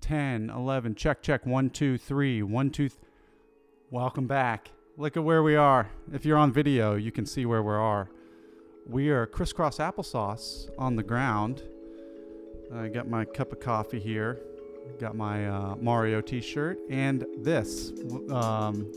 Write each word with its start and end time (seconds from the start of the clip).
10, 0.00 0.50
11. 0.50 0.94
Check, 0.94 1.22
check. 1.22 1.46
One, 1.46 1.70
two, 1.70 1.98
three. 1.98 2.42
One, 2.42 2.70
two. 2.70 2.90
Welcome 3.90 4.26
back. 4.26 4.70
Look 4.96 5.16
at 5.16 5.24
where 5.24 5.42
we 5.42 5.56
are. 5.56 5.88
If 6.12 6.24
you're 6.24 6.36
on 6.36 6.52
video, 6.52 6.94
you 6.94 7.12
can 7.12 7.26
see 7.26 7.46
where 7.46 7.62
we 7.62 7.72
are. 7.72 8.10
We 8.88 9.10
are 9.10 9.26
crisscross 9.26 9.78
applesauce 9.78 10.68
on 10.78 10.96
the 10.96 11.02
ground. 11.02 11.62
I 12.74 12.88
got 12.88 13.08
my 13.08 13.24
cup 13.24 13.52
of 13.52 13.60
coffee 13.60 14.00
here. 14.00 14.40
Got 14.98 15.14
my 15.14 15.46
uh, 15.46 15.76
Mario 15.76 16.20
T-shirt 16.20 16.78
and 16.88 17.26
this, 17.38 17.92
um, 18.30 18.90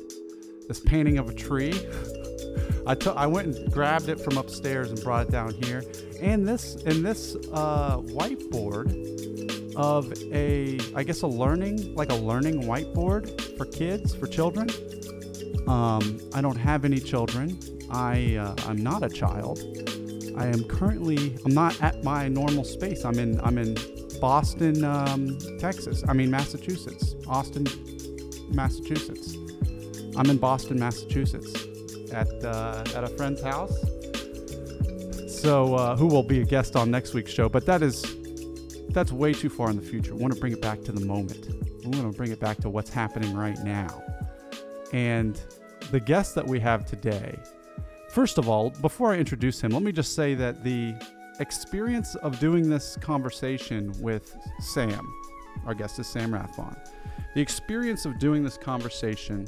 this 0.67 0.79
painting 0.79 1.17
of 1.17 1.29
a 1.29 1.33
tree. 1.33 1.73
I 2.87 2.95
I 3.15 3.27
went 3.27 3.55
and 3.55 3.71
grabbed 3.71 4.09
it 4.09 4.19
from 4.19 4.37
upstairs 4.37 4.89
and 4.89 5.03
brought 5.03 5.27
it 5.27 5.31
down 5.31 5.53
here, 5.53 5.83
and 6.19 6.47
this, 6.47 6.75
and 6.75 7.05
this 7.05 7.35
uh, 7.53 7.97
whiteboard 7.97 9.30
of 9.75 10.11
a, 10.31 10.79
I 10.95 11.03
guess 11.03 11.21
a 11.21 11.27
learning, 11.27 11.95
like 11.95 12.11
a 12.11 12.15
learning 12.15 12.63
whiteboard 12.63 13.57
for 13.57 13.65
kids, 13.65 14.15
for 14.15 14.27
children. 14.27 14.69
Um, 15.67 16.19
I 16.33 16.41
don't 16.41 16.57
have 16.57 16.85
any 16.85 16.99
children. 16.99 17.59
I, 17.89 18.35
uh, 18.35 18.55
I'm 18.67 18.83
not 18.83 19.03
a 19.03 19.09
child. 19.09 19.59
I 20.37 20.47
am 20.47 20.63
currently, 20.63 21.35
I'm 21.45 21.53
not 21.53 21.81
at 21.81 22.03
my 22.03 22.27
normal 22.27 22.63
space. 22.63 23.05
I'm 23.05 23.19
in, 23.19 23.39
I'm 23.41 23.57
in 23.57 23.75
Boston, 24.19 24.83
um, 24.83 25.37
Texas. 25.59 26.03
I 26.07 26.13
mean 26.13 26.29
Massachusetts, 26.29 27.15
Austin, 27.27 27.65
Massachusetts. 28.49 29.35
I'm 30.15 30.29
in 30.29 30.37
Boston, 30.37 30.79
Massachusetts, 30.79 31.53
at 32.11 32.27
uh, 32.43 32.83
at 32.95 33.03
a 33.03 33.07
friend's 33.07 33.41
house. 33.41 33.73
So, 35.27 35.75
uh, 35.75 35.95
who 35.95 36.05
will 36.07 36.23
be 36.23 36.41
a 36.41 36.45
guest 36.45 36.75
on 36.75 36.91
next 36.91 37.13
week's 37.13 37.31
show? 37.31 37.49
But 37.49 37.65
that 37.65 37.81
is 37.81 38.03
that's 38.93 39.11
way 39.11 39.33
too 39.33 39.49
far 39.49 39.69
in 39.69 39.75
the 39.75 39.81
future. 39.81 40.13
We 40.15 40.21
want 40.21 40.33
to 40.33 40.39
bring 40.39 40.53
it 40.53 40.61
back 40.61 40.81
to 40.83 40.91
the 40.91 41.05
moment. 41.05 41.47
We 41.83 41.89
want 41.97 42.11
to 42.11 42.17
bring 42.17 42.31
it 42.31 42.39
back 42.39 42.57
to 42.57 42.69
what's 42.69 42.89
happening 42.89 43.35
right 43.35 43.57
now. 43.63 44.03
And 44.93 45.39
the 45.91 45.99
guest 45.99 46.35
that 46.35 46.45
we 46.45 46.59
have 46.59 46.85
today, 46.85 47.37
first 48.09 48.37
of 48.37 48.49
all, 48.49 48.69
before 48.81 49.13
I 49.13 49.17
introduce 49.17 49.61
him, 49.61 49.71
let 49.71 49.83
me 49.83 49.91
just 49.91 50.15
say 50.15 50.35
that 50.35 50.63
the 50.63 50.95
experience 51.39 52.15
of 52.15 52.39
doing 52.39 52.69
this 52.69 52.97
conversation 52.97 53.93
with 53.99 54.35
Sam, 54.59 55.07
our 55.65 55.73
guest 55.73 55.99
is 55.99 56.07
Sam 56.07 56.31
Rathbon, 56.31 56.77
the 57.33 57.41
experience 57.41 58.05
of 58.05 58.19
doing 58.19 58.43
this 58.43 58.57
conversation 58.57 59.47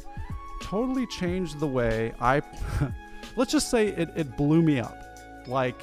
totally 0.62 1.06
changed 1.08 1.60
the 1.60 1.68
way 1.68 2.14
I, 2.20 2.42
let's 3.36 3.52
just 3.52 3.70
say 3.70 3.88
it, 3.90 4.10
it 4.16 4.38
blew 4.38 4.62
me 4.62 4.80
up. 4.80 4.98
Like, 5.46 5.82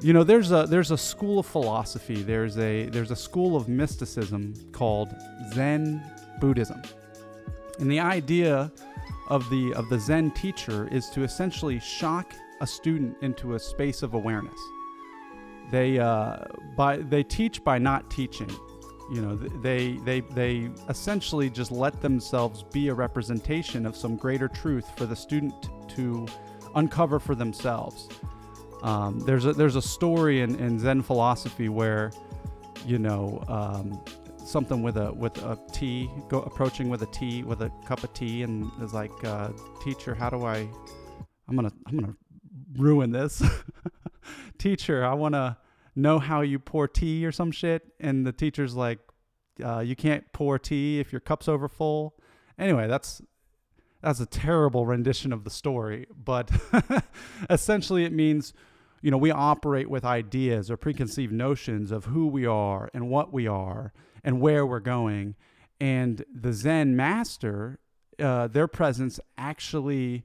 you 0.00 0.12
know, 0.12 0.24
there's 0.24 0.52
a 0.52 0.66
there's 0.66 0.90
a 0.90 0.98
school 0.98 1.38
of 1.38 1.46
philosophy. 1.46 2.22
There's 2.22 2.58
a 2.58 2.86
there's 2.86 3.10
a 3.10 3.16
school 3.16 3.56
of 3.56 3.68
mysticism 3.68 4.54
called 4.72 5.14
Zen 5.54 6.02
Buddhism, 6.40 6.82
and 7.78 7.90
the 7.90 8.00
idea 8.00 8.70
of 9.28 9.48
the 9.50 9.72
of 9.74 9.88
the 9.88 9.98
Zen 9.98 10.30
teacher 10.32 10.88
is 10.92 11.08
to 11.10 11.22
essentially 11.22 11.80
shock 11.80 12.34
a 12.60 12.66
student 12.66 13.16
into 13.22 13.54
a 13.54 13.58
space 13.58 14.02
of 14.02 14.14
awareness. 14.14 14.58
They 15.70 15.98
uh, 15.98 16.44
by 16.76 16.98
they 16.98 17.22
teach 17.22 17.64
by 17.64 17.78
not 17.78 18.10
teaching. 18.10 18.50
You 19.10 19.22
know, 19.22 19.36
they 19.36 19.94
they 20.04 20.20
they 20.20 20.70
essentially 20.88 21.48
just 21.48 21.72
let 21.72 22.00
themselves 22.02 22.64
be 22.64 22.88
a 22.88 22.94
representation 22.94 23.86
of 23.86 23.96
some 23.96 24.16
greater 24.16 24.48
truth 24.48 24.86
for 24.96 25.06
the 25.06 25.16
student 25.16 25.70
to 25.96 26.26
uncover 26.74 27.18
for 27.18 27.34
themselves. 27.34 28.08
Um, 28.82 29.20
there's 29.20 29.46
a 29.46 29.52
there's 29.52 29.76
a 29.76 29.82
story 29.82 30.42
in, 30.42 30.56
in 30.56 30.78
Zen 30.78 31.02
philosophy 31.02 31.68
where, 31.68 32.12
you 32.84 32.98
know, 32.98 33.42
um, 33.48 34.02
something 34.44 34.82
with 34.82 34.96
a 34.96 35.12
with 35.12 35.36
a 35.38 35.58
tea, 35.72 36.10
go 36.28 36.42
approaching 36.42 36.88
with 36.88 37.02
a 37.02 37.06
tea 37.06 37.42
with 37.42 37.62
a 37.62 37.70
cup 37.86 38.04
of 38.04 38.12
tea, 38.12 38.42
and 38.42 38.70
is 38.82 38.92
like, 38.92 39.12
uh, 39.24 39.50
teacher, 39.82 40.14
how 40.14 40.30
do 40.30 40.44
I? 40.44 40.68
I'm 41.48 41.56
gonna 41.56 41.72
I'm 41.86 41.98
gonna 41.98 42.14
ruin 42.76 43.10
this. 43.10 43.42
teacher, 44.58 45.04
I 45.04 45.14
want 45.14 45.34
to 45.34 45.56
know 45.94 46.18
how 46.18 46.42
you 46.42 46.58
pour 46.58 46.86
tea 46.86 47.24
or 47.24 47.32
some 47.32 47.50
shit, 47.50 47.82
and 48.00 48.26
the 48.26 48.32
teacher's 48.32 48.74
like, 48.74 48.98
uh, 49.64 49.80
you 49.80 49.96
can't 49.96 50.24
pour 50.32 50.58
tea 50.58 51.00
if 51.00 51.12
your 51.12 51.20
cup's 51.20 51.48
over 51.48 51.68
full. 51.68 52.16
Anyway, 52.58 52.86
that's 52.86 53.22
that's 54.06 54.20
a 54.20 54.26
terrible 54.26 54.86
rendition 54.86 55.32
of 55.32 55.42
the 55.42 55.50
story, 55.50 56.06
but 56.24 56.48
essentially 57.50 58.04
it 58.04 58.12
means, 58.12 58.54
you 59.02 59.10
know, 59.10 59.16
we 59.16 59.32
operate 59.32 59.90
with 59.90 60.04
ideas 60.04 60.70
or 60.70 60.76
preconceived 60.76 61.32
notions 61.32 61.90
of 61.90 62.04
who 62.04 62.28
we 62.28 62.46
are 62.46 62.88
and 62.94 63.10
what 63.10 63.32
we 63.32 63.48
are 63.48 63.92
and 64.22 64.40
where 64.40 64.64
we're 64.64 64.78
going. 64.78 65.34
And 65.80 66.24
the 66.32 66.52
Zen 66.52 66.94
master, 66.94 67.80
uh, 68.20 68.46
their 68.46 68.68
presence 68.68 69.18
actually 69.36 70.24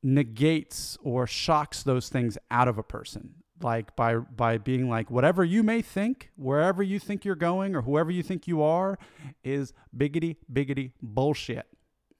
negates 0.00 0.96
or 1.02 1.26
shocks 1.26 1.82
those 1.82 2.08
things 2.08 2.38
out 2.48 2.68
of 2.68 2.78
a 2.78 2.84
person 2.84 3.34
like 3.60 3.96
by 3.96 4.14
by 4.14 4.56
being 4.56 4.88
like 4.88 5.10
whatever 5.10 5.44
you 5.44 5.64
may 5.64 5.82
think 5.82 6.30
wherever 6.36 6.80
you 6.80 7.00
think 7.00 7.24
you're 7.24 7.34
going 7.34 7.74
or 7.74 7.82
whoever 7.82 8.12
you 8.12 8.22
think 8.22 8.46
you 8.46 8.62
are 8.62 8.96
is 9.42 9.72
biggity 9.96 10.36
biggity 10.52 10.92
bullshit 11.02 11.66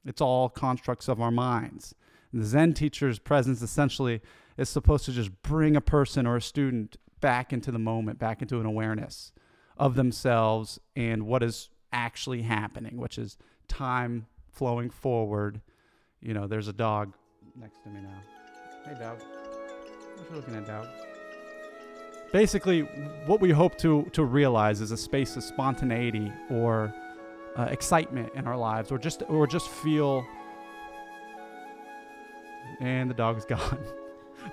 it's 0.04 0.20
all 0.20 0.48
constructs 0.48 1.09
of 1.09 1.20
our 1.20 1.31
minds. 1.31 1.94
And 2.32 2.42
the 2.42 2.47
Zen 2.47 2.75
teacher's 2.75 3.19
presence 3.19 3.62
essentially 3.62 4.20
is 4.56 4.69
supposed 4.69 5.04
to 5.06 5.12
just 5.12 5.42
bring 5.42 5.76
a 5.76 5.81
person 5.81 6.26
or 6.26 6.36
a 6.36 6.42
student 6.42 6.97
back 7.20 7.53
into 7.53 7.70
the 7.70 7.78
moment, 7.78 8.19
back 8.19 8.42
into 8.42 8.60
an 8.60 8.66
awareness 8.66 9.32
of 9.76 9.94
themselves 9.94 10.78
and 10.97 11.26
what 11.26 11.42
is 11.42 11.70
actually 11.92 12.42
happening, 12.42 12.97
which 12.97 13.19
is 13.19 13.36
time 13.69 14.26
flowing 14.53 14.91
forward. 14.91 15.60
You 16.20 16.34
know, 16.34 16.47
there's 16.47 16.69
a 16.69 16.72
dog 16.72 17.15
next 17.56 17.82
to 17.84 17.88
me 17.88 18.00
now. 18.00 18.22
Hey, 18.84 18.98
dog. 18.98 19.20
What 19.20 20.30
you 20.30 20.36
looking 20.36 20.56
at, 20.56 20.66
dog? 20.66 20.86
Basically, 22.32 22.80
what 23.26 23.41
we 23.41 23.50
hope 23.50 23.78
to, 23.78 24.03
to 24.12 24.25
realize 24.25 24.80
is 24.80 24.91
a 24.91 24.97
space 24.97 25.36
of 25.36 25.44
spontaneity 25.44 26.30
or 26.50 26.92
uh, 27.58 27.64
excitement 27.64 28.32
in 28.34 28.46
our 28.46 28.56
lives, 28.56 28.91
or 28.91 28.98
just 28.98 29.22
or 29.28 29.46
just 29.46 29.69
feel. 29.69 30.24
And 32.80 33.10
the 33.10 33.14
dog 33.14 33.36
is 33.36 33.44
gone. 33.48 33.84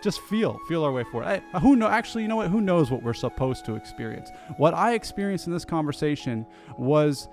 just 0.01 0.19
feel, 0.21 0.59
feel 0.67 0.83
our 0.83 0.91
way 0.91 1.03
forward. 1.03 1.41
I, 1.53 1.59
who 1.59 1.75
know? 1.75 1.88
Actually, 1.88 2.23
you 2.23 2.27
know 2.27 2.38
what? 2.38 2.49
Who 2.49 2.59
knows 2.59 2.89
what 2.91 3.03
we're 3.03 3.13
supposed 3.13 3.65
to 3.65 3.75
experience? 3.75 4.29
What 4.57 4.73
I 4.73 4.94
experienced 4.94 5.47
in 5.47 5.53
this 5.53 5.65
conversation 5.65 6.45
was 6.77 7.29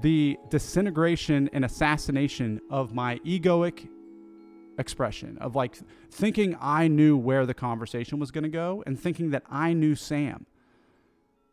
the 0.00 0.38
disintegration 0.48 1.50
and 1.52 1.64
assassination 1.64 2.60
of 2.70 2.94
my 2.94 3.18
egoic 3.18 3.88
expression 4.78 5.36
of 5.40 5.54
like 5.54 5.76
thinking 6.10 6.56
I 6.60 6.88
knew 6.88 7.16
where 7.16 7.44
the 7.44 7.54
conversation 7.54 8.18
was 8.18 8.30
going 8.30 8.44
to 8.44 8.50
go 8.50 8.82
and 8.86 8.98
thinking 8.98 9.30
that 9.30 9.42
I 9.50 9.72
knew 9.72 9.94
Sam. 9.94 10.46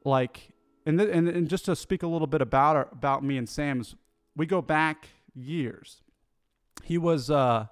Like 0.03 0.51
and, 0.87 0.97
th- 0.97 1.09
and 1.11 1.27
and 1.27 1.49
just 1.49 1.65
to 1.65 1.75
speak 1.75 2.01
a 2.01 2.07
little 2.07 2.27
bit 2.27 2.41
about 2.41 2.75
our, 2.75 2.87
about 2.91 3.23
me 3.23 3.37
and 3.37 3.47
Sam's, 3.47 3.95
we 4.35 4.45
go 4.45 4.61
back 4.61 5.09
years. 5.35 6.01
He 6.83 6.97
was 6.97 7.29
uh, 7.29 7.67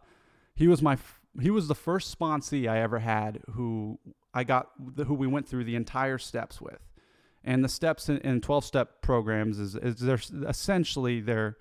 he 0.54 0.68
was 0.68 0.82
my 0.82 0.94
f- 0.94 1.22
he 1.42 1.50
was 1.50 1.68
the 1.68 1.76
first 1.76 2.18
sponsee 2.18 2.70
I 2.70 2.80
ever 2.80 3.00
had 3.00 3.42
who 3.52 4.00
I 4.34 4.44
got 4.44 4.70
who 5.08 5.14
we 5.14 5.28
went 5.28 5.48
through 5.48 5.64
the 5.64 5.76
entire 5.76 6.18
steps 6.18 6.60
with, 6.60 6.92
and 7.44 7.64
the 7.64 7.70
steps 7.70 8.10
in, 8.10 8.42
twelve 8.42 8.66
step 8.66 9.02
programs 9.02 9.60
is 9.60 9.76
is 9.76 9.96
they're 9.98 10.20
essentially 10.48 11.22
they're 11.22 11.58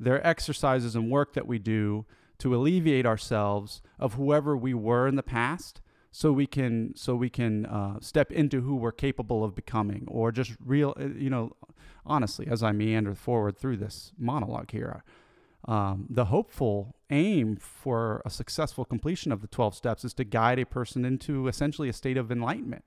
they're 0.00 0.26
exercises 0.26 0.96
and 0.96 1.10
work 1.10 1.34
that 1.34 1.46
we 1.46 1.58
do 1.58 2.06
to 2.38 2.54
alleviate 2.54 3.06
ourselves 3.06 3.82
of 3.98 4.14
whoever 4.14 4.56
we 4.56 4.74
were 4.74 5.06
in 5.06 5.16
the 5.16 5.22
past 5.22 5.80
so 6.16 6.30
we 6.30 6.46
can 6.46 6.92
so 6.94 7.16
we 7.16 7.28
can 7.28 7.66
uh, 7.66 7.98
step 8.00 8.30
into 8.30 8.60
who 8.60 8.76
we're 8.76 8.92
capable 8.92 9.42
of 9.42 9.52
becoming 9.52 10.04
or 10.06 10.30
just 10.30 10.52
real 10.64 10.94
uh, 10.96 11.08
you 11.08 11.28
know 11.28 11.50
honestly 12.06 12.46
as 12.48 12.62
i 12.62 12.70
meander 12.70 13.16
forward 13.16 13.58
through 13.58 13.76
this 13.76 14.12
monologue 14.16 14.70
here 14.70 15.02
um, 15.66 16.06
the 16.08 16.26
hopeful 16.26 16.94
aim 17.10 17.56
for 17.56 18.22
a 18.24 18.30
successful 18.30 18.84
completion 18.84 19.32
of 19.32 19.40
the 19.40 19.48
12 19.48 19.74
steps 19.74 20.04
is 20.04 20.14
to 20.14 20.22
guide 20.22 20.60
a 20.60 20.64
person 20.64 21.04
into 21.04 21.48
essentially 21.48 21.88
a 21.88 21.92
state 21.92 22.16
of 22.16 22.30
enlightenment 22.30 22.84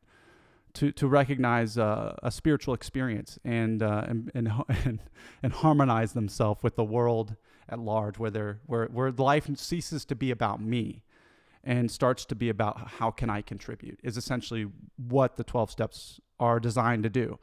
to, 0.73 0.93
to 0.93 1.07
recognize 1.07 1.77
uh, 1.77 2.15
a 2.23 2.31
spiritual 2.31 2.73
experience 2.73 3.39
and, 3.43 3.81
uh, 3.81 4.05
and, 4.07 4.31
and, 4.33 4.49
and, 5.43 5.53
harmonize 5.53 6.13
themselves 6.13 6.61
with 6.61 6.75
the 6.75 6.83
world 6.83 7.35
at 7.67 7.79
large 7.79 8.19
where, 8.19 8.61
where, 8.67 8.85
where 8.85 9.11
life 9.11 9.49
ceases 9.57 10.05
to 10.05 10.15
be 10.15 10.29
about 10.29 10.61
me 10.61 11.01
and 11.67 11.91
starts 11.91 12.23
to 12.23 12.33
be 12.33 12.47
about 12.47 12.91
how 12.91 13.11
can 13.11 13.29
I 13.29 13.41
contribute 13.41 13.99
is 14.01 14.15
essentially 14.15 14.67
what 14.95 15.35
the 15.35 15.43
12 15.43 15.69
steps 15.69 16.21
are 16.39 16.61
designed 16.61 17.03
to 17.03 17.09
do. 17.09 17.39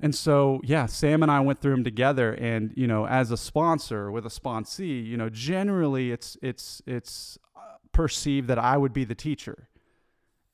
And 0.00 0.14
so, 0.14 0.60
yeah, 0.64 0.86
Sam 0.86 1.22
and 1.22 1.30
I 1.30 1.38
went 1.38 1.60
through 1.60 1.76
them 1.76 1.84
together 1.84 2.32
and, 2.32 2.72
you 2.74 2.88
know, 2.88 3.06
as 3.06 3.30
a 3.30 3.36
sponsor 3.36 4.10
with 4.10 4.26
a 4.26 4.30
sponsee, 4.30 5.06
you 5.06 5.16
know, 5.16 5.28
generally 5.28 6.10
it's 6.10 6.36
it's 6.42 6.82
it's 6.86 7.38
uh, 7.54 7.60
perceived 7.92 8.48
that 8.48 8.58
I 8.58 8.76
would 8.76 8.92
be 8.92 9.04
the 9.04 9.14
teacher. 9.14 9.68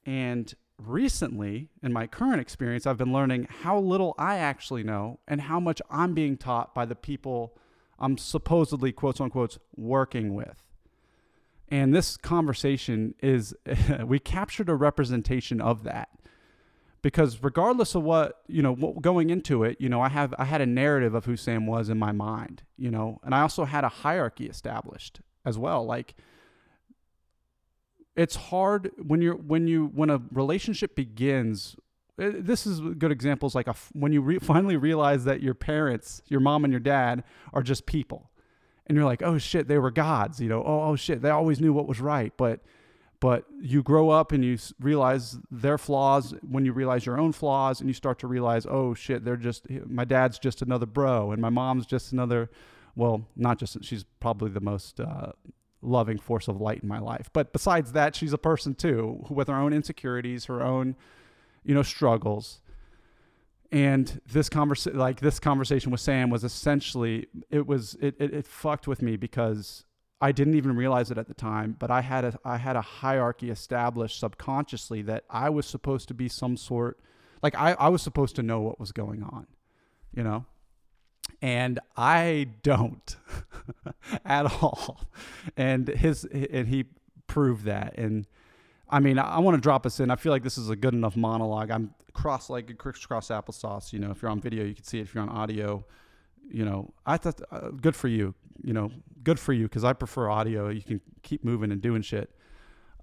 And 0.05 0.53
recently, 0.77 1.71
in 1.83 1.95
my 1.95 2.07
current 2.07 2.41
experience, 2.43 2.87
I've 2.87 2.99
been 2.99 3.13
learning 3.13 3.47
how 3.63 3.79
little 3.79 4.15
I 4.19 4.37
actually 4.37 4.83
know 4.83 5.21
and 5.27 5.41
how 5.41 5.61
much 5.61 5.81
I'm 5.91 6.13
being 6.13 6.37
taught 6.37 6.75
by 6.75 6.85
the 6.85 6.97
people 6.97 7.57
I'm 7.99 8.19
supposedly, 8.19 8.93
quotes 8.93 9.21
unquote, 9.21 9.57
working 9.77 10.35
with. 10.35 10.66
And 11.69 11.95
this 11.95 12.17
conversation 12.17 13.15
is, 13.21 13.55
we 14.05 14.19
captured 14.19 14.69
a 14.69 14.75
representation 14.75 15.61
of 15.61 15.85
that. 15.85 16.09
Because 17.03 17.43
regardless 17.43 17.95
of 17.95 18.03
what, 18.03 18.43
you 18.49 18.63
know, 18.63 18.75
going 19.01 19.31
into 19.31 19.63
it, 19.63 19.77
you 19.81 19.89
know, 19.89 20.01
I 20.01 20.09
have, 20.09 20.35
I 20.39 20.45
had 20.45 20.61
a 20.61 20.67
narrative 20.67 21.15
of 21.15 21.25
who 21.25 21.37
Sam 21.37 21.67
was 21.67 21.89
in 21.89 21.99
my 21.99 22.11
mind, 22.11 22.63
you 22.77 22.91
know, 22.91 23.21
and 23.23 23.33
I 23.35 23.43
also 23.43 23.65
had 23.65 23.85
a 23.85 23.89
hierarchy 23.89 24.47
established 24.47 25.21
as 25.45 25.57
well. 25.57 25.85
Like, 25.85 26.17
it's 28.17 28.35
hard 28.35 28.91
when 28.99 29.23
you're, 29.23 29.37
when 29.37 29.69
you, 29.69 29.87
when 29.95 30.11
a 30.11 30.21
relationship 30.33 30.97
begins 30.97 31.77
eh, 32.19 32.33
this 32.35 32.67
is 32.67 32.81
good 32.81 33.13
examples 33.13 33.55
like 33.55 33.69
a, 33.69 33.75
when 33.93 34.13
you 34.13 34.21
re- 34.21 34.39
finally 34.39 34.77
realize 34.77 35.25
that 35.25 35.43
your 35.43 35.55
parents 35.55 36.23
your 36.27 36.41
mom 36.41 36.65
and 36.65 36.73
your 36.73 36.81
dad 36.81 37.23
are 37.53 37.63
just 37.63 37.85
people 37.85 38.31
and 38.87 38.97
you're 38.97 39.05
like, 39.05 39.23
oh 39.23 39.39
shit, 39.39 39.69
they 39.69 39.79
were 39.79 39.91
gods, 39.91 40.41
you 40.41 40.49
know, 40.49 40.63
oh, 40.65 40.91
oh 40.91 40.97
shit, 40.97 41.23
they 41.23 41.31
always 41.31 41.61
knew 41.61 41.73
what 41.73 41.87
was 41.87 42.01
right. 42.01 42.33
But 42.37 42.61
but 43.19 43.47
you 43.61 43.83
grow 43.83 44.11
up 44.11 44.33
and 44.33 44.45
you 44.45 44.59
realize 44.79 45.39
their 45.51 45.79
flaws 45.79 46.35
when 46.43 46.65
you 46.65 46.73
realize 46.73 47.07
your 47.07 47.19
own 47.19 47.33
flaws 47.33 47.81
and 47.81 47.89
you 47.89 47.95
start 47.95 48.19
to 48.21 48.27
realize, 48.27 48.67
oh 48.67 48.95
shit, 48.95 49.25
they're 49.25 49.37
just 49.37 49.69
my 49.87 50.05
dad's 50.05 50.39
just 50.39 50.63
another 50.63 50.87
bro 50.87 51.33
and 51.33 51.41
my 51.41 51.51
mom's 51.51 51.87
just 51.87 52.13
another, 52.13 52.51
well, 52.95 53.27
not 53.35 53.59
just 53.59 53.83
she's 53.85 54.05
probably 54.21 54.51
the 54.51 54.61
most 54.61 55.01
uh, 55.01 55.33
loving 55.81 56.19
force 56.19 56.47
of 56.47 56.61
light 56.61 56.83
in 56.83 56.89
my 56.89 56.99
life. 56.99 57.31
But 57.33 57.53
besides 57.53 57.93
that, 57.93 58.15
she's 58.15 58.33
a 58.33 58.39
person 58.39 58.75
too 58.75 59.25
with 59.31 59.49
her 59.49 59.55
own 59.55 59.73
insecurities, 59.73 60.45
her 60.47 60.63
own, 60.63 60.95
you 61.65 61.75
know, 61.75 61.83
struggles 61.83 62.61
and 63.73 64.21
this 64.31 64.49
conversation 64.49 64.99
like 64.99 65.21
this 65.21 65.39
conversation 65.39 65.91
with 65.91 66.01
sam 66.01 66.31
was 66.31 66.45
essentially 66.45 67.27
it 67.51 67.67
was 67.67 67.95
it, 68.01 68.15
it, 68.19 68.33
it 68.33 68.47
fucked 68.47 68.87
with 68.87 69.03
me 69.03 69.17
because 69.17 69.85
i 70.21 70.31
didn't 70.33 70.55
even 70.55 70.77
realize 70.77 71.11
it 71.11 71.19
at 71.19 71.27
the 71.27 71.35
time 71.35 71.75
but 71.79 71.91
i 71.91 72.01
had 72.01 72.25
a 72.25 72.39
i 72.45 72.57
had 72.57 72.77
a 72.77 72.81
hierarchy 72.81 73.51
established 73.51 74.21
subconsciously 74.21 75.03
that 75.03 75.25
i 75.31 75.49
was 75.49 75.67
supposed 75.67 76.09
to 76.09 76.15
be 76.15 76.29
some 76.29 76.57
sort 76.57 76.99
like 77.43 77.55
i, 77.57 77.73
I 77.73 77.89
was 77.89 78.03
supposed 78.03 78.37
to 78.37 78.43
know 78.43 78.61
what 78.61 78.79
was 78.79 78.93
going 78.93 79.23
on 79.23 79.47
you 80.17 80.25
know? 80.25 80.47
And 81.43 81.79
i 81.97 82.49
don't 82.63 83.17
at 84.25 84.47
all. 84.63 85.01
And 85.57 85.89
his 85.89 86.25
and 86.25 86.69
he 86.69 86.87
proved 87.27 87.65
that. 87.67 87.97
And 87.99 88.27
I 88.89 89.01
mean, 89.01 89.19
I, 89.19 89.37
I 89.37 89.39
want 89.41 89.57
to 89.57 89.61
drop 89.61 89.87
us 89.87 90.01
in. 90.01 90.11
I 90.11 90.17
feel 90.17 90.33
like 90.33 90.43
this 90.43 90.59
is 90.59 90.71
a 90.71 90.77
good 90.77 90.95
enough 90.95 91.17
monologue. 91.17 91.71
I'm 91.71 91.95
cross-legged, 92.13 92.79
crisscross 92.79 93.29
applesauce. 93.29 93.93
You 93.93 93.99
know, 93.99 94.11
if 94.11 94.23
you're 94.23 94.31
on 94.31 94.41
video, 94.41 94.65
you 94.65 94.75
can 94.75 94.85
see 94.85 94.99
it. 94.99 95.03
If 95.03 95.15
you're 95.15 95.23
on 95.23 95.29
audio, 95.29 95.85
you 96.49 96.65
know, 96.65 96.93
I 97.05 97.17
thought 97.17 97.41
uh, 97.51 97.71
good 97.71 97.97
for 97.97 98.09
you. 98.09 98.35
You 98.63 98.73
know, 98.73 98.91
good 99.23 99.39
for 99.39 99.53
you 99.53 99.65
because 99.65 99.85
I 99.85 99.93
prefer 99.93 100.31
audio. 100.31 100.69
You 100.69 100.83
can 100.83 101.01
keep 101.23 101.45
moving 101.45 101.73
and 101.73 101.81
doing 101.81 102.03
shit. 102.03 102.31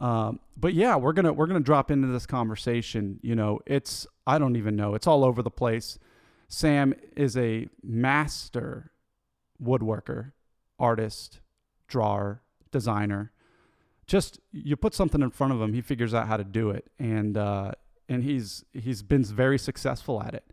Um, 0.02 0.40
but 0.58 0.74
yeah, 0.74 0.96
we're 0.96 1.14
gonna 1.14 1.32
we're 1.32 1.46
gonna 1.46 1.60
drop 1.60 1.92
into 1.92 2.08
this 2.08 2.26
conversation. 2.26 3.20
You 3.22 3.36
know, 3.36 3.60
it's 3.66 4.08
I 4.26 4.40
don't 4.40 4.56
even 4.56 4.76
know. 4.76 4.96
It's 4.96 5.08
all 5.08 5.24
over 5.24 5.42
the 5.42 5.52
place. 5.52 6.00
Sam 6.48 6.94
is 7.16 7.38
a 7.38 7.68
master 7.84 8.92
woodworker, 9.62 10.32
artist, 10.80 11.40
drawer, 11.88 12.42
designer 12.72 13.32
just 14.08 14.40
you 14.52 14.76
put 14.76 14.94
something 14.94 15.22
in 15.22 15.30
front 15.30 15.54
of 15.54 15.62
him, 15.62 15.74
he 15.74 15.82
figures 15.82 16.14
out 16.14 16.28
how 16.28 16.38
to 16.38 16.44
do 16.44 16.70
it, 16.70 16.90
and 17.00 17.38
uh, 17.38 17.72
and 18.10 18.24
he's 18.24 18.64
he's 18.74 19.02
been 19.02 19.24
very 19.24 19.58
successful 19.58 20.22
at 20.22 20.34
it. 20.34 20.46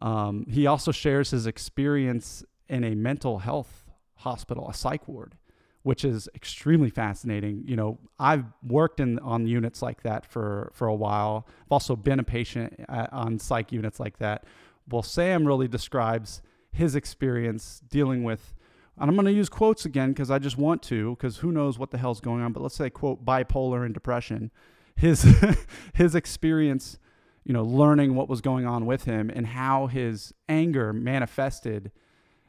Um, 0.00 0.46
he 0.48 0.66
also 0.66 0.92
shares 0.92 1.30
his 1.30 1.46
experience 1.46 2.44
in 2.68 2.84
a 2.84 2.94
mental 2.94 3.38
health 3.38 3.90
hospital, 4.16 4.68
a 4.68 4.74
psych 4.74 5.08
ward, 5.08 5.36
which 5.82 6.04
is 6.04 6.28
extremely 6.34 6.90
fascinating. 6.90 7.64
You 7.66 7.76
know, 7.76 7.98
I've 8.18 8.44
worked 8.62 9.00
in 9.00 9.18
on 9.20 9.46
units 9.46 9.82
like 9.82 10.02
that 10.02 10.24
for 10.24 10.70
for 10.74 10.86
a 10.86 10.94
while. 10.94 11.46
I've 11.62 11.72
also 11.72 11.96
been 11.96 12.20
a 12.20 12.24
patient 12.24 12.74
at, 12.88 13.12
on 13.12 13.38
psych 13.38 13.72
units 13.72 13.98
like 13.98 14.18
that. 14.18 14.44
Well, 14.88 15.02
Sam 15.02 15.46
really 15.46 15.68
describes 15.68 16.42
his 16.70 16.94
experience 16.94 17.82
dealing 17.88 18.22
with 18.22 18.54
and 19.00 19.08
I'm 19.08 19.16
going 19.16 19.26
to 19.26 19.32
use 19.32 19.48
quotes 19.48 19.84
again 19.84 20.10
because 20.10 20.30
I 20.30 20.38
just 20.38 20.58
want 20.58 20.82
to, 20.84 21.14
because 21.16 21.38
who 21.38 21.52
knows 21.52 21.78
what 21.78 21.90
the 21.90 21.98
hell's 21.98 22.20
going 22.20 22.42
on. 22.42 22.52
But 22.52 22.62
let's 22.62 22.74
say, 22.74 22.90
quote, 22.90 23.24
bipolar 23.24 23.84
and 23.84 23.94
depression. 23.94 24.50
His, 24.96 25.22
his 25.94 26.14
experience, 26.14 26.98
you 27.44 27.52
know, 27.52 27.62
learning 27.62 28.14
what 28.14 28.28
was 28.28 28.40
going 28.40 28.66
on 28.66 28.86
with 28.86 29.04
him 29.04 29.30
and 29.32 29.46
how 29.46 29.86
his 29.86 30.34
anger 30.48 30.92
manifested 30.92 31.92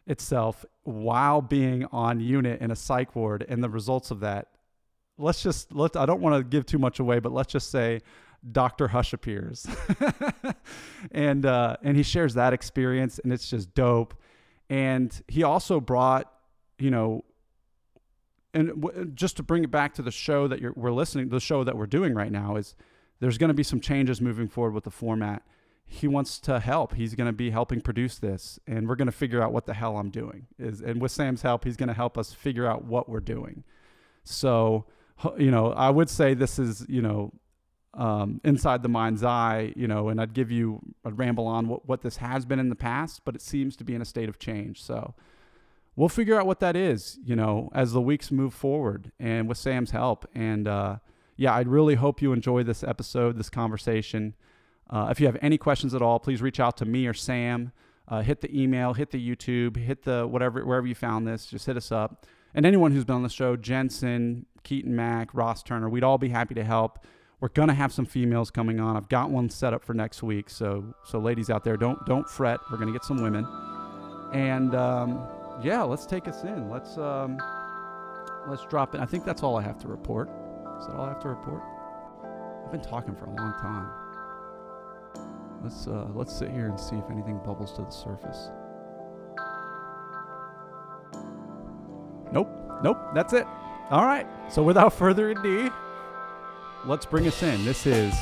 itself 0.08 0.66
while 0.84 1.42
being 1.42 1.86
on 1.92 2.20
unit 2.20 2.60
in 2.62 2.72
a 2.72 2.76
psych 2.76 3.16
ward 3.16 3.46
and 3.48 3.64
the 3.64 3.70
results 3.70 4.10
of 4.10 4.22
that. 4.22 4.48
Let's 5.20 5.44
just, 5.44 5.74
let 5.74 5.96
I 5.96 6.06
don't 6.06 6.22
want 6.22 6.36
to 6.36 6.44
give 6.44 6.66
too 6.66 6.80
much 6.80 7.00
away, 7.00 7.20
but 7.20 7.32
let's 7.32 7.52
just 7.52 7.70
say 7.70 8.00
Dr. 8.52 8.88
Hush 8.88 9.14
appears. 9.14 9.68
and, 11.12 11.46
uh, 11.46 11.78
and 11.84 11.96
he 11.96 12.04
shares 12.04 12.34
that 12.34 12.54
experience 12.54 13.20
and 13.20 13.32
it's 13.32 13.50
just 13.50 13.74
dope. 13.76 14.16
And 14.70 15.22
he 15.28 15.44
also 15.44 15.80
brought 15.80 16.32
you 16.80 16.92
know, 16.92 17.24
and 18.54 18.70
w- 18.82 19.12
just 19.14 19.38
to 19.38 19.44
bring 19.44 19.64
it 19.64 19.72
back 19.72 19.94
to 19.96 20.02
the 20.02 20.12
show 20.12 20.48
that 20.48 20.60
you're, 20.60 20.74
we're 20.76 20.92
listening, 20.92 21.30
the 21.30 21.40
show 21.40 21.64
that 21.64 21.78
we're 21.78 21.86
doing 21.88 22.14
right 22.14 22.32
now 22.32 22.56
is 22.56 22.76
there's 23.20 23.38
going 23.38 23.50
to 23.50 23.54
be 23.54 23.64
some 23.64 23.80
changes 23.80 24.22
moving 24.22 24.48
forward 24.48 24.74
with 24.74 24.86
the 24.86 24.92
format. 24.92 25.44
He 25.86 26.08
wants 26.08 26.40
to 26.42 26.60
help. 26.60 26.94
He's 26.94 27.16
going 27.16 27.28
to 27.28 27.34
be 27.34 27.50
helping 27.50 27.82
produce 27.82 28.20
this, 28.20 28.60
and 28.68 28.88
we're 28.88 28.96
going 28.96 29.08
to 29.08 29.12
figure 29.12 29.42
out 29.42 29.52
what 29.52 29.66
the 29.66 29.74
hell 29.74 29.98
I'm 29.98 30.12
doing. 30.12 30.48
Is 30.58 30.82
and 30.82 31.02
with 31.02 31.12
Sam's 31.12 31.42
help, 31.42 31.64
he's 31.64 31.78
going 31.78 31.88
to 31.88 31.96
help 31.96 32.18
us 32.18 32.34
figure 32.34 32.68
out 32.68 32.86
what 32.86 33.10
we're 33.10 33.20
doing. 33.20 33.64
So, 34.24 34.86
you 35.38 35.50
know, 35.50 35.72
I 35.72 35.90
would 35.90 36.10
say 36.10 36.36
this 36.36 36.60
is, 36.60 36.86
you 36.88 37.02
know, 37.02 37.34
um, 37.96 38.40
inside 38.44 38.84
the 38.84 38.90
mind's 38.90 39.24
eye, 39.24 39.74
you 39.76 39.88
know, 39.88 40.10
and 40.10 40.22
I'd 40.22 40.34
give 40.34 40.52
you, 40.52 40.80
a 41.04 41.12
ramble 41.12 41.48
on 41.48 41.68
what, 41.68 41.88
what 41.88 42.02
this 42.02 42.18
has 42.18 42.46
been 42.46 42.60
in 42.60 42.70
the 42.70 42.76
past, 42.76 43.22
but 43.26 43.36
it 43.36 43.42
seems 43.42 43.76
to 43.78 43.84
be 43.84 43.96
in 43.96 44.02
a 44.02 44.06
state 44.06 44.30
of 44.30 44.38
change. 44.38 44.84
So, 44.84 45.16
we'll 46.00 46.08
figure 46.08 46.40
out 46.40 46.48
what 46.48 46.62
that 46.62 46.78
is, 46.78 47.20
you 47.26 47.36
know, 47.36 47.70
as 47.76 47.92
the 47.92 48.00
weeks 48.00 48.32
move 48.32 48.54
forward 48.54 49.12
and 49.20 49.50
with 49.50 49.58
Sam's 49.58 49.92
help. 49.92 50.26
And 50.34 50.66
uh, 50.66 51.00
yeah, 51.36 51.54
I 51.54 51.60
really 51.64 51.96
hope 51.96 52.22
you 52.22 52.32
enjoy 52.32 52.64
this 52.64 52.86
episode, 52.86 53.38
this 53.38 53.50
conversation. 53.50 54.34
Uh, 54.90 55.10
if 55.12 55.20
you 55.20 55.26
have 55.26 55.38
any 55.42 55.58
questions 55.58 55.94
at 55.94 56.02
all, 56.02 56.18
please 56.18 56.42
reach 56.42 56.58
out 56.58 56.78
to 56.78 56.86
me 56.86 57.06
or 57.06 57.14
Sam. 57.14 57.74
Uh, 58.08 58.22
hit 58.22 58.40
the 58.40 58.50
email, 58.58 58.94
hit 58.94 59.12
the 59.12 59.20
YouTube, 59.20 59.76
hit 59.76 60.04
the 60.04 60.26
whatever, 60.26 60.66
wherever 60.66 60.88
you 60.88 60.96
found 60.96 61.28
this, 61.28 61.48
just 61.48 61.66
hit 61.66 61.76
us 61.76 61.92
up. 61.92 62.26
And 62.56 62.66
anyone 62.66 62.94
who's 62.94 63.04
been 63.04 63.18
on 63.18 63.24
the 63.24 63.30
show, 63.30 63.58
Jensen, 63.58 64.46
Keaton 64.64 64.96
Mack, 64.96 65.34
Ross 65.34 65.62
Turner, 65.64 65.90
we'd 65.90 66.06
all 66.06 66.18
be 66.18 66.30
happy 66.30 66.56
to 66.56 66.64
help. 66.64 67.06
We're 67.42 67.50
gonna 67.50 67.74
have 67.74 67.92
some 67.92 68.06
females 68.06 68.52
coming 68.52 68.80
on. 68.80 68.96
I've 68.96 69.10
got 69.10 69.32
one 69.32 69.50
set 69.50 69.74
up 69.74 69.84
for 69.84 69.94
next 69.94 70.24
week, 70.24 70.50
so 70.50 70.94
so 71.06 71.20
ladies 71.20 71.50
out 71.50 71.66
there, 71.66 71.76
don't 71.78 72.04
don't 72.06 72.28
fret. 72.28 72.60
We're 72.72 72.78
gonna 72.78 72.94
get 72.94 73.04
some 73.04 73.22
women, 73.22 73.46
and 74.34 74.74
um, 74.76 75.26
yeah, 75.62 75.84
let's 75.84 76.06
take 76.06 76.28
us 76.28 76.44
in. 76.44 76.70
Let's 76.70 76.98
um, 76.98 77.40
let's 78.48 78.66
drop 78.66 78.96
in. 78.96 79.02
I 79.02 79.06
think 79.06 79.26
that's 79.26 79.44
all 79.44 79.58
I 79.58 79.62
have 79.62 79.80
to 79.80 79.88
report. 79.88 80.30
Is 80.80 80.88
that 80.88 80.96
all 80.96 81.06
I 81.06 81.10
have 81.10 81.22
to 81.22 81.30
report? 81.30 81.62
I've 82.66 82.72
been 82.72 82.82
talking 82.82 83.16
for 83.16 83.26
a 83.26 83.36
long 83.36 83.54
time. 83.60 83.90
Let's 85.64 85.88
uh, 85.88 86.08
let's 86.14 86.38
sit 86.38 86.52
here 86.52 86.68
and 86.68 86.80
see 86.80 86.96
if 86.96 87.10
anything 87.10 87.40
bubbles 87.46 87.74
to 87.74 87.82
the 87.82 87.90
surface. 87.90 88.50
Nope, 92.32 92.50
nope, 92.84 92.98
that's 93.14 93.34
it. 93.34 93.48
All 93.90 94.06
right. 94.06 94.28
So 94.52 94.62
without 94.64 94.94
further 94.94 95.32
ado, 95.32 95.72
let's 96.86 97.06
bring 97.06 97.28
us 97.28 97.42
in. 97.42 97.66
This 97.66 97.86
is 97.86 98.14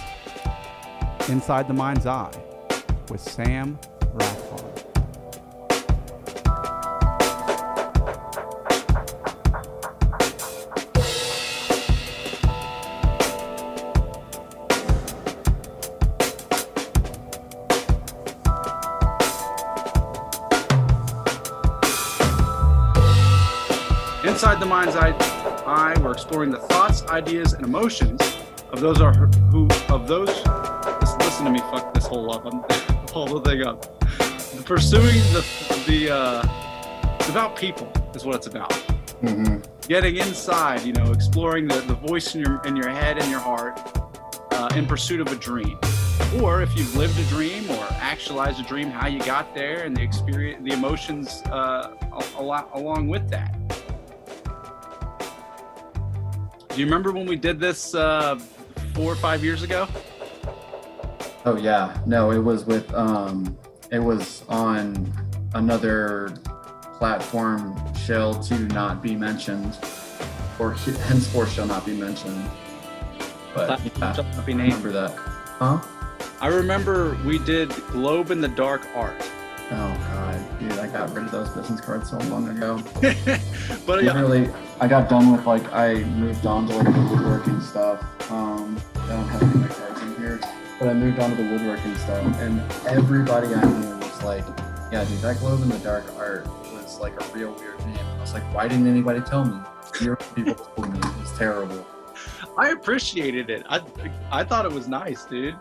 Inside 1.29 1.67
the 1.67 1.73
Mind's 1.73 2.05
Eye 2.05 2.31
with 3.09 3.21
Sam 3.21 3.77
Rathfarm. 3.99 4.76
Exploring 26.37 26.51
the 26.51 26.67
thoughts, 26.67 27.01
ideas, 27.07 27.53
and 27.53 27.65
emotions 27.65 28.21
of 28.71 28.79
those 28.79 29.01
are 29.01 29.11
who 29.49 29.67
of 29.89 30.07
those. 30.07 30.27
Listen, 30.27 31.19
listen 31.19 31.45
to 31.45 31.51
me. 31.51 31.59
Fuck 31.71 31.95
this 31.95 32.05
whole 32.05 32.31
up. 32.31 32.45
I'm 32.45 32.61
the 32.61 33.11
whole 33.11 33.39
thing 33.39 33.65
up. 33.65 33.99
Pursuing 34.63 35.17
the 35.33 35.43
the. 35.87 36.11
Uh, 36.13 37.15
it's 37.19 37.29
about 37.29 37.55
people. 37.55 37.91
Is 38.13 38.23
what 38.23 38.35
it's 38.35 38.45
about. 38.45 38.69
Mm-hmm. 39.23 39.61
Getting 39.87 40.17
inside, 40.17 40.83
you 40.83 40.93
know, 40.93 41.11
exploring 41.11 41.67
the, 41.67 41.79
the 41.81 41.95
voice 41.95 42.35
in 42.35 42.41
your 42.41 42.61
in 42.65 42.75
your 42.75 42.89
head 42.89 43.17
and 43.17 43.31
your 43.31 43.39
heart, 43.39 43.79
uh, 44.51 44.69
in 44.75 44.85
pursuit 44.85 45.21
of 45.21 45.31
a 45.31 45.35
dream, 45.37 45.79
or 46.39 46.61
if 46.61 46.77
you've 46.77 46.95
lived 46.95 47.17
a 47.17 47.25
dream 47.29 47.67
or 47.71 47.87
actualized 47.93 48.59
a 48.59 48.63
dream, 48.63 48.91
how 48.91 49.07
you 49.07 49.17
got 49.21 49.55
there 49.55 49.85
and 49.85 49.97
the 49.97 50.03
experience, 50.03 50.63
the 50.63 50.73
emotions 50.73 51.41
uh, 51.47 51.95
a, 52.13 52.39
a 52.39 52.43
lot 52.43 52.69
along 52.75 53.07
with 53.07 53.27
that. 53.31 53.56
Do 56.77 56.81
you 56.81 56.85
remember 56.85 57.11
when 57.11 57.25
we 57.25 57.35
did 57.35 57.59
this 57.59 57.95
uh, 57.95 58.37
four 58.93 59.11
or 59.11 59.15
five 59.15 59.43
years 59.43 59.63
ago? 59.63 59.87
Oh 61.43 61.57
yeah, 61.57 61.99
no, 62.05 62.29
it 62.29 62.37
was 62.37 62.65
with 62.65 62.93
um, 62.93 63.57
it 63.91 63.97
was 63.97 64.43
on 64.47 65.11
another 65.55 66.35
platform, 66.99 67.75
shall 67.95 68.35
to 68.43 68.59
not 68.59 69.01
be 69.01 69.15
mentioned, 69.15 69.75
or 70.59 70.73
henceforth 70.73 71.51
shall 71.51 71.65
not 71.65 71.83
be 71.83 71.93
mentioned. 71.93 72.47
But 73.55 73.83
yeah, 73.97 74.13
shall 74.13 74.23
not 74.25 74.45
be 74.45 74.53
named. 74.53 74.73
remember 74.73 74.91
that, 74.91 75.15
huh? 75.17 75.81
I 76.41 76.47
remember 76.49 77.17
we 77.25 77.39
did 77.39 77.69
Globe 77.87 78.29
in 78.29 78.39
the 78.39 78.49
Dark 78.49 78.85
art. 78.93 79.19
Oh 79.71 79.97
god, 80.11 80.26
dude, 80.59 80.71
I 80.73 80.87
got 80.87 81.13
rid 81.13 81.25
of 81.25 81.31
those 81.31 81.49
business 81.49 81.81
cards 81.81 82.09
so 82.09 82.17
long 82.29 82.47
ago. 82.49 82.81
but 83.85 84.03
literally, 84.03 84.43
yeah. 84.43 84.55
I 84.79 84.87
got 84.87 85.09
done 85.09 85.31
with 85.31 85.45
like 85.45 85.71
I 85.73 86.03
moved 86.03 86.45
on 86.45 86.67
to 86.67 86.75
like 86.75 86.85
the 86.85 87.15
woodworking 87.15 87.61
stuff. 87.61 88.01
Um, 88.31 88.79
I 88.95 89.09
don't 89.09 89.27
have 89.27 89.43
any 89.43 89.51
of 89.51 89.61
my 89.61 89.67
cards 89.67 90.01
in 90.01 90.15
here, 90.15 90.39
but 90.79 90.89
I 90.89 90.93
moved 90.93 91.19
on 91.19 91.29
to 91.31 91.35
the 91.35 91.49
woodworking 91.49 91.95
stuff, 91.97 92.23
and 92.39 92.59
everybody 92.87 93.53
I 93.53 93.63
knew 93.63 93.97
was 93.97 94.23
like, 94.23 94.45
"Yeah, 94.91 95.05
dude, 95.05 95.19
that 95.19 95.39
globe 95.39 95.61
in 95.61 95.69
the 95.69 95.79
dark 95.79 96.05
art 96.17 96.47
was 96.73 96.99
like 96.99 97.19
a 97.21 97.33
real 97.33 97.53
weird 97.53 97.79
name." 97.85 97.97
I 98.17 98.21
was 98.21 98.33
like, 98.33 98.43
"Why 98.53 98.67
didn't 98.67 98.87
anybody 98.87 99.21
tell 99.21 99.45
me?" 99.45 99.59
Zero 99.97 100.17
people 100.35 100.53
told 100.53 100.91
me 100.91 100.99
it 100.99 101.19
was 101.19 101.37
terrible. 101.37 101.85
I 102.57 102.69
appreciated 102.69 103.49
it. 103.49 103.65
I 103.69 103.81
I 104.31 104.43
thought 104.43 104.65
it 104.65 104.71
was 104.71 104.87
nice, 104.87 105.25
dude 105.25 105.55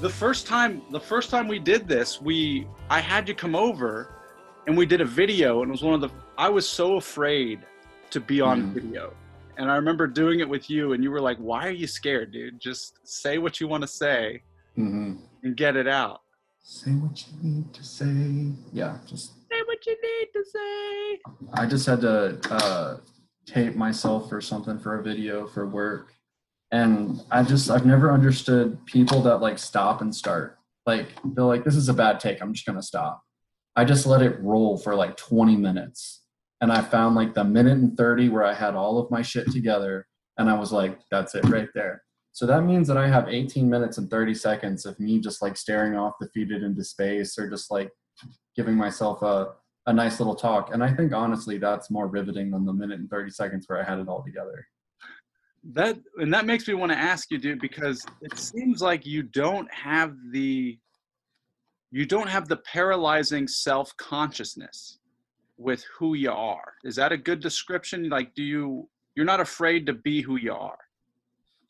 the 0.00 0.08
first 0.08 0.46
time 0.46 0.80
the 0.90 1.00
first 1.00 1.28
time 1.28 1.46
we 1.46 1.58
did 1.58 1.86
this 1.86 2.22
we 2.22 2.66
i 2.88 3.00
had 3.00 3.28
you 3.28 3.34
come 3.34 3.54
over 3.54 4.14
and 4.66 4.76
we 4.76 4.86
did 4.86 5.00
a 5.02 5.04
video 5.04 5.62
and 5.62 5.70
it 5.70 5.72
was 5.72 5.82
one 5.82 5.94
of 5.94 6.00
the 6.00 6.10
i 6.38 6.48
was 6.48 6.68
so 6.68 6.96
afraid 6.96 7.60
to 8.10 8.20
be 8.20 8.40
on 8.40 8.62
mm. 8.62 8.72
video. 8.72 9.12
And 9.56 9.70
i 9.70 9.76
remember 9.76 10.06
doing 10.06 10.40
it 10.40 10.48
with 10.48 10.70
you 10.70 10.94
and 10.94 11.04
you 11.04 11.10
were 11.10 11.20
like 11.20 11.36
why 11.36 11.66
are 11.66 11.72
you 11.72 11.86
scared 11.86 12.32
dude? 12.32 12.60
Just 12.60 12.98
say 13.04 13.38
what 13.38 13.60
you 13.60 13.68
want 13.68 13.82
to 13.82 13.88
say 13.88 14.42
mm-hmm. 14.76 15.16
and 15.42 15.56
get 15.56 15.76
it 15.76 15.86
out. 15.86 16.22
Say 16.62 16.92
what 16.92 17.24
you 17.26 17.50
need 17.50 17.74
to 17.74 17.84
say. 17.84 18.54
Yeah 18.72 18.98
just 19.06 19.34
say 19.50 19.60
what 19.66 19.84
you 19.86 19.96
need 20.02 20.28
to 20.32 20.44
say. 20.44 21.18
I 21.54 21.66
just 21.66 21.86
had 21.86 22.00
to 22.00 22.38
uh 22.50 22.96
tape 23.44 23.76
myself 23.76 24.32
or 24.32 24.40
something 24.40 24.78
for 24.78 24.98
a 24.98 25.02
video 25.02 25.46
for 25.46 25.66
work 25.66 26.14
and 26.72 27.22
i 27.30 27.42
just 27.42 27.70
i've 27.70 27.86
never 27.86 28.12
understood 28.12 28.78
people 28.86 29.20
that 29.22 29.38
like 29.38 29.58
stop 29.58 30.00
and 30.00 30.14
start. 30.14 30.58
Like 30.86 31.08
they're 31.24 31.44
like 31.44 31.64
this 31.64 31.76
is 31.76 31.88
a 31.88 31.94
bad 31.94 32.20
take. 32.20 32.40
I'm 32.40 32.52
just 32.52 32.66
gonna 32.66 32.82
stop. 32.82 33.22
I 33.76 33.84
just 33.84 34.06
let 34.06 34.22
it 34.22 34.40
roll 34.40 34.76
for 34.76 34.94
like 34.94 35.16
20 35.16 35.56
minutes. 35.56 36.22
And 36.60 36.72
i 36.72 36.80
found 36.82 37.14
like 37.14 37.34
the 37.34 37.44
minute 37.44 37.78
and 37.78 37.96
30 37.96 38.28
where 38.28 38.44
i 38.44 38.54
had 38.54 38.74
all 38.74 38.98
of 38.98 39.10
my 39.10 39.22
shit 39.22 39.50
together 39.50 40.06
and 40.38 40.50
i 40.50 40.58
was 40.58 40.72
like 40.72 40.98
that's 41.10 41.34
it 41.34 41.44
right 41.48 41.68
there. 41.74 42.02
So 42.32 42.46
that 42.46 42.62
means 42.62 42.88
that 42.88 42.96
i 42.96 43.08
have 43.08 43.28
18 43.28 43.68
minutes 43.68 43.98
and 43.98 44.10
30 44.10 44.34
seconds 44.34 44.86
of 44.86 44.98
me 45.00 45.20
just 45.20 45.42
like 45.42 45.56
staring 45.56 45.96
off 45.96 46.14
defeated 46.20 46.62
into 46.62 46.84
space 46.84 47.38
or 47.38 47.48
just 47.48 47.70
like 47.70 47.90
giving 48.56 48.74
myself 48.74 49.22
a, 49.22 49.52
a 49.86 49.92
nice 49.92 50.20
little 50.20 50.34
talk. 50.34 50.72
And 50.72 50.82
i 50.82 50.92
think 50.92 51.12
honestly 51.12 51.58
that's 51.58 51.90
more 51.90 52.06
riveting 52.06 52.50
than 52.50 52.64
the 52.64 52.72
minute 52.72 53.00
and 53.00 53.10
30 53.10 53.30
seconds 53.30 53.64
where 53.66 53.80
i 53.80 53.88
had 53.88 53.98
it 53.98 54.08
all 54.08 54.22
together 54.24 54.66
that 55.72 55.98
and 56.16 56.32
that 56.32 56.46
makes 56.46 56.66
me 56.66 56.74
want 56.74 56.90
to 56.90 56.96
ask 56.98 57.30
you 57.30 57.38
dude 57.38 57.60
because 57.60 58.04
it 58.22 58.38
seems 58.38 58.80
like 58.80 59.04
you 59.04 59.22
don't 59.22 59.72
have 59.72 60.14
the 60.32 60.78
you 61.90 62.06
don't 62.06 62.28
have 62.28 62.48
the 62.48 62.56
paralyzing 62.58 63.46
self-consciousness 63.48 64.98
with 65.58 65.84
who 65.98 66.14
you 66.14 66.30
are. 66.30 66.74
Is 66.84 66.96
that 66.96 67.12
a 67.12 67.16
good 67.16 67.40
description? 67.40 68.08
Like 68.08 68.34
do 68.34 68.42
you 68.42 68.88
you're 69.14 69.26
not 69.26 69.40
afraid 69.40 69.86
to 69.86 69.92
be 69.92 70.22
who 70.22 70.36
you 70.36 70.54
are? 70.54 70.78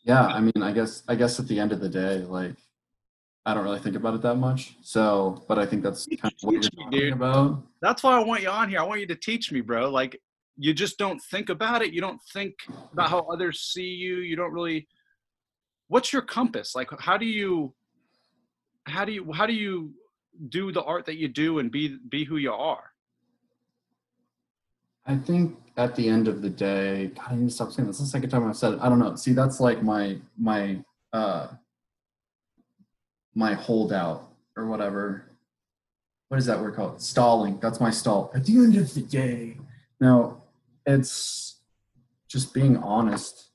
Yeah 0.04 0.26
i 0.26 0.40
mean 0.40 0.62
i 0.62 0.72
guess 0.72 1.02
i 1.08 1.14
guess 1.14 1.38
at 1.40 1.48
the 1.48 1.58
end 1.60 1.72
of 1.72 1.80
the 1.80 1.88
day 1.88 2.18
like 2.18 2.56
i 3.44 3.52
don't 3.52 3.64
really 3.64 3.80
think 3.80 3.96
about 3.96 4.14
it 4.14 4.22
that 4.22 4.36
much. 4.36 4.76
So 4.82 5.42
but 5.48 5.58
i 5.58 5.66
think 5.66 5.82
that's 5.82 6.06
kind 6.06 6.32
of 6.32 6.42
what 6.42 6.52
you're 6.52 6.62
talking 6.62 6.90
dude. 6.90 7.12
about. 7.12 7.62
That's 7.82 8.02
why 8.04 8.16
i 8.16 8.22
want 8.22 8.42
you 8.42 8.50
on 8.50 8.68
here. 8.68 8.78
I 8.78 8.84
want 8.84 9.00
you 9.00 9.06
to 9.08 9.16
teach 9.16 9.50
me 9.50 9.60
bro. 9.62 9.90
Like 9.90 10.20
you 10.60 10.74
just 10.74 10.98
don't 10.98 11.20
think 11.22 11.48
about 11.48 11.80
it. 11.80 11.94
You 11.94 12.02
don't 12.02 12.20
think 12.34 12.54
about 12.92 13.08
how 13.08 13.20
others 13.20 13.60
see 13.60 13.82
you. 13.82 14.16
You 14.16 14.36
don't 14.36 14.52
really 14.52 14.86
what's 15.88 16.12
your 16.12 16.20
compass? 16.20 16.74
Like 16.74 16.90
how 17.00 17.16
do 17.16 17.24
you 17.24 17.72
how 18.84 19.06
do 19.06 19.12
you 19.12 19.32
how 19.32 19.46
do 19.46 19.54
you 19.54 19.94
do 20.50 20.70
the 20.70 20.82
art 20.82 21.06
that 21.06 21.16
you 21.16 21.28
do 21.28 21.60
and 21.60 21.70
be 21.70 21.96
be 22.10 22.24
who 22.24 22.36
you 22.36 22.52
are? 22.52 22.92
I 25.06 25.16
think 25.16 25.56
at 25.78 25.96
the 25.96 26.06
end 26.06 26.28
of 26.28 26.42
the 26.42 26.50
day 26.50 27.10
god 27.14 27.26
i 27.30 27.34
need 27.34 27.48
to 27.48 27.54
stop 27.54 27.72
saying 27.72 27.86
this. 27.86 27.98
the 27.98 28.04
second 28.04 28.28
time 28.28 28.46
i've 28.46 28.54
said 28.54 28.74
it. 28.74 28.80
I 28.82 28.90
don't 28.90 28.98
know. 28.98 29.16
See 29.16 29.32
that's 29.32 29.60
like 29.60 29.82
my 29.82 30.18
my 30.36 30.78
uh 31.14 31.48
my 33.34 33.54
holdout 33.54 34.30
or 34.58 34.66
whatever. 34.66 35.24
What 36.28 36.36
is 36.36 36.44
that 36.46 36.60
word 36.60 36.74
called? 36.74 37.00
Stalling. 37.00 37.58
That's 37.60 37.80
my 37.80 37.90
stall. 37.90 38.30
At 38.34 38.44
the 38.44 38.58
end 38.58 38.76
of 38.76 38.92
the 38.92 39.00
day. 39.00 39.56
Now 40.00 40.39
it's 40.86 41.60
just 42.28 42.54
being 42.54 42.76
honest. 42.76 43.48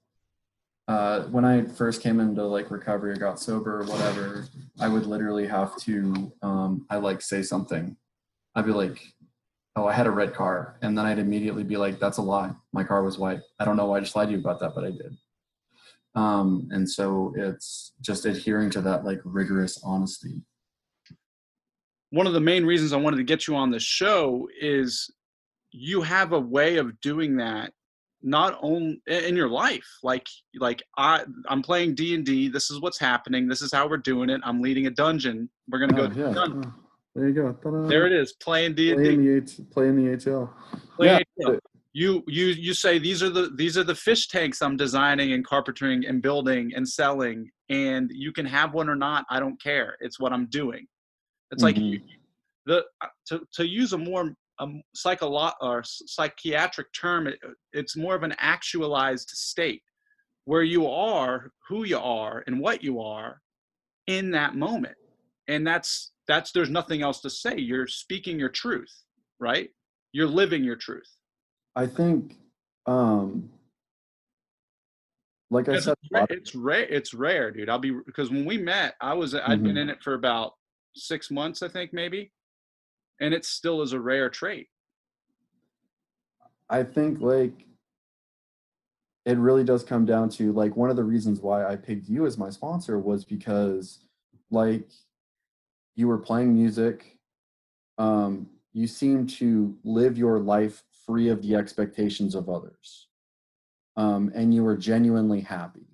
Uh, 0.88 1.24
when 1.24 1.46
I 1.46 1.64
first 1.64 2.02
came 2.02 2.20
into 2.20 2.44
like 2.44 2.70
recovery 2.70 3.12
or 3.12 3.16
got 3.16 3.40
sober 3.40 3.82
or 3.82 3.86
whatever, 3.86 4.46
I 4.80 4.88
would 4.88 5.08
literally 5.08 5.48
have 5.48 5.76
to, 5.78 6.32
um, 6.44 6.86
I 6.90 6.98
like 6.98 7.22
say 7.22 7.42
something. 7.42 7.98
I'd 8.54 8.66
be 8.66 8.72
like, 8.72 9.02
oh, 9.76 9.88
I 9.88 9.94
had 9.94 10.08
a 10.08 10.12
red 10.12 10.34
car. 10.34 10.78
And 10.82 10.98
then 10.98 11.06
I'd 11.06 11.20
immediately 11.20 11.64
be 11.64 11.78
like, 11.78 12.00
that's 12.00 12.18
a 12.18 12.22
lie. 12.22 12.52
My 12.72 12.84
car 12.84 13.04
was 13.04 13.18
white. 13.18 13.40
I 13.60 13.66
don't 13.66 13.78
know 13.78 13.88
why 13.88 13.98
I 13.98 14.02
just 14.02 14.16
lied 14.16 14.28
to 14.28 14.34
you 14.34 14.40
about 14.40 14.60
that, 14.60 14.74
but 14.76 14.86
I 14.86 14.92
did. 14.92 15.18
Um, 16.16 16.70
and 16.72 16.90
so 16.90 17.34
it's 17.36 17.94
just 18.02 18.26
adhering 18.26 18.70
to 18.72 18.82
that 18.82 19.04
like 19.04 19.20
rigorous 19.26 19.82
honesty. 19.84 20.42
One 22.12 22.28
of 22.28 22.34
the 22.34 22.40
main 22.40 22.66
reasons 22.66 22.94
I 22.94 22.98
wanted 22.98 23.18
to 23.18 23.24
get 23.24 23.48
you 23.48 23.56
on 23.56 23.72
the 23.72 23.80
show 23.80 24.48
is 24.62 25.12
you 25.78 26.02
have 26.02 26.32
a 26.32 26.40
way 26.40 26.78
of 26.78 27.00
doing 27.02 27.36
that 27.36 27.72
not 28.22 28.58
only 28.62 29.02
in 29.08 29.36
your 29.36 29.50
life 29.50 29.86
like 30.02 30.28
like 30.60 30.82
i 30.98 31.24
i'm 31.50 31.62
playing 31.62 31.94
d&d 31.94 32.48
this 32.48 32.72
is 32.72 32.80
what's 32.80 32.98
happening 32.98 33.48
this 33.48 33.62
is 33.62 33.72
how 33.72 33.88
we're 33.88 33.98
doing 33.98 34.30
it 34.30 34.40
i'm 34.44 34.62
leading 34.62 34.88
a 34.88 34.90
dungeon 34.90 35.50
we're 35.70 35.80
gonna 35.80 36.02
oh, 36.02 36.08
go 36.08 36.20
yeah. 36.20 36.34
Oh, 36.36 36.74
there 37.14 37.28
you 37.28 37.34
go 37.34 37.52
Ta-da. 37.52 37.88
there 37.88 38.08
it 38.08 38.14
is 38.14 38.34
playing 38.34 38.74
d&d 38.74 38.96
playing 38.96 39.26
the, 39.26 39.36
H, 39.36 39.60
playing 39.72 39.96
the 39.98 40.18
hl 40.18 40.50
playing 40.96 41.24
yeah. 41.38 41.48
HL. 41.48 41.60
you 41.94 42.24
you 42.28 42.48
you 42.48 42.74
say 42.74 42.98
these 42.98 43.22
are 43.22 43.30
the 43.30 43.52
these 43.56 43.78
are 43.78 43.84
the 43.84 43.96
fish 43.96 44.28
tanks 44.30 44.62
i'm 44.62 44.78
designing 44.78 45.34
and 45.34 45.46
carpentering 45.46 46.06
and 46.06 46.22
building 46.22 46.72
and 46.76 46.88
selling 46.88 47.52
and 47.70 48.10
you 48.14 48.32
can 48.32 48.46
have 48.46 48.74
one 48.74 48.90
or 48.90 48.96
not 48.96 49.26
i 49.30 49.40
don't 49.42 49.62
care 49.62 49.98
it's 50.00 50.20
what 50.20 50.32
i'm 50.32 50.46
doing 50.48 50.88
it's 51.52 51.64
mm-hmm. 51.64 51.78
like 51.78 51.78
you, 51.78 52.02
the 52.66 52.84
uh, 53.02 53.08
to, 53.28 53.42
to 53.54 53.68
use 53.68 53.94
a 53.94 53.98
more 53.98 54.34
a 54.60 54.68
psycholo- 54.96 55.54
or 55.62 55.84
psychiatric 55.84 56.88
term. 56.94 57.28
It, 57.28 57.40
it's 57.74 57.98
more 57.98 58.16
of 58.16 58.24
an 58.24 58.36
actualized 58.40 59.30
state 59.30 59.82
where 60.46 60.64
you 60.64 60.88
are 60.88 61.52
who 61.68 61.84
you 61.84 61.98
are 61.98 62.44
and 62.48 62.60
what 62.60 62.84
you 62.84 63.02
are 63.02 63.42
in 64.08 64.32
that 64.32 64.56
moment. 64.56 64.96
And 65.48 65.66
that's 65.66 66.12
that's 66.28 66.52
there's 66.52 66.70
nothing 66.70 67.02
else 67.02 67.22
to 67.22 67.30
say. 67.30 67.58
You're 67.58 67.88
speaking 67.88 68.40
your 68.40 68.50
truth, 68.50 68.92
right? 69.40 69.70
You're 70.12 70.28
living 70.28 70.64
your 70.64 70.76
truth. 70.76 71.10
I 71.76 71.88
think 71.88 72.38
um 72.86 73.50
like 75.52 75.70
I 75.70 75.80
said, 75.80 75.96
it's 76.30 76.56
rare. 76.56 76.88
It's 76.90 77.14
rare, 77.14 77.52
dude. 77.52 77.70
I'll 77.70 77.80
be 77.80 77.92
because 78.06 78.32
when 78.32 78.46
we 78.46 78.58
met, 78.58 78.96
I 79.00 79.14
was 79.14 79.36
I'd 79.36 79.42
mm-hmm. 79.42 79.64
been 79.64 79.78
in 79.78 79.90
it 79.90 80.02
for 80.02 80.16
about 80.16 80.54
six 80.96 81.30
months, 81.30 81.62
I 81.62 81.68
think, 81.68 81.94
maybe 81.94 82.32
and 83.20 83.34
it 83.34 83.46
still 83.46 83.82
is 83.82 83.94
a 83.94 84.00
rare 84.00 84.30
trait. 84.30 84.68
I 86.70 86.84
think 86.84 87.22
like 87.22 87.66
it 89.26 89.38
really 89.38 89.64
does 89.64 89.84
come 89.84 90.06
down 90.06 90.30
to 90.30 90.52
like 90.52 90.76
one 90.76 90.90
of 90.90 90.96
the 90.96 91.04
reasons 91.04 91.40
why 91.40 91.66
i 91.66 91.76
picked 91.76 92.08
you 92.08 92.28
as 92.28 92.38
my 92.38 92.50
sponsor 92.50 93.00
was 93.00 93.26
because 93.26 94.00
like 94.52 94.88
you 95.96 96.08
were 96.08 96.18
playing 96.18 96.54
music 96.54 97.18
um 97.98 98.48
you 98.74 98.88
seem 98.88 99.26
to 99.26 99.76
live 99.84 100.18
your 100.18 100.40
life 100.40 100.84
free 101.06 101.30
of 101.30 101.42
the 101.42 101.56
expectations 101.56 102.36
of 102.36 102.50
others 102.50 103.08
um 103.98 104.32
and 104.36 104.54
you 104.54 104.64
were 104.64 104.78
genuinely 104.78 105.42
happy. 105.42 105.88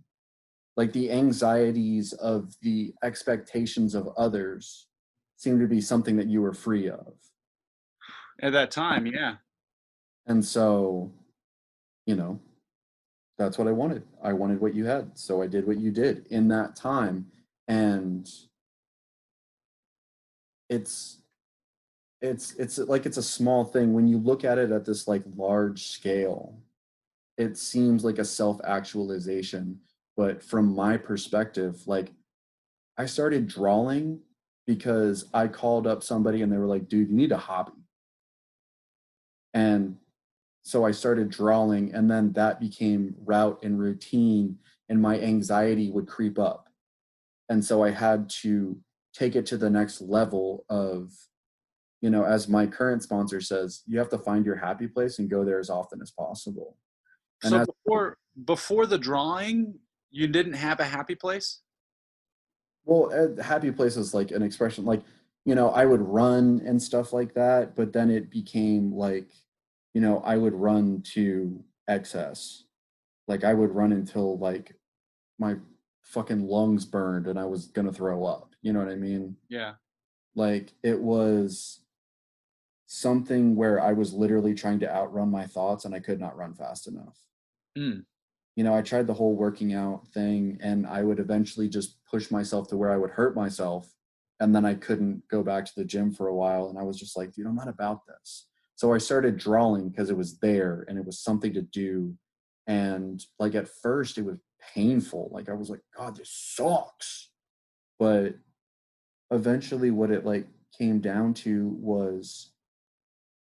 Like 0.78 0.94
the 0.94 1.12
anxieties 1.12 2.14
of 2.14 2.56
the 2.62 2.94
expectations 3.04 3.94
of 3.94 4.10
others 4.18 4.88
seemed 5.42 5.60
to 5.60 5.68
be 5.68 5.82
something 5.82 6.18
that 6.18 6.28
you 6.28 6.42
were 6.42 6.54
free 6.54 6.90
of 6.90 7.14
at 8.42 8.52
that 8.54 8.72
time 8.72 9.06
yeah 9.06 9.36
and 10.28 10.44
so 10.44 11.12
you 12.06 12.16
know 12.16 12.40
that's 13.42 13.58
what 13.58 13.68
I 13.68 13.72
wanted. 13.72 14.04
I 14.24 14.34
wanted 14.34 14.62
what 14.62 14.76
you 14.76 14.86
had. 14.86 15.18
So 15.18 15.42
I 15.42 15.48
did 15.48 15.66
what 15.66 15.80
you 15.80 15.90
did 15.90 16.28
in 16.28 16.48
that 16.50 16.76
time. 16.76 17.26
And 17.68 18.30
it's 20.70 21.22
it's 22.22 22.54
it's 22.54 22.78
like 22.78 23.06
it's 23.06 23.18
a 23.18 23.24
small 23.24 23.66
thing 23.66 23.94
when 23.94 24.08
you 24.08 24.18
look 24.20 24.46
at 24.46 24.58
it 24.60 24.72
at 24.72 24.86
this 24.86 25.08
like 25.08 25.24
large 25.36 25.88
scale 25.88 26.60
it 27.38 27.58
seems 27.58 28.06
like 28.06 28.20
a 28.20 28.26
self-actualization 28.26 29.78
but 30.16 30.42
from 30.42 30.74
my 30.74 30.96
perspective 30.96 31.82
like 31.88 32.12
i 32.98 33.06
started 33.06 33.48
drawing 33.48 34.20
because 34.76 35.26
i 35.34 35.46
called 35.48 35.86
up 35.86 36.02
somebody 36.02 36.42
and 36.42 36.50
they 36.50 36.58
were 36.58 36.72
like 36.76 36.88
dude 36.88 37.10
you 37.10 37.16
need 37.16 37.34
a 37.34 37.38
hobby. 37.38 37.74
And 39.54 39.98
so 40.64 40.86
i 40.86 40.92
started 40.92 41.30
drawing 41.30 41.94
and 41.94 42.10
then 42.10 42.32
that 42.34 42.62
became 42.62 43.16
route 43.26 43.60
and 43.64 43.78
routine 43.78 44.58
and 44.88 45.02
my 45.02 45.20
anxiety 45.20 45.90
would 45.92 46.08
creep 46.08 46.40
up. 46.40 46.70
And 47.50 47.64
so 47.66 47.84
i 47.84 47.92
had 47.92 48.30
to 48.44 48.78
take 49.14 49.36
it 49.36 49.46
to 49.48 49.58
the 49.58 49.70
next 49.70 50.00
level 50.00 50.64
of 50.70 51.12
you 52.00 52.10
know 52.10 52.24
as 52.24 52.48
my 52.48 52.66
current 52.66 53.04
sponsor 53.04 53.42
says 53.42 53.84
you 53.86 54.00
have 54.00 54.12
to 54.16 54.18
find 54.28 54.46
your 54.46 54.56
happy 54.56 54.88
place 54.88 55.20
and 55.20 55.30
go 55.30 55.44
there 55.44 55.60
as 55.60 55.70
often 55.70 56.02
as 56.02 56.12
possible. 56.12 56.78
And 57.44 57.52
so 57.52 57.60
as- 57.60 57.68
before 57.68 58.18
before 58.46 58.86
the 58.86 59.02
drawing, 59.10 59.56
you 60.12 60.28
didn't 60.28 60.60
have 60.68 60.80
a 60.80 60.86
happy 60.98 61.16
place. 61.16 61.62
Well 62.86 63.12
uh, 63.14 63.42
happy 63.42 63.72
place 63.72 63.98
is 63.98 64.14
like 64.14 64.32
an 64.32 64.42
expression 64.42 64.86
like 64.86 65.02
you 65.46 65.56
know 65.56 65.70
i 65.70 65.86
would 65.86 66.02
run 66.02 66.62
and 66.66 66.82
stuff 66.82 67.14
like 67.14 67.34
that 67.34 67.76
but 67.76 67.94
then 67.94 68.10
it 68.10 68.30
became 68.30 68.92
like 68.94 69.30
you 69.94 70.02
know 70.02 70.20
i 70.26 70.36
would 70.38 70.54
run 70.54 71.02
to 71.04 71.64
excess 71.88 72.64
like 73.28 73.44
i 73.44 73.54
would 73.54 73.72
run 73.72 73.92
until 73.92 74.38
like 74.38 74.76
my 75.40 75.56
fucking 76.04 76.48
lungs 76.48 76.86
burned 76.86 77.28
and 77.28 77.40
i 77.40 77.46
was 77.46 77.68
gonna 77.68 77.92
throw 77.94 78.26
up 78.26 78.56
you 78.62 78.72
know 78.74 78.80
what 78.80 78.90
i 78.90 78.96
mean 78.96 79.36
Yeah. 79.50 79.74
like 80.36 80.74
it 80.84 81.00
was 81.00 81.80
something 82.88 83.56
where 83.56 83.80
I 83.82 83.94
was 83.94 84.14
literally 84.14 84.54
trying 84.54 84.80
to 84.82 84.94
outrun 84.94 85.32
my 85.32 85.46
thoughts 85.48 85.86
and 85.86 85.96
I 85.96 86.02
could 86.02 86.20
not 86.20 86.36
run 86.36 86.54
fast 86.54 86.88
enough. 86.88 87.18
Mm. 87.78 88.04
You 88.58 88.64
know, 88.66 88.74
I 88.76 88.82
tried 88.82 89.08
the 89.08 89.14
whole 89.14 89.34
working 89.34 89.74
out 89.74 90.10
thing 90.10 90.58
and 90.62 90.86
I 90.86 91.02
would 91.02 91.18
eventually 91.20 91.70
just 91.70 91.96
push 92.12 92.30
myself 92.30 92.68
to 92.68 92.78
where 92.78 92.92
I 92.92 92.98
would 92.98 93.12
hurt 93.12 93.36
myself 93.36 93.92
and 94.40 94.54
then 94.54 94.66
I 94.66 94.74
couldn't 94.74 95.24
go 95.30 95.44
back 95.44 95.66
to 95.66 95.72
the 95.76 95.86
gym 95.86 96.12
for 96.12 96.28
a 96.28 96.36
while 96.36 96.68
and 96.68 96.78
I 96.78 96.84
was 96.84 97.00
just 97.00 97.16
like, 97.16 97.32
dude, 97.32 97.48
I'm 97.48 97.56
not 97.56 97.68
about 97.68 98.02
this. 98.08 98.48
So 98.76 98.94
I 98.94 98.98
started 98.98 99.38
drawing 99.38 99.90
because 99.90 100.10
it 100.10 100.18
was 100.18 100.40
there 100.40 100.86
and 100.88 100.98
it 100.98 101.06
was 101.06 101.20
something 101.20 101.54
to 101.54 101.62
do 101.62 102.16
and 102.68 103.24
like 103.40 103.56
at 103.56 103.68
first 103.68 104.18
it 104.18 104.26
was 104.26 104.38
painful. 104.74 105.30
Like 105.32 105.50
I 105.50 105.54
was 105.54 105.70
like, 105.70 105.82
god, 105.96 106.18
this 106.18 106.32
sucks. 106.32 107.30
But 108.00 108.36
eventually 109.30 109.92
what 109.92 110.12
it 110.12 110.26
like 110.26 110.48
came 110.78 111.00
down 111.00 111.34
to 111.36 111.70
was 111.80 112.52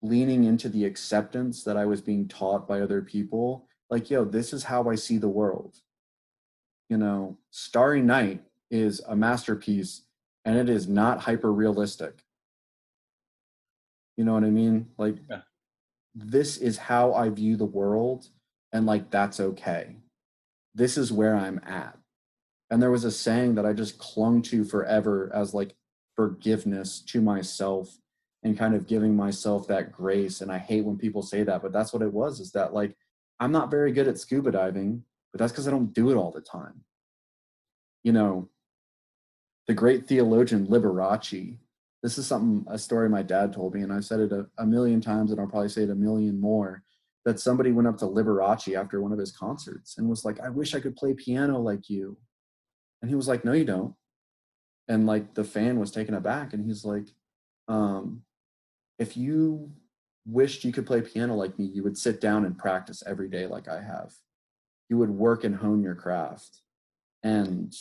leaning 0.01 0.45
into 0.45 0.69
the 0.69 0.85
acceptance 0.85 1.63
that 1.63 1.77
I 1.77 1.85
was 1.85 2.01
being 2.01 2.27
taught 2.27 2.67
by 2.67 2.81
other 2.81 3.01
people. 3.01 3.67
Like, 3.89 4.09
yo, 4.09 4.25
this 4.25 4.53
is 4.53 4.63
how 4.63 4.89
I 4.89 4.95
see 4.95 5.17
the 5.17 5.29
world. 5.29 5.77
You 6.89 6.97
know, 6.97 7.37
Starry 7.51 8.01
Night 8.01 8.43
is 8.71 9.01
a 9.07 9.15
masterpiece 9.15 10.03
and 10.45 10.57
it 10.57 10.69
is 10.69 10.87
not 10.87 11.21
hyper 11.21 11.51
realistic. 11.51 12.23
You 14.17 14.25
know 14.25 14.33
what 14.33 14.43
I 14.43 14.49
mean? 14.49 14.89
Like, 14.97 15.17
Yeah. 15.29 15.41
this 16.15 16.57
is 16.57 16.77
how 16.77 17.13
I 17.13 17.29
view 17.29 17.55
the 17.55 17.65
world, 17.65 18.27
and 18.73 18.85
like, 18.85 19.09
that's 19.11 19.39
okay. 19.39 19.97
This 20.75 20.97
is 20.97 21.11
where 21.11 21.35
I'm 21.35 21.59
at. 21.63 21.97
And 22.69 22.81
there 22.81 22.91
was 22.91 23.03
a 23.05 23.11
saying 23.11 23.55
that 23.55 23.65
I 23.65 23.73
just 23.73 23.97
clung 23.97 24.41
to 24.43 24.63
forever 24.63 25.31
as 25.33 25.53
like 25.53 25.75
forgiveness 26.15 27.01
to 27.01 27.21
myself 27.21 27.97
and 28.43 28.57
kind 28.57 28.75
of 28.75 28.87
giving 28.87 29.15
myself 29.15 29.67
that 29.67 29.91
grace. 29.91 30.41
And 30.41 30.51
I 30.51 30.57
hate 30.59 30.85
when 30.85 30.97
people 30.97 31.21
say 31.21 31.43
that, 31.43 31.61
but 31.61 31.71
that's 31.71 31.91
what 31.93 32.01
it 32.03 32.13
was 32.13 32.39
is 32.39 32.51
that 32.51 32.73
like, 32.73 32.95
I'm 33.39 33.51
not 33.51 33.71
very 33.71 33.91
good 33.91 34.07
at 34.07 34.17
scuba 34.19 34.51
diving, 34.51 35.03
but 35.31 35.39
that's 35.39 35.51
because 35.51 35.67
I 35.67 35.71
don't 35.71 35.93
do 35.93 36.11
it 36.11 36.15
all 36.15 36.31
the 36.31 36.41
time. 36.41 36.83
You 38.03 38.11
know, 38.11 38.49
the 39.69 39.75
great 39.75 40.07
theologian 40.07 40.65
Liberace, 40.65 41.55
this 42.01 42.17
is 42.17 42.25
something, 42.25 42.65
a 42.73 42.77
story 42.79 43.07
my 43.07 43.21
dad 43.21 43.53
told 43.53 43.75
me, 43.75 43.83
and 43.83 43.93
I've 43.93 44.03
said 44.03 44.19
it 44.19 44.31
a, 44.31 44.47
a 44.57 44.65
million 44.65 44.99
times, 44.99 45.29
and 45.29 45.39
I'll 45.39 45.45
probably 45.45 45.69
say 45.69 45.83
it 45.83 45.91
a 45.91 45.95
million 45.95 46.41
more. 46.41 46.81
That 47.23 47.39
somebody 47.39 47.71
went 47.71 47.87
up 47.87 47.95
to 47.99 48.05
Liberace 48.05 48.75
after 48.75 48.99
one 48.99 49.11
of 49.11 49.19
his 49.19 49.31
concerts 49.31 49.99
and 49.99 50.09
was 50.09 50.25
like, 50.25 50.39
I 50.39 50.49
wish 50.49 50.73
I 50.73 50.79
could 50.79 50.95
play 50.95 51.13
piano 51.13 51.59
like 51.59 51.87
you. 51.87 52.17
And 53.03 53.09
he 53.09 53.15
was 53.15 53.27
like, 53.27 53.45
No, 53.45 53.51
you 53.51 53.63
don't. 53.63 53.93
And 54.87 55.05
like 55.05 55.35
the 55.35 55.43
fan 55.43 55.79
was 55.79 55.91
taken 55.91 56.15
aback, 56.15 56.53
and 56.53 56.65
he's 56.65 56.83
like, 56.83 57.05
um, 57.67 58.23
If 58.97 59.15
you 59.17 59.71
wished 60.25 60.63
you 60.63 60.71
could 60.71 60.87
play 60.87 61.01
piano 61.01 61.35
like 61.35 61.59
me, 61.59 61.65
you 61.65 61.83
would 61.83 61.97
sit 61.97 62.19
down 62.19 62.43
and 62.43 62.57
practice 62.57 63.03
every 63.05 63.29
day 63.29 63.45
like 63.45 63.67
I 63.67 63.83
have. 63.83 64.13
You 64.89 64.97
would 64.97 65.11
work 65.11 65.43
and 65.43 65.57
hone 65.57 65.83
your 65.83 65.95
craft. 65.95 66.61
And 67.21 67.71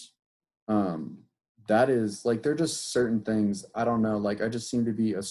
um, 0.66 1.20
that 1.68 1.88
is 1.88 2.24
like, 2.24 2.42
there 2.42 2.52
are 2.52 2.56
just 2.56 2.92
certain 2.92 3.20
things, 3.20 3.64
I 3.74 3.84
don't 3.84 4.02
know, 4.02 4.18
like 4.18 4.42
I 4.42 4.48
just 4.48 4.70
seem 4.70 4.84
to 4.86 4.92
be 4.92 5.14
a 5.14 5.22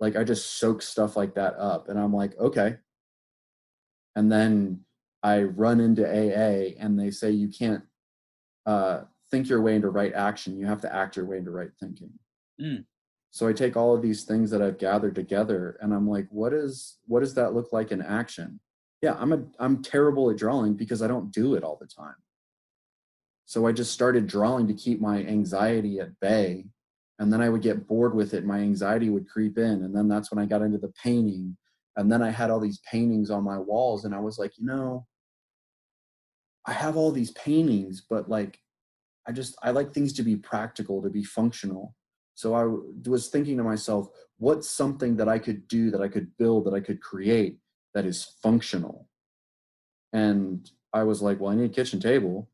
like 0.00 0.16
I 0.16 0.24
just 0.24 0.58
soak 0.58 0.82
stuff 0.82 1.16
like 1.16 1.34
that 1.34 1.54
up. 1.58 1.88
And 1.88 1.98
I'm 1.98 2.12
like, 2.12 2.36
okay. 2.38 2.76
And 4.16 4.32
then 4.32 4.80
I 5.22 5.42
run 5.42 5.78
into 5.80 6.04
AA 6.04 6.74
and 6.80 6.98
they 6.98 7.10
say 7.10 7.30
you 7.30 7.48
can't 7.48 7.84
uh, 8.66 9.02
think 9.30 9.48
your 9.48 9.60
way 9.60 9.76
into 9.76 9.90
right 9.90 10.12
action. 10.14 10.58
You 10.58 10.66
have 10.66 10.80
to 10.80 10.94
act 10.94 11.16
your 11.16 11.26
way 11.26 11.36
into 11.36 11.50
right 11.50 11.70
thinking. 11.78 12.10
Mm. 12.60 12.84
So 13.30 13.46
I 13.46 13.52
take 13.52 13.76
all 13.76 13.94
of 13.94 14.02
these 14.02 14.24
things 14.24 14.50
that 14.50 14.62
I've 14.62 14.78
gathered 14.78 15.14
together 15.14 15.78
and 15.80 15.94
I'm 15.94 16.08
like, 16.08 16.26
what 16.30 16.52
is 16.52 16.98
what 17.06 17.20
does 17.20 17.34
that 17.34 17.54
look 17.54 17.72
like 17.72 17.92
in 17.92 18.02
action? 18.02 18.58
Yeah, 19.02 19.16
I'm 19.18 19.32
a 19.32 19.42
I'm 19.58 19.82
terrible 19.82 20.30
at 20.30 20.36
drawing 20.36 20.74
because 20.74 21.02
I 21.02 21.06
don't 21.06 21.30
do 21.30 21.54
it 21.54 21.62
all 21.62 21.78
the 21.80 21.86
time. 21.86 22.16
So 23.50 23.66
I 23.66 23.72
just 23.72 23.90
started 23.90 24.28
drawing 24.28 24.68
to 24.68 24.74
keep 24.74 25.00
my 25.00 25.24
anxiety 25.24 25.98
at 25.98 26.20
bay. 26.20 26.66
And 27.18 27.32
then 27.32 27.40
I 27.40 27.48
would 27.48 27.62
get 27.62 27.88
bored 27.88 28.14
with 28.14 28.32
it. 28.32 28.44
My 28.44 28.60
anxiety 28.60 29.10
would 29.10 29.28
creep 29.28 29.58
in. 29.58 29.82
And 29.82 29.92
then 29.92 30.06
that's 30.06 30.30
when 30.30 30.38
I 30.38 30.46
got 30.46 30.62
into 30.62 30.78
the 30.78 30.92
painting. 31.02 31.56
And 31.96 32.12
then 32.12 32.22
I 32.22 32.30
had 32.30 32.52
all 32.52 32.60
these 32.60 32.78
paintings 32.88 33.28
on 33.28 33.42
my 33.42 33.58
walls. 33.58 34.04
And 34.04 34.14
I 34.14 34.20
was 34.20 34.38
like, 34.38 34.52
you 34.56 34.66
know, 34.66 35.04
I 36.64 36.72
have 36.72 36.96
all 36.96 37.10
these 37.10 37.32
paintings, 37.32 38.06
but 38.08 38.30
like, 38.30 38.60
I 39.26 39.32
just, 39.32 39.56
I 39.64 39.72
like 39.72 39.92
things 39.92 40.12
to 40.12 40.22
be 40.22 40.36
practical, 40.36 41.02
to 41.02 41.10
be 41.10 41.24
functional. 41.24 41.96
So 42.36 42.54
I 42.54 42.66
was 43.10 43.30
thinking 43.30 43.56
to 43.56 43.64
myself, 43.64 44.10
what's 44.38 44.70
something 44.70 45.16
that 45.16 45.28
I 45.28 45.40
could 45.40 45.66
do, 45.66 45.90
that 45.90 46.00
I 46.00 46.06
could 46.06 46.30
build, 46.38 46.66
that 46.66 46.74
I 46.74 46.80
could 46.80 47.02
create 47.02 47.58
that 47.94 48.06
is 48.06 48.36
functional? 48.44 49.08
And 50.12 50.70
I 50.92 51.02
was 51.02 51.20
like, 51.20 51.40
well, 51.40 51.50
I 51.50 51.56
need 51.56 51.72
a 51.72 51.74
kitchen 51.74 51.98
table. 51.98 52.48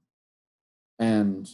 And 0.98 1.48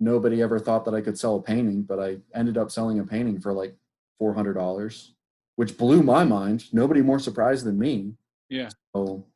nobody 0.00 0.42
ever 0.42 0.58
thought 0.58 0.84
that 0.84 0.94
I 0.94 1.00
could 1.00 1.18
sell 1.18 1.36
a 1.36 1.42
painting, 1.42 1.82
but 1.82 1.98
I 1.98 2.18
ended 2.34 2.56
up 2.56 2.70
selling 2.70 2.98
a 2.98 3.04
painting 3.04 3.40
for 3.40 3.52
like 3.52 3.76
$400, 4.20 5.08
which 5.56 5.76
blew 5.76 6.02
my 6.02 6.24
mind. 6.24 6.72
Nobody 6.72 7.02
more 7.02 7.18
surprised 7.18 7.64
than 7.64 7.78
me. 7.78 8.14
Yeah. 8.48 8.70
So, 8.94 9.26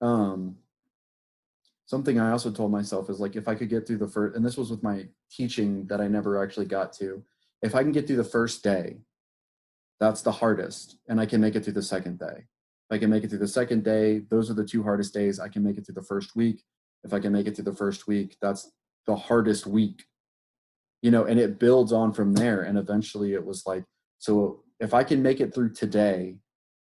um, 0.00 0.56
something 1.86 2.18
I 2.18 2.30
also 2.30 2.50
told 2.50 2.72
myself 2.72 3.10
is 3.10 3.20
like, 3.20 3.36
if 3.36 3.48
I 3.48 3.54
could 3.54 3.68
get 3.68 3.86
through 3.86 3.98
the 3.98 4.08
first, 4.08 4.36
and 4.36 4.44
this 4.44 4.56
was 4.56 4.70
with 4.70 4.82
my 4.82 5.06
teaching 5.30 5.86
that 5.86 6.00
I 6.00 6.08
never 6.08 6.42
actually 6.42 6.66
got 6.66 6.92
to, 6.94 7.22
if 7.60 7.74
I 7.74 7.82
can 7.82 7.92
get 7.92 8.06
through 8.06 8.16
the 8.16 8.24
first 8.24 8.62
day, 8.62 8.96
that's 10.00 10.22
the 10.22 10.32
hardest, 10.32 10.96
and 11.08 11.20
I 11.20 11.26
can 11.26 11.40
make 11.40 11.54
it 11.54 11.64
through 11.64 11.74
the 11.74 11.82
second 11.82 12.18
day. 12.18 12.38
If 12.38 12.90
I 12.90 12.98
can 12.98 13.10
make 13.10 13.24
it 13.24 13.28
through 13.28 13.38
the 13.38 13.48
second 13.48 13.84
day, 13.84 14.20
those 14.30 14.50
are 14.50 14.54
the 14.54 14.64
two 14.64 14.82
hardest 14.82 15.14
days. 15.14 15.38
I 15.38 15.48
can 15.48 15.62
make 15.62 15.78
it 15.78 15.86
through 15.86 15.94
the 15.94 16.02
first 16.02 16.34
week. 16.34 16.64
If 17.04 17.12
I 17.12 17.20
can 17.20 17.32
make 17.32 17.46
it 17.46 17.56
through 17.56 17.64
the 17.64 17.74
first 17.74 18.06
week, 18.06 18.36
that's 18.40 18.70
the 19.06 19.16
hardest 19.16 19.66
week. 19.66 20.04
You 21.02 21.10
know, 21.10 21.24
and 21.24 21.40
it 21.40 21.58
builds 21.58 21.92
on 21.92 22.12
from 22.12 22.34
there. 22.34 22.62
And 22.62 22.78
eventually 22.78 23.34
it 23.34 23.44
was 23.44 23.66
like, 23.66 23.84
so 24.18 24.62
if 24.78 24.94
I 24.94 25.02
can 25.02 25.22
make 25.22 25.40
it 25.40 25.52
through 25.52 25.72
today, 25.72 26.36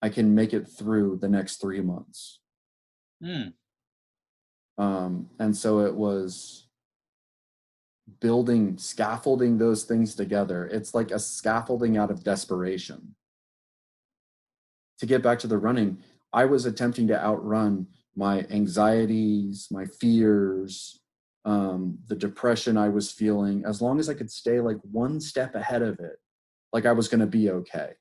I 0.02 0.10
can 0.10 0.36
make 0.36 0.54
it 0.54 0.68
through 0.68 1.20
the 1.22 1.30
next 1.30 1.62
three 1.62 1.82
months. 1.82 2.40
Mm. 3.24 3.54
Um, 4.78 5.30
and 5.40 5.56
so 5.56 5.80
it 5.80 5.96
was 5.96 6.68
building, 8.20 8.78
scaffolding 8.78 9.58
those 9.58 9.84
things 9.84 10.16
together. 10.16 10.66
It's 10.68 10.94
like 10.94 11.12
a 11.12 11.20
scaffolding 11.20 11.98
out 11.98 12.12
of 12.12 12.24
desperation. 12.24 13.16
To 15.00 15.06
get 15.06 15.24
back 15.24 15.40
to 15.40 15.48
the 15.48 15.58
running, 15.58 16.00
I 16.34 16.46
was 16.46 16.66
attempting 16.66 17.08
to 17.08 17.24
outrun 17.24 17.88
my 18.16 18.46
anxieties, 18.50 19.68
my 19.72 19.86
fears, 19.86 21.00
um, 21.46 21.98
the 22.08 22.16
depression 22.16 22.78
I 22.78 22.90
was 22.90 23.12
feeling. 23.12 23.64
As 23.66 23.82
long 23.82 24.00
as 24.00 24.10
I 24.10 24.14
could 24.14 24.32
stay 24.32 24.60
like 24.60 24.78
one 24.84 25.20
step 25.20 25.56
ahead 25.56 25.82
of 25.82 26.00
it, 26.00 26.18
like 26.74 26.86
I 26.86 26.92
was 26.92 27.08
going 27.08 27.22
to 27.22 27.28
be 27.28 27.50
okay. 27.50 27.92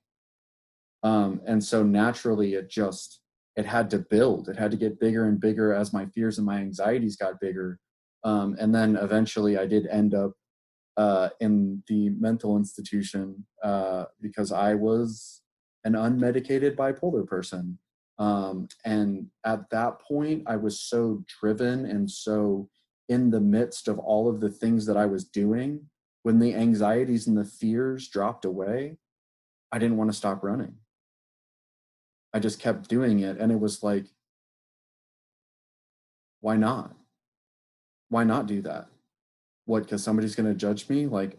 Um, 1.03 1.40
and 1.46 1.62
so 1.62 1.83
naturally, 1.83 2.55
it 2.55 2.68
just 2.68 3.20
it 3.57 3.66
had 3.66 3.90
to 3.90 3.99
build 3.99 4.49
it 4.49 4.57
had 4.57 4.70
to 4.70 4.77
get 4.77 5.01
bigger 5.01 5.27
and 5.27 5.40
bigger 5.40 5.73
as 5.75 5.92
my 5.92 6.07
fears 6.07 6.38
and 6.38 6.46
my 6.46 6.59
anxieties 6.59 7.16
got 7.16 7.40
bigger 7.40 7.79
um, 8.25 8.57
and 8.61 8.75
then 8.75 8.96
eventually 8.96 9.59
i 9.59 9.66
did 9.66 9.87
end 9.88 10.14
up 10.14 10.33
uh, 10.96 11.29
in 11.40 11.83
the 11.88 12.11
mental 12.11 12.57
institution 12.57 13.44
uh, 13.62 14.05
because 14.20 14.53
i 14.53 14.75
was 14.75 15.42
an 15.85 15.94
unmedicated 15.94 16.77
bipolar 16.77 17.27
person 17.27 17.79
um, 18.20 18.68
and 18.85 19.26
at 19.44 19.68
that 19.70 19.98
point 20.00 20.42
i 20.46 20.54
was 20.54 20.80
so 20.80 21.24
driven 21.40 21.87
and 21.87 22.09
so 22.09 22.68
in 23.09 23.30
the 23.30 23.40
midst 23.40 23.88
of 23.88 23.98
all 23.98 24.28
of 24.28 24.40
the 24.40 24.50
things 24.50 24.87
that 24.87 24.96
i 24.96 25.06
was 25.06 25.24
doing 25.24 25.80
when 26.22 26.38
the 26.38 26.54
anxieties 26.54 27.26
and 27.26 27.37
the 27.37 27.44
fears 27.44 28.09
dropped 28.09 28.44
away 28.44 28.96
i 29.72 29.78
didn't 29.78 29.96
want 29.96 30.11
to 30.11 30.16
stop 30.16 30.44
running 30.44 30.74
I 32.33 32.38
just 32.38 32.61
kept 32.61 32.88
doing 32.88 33.18
it. 33.18 33.38
And 33.38 33.50
it 33.50 33.59
was 33.59 33.83
like, 33.83 34.06
why 36.40 36.56
not? 36.56 36.94
Why 38.09 38.22
not 38.22 38.46
do 38.46 38.62
that? 38.62 38.87
What, 39.64 39.83
because 39.83 40.04
somebody's 40.04 40.37
going 40.37 40.48
to 40.48 40.54
judge 40.54 40.88
me? 40.88 41.09
Like, 41.09 41.37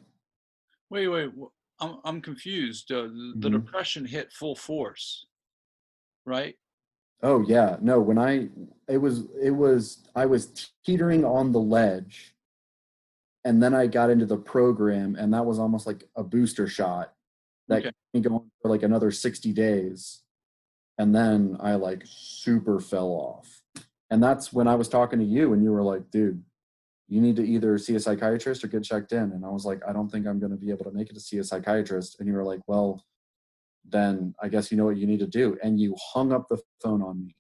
Wait, 0.90 1.08
wait. 1.08 1.32
I'm 1.80 2.00
I'm 2.04 2.20
confused. 2.22 2.92
Uh, 2.92 3.04
the, 3.04 3.48
Mhm. 3.50 3.52
depression 3.54 4.04
hit 4.06 4.34
full 4.34 4.58
force, 4.58 5.28
right? 6.26 6.56
Oh, 7.24 7.44
yeah, 7.48 7.78
no, 7.82 8.00
when 8.00 8.18
I, 8.18 8.50
it 8.88 8.98
was, 8.98 9.26
it 9.42 9.52
was, 9.52 10.00
I 10.16 10.26
was 10.26 10.72
teetering 10.86 11.24
on 11.24 11.52
the 11.52 11.60
ledge. 11.60 12.36
And 13.44 13.62
then 13.62 13.74
I 13.74 13.88
got 13.88 14.10
into 14.12 14.26
the 14.28 14.38
program, 14.38 15.16
and 15.16 15.34
that 15.34 15.46
was 15.46 15.58
almost 15.58 15.88
like 15.88 16.08
a 16.16 16.24
booster 16.24 16.68
shot 16.68 17.14
that 17.68 17.78
Okay. 17.80 17.86
kept 17.86 17.98
me 18.14 18.22
going 18.22 18.52
for 18.62 18.70
like 18.70 18.84
another 18.84 19.10
60 19.12 19.52
days. 19.54 20.22
And 20.98 21.16
then 21.16 21.58
I 21.60 21.76
like 21.76 22.04
super 22.06 22.80
fell 22.80 23.10
off. 23.10 23.64
And 24.12 24.22
that's 24.22 24.54
when 24.54 24.68
I 24.68 24.76
was 24.76 24.90
talking 24.90 25.18
to 25.20 25.26
you, 25.26 25.54
and 25.54 25.64
you 25.64 25.72
were 25.72 25.82
like, 25.82 26.12
dude, 26.12 26.44
you 27.08 27.20
need 27.20 27.36
to 27.38 27.44
either 27.44 27.78
see 27.78 27.96
a 27.96 28.00
psychiatrist 28.00 28.64
or 28.64 28.68
get 28.68 28.84
checked 28.84 29.12
in. 29.12 29.32
And 29.32 29.44
I 29.44 29.50
was 29.50 29.66
like, 29.66 29.82
I 29.88 29.92
don't 29.92 30.10
think 30.10 30.28
I'm 30.28 30.40
going 30.40 30.52
to 30.52 30.58
be 30.58 30.70
able 30.70 30.86
to 30.86 30.92
make 30.92 31.10
it 31.10 31.14
to 31.14 31.20
see 31.20 31.40
a 31.40 31.44
psychiatrist. 31.44 32.20
And 32.20 32.28
you 32.28 32.36
were 32.36 32.44
like, 32.44 32.62
well, 32.68 33.04
then 33.88 34.34
I 34.42 34.48
guess 34.48 34.72
you 34.72 34.78
know 34.78 34.86
what 34.86 34.98
you 34.98 35.08
need 35.08 35.20
to 35.20 35.28
do. 35.28 35.58
And 35.64 35.80
you 35.80 35.96
hung 36.14 36.32
up 36.32 36.48
the 36.50 36.60
phone 36.84 37.02
on 37.02 37.22
me. 37.22 37.36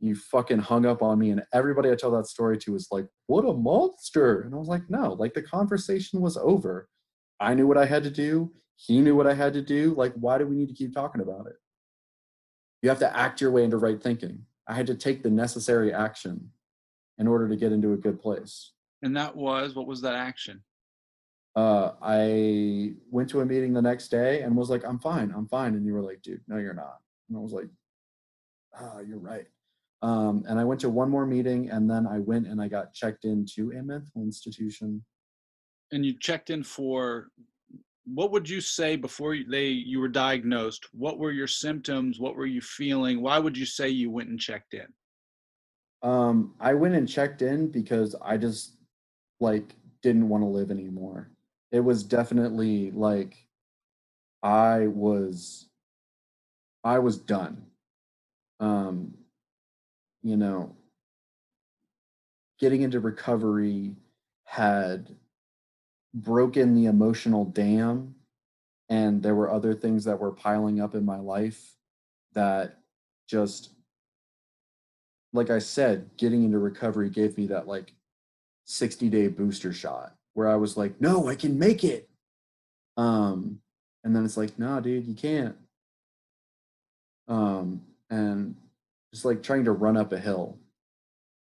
You 0.00 0.14
fucking 0.14 0.60
hung 0.60 0.86
up 0.86 1.02
on 1.02 1.18
me. 1.18 1.30
And 1.30 1.42
everybody 1.52 1.90
I 1.90 1.96
tell 1.96 2.12
that 2.12 2.26
story 2.26 2.56
to 2.58 2.76
is 2.76 2.88
like, 2.90 3.06
what 3.26 3.44
a 3.44 3.52
monster. 3.52 4.42
And 4.42 4.54
I 4.54 4.58
was 4.58 4.68
like, 4.68 4.88
no, 4.88 5.14
like 5.14 5.34
the 5.34 5.42
conversation 5.42 6.20
was 6.20 6.36
over. 6.36 6.88
I 7.40 7.54
knew 7.54 7.66
what 7.66 7.78
I 7.78 7.86
had 7.86 8.04
to 8.04 8.10
do. 8.10 8.52
He 8.76 9.00
knew 9.00 9.16
what 9.16 9.26
I 9.26 9.34
had 9.34 9.52
to 9.54 9.62
do. 9.62 9.94
Like, 9.94 10.12
why 10.14 10.38
do 10.38 10.46
we 10.46 10.56
need 10.56 10.68
to 10.68 10.74
keep 10.74 10.94
talking 10.94 11.20
about 11.20 11.46
it? 11.46 11.56
You 12.82 12.88
have 12.88 13.00
to 13.00 13.16
act 13.16 13.40
your 13.40 13.50
way 13.50 13.64
into 13.64 13.76
right 13.76 14.00
thinking. 14.00 14.44
I 14.68 14.74
had 14.74 14.86
to 14.86 14.94
take 14.94 15.22
the 15.22 15.30
necessary 15.30 15.92
action 15.92 16.50
in 17.18 17.26
order 17.26 17.48
to 17.48 17.56
get 17.56 17.72
into 17.72 17.92
a 17.92 17.96
good 17.96 18.20
place. 18.20 18.72
And 19.02 19.16
that 19.16 19.34
was 19.34 19.74
what 19.74 19.86
was 19.86 20.00
that 20.02 20.14
action? 20.14 20.62
Uh, 21.58 21.94
I 22.00 22.92
went 23.10 23.28
to 23.30 23.40
a 23.40 23.44
meeting 23.44 23.72
the 23.72 23.82
next 23.82 24.10
day 24.12 24.42
and 24.42 24.54
was 24.54 24.70
like, 24.70 24.84
I'm 24.84 25.00
fine, 25.00 25.32
I'm 25.34 25.48
fine. 25.48 25.74
And 25.74 25.84
you 25.84 25.92
were 25.92 26.00
like, 26.00 26.22
dude, 26.22 26.40
no, 26.46 26.56
you're 26.58 26.72
not. 26.72 26.98
And 27.28 27.36
I 27.36 27.40
was 27.40 27.52
like, 27.52 27.68
ah, 28.80 29.00
you're 29.00 29.18
right. 29.18 29.46
Um, 30.02 30.44
and 30.46 30.60
I 30.60 30.62
went 30.62 30.80
to 30.82 30.88
one 30.88 31.10
more 31.10 31.26
meeting 31.26 31.70
and 31.70 31.90
then 31.90 32.06
I 32.06 32.20
went 32.20 32.46
and 32.46 32.62
I 32.62 32.68
got 32.68 32.94
checked 32.94 33.24
into 33.24 33.72
a 33.72 33.82
mental 33.82 34.22
institution. 34.22 35.04
And 35.90 36.06
you 36.06 36.16
checked 36.16 36.50
in 36.50 36.62
for 36.62 37.30
what 38.04 38.30
would 38.30 38.48
you 38.48 38.60
say 38.60 38.94
before 38.94 39.34
you- 39.34 39.50
they 39.50 39.66
you 39.66 39.98
were 39.98 40.06
diagnosed? 40.06 40.86
What 40.92 41.18
were 41.18 41.32
your 41.32 41.48
symptoms? 41.48 42.20
What 42.20 42.36
were 42.36 42.46
you 42.46 42.60
feeling? 42.60 43.20
Why 43.20 43.40
would 43.40 43.58
you 43.58 43.66
say 43.66 43.88
you 43.88 44.12
went 44.12 44.28
and 44.28 44.38
checked 44.38 44.74
in? 44.74 44.86
Um, 46.08 46.54
I 46.60 46.74
went 46.74 46.94
and 46.94 47.08
checked 47.08 47.42
in 47.42 47.68
because 47.68 48.14
I 48.22 48.36
just 48.36 48.76
like 49.40 49.74
didn't 50.02 50.28
want 50.28 50.42
to 50.44 50.48
live 50.48 50.70
anymore. 50.70 51.32
It 51.72 51.80
was 51.80 52.02
definitely 52.02 52.90
like 52.90 53.36
I 54.42 54.86
was 54.86 55.68
I 56.84 56.98
was 57.00 57.18
done. 57.18 57.66
Um, 58.60 59.14
you 60.22 60.36
know, 60.36 60.76
getting 62.58 62.82
into 62.82 63.00
recovery 63.00 63.96
had 64.44 65.14
broken 66.14 66.74
the 66.74 66.86
emotional 66.86 67.44
dam 67.44 68.14
and 68.88 69.22
there 69.22 69.34
were 69.34 69.50
other 69.50 69.74
things 69.74 70.04
that 70.04 70.18
were 70.18 70.32
piling 70.32 70.80
up 70.80 70.94
in 70.94 71.04
my 71.04 71.18
life 71.18 71.76
that 72.34 72.78
just 73.28 73.70
like 75.34 75.50
I 75.50 75.58
said, 75.58 76.10
getting 76.16 76.44
into 76.44 76.58
recovery 76.58 77.10
gave 77.10 77.36
me 77.36 77.46
that 77.48 77.68
like 77.68 77.92
60 78.64 79.08
day 79.10 79.28
booster 79.28 79.72
shot 79.72 80.17
where 80.38 80.48
I 80.48 80.54
was 80.54 80.76
like, 80.76 81.00
no, 81.00 81.26
I 81.26 81.34
can 81.34 81.58
make 81.58 81.82
it. 81.82 82.08
Um, 82.96 83.58
and 84.04 84.14
then 84.14 84.24
it's 84.24 84.36
like, 84.36 84.56
no, 84.56 84.78
dude, 84.78 85.04
you 85.04 85.14
can't. 85.14 85.56
Um, 87.26 87.82
and 88.08 88.54
just 89.12 89.24
like 89.24 89.42
trying 89.42 89.64
to 89.64 89.72
run 89.72 89.96
up 89.96 90.12
a 90.12 90.18
hill 90.18 90.60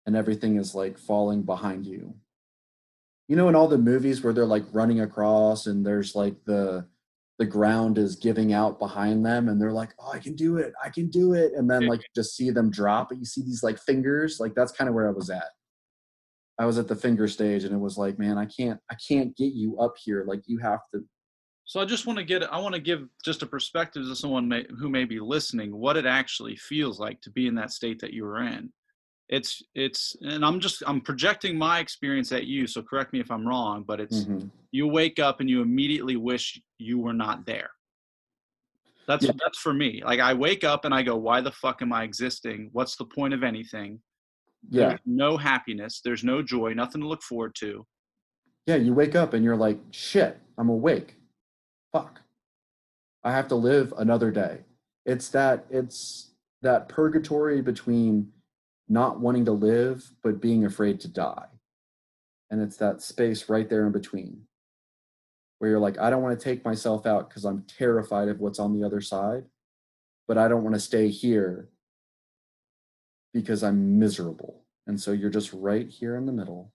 and 0.07 0.15
everything 0.15 0.55
is 0.55 0.73
like 0.73 0.97
falling 0.97 1.43
behind 1.43 1.85
you. 1.85 2.15
You 3.27 3.35
know, 3.35 3.47
in 3.49 3.55
all 3.55 3.67
the 3.67 3.77
movies 3.77 4.23
where 4.23 4.33
they're 4.33 4.45
like 4.45 4.65
running 4.71 5.01
across 5.01 5.67
and 5.67 5.85
there's 5.85 6.15
like 6.15 6.43
the 6.45 6.87
the 7.37 7.45
ground 7.45 7.99
is 7.99 8.15
giving 8.15 8.51
out 8.51 8.79
behind 8.79 9.23
them 9.23 9.47
and 9.47 9.61
they're 9.61 9.71
like, 9.71 9.93
oh, 9.99 10.11
I 10.11 10.17
can 10.17 10.35
do 10.35 10.57
it, 10.57 10.73
I 10.83 10.89
can 10.89 11.07
do 11.11 11.33
it. 11.33 11.51
And 11.55 11.69
then 11.69 11.85
like 11.85 11.99
you 11.99 12.07
just 12.15 12.35
see 12.35 12.49
them 12.49 12.71
drop, 12.71 13.09
but 13.09 13.19
you 13.19 13.25
see 13.25 13.43
these 13.43 13.61
like 13.61 13.77
fingers, 13.77 14.39
like 14.39 14.55
that's 14.55 14.71
kind 14.71 14.89
of 14.89 14.95
where 14.95 15.07
I 15.07 15.11
was 15.11 15.29
at. 15.29 15.51
I 16.59 16.65
was 16.65 16.77
at 16.77 16.87
the 16.87 16.95
finger 16.95 17.27
stage 17.27 17.63
and 17.63 17.73
it 17.73 17.79
was 17.79 17.97
like, 17.97 18.17
man, 18.17 18.37
I 18.37 18.45
can't, 18.45 18.79
I 18.89 18.95
can't 19.07 19.35
get 19.37 19.53
you 19.53 19.77
up 19.79 19.93
here. 20.03 20.25
Like 20.27 20.41
you 20.47 20.57
have 20.57 20.79
to, 20.93 21.05
So 21.65 21.79
I 21.79 21.85
just 21.85 22.05
want 22.07 22.17
to 22.17 22.25
get 22.25 22.43
I 22.51 22.59
want 22.59 22.73
to 22.75 22.81
give 22.81 23.07
just 23.23 23.43
a 23.43 23.45
perspective 23.45 24.03
to 24.05 24.15
someone 24.15 24.47
may, 24.47 24.65
who 24.79 24.89
may 24.89 25.05
be 25.05 25.19
listening 25.19 25.75
what 25.75 25.97
it 25.97 26.05
actually 26.05 26.55
feels 26.55 26.99
like 26.99 27.21
to 27.21 27.31
be 27.31 27.47
in 27.47 27.55
that 27.55 27.71
state 27.71 27.99
that 28.01 28.13
you 28.13 28.23
were 28.23 28.41
in. 28.41 28.71
It's 29.29 29.61
it's 29.75 30.15
and 30.21 30.43
I'm 30.45 30.59
just 30.59 30.81
I'm 30.87 31.01
projecting 31.01 31.57
my 31.57 31.79
experience 31.79 32.31
at 32.31 32.45
you, 32.45 32.65
so 32.65 32.81
correct 32.81 33.11
me 33.13 33.19
if 33.19 33.29
I'm 33.29 33.45
wrong, 33.47 33.83
but 33.85 33.99
it's 33.99 34.23
Mhm. 34.23 34.49
you 34.71 34.87
wake 34.87 35.19
up 35.19 35.41
and 35.41 35.49
you 35.49 35.61
immediately 35.61 36.15
wish 36.15 36.59
you 36.79 36.97
were 36.99 37.13
not 37.13 37.45
there. 37.45 37.69
That's 39.07 39.25
Yeah. 39.25 39.33
that's 39.37 39.59
for 39.59 39.73
me. 39.73 40.01
Like 40.03 40.21
I 40.21 40.33
wake 40.33 40.63
up 40.63 40.85
and 40.85 40.93
I 40.93 41.03
go, 41.03 41.17
why 41.17 41.41
the 41.41 41.51
fuck 41.51 41.81
am 41.81 41.91
I 41.93 42.03
existing? 42.03 42.69
What's 42.71 42.95
the 42.95 43.05
point 43.05 43.33
of 43.33 43.43
anything? 43.43 44.01
Yeah. 44.69 44.89
There's 44.89 44.99
no 45.05 45.37
happiness, 45.37 46.01
there's 46.03 46.23
no 46.23 46.41
joy, 46.41 46.73
nothing 46.73 47.01
to 47.01 47.07
look 47.07 47.21
forward 47.21 47.55
to. 47.59 47.85
Yeah. 48.65 48.75
You 48.75 48.93
wake 48.93 49.15
up 49.15 49.33
and 49.33 49.43
you're 49.43 49.55
like, 49.55 49.79
shit, 49.91 50.39
I'm 50.57 50.69
awake. 50.69 51.15
Fuck. 51.93 52.21
I 53.23 53.31
have 53.31 53.47
to 53.49 53.55
live 53.55 53.93
another 53.97 54.31
day. 54.31 54.59
It's 55.05 55.29
that, 55.29 55.65
it's 55.69 56.31
that 56.61 56.89
purgatory 56.89 57.61
between 57.61 58.29
not 58.89 59.19
wanting 59.19 59.45
to 59.45 59.51
live, 59.51 60.11
but 60.23 60.41
being 60.41 60.65
afraid 60.65 60.99
to 61.01 61.07
die. 61.07 61.47
And 62.49 62.61
it's 62.61 62.77
that 62.77 63.01
space 63.01 63.49
right 63.49 63.69
there 63.69 63.85
in 63.85 63.91
between 63.91 64.43
where 65.59 65.71
you're 65.71 65.79
like, 65.79 65.97
I 65.97 66.09
don't 66.09 66.21
want 66.21 66.39
to 66.39 66.43
take 66.43 66.63
myself 66.63 67.05
out 67.05 67.29
because 67.29 67.45
I'm 67.45 67.63
terrified 67.63 68.27
of 68.27 68.39
what's 68.39 68.59
on 68.59 68.79
the 68.79 68.85
other 68.85 69.01
side, 69.01 69.45
but 70.27 70.37
I 70.37 70.47
don't 70.47 70.63
want 70.63 70.75
to 70.75 70.79
stay 70.79 71.09
here 71.09 71.69
because 73.37 73.63
I'm 73.63 73.99
miserable. 73.99 74.63
And 74.87 74.99
so 74.99 75.11
you're 75.11 75.29
just 75.29 75.53
right 75.53 75.87
here 75.87 76.15
in 76.15 76.25
the 76.25 76.31
middle 76.31 76.73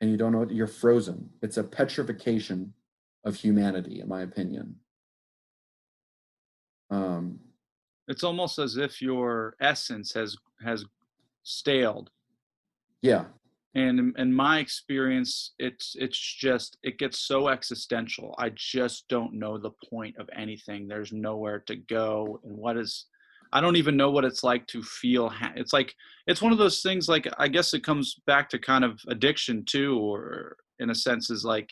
and 0.00 0.10
you 0.10 0.16
don't 0.16 0.32
know 0.32 0.38
what 0.38 0.50
you're 0.50 0.66
frozen. 0.66 1.28
It's 1.42 1.58
a 1.58 1.62
petrification 1.62 2.72
of 3.26 3.36
humanity, 3.36 4.00
in 4.00 4.08
my 4.08 4.22
opinion. 4.22 4.76
Um, 6.88 7.40
It's 8.08 8.24
almost 8.24 8.58
as 8.58 8.78
if 8.78 9.02
your 9.02 9.54
essence 9.60 10.14
has 10.14 10.34
has 10.64 10.86
staled 11.42 12.08
yeah, 13.02 13.24
and 13.74 13.98
in, 13.98 14.14
in 14.16 14.32
my 14.32 14.60
experience 14.60 15.52
it's 15.58 15.94
it's 15.98 16.18
just 16.18 16.78
it 16.82 16.98
gets 16.98 17.18
so 17.18 17.48
existential 17.48 18.34
i 18.38 18.50
just 18.54 19.08
don't 19.08 19.34
know 19.34 19.58
the 19.58 19.74
point 19.90 20.16
of 20.16 20.28
anything 20.34 20.86
there's 20.86 21.12
nowhere 21.12 21.60
to 21.66 21.76
go 21.76 22.40
and 22.44 22.56
what 22.56 22.76
is 22.76 23.06
i 23.52 23.60
don't 23.60 23.76
even 23.76 23.96
know 23.96 24.10
what 24.10 24.24
it's 24.24 24.42
like 24.42 24.66
to 24.66 24.82
feel 24.82 25.28
ha- 25.28 25.52
it's 25.56 25.72
like 25.72 25.94
it's 26.26 26.42
one 26.42 26.52
of 26.52 26.58
those 26.58 26.80
things 26.82 27.08
like 27.08 27.28
i 27.38 27.48
guess 27.48 27.74
it 27.74 27.84
comes 27.84 28.16
back 28.26 28.48
to 28.48 28.58
kind 28.58 28.84
of 28.84 28.98
addiction 29.08 29.64
too 29.64 29.98
or 29.98 30.56
in 30.78 30.90
a 30.90 30.94
sense 30.94 31.30
is 31.30 31.44
like 31.44 31.70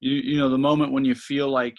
you 0.00 0.12
you 0.14 0.38
know 0.38 0.48
the 0.48 0.58
moment 0.58 0.92
when 0.92 1.04
you 1.04 1.14
feel 1.14 1.48
like 1.48 1.76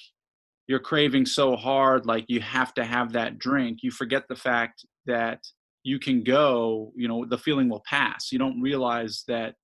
you're 0.68 0.80
craving 0.80 1.26
so 1.26 1.56
hard 1.56 2.06
like 2.06 2.26
you 2.28 2.40
have 2.42 2.74
to 2.74 2.84
have 2.84 3.12
that 3.14 3.38
drink 3.38 3.80
you 3.82 3.92
forget 3.92 4.24
the 4.28 4.36
fact 4.36 4.86
that 5.06 5.40
you 5.84 6.00
can 6.00 6.24
go 6.24 6.92
you 6.96 7.08
know 7.08 7.26
the 7.26 7.38
feeling 7.38 7.70
will 7.70 7.84
pass 7.88 8.32
you 8.32 8.40
don't 8.40 8.62
realize 8.62 9.24
that 9.28 9.56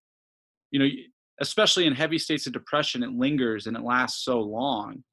you 0.72 0.80
know 0.80 0.88
especially 1.42 1.86
in 1.86 1.94
heavy 1.94 2.18
states 2.18 2.46
of 2.48 2.54
depression 2.54 3.04
it 3.04 3.12
lingers 3.12 3.68
and 3.68 3.76
it 3.76 3.84
lasts 3.84 4.24
so 4.24 4.40
long 4.40 5.04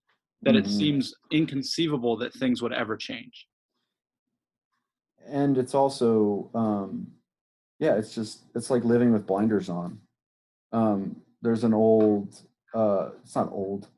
that 0.42 0.56
it 0.56 0.64
Mhm. 0.64 0.68
seems 0.70 1.14
inconceivable 1.32 2.16
that 2.18 2.32
things 2.34 2.62
would 2.62 2.72
ever 2.72 2.96
change 2.96 3.46
and 5.26 5.58
it's 5.58 5.74
also 5.74 6.50
um 6.54 7.06
yeah 7.78 7.94
it's 7.94 8.14
just 8.14 8.44
it's 8.54 8.70
like 8.70 8.84
living 8.84 9.12
with 9.12 9.26
blinders 9.26 9.68
on. 9.68 9.98
Um 10.72 11.16
there's 11.42 11.64
an 11.64 11.74
old 11.74 12.40
uh 12.74 13.10
it's 13.22 13.34
not 13.34 13.50
old 13.52 13.88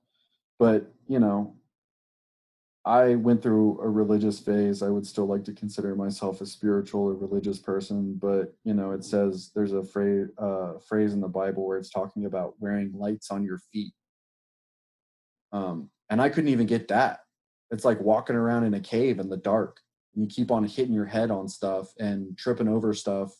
but 0.58 0.86
you 1.08 1.18
know 1.18 1.54
i 2.84 3.14
went 3.14 3.42
through 3.42 3.80
a 3.80 3.88
religious 3.88 4.38
phase. 4.38 4.82
I 4.82 4.88
would 4.88 5.06
still 5.06 5.26
like 5.26 5.44
to 5.44 5.52
consider 5.52 5.94
myself 5.94 6.40
a 6.40 6.46
spiritual 6.46 7.02
or 7.02 7.14
religious 7.14 7.58
person 7.58 8.14
but 8.14 8.54
you 8.64 8.74
know 8.74 8.92
it 8.92 9.04
says 9.04 9.50
there's 9.54 9.72
a 9.72 9.84
phrase 9.84 10.28
uh 10.38 10.74
phrase 10.88 11.12
in 11.12 11.20
the 11.20 11.28
bible 11.28 11.66
where 11.66 11.78
it's 11.78 11.90
talking 11.90 12.24
about 12.26 12.54
wearing 12.60 12.92
lights 12.94 13.30
on 13.30 13.44
your 13.44 13.58
feet. 13.72 13.92
Um 15.52 15.90
and 16.10 16.20
i 16.20 16.28
couldn't 16.28 16.50
even 16.50 16.66
get 16.66 16.88
that. 16.88 17.20
It's 17.70 17.84
like 17.84 18.00
walking 18.00 18.36
around 18.36 18.64
in 18.64 18.74
a 18.74 18.80
cave 18.80 19.18
in 19.18 19.28
the 19.28 19.36
dark 19.36 19.80
you 20.14 20.26
keep 20.26 20.50
on 20.50 20.64
hitting 20.64 20.94
your 20.94 21.06
head 21.06 21.30
on 21.30 21.48
stuff 21.48 21.92
and 21.98 22.36
tripping 22.36 22.68
over 22.68 22.92
stuff 22.92 23.32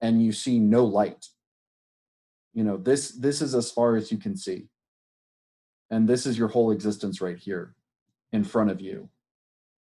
and 0.00 0.22
you 0.22 0.32
see 0.32 0.58
no 0.58 0.84
light. 0.84 1.26
You 2.52 2.64
know 2.64 2.76
this 2.76 3.10
this 3.10 3.42
is 3.42 3.54
as 3.54 3.70
far 3.70 3.96
as 3.96 4.10
you 4.10 4.18
can 4.18 4.36
see. 4.36 4.68
And 5.90 6.08
this 6.08 6.26
is 6.26 6.36
your 6.36 6.48
whole 6.48 6.72
existence 6.72 7.20
right 7.20 7.38
here 7.38 7.74
in 8.32 8.44
front 8.44 8.70
of 8.70 8.80
you. 8.80 9.08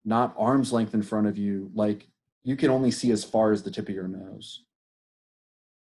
Not 0.05 0.35
arm's 0.37 0.71
length 0.71 0.93
in 0.93 1.01
front 1.01 1.27
of 1.27 1.37
you 1.37 1.71
like 1.73 2.07
you 2.43 2.55
can 2.55 2.69
only 2.69 2.91
see 2.91 3.11
as 3.11 3.23
far 3.23 3.51
as 3.51 3.63
the 3.63 3.71
tip 3.71 3.89
of 3.89 3.95
your 3.95 4.07
nose. 4.07 4.63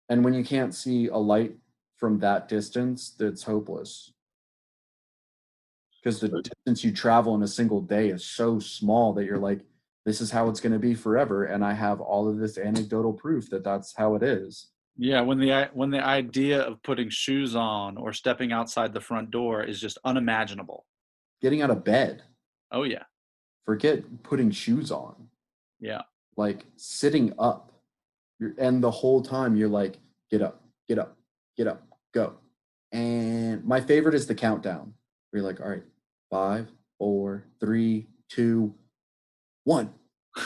And 0.08 0.24
when 0.24 0.34
you 0.34 0.44
can't 0.44 0.74
see 0.74 1.06
a 1.06 1.16
light 1.16 1.56
from 1.96 2.18
that 2.18 2.48
distance 2.48 3.14
that's 3.16 3.44
hopeless. 3.44 4.12
Because 6.02 6.18
the 6.18 6.42
distance 6.42 6.82
you 6.82 6.92
travel 6.92 7.36
in 7.36 7.42
a 7.42 7.48
single 7.48 7.80
day 7.80 8.08
is 8.08 8.24
so 8.24 8.58
small 8.58 9.12
that 9.12 9.24
you're 9.24 9.38
like 9.38 9.60
this 10.04 10.20
is 10.20 10.30
how 10.30 10.48
it's 10.48 10.60
going 10.60 10.72
to 10.72 10.78
be 10.78 10.94
forever 10.94 11.44
and 11.44 11.64
i 11.64 11.72
have 11.72 12.00
all 12.00 12.28
of 12.28 12.38
this 12.38 12.58
anecdotal 12.58 13.12
proof 13.12 13.48
that 13.50 13.64
that's 13.64 13.94
how 13.96 14.14
it 14.14 14.22
is. 14.22 14.68
Yeah, 14.98 15.22
when 15.22 15.38
the 15.38 15.70
when 15.72 15.90
the 15.90 16.04
idea 16.04 16.60
of 16.60 16.82
putting 16.82 17.08
shoes 17.08 17.56
on 17.56 17.96
or 17.96 18.12
stepping 18.12 18.52
outside 18.52 18.92
the 18.92 19.00
front 19.00 19.30
door 19.30 19.62
is 19.64 19.80
just 19.80 19.96
unimaginable. 20.04 20.84
getting 21.40 21.62
out 21.62 21.70
of 21.70 21.82
bed. 21.82 22.22
Oh 22.70 22.82
yeah, 22.82 23.04
forget 23.64 24.22
putting 24.22 24.50
shoes 24.50 24.90
on. 24.90 25.28
Yeah. 25.80 26.02
like 26.36 26.66
sitting 26.76 27.32
up. 27.38 27.72
You're, 28.38 28.54
and 28.58 28.82
the 28.84 28.90
whole 28.90 29.22
time 29.22 29.56
you're 29.56 29.68
like 29.68 29.98
get 30.30 30.42
up 30.42 30.62
get 30.88 30.98
up 30.98 31.16
get 31.56 31.66
up 31.66 31.82
go. 32.12 32.34
And 32.92 33.64
my 33.64 33.80
favorite 33.80 34.14
is 34.14 34.26
the 34.26 34.34
countdown. 34.34 34.92
Where 35.30 35.40
you're 35.40 35.50
like 35.50 35.60
all 35.60 35.70
right 35.70 35.84
five 36.30 36.68
four 36.98 37.44
three 37.60 38.08
two 38.28 38.74
one. 39.64 39.92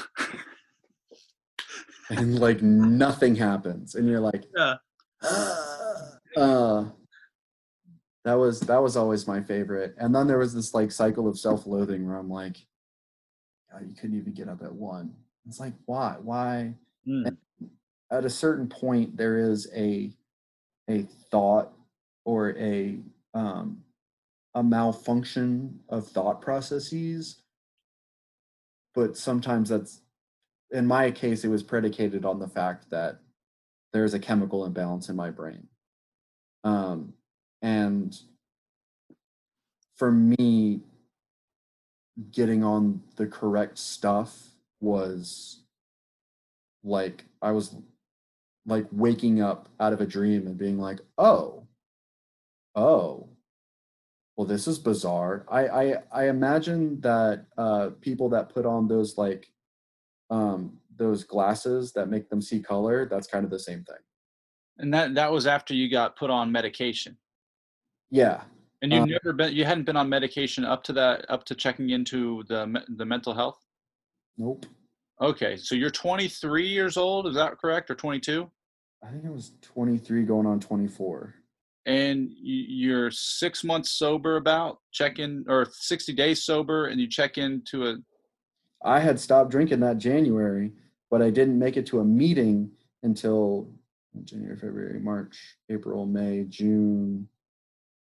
And 2.09 2.38
like 2.38 2.62
nothing 2.62 3.35
happens. 3.35 3.96
And 3.96 4.09
you're 4.09 4.20
like 4.20 4.44
Yeah. 4.57 4.74
uh 6.37 6.85
that 8.24 8.35
was 8.35 8.61
that 8.61 8.81
was 8.83 8.96
always 8.96 9.26
my 9.26 9.40
favorite. 9.40 9.94
And 9.98 10.14
then 10.14 10.26
there 10.29 10.38
was 10.38 10.55
this 10.55 10.72
like 10.72 10.92
cycle 10.92 11.26
of 11.26 11.37
self-loathing 11.38 12.07
where 12.07 12.16
i'm 12.16 12.31
like 12.31 12.59
God, 13.72 13.88
you 13.88 13.94
couldn't 13.94 14.16
even 14.18 14.35
get 14.35 14.48
up 14.48 14.62
at 14.62 14.72
one. 14.72 15.14
It's 15.48 15.59
like 15.59 15.72
why? 15.87 16.16
Why? 16.22 16.74
Mm. 17.09 17.37
at 18.12 18.24
a 18.24 18.31
certain 18.31 18.68
point 18.68 19.16
there 19.16 19.38
is 19.38 19.68
a 19.74 20.12
a 20.88 21.02
thought 21.31 21.72
or 22.24 22.57
a 22.57 22.98
um 23.35 23.83
a 24.55 24.62
malfunction 24.62 25.81
of 25.88 26.07
thought 26.07 26.40
processes 26.40 27.42
but 28.96 29.16
sometimes 29.16 29.68
that's 29.68 30.00
in 30.72 30.87
my 30.87 31.11
case 31.12 31.44
it 31.44 31.48
was 31.48 31.62
predicated 31.62 32.24
on 32.24 32.40
the 32.40 32.48
fact 32.48 32.90
that 32.90 33.18
there's 33.92 34.14
a 34.14 34.18
chemical 34.18 34.64
imbalance 34.64 35.09
in 35.09 35.14
my 35.14 35.30
brain. 35.30 35.68
Um 36.64 37.12
and 37.62 38.18
for 39.96 40.11
me 40.11 40.80
getting 42.32 42.64
on 42.64 43.02
the 43.16 43.26
correct 43.26 43.78
stuff 43.78 44.35
was 44.80 45.61
like 46.82 47.24
I 47.42 47.52
was 47.52 47.76
like 48.64 48.87
waking 48.90 49.42
up 49.42 49.68
out 49.78 49.92
of 49.92 50.00
a 50.00 50.06
dream 50.06 50.46
and 50.46 50.59
being 50.59 50.78
like, 50.78 51.00
oh, 51.18 51.62
oh, 52.74 53.25
well, 54.37 54.46
this 54.46 54.68
is 54.68 54.79
bizarre. 54.79 55.46
I 55.51 55.66
I, 55.68 55.94
I 56.12 56.29
imagine 56.29 57.01
that 57.01 57.46
uh, 57.57 57.90
people 58.01 58.29
that 58.31 58.51
put 58.51 58.66
on 58.66 58.87
those 58.88 59.16
like 59.16 59.51
um, 60.31 60.79
those 60.96 61.25
glasses 61.25 61.92
that 61.92 62.09
make 62.09 62.29
them 62.29 62.40
see 62.42 62.61
color, 62.61 63.07
that's 63.09 63.27
kind 63.27 63.44
of 63.44 63.51
the 63.51 63.59
same 63.59 63.85
thing. 63.85 63.96
And 64.79 64.92
that 64.92 65.14
that 65.14 65.33
was 65.33 65.46
after 65.46 65.75
you 65.75 65.90
got 65.90 66.16
put 66.16 66.31
on 66.31 66.53
medication. 66.53 67.16
Yeah, 68.11 68.42
And 68.83 68.92
you 68.92 69.01
Um, 69.01 69.09
never 69.09 69.33
been 69.33 69.53
you 69.55 69.64
hadn't 69.64 69.85
been 69.85 69.96
on 69.96 70.09
medication 70.09 70.64
up 70.64 70.85
to 70.85 70.92
that 70.94 71.25
up 71.31 71.44
to 71.44 71.55
checking 71.55 71.90
into 71.90 72.42
the 72.49 72.83
the 72.96 73.05
mental 73.05 73.33
health. 73.35 73.59
nope. 74.37 74.66
Okay, 75.18 75.57
so 75.57 75.75
you're 75.75 75.88
23 75.88 76.68
years 76.68 76.99
old, 76.99 77.27
is 77.27 77.35
that 77.37 77.57
correct, 77.57 77.90
or 77.90 77.94
22? 77.94 78.51
I 79.03 79.11
think 79.11 79.25
I 79.25 79.31
was 79.31 79.53
23 79.62 80.25
going 80.25 80.46
on 80.46 80.61
24. 80.61 81.35
And 81.87 82.31
you- 82.33 82.66
you're 82.88 83.11
six 83.12 83.62
months 83.62 83.90
sober, 83.90 84.37
about 84.37 84.81
check 84.90 85.18
in, 85.20 85.44
or 85.49 85.66
60 85.70 86.12
days 86.12 86.44
sober, 86.44 86.87
and 86.88 87.01
you 87.01 87.07
check 87.09 87.38
into 87.38 87.87
a 87.87 87.96
I 88.85 89.01
had 89.01 89.18
stopped 89.18 89.51
drinking 89.51 89.81
that 89.81 89.99
January, 89.99 90.72
but 91.11 91.22
I 91.22 91.31
didn't 91.31 91.59
make 91.59 91.77
it 91.77 91.87
to 91.87 92.01
a 92.01 92.05
meeting 92.05 92.70
until 93.03 93.72
January, 94.25 94.57
February, 94.57 95.01
March, 95.01 95.57
April, 95.70 96.07
May, 96.07 96.44
June, 96.44 97.29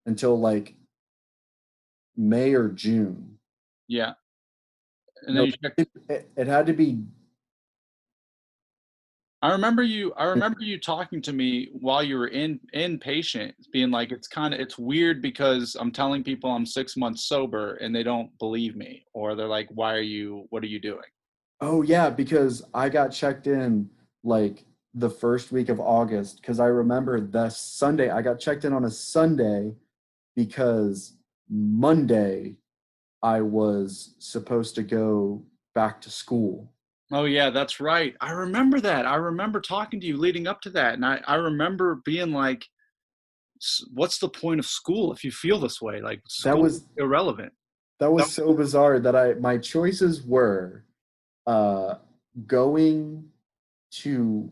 until 0.06 0.40
like 0.40 0.76
May 2.16 2.54
or 2.54 2.70
June. 2.70 3.38
yeah. 3.88 4.14
And 5.24 5.36
No, 5.36 5.44
you 5.44 5.52
check, 5.52 5.74
it, 6.10 6.32
it 6.36 6.48
had 6.48 6.66
to 6.68 6.74
be 6.74 7.04
I 9.44 9.52
remember 9.52 9.82
you. 9.82 10.14
I 10.18 10.26
remember 10.26 10.62
you 10.62 10.80
talking 10.80 11.20
to 11.24 11.34
me 11.34 11.70
while 11.74 12.04
you 12.04 12.18
were 12.18 12.28
in 12.28 12.60
inpatient, 12.76 13.54
being 13.72 13.90
like, 13.90 14.12
"It's 14.12 14.28
kind 14.28 14.54
of 14.54 14.60
it's 14.60 14.78
weird 14.78 15.22
because 15.22 15.76
I'm 15.80 15.92
telling 15.92 16.24
people 16.24 16.52
I'm 16.52 16.66
six 16.66 16.96
months 16.96 17.24
sober 17.24 17.76
and 17.76 17.96
they 17.96 18.04
don't 18.04 18.38
believe 18.38 18.76
me, 18.76 19.06
or 19.14 19.34
they're 19.34 19.48
like, 19.48 19.68
why 19.72 19.96
are 19.96 20.02
you? 20.02 20.46
What 20.52 20.64
are 20.64 20.68
you 20.68 20.80
doing?" 20.80 21.10
Oh 21.60 21.82
yeah, 21.82 22.10
because 22.10 22.64
I 22.74 22.90
got 22.90 23.12
checked 23.12 23.48
in 23.48 23.90
like 24.24 24.66
the 24.94 25.10
first 25.10 25.52
week 25.52 25.70
of 25.70 25.80
August 25.80 26.42
because 26.42 26.60
I 26.60 26.68
remember 26.68 27.20
the 27.20 27.50
Sunday 27.50 28.10
I 28.10 28.22
got 28.22 28.40
checked 28.40 28.66
in 28.66 28.74
on 28.74 28.86
a 28.86 28.92
Sunday 28.92 29.76
because 30.36 31.14
Monday 31.50 32.58
I 33.24 33.42
was 33.42 34.16
supposed 34.20 34.76
to 34.76 34.84
go 34.84 35.44
back 35.74 36.02
to 36.02 36.12
school. 36.12 36.72
Oh 37.12 37.26
yeah, 37.26 37.50
that's 37.50 37.80
right. 37.80 38.16
I 38.22 38.32
remember 38.32 38.80
that. 38.82 39.06
I 39.06 39.16
remember 39.16 39.60
talking 39.60 40.00
to 40.00 40.08
you 40.08 40.18
leading 40.18 40.48
up 40.48 40.62
to 40.62 40.70
that, 40.72 40.94
and 40.94 41.06
I 41.06 41.22
I 41.28 41.36
remember 41.36 42.02
being 42.06 42.32
like, 42.32 42.66
"What's 43.94 44.18
the 44.20 44.30
point 44.30 44.60
of 44.60 44.66
school 44.66 45.12
if 45.12 45.24
you 45.24 45.32
feel 45.32 45.60
this 45.60 45.82
way? 45.82 46.02
Like 46.02 46.22
That 46.44 46.58
was 46.58 46.86
irrelevant." 46.98 47.54
that 48.00 48.12
was 48.12 48.26
That- 48.26 48.32
so 48.32 48.54
bizarre 48.54 49.00
that 49.00 49.16
I 49.16 49.34
my 49.36 49.58
choices 49.58 50.24
were 50.24 50.86
uh 51.48 51.96
going 52.48 53.30
to 53.92 54.50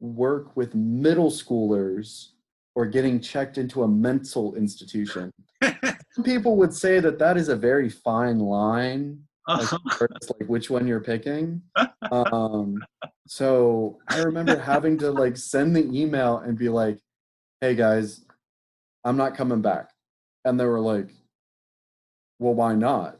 work 0.00 0.56
with 0.56 0.74
middle 0.74 1.30
schoolers 1.30 2.30
or 2.74 2.86
getting 2.86 3.20
checked 3.20 3.58
into 3.58 3.82
a 3.82 3.88
mental 3.88 4.54
institution. 4.54 5.30
Some 6.12 6.24
people 6.24 6.56
would 6.56 6.72
say 6.72 7.00
that 7.00 7.18
that 7.18 7.36
is 7.36 7.48
a 7.48 7.56
very 7.56 7.88
fine 7.90 8.38
line 8.38 9.24
as 9.48 9.72
like 10.00 10.48
which 10.48 10.70
one 10.70 10.86
you're 10.86 11.00
picking. 11.00 11.62
Um, 12.12 12.82
so 13.26 13.98
I 14.08 14.18
remember 14.20 14.58
having 14.58 14.98
to 14.98 15.10
like 15.10 15.36
send 15.36 15.74
the 15.74 15.84
email 15.84 16.38
and 16.38 16.56
be 16.58 16.68
like, 16.68 16.98
"Hey 17.60 17.74
guys, 17.74 18.24
I'm 19.04 19.16
not 19.16 19.36
coming 19.36 19.62
back," 19.62 19.90
and 20.44 20.58
they 20.58 20.64
were 20.64 20.80
like, 20.80 21.10
"Well, 22.38 22.54
why 22.54 22.74
not?" 22.74 23.18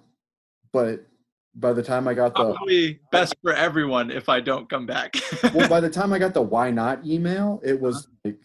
But 0.73 1.07
by 1.55 1.73
the 1.73 1.83
time 1.83 2.07
I 2.07 2.15
got 2.15 2.35
the 2.35 2.53
Probably 2.53 3.01
best 3.11 3.35
for 3.43 3.53
everyone 3.53 4.11
if 4.11 4.29
I 4.29 4.41
don't 4.41 4.69
come 4.69 4.87
back. 4.87 5.17
well, 5.55 5.69
by 5.69 5.81
the 5.81 5.91
time 5.99 6.13
I 6.13 6.19
got 6.19 6.35
the 6.35 6.43
"why 6.43 6.71
not" 6.71 7.05
email, 7.07 7.61
it 7.65 7.81
was 7.81 8.09
like 8.25 8.39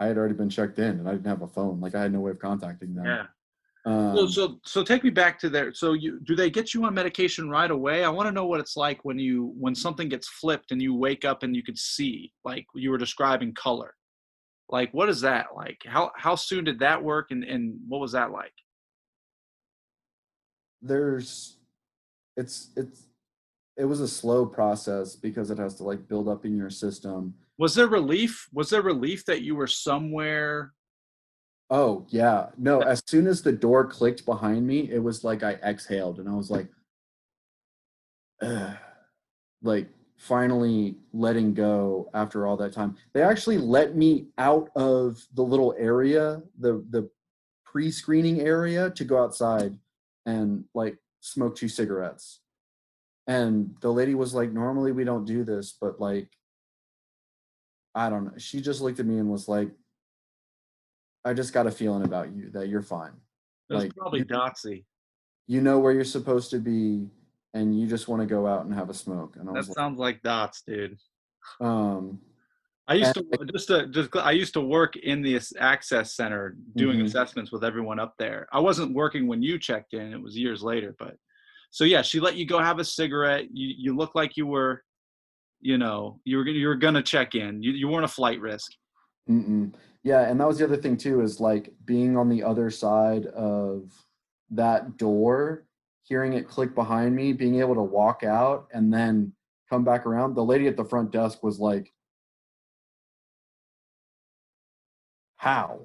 I 0.00 0.06
had 0.06 0.16
already 0.16 0.34
been 0.34 0.48
checked 0.48 0.78
in 0.78 1.00
and 1.00 1.08
I 1.08 1.12
didn't 1.12 1.26
have 1.26 1.42
a 1.42 1.48
phone. 1.48 1.80
Like 1.80 1.94
I 1.94 2.02
had 2.02 2.12
no 2.12 2.20
way 2.20 2.30
of 2.30 2.38
contacting 2.38 2.94
them. 2.94 3.04
yeah. 3.04 3.26
Um, 3.88 4.16
So, 4.16 4.26
so, 4.26 4.60
so 4.64 4.82
take 4.82 5.04
me 5.04 5.10
back 5.10 5.38
to 5.40 5.48
there. 5.48 5.72
So, 5.72 5.92
you 5.92 6.20
do 6.20 6.36
they 6.36 6.50
get 6.50 6.74
you 6.74 6.84
on 6.84 6.94
medication 6.94 7.48
right 7.48 7.70
away? 7.70 8.04
I 8.04 8.08
want 8.10 8.26
to 8.28 8.32
know 8.32 8.46
what 8.46 8.60
it's 8.60 8.76
like 8.76 9.04
when 9.04 9.18
you 9.18 9.52
when 9.58 9.74
something 9.74 10.08
gets 10.08 10.28
flipped 10.28 10.72
and 10.72 10.80
you 10.80 10.94
wake 10.94 11.24
up 11.24 11.42
and 11.42 11.54
you 11.56 11.62
could 11.62 11.78
see, 11.78 12.32
like 12.44 12.66
you 12.74 12.90
were 12.90 12.98
describing 12.98 13.54
color. 13.54 13.94
Like, 14.68 14.92
what 14.92 15.08
is 15.08 15.20
that 15.22 15.46
like? 15.56 15.80
How 15.86 16.12
how 16.16 16.34
soon 16.34 16.64
did 16.64 16.78
that 16.80 17.02
work, 17.02 17.30
and 17.30 17.44
and 17.44 17.78
what 17.88 18.00
was 18.00 18.12
that 18.12 18.30
like? 18.30 18.52
there's 20.82 21.56
it's 22.36 22.70
it's 22.76 23.04
it 23.76 23.84
was 23.84 24.00
a 24.00 24.08
slow 24.08 24.44
process 24.44 25.14
because 25.14 25.50
it 25.50 25.58
has 25.58 25.74
to 25.76 25.84
like 25.84 26.08
build 26.08 26.28
up 26.28 26.44
in 26.44 26.56
your 26.56 26.70
system. 26.70 27.34
Was 27.58 27.74
there 27.74 27.86
relief? 27.86 28.48
Was 28.52 28.70
there 28.70 28.82
relief 28.82 29.24
that 29.26 29.42
you 29.42 29.54
were 29.54 29.66
somewhere? 29.66 30.72
Oh 31.70 32.06
yeah, 32.08 32.46
no. 32.56 32.80
As 32.80 33.02
soon 33.06 33.26
as 33.26 33.42
the 33.42 33.52
door 33.52 33.86
clicked 33.86 34.24
behind 34.24 34.66
me, 34.66 34.90
it 34.90 35.02
was 35.02 35.22
like 35.22 35.42
I 35.42 35.54
exhaled, 35.62 36.18
and 36.18 36.28
I 36.28 36.34
was 36.34 36.50
like, 36.50 36.68
Ugh. 38.40 38.76
like 39.62 39.88
finally 40.16 40.96
letting 41.12 41.54
go 41.54 42.10
after 42.14 42.46
all 42.46 42.56
that 42.56 42.72
time. 42.72 42.96
They 43.12 43.22
actually 43.22 43.58
let 43.58 43.94
me 43.94 44.28
out 44.38 44.70
of 44.76 45.22
the 45.34 45.42
little 45.42 45.74
area, 45.78 46.42
the 46.58 46.84
the 46.90 47.10
pre-screening 47.66 48.40
area, 48.40 48.90
to 48.90 49.04
go 49.04 49.22
outside 49.22 49.76
and 50.24 50.64
like 50.74 50.96
smoke 51.20 51.54
two 51.54 51.68
cigarettes. 51.68 52.40
And 53.26 53.76
the 53.82 53.92
lady 53.92 54.14
was 54.14 54.32
like, 54.34 54.52
"Normally 54.52 54.92
we 54.92 55.04
don't 55.04 55.26
do 55.26 55.44
this, 55.44 55.76
but 55.78 56.00
like." 56.00 56.28
I 57.94 58.10
don't 58.10 58.24
know. 58.26 58.38
She 58.38 58.60
just 58.60 58.80
looked 58.80 59.00
at 59.00 59.06
me 59.06 59.18
and 59.18 59.28
was 59.28 59.48
like, 59.48 59.70
I 61.24 61.34
just 61.34 61.52
got 61.52 61.66
a 61.66 61.70
feeling 61.70 62.04
about 62.04 62.32
you 62.34 62.50
that 62.50 62.68
you're 62.68 62.82
fine. 62.82 63.12
Was 63.68 63.84
Like, 63.84 63.94
probably 63.96 64.24
Dotsy. 64.24 64.84
You 65.46 65.60
know 65.60 65.78
where 65.78 65.92
you're 65.92 66.04
supposed 66.04 66.50
to 66.50 66.58
be, 66.58 67.08
and 67.54 67.78
you 67.78 67.86
just 67.86 68.08
want 68.08 68.20
to 68.20 68.26
go 68.26 68.46
out 68.46 68.64
and 68.64 68.74
have 68.74 68.90
a 68.90 68.94
smoke. 68.94 69.36
And 69.36 69.48
I 69.48 69.52
That 69.52 69.58
was 69.58 69.68
like, 69.68 69.76
sounds 69.76 69.98
like 69.98 70.22
Dots, 70.22 70.62
dude. 70.66 70.98
um, 71.60 72.20
I 72.86 72.94
used 72.94 73.14
to 73.14 73.26
just 73.52 73.68
to 73.68 73.86
just 73.88 74.16
I 74.16 74.30
used 74.30 74.54
to 74.54 74.62
work 74.62 74.96
in 74.96 75.20
the 75.20 75.38
access 75.58 76.14
center 76.16 76.56
doing 76.76 77.00
Mhm. 77.00 77.04
assessments 77.04 77.52
with 77.52 77.62
everyone 77.62 77.98
up 77.98 78.14
there. 78.18 78.48
I 78.50 78.60
wasn't 78.60 78.94
working 78.94 79.26
when 79.26 79.42
you 79.42 79.58
checked 79.58 79.92
in; 79.92 80.12
it 80.14 80.22
was 80.22 80.38
years 80.38 80.62
later. 80.62 80.94
But 80.98 81.16
so 81.70 81.84
yeah, 81.84 82.00
she 82.00 82.18
let 82.18 82.36
you 82.36 82.46
go 82.46 82.58
have 82.58 82.78
a 82.78 82.84
cigarette. 82.84 83.50
You 83.52 83.74
you 83.76 83.94
look 83.96 84.14
like 84.14 84.38
you 84.38 84.46
were, 84.46 84.82
you 85.60 85.76
know, 85.76 86.20
you 86.24 86.38
were 86.38 86.44
gonna- 86.44 86.56
you 86.58 86.66
were 86.66 86.76
gonna 86.76 87.02
check 87.02 87.34
in. 87.34 87.62
You 87.62 87.72
you 87.72 87.88
weren't 87.88 88.06
a 88.06 88.08
flight 88.08 88.40
risk. 88.40 88.72
Mm-mm. 89.28 89.72
Yeah, 90.02 90.28
and 90.28 90.40
that 90.40 90.46
was 90.48 90.58
the 90.58 90.64
other 90.64 90.76
thing 90.76 90.96
too 90.96 91.20
is 91.20 91.40
like 91.40 91.72
being 91.84 92.16
on 92.16 92.28
the 92.28 92.42
other 92.42 92.70
side 92.70 93.26
of 93.26 93.92
that 94.50 94.96
door, 94.96 95.64
hearing 96.02 96.32
it 96.32 96.48
click 96.48 96.74
behind 96.74 97.14
me, 97.14 97.32
being 97.32 97.60
able 97.60 97.74
to 97.74 97.82
walk 97.82 98.22
out 98.24 98.68
and 98.72 98.92
then 98.92 99.32
come 99.68 99.84
back 99.84 100.06
around. 100.06 100.34
The 100.34 100.44
lady 100.44 100.66
at 100.66 100.76
the 100.76 100.84
front 100.84 101.10
desk 101.10 101.42
was 101.42 101.58
like, 101.60 101.92
"How?" 105.36 105.80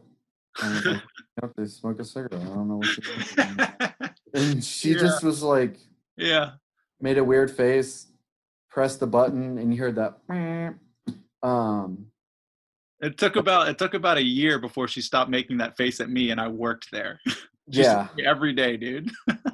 And 0.62 0.86
like, 0.86 1.02
"Yep, 1.42 1.52
they 1.58 1.66
smoke 1.66 2.00
a 2.00 2.06
cigarette. 2.06 2.42
I 2.42 2.46
don't 2.46 2.68
know 2.70 2.78
what." 2.78 2.90
To 2.96 3.02
do." 3.02 4.10
And 4.36 4.64
she 4.64 4.94
Yeah. 4.94 4.98
just 5.00 5.24
was 5.24 5.44
like, 5.44 5.78
yeah, 6.18 6.54
made 7.00 7.20
a 7.20 7.24
weird 7.24 7.52
face, 7.52 8.08
pressed 8.68 9.00
the 9.00 9.06
button, 9.06 9.60
and 9.60 9.72
you 9.72 9.80
heard 9.80 9.94
that. 9.96 10.18
Um, 11.44 12.08
it 13.04 13.18
took 13.18 13.36
about 13.36 13.68
it 13.68 13.78
took 13.78 13.94
about 13.94 14.18
a 14.18 14.24
year 14.24 14.60
before 14.60 14.88
she 14.88 15.02
stopped 15.02 15.30
making 15.30 15.58
that 15.58 15.78
face 15.78 16.00
at 16.00 16.10
me, 16.10 16.32
and 16.32 16.40
I 16.42 16.48
worked 16.48 16.92
there. 16.92 17.20
Yeah. 17.66 18.10
every 18.26 18.52
day, 18.52 18.76
dude. 18.76 19.10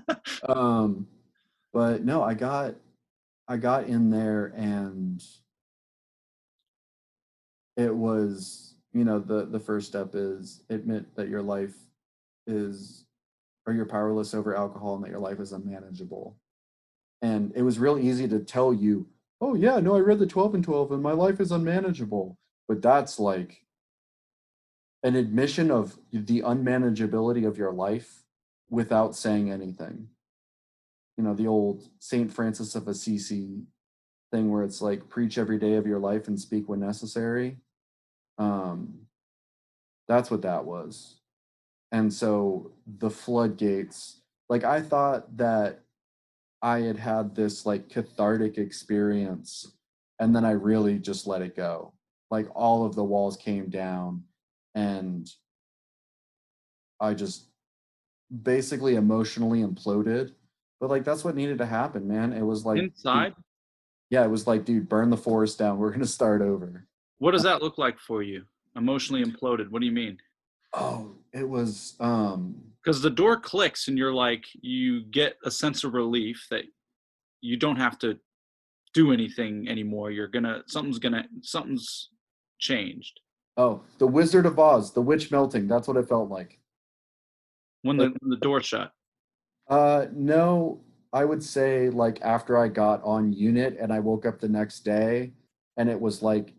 um 0.49 1.05
but 1.73 2.03
no 2.03 2.23
i 2.23 2.33
got 2.33 2.75
i 3.47 3.57
got 3.57 3.85
in 3.85 4.09
there 4.09 4.53
and 4.55 5.23
it 7.77 7.93
was 7.93 8.75
you 8.93 9.03
know 9.03 9.19
the 9.19 9.45
the 9.45 9.59
first 9.59 9.87
step 9.87 10.11
is 10.13 10.61
admit 10.69 11.15
that 11.15 11.29
your 11.29 11.41
life 11.41 11.75
is 12.47 13.05
or 13.65 13.73
you're 13.73 13.85
powerless 13.85 14.33
over 14.33 14.55
alcohol 14.55 14.95
and 14.95 15.03
that 15.03 15.11
your 15.11 15.19
life 15.19 15.39
is 15.39 15.51
unmanageable 15.51 16.35
and 17.21 17.51
it 17.55 17.61
was 17.61 17.79
real 17.79 17.99
easy 17.99 18.27
to 18.27 18.39
tell 18.39 18.73
you 18.73 19.07
oh 19.41 19.53
yeah 19.55 19.79
no 19.79 19.95
i 19.95 19.99
read 19.99 20.19
the 20.19 20.25
12 20.25 20.55
and 20.55 20.63
12 20.63 20.91
and 20.93 21.03
my 21.03 21.11
life 21.11 21.39
is 21.39 21.51
unmanageable 21.51 22.37
but 22.69 22.83
that's 22.83 23.19
like 23.19 23.63
an 25.01 25.15
admission 25.15 25.71
of 25.71 25.97
the 26.13 26.41
unmanageability 26.41 27.47
of 27.47 27.57
your 27.57 27.73
life 27.73 28.23
without 28.69 29.15
saying 29.15 29.51
anything. 29.51 30.07
You 31.17 31.23
know 31.23 31.33
the 31.33 31.47
old 31.47 31.89
saint 31.97 32.31
francis 32.31 32.75
of 32.75 32.87
assisi 32.87 33.63
thing 34.31 34.51
where 34.51 34.63
it's 34.63 34.81
like 34.81 35.09
preach 35.09 35.39
every 35.39 35.57
day 35.57 35.73
of 35.73 35.87
your 35.87 35.97
life 35.97 36.27
and 36.27 36.39
speak 36.39 36.69
when 36.69 36.79
necessary 36.79 37.57
um 38.37 38.93
that's 40.07 40.29
what 40.31 40.43
that 40.43 40.63
was. 40.63 41.17
And 41.91 42.13
so 42.13 42.71
the 42.85 43.09
floodgates 43.09 44.21
like 44.47 44.63
i 44.63 44.81
thought 44.81 45.35
that 45.37 45.81
i 46.61 46.79
had 46.81 46.97
had 46.97 47.35
this 47.35 47.65
like 47.65 47.89
cathartic 47.89 48.57
experience 48.57 49.73
and 50.19 50.35
then 50.35 50.45
i 50.45 50.51
really 50.51 50.99
just 50.99 51.25
let 51.27 51.41
it 51.41 51.55
go 51.55 51.93
like 52.31 52.47
all 52.55 52.85
of 52.85 52.95
the 52.95 53.03
walls 53.03 53.37
came 53.37 53.69
down 53.69 54.23
and 54.75 55.29
i 56.99 57.13
just 57.13 57.47
basically 58.43 58.95
emotionally 58.95 59.63
imploded 59.63 60.31
but 60.79 60.89
like 60.89 61.03
that's 61.03 61.23
what 61.23 61.35
needed 61.35 61.57
to 61.57 61.65
happen 61.65 62.07
man 62.07 62.33
it 62.33 62.43
was 62.43 62.65
like 62.65 62.77
dude- 62.77 62.91
Inside, 62.91 63.33
yeah 64.09 64.23
it 64.23 64.29
was 64.29 64.45
like 64.47 64.65
dude 64.65 64.87
burn 64.89 65.09
the 65.09 65.17
forest 65.17 65.57
down 65.59 65.77
we're 65.77 65.91
gonna 65.91 66.05
start 66.05 66.41
over 66.41 66.85
what 67.19 67.31
does 67.31 67.43
that 67.43 67.61
look 67.61 67.77
like 67.77 67.99
for 67.99 68.23
you? 68.23 68.45
Emotionally 68.77 69.23
imploded. 69.23 69.69
What 69.69 69.81
do 69.81 69.85
you 69.85 69.91
mean? 69.91 70.17
oh 70.73 71.15
it 71.33 71.49
was 71.49 71.95
um 71.99 72.55
because 72.83 73.01
the 73.01 73.09
door 73.09 73.35
clicks 73.39 73.87
and 73.87 73.97
you're 73.97 74.13
like 74.13 74.45
you 74.61 75.01
get 75.05 75.35
a 75.43 75.49
sense 75.49 75.83
of 75.83 75.95
relief 75.95 76.45
that 76.51 76.63
you 77.41 77.57
don't 77.57 77.77
have 77.77 77.97
to 77.97 78.19
do 78.93 79.11
anything 79.11 79.67
anymore 79.67 80.11
you're 80.11 80.27
gonna 80.27 80.61
something's 80.67 80.99
gonna 80.99 81.25
something's 81.41 82.09
changed. 82.59 83.21
Oh 83.57 83.81
the 83.97 84.07
wizard 84.07 84.45
of 84.45 84.59
oz 84.59 84.93
the 84.93 85.01
witch 85.01 85.31
melting 85.31 85.67
that's 85.67 85.87
what 85.87 85.97
it 85.97 86.07
felt 86.07 86.29
like. 86.29 86.59
When 87.81 87.97
the 87.97 88.13
when 88.19 88.29
the 88.29 88.37
door 88.37 88.61
shut. 88.61 88.91
Uh 89.67 90.05
no 90.13 90.81
i 91.11 91.25
would 91.25 91.43
say 91.43 91.89
like 91.89 92.21
after 92.21 92.57
i 92.57 92.67
got 92.67 93.03
on 93.03 93.33
unit 93.33 93.75
and 93.79 93.91
i 93.91 93.99
woke 93.99 94.25
up 94.25 94.39
the 94.39 94.47
next 94.47 94.81
day 94.81 95.31
and 95.77 95.89
it 95.89 95.99
was 95.99 96.21
like 96.21 96.53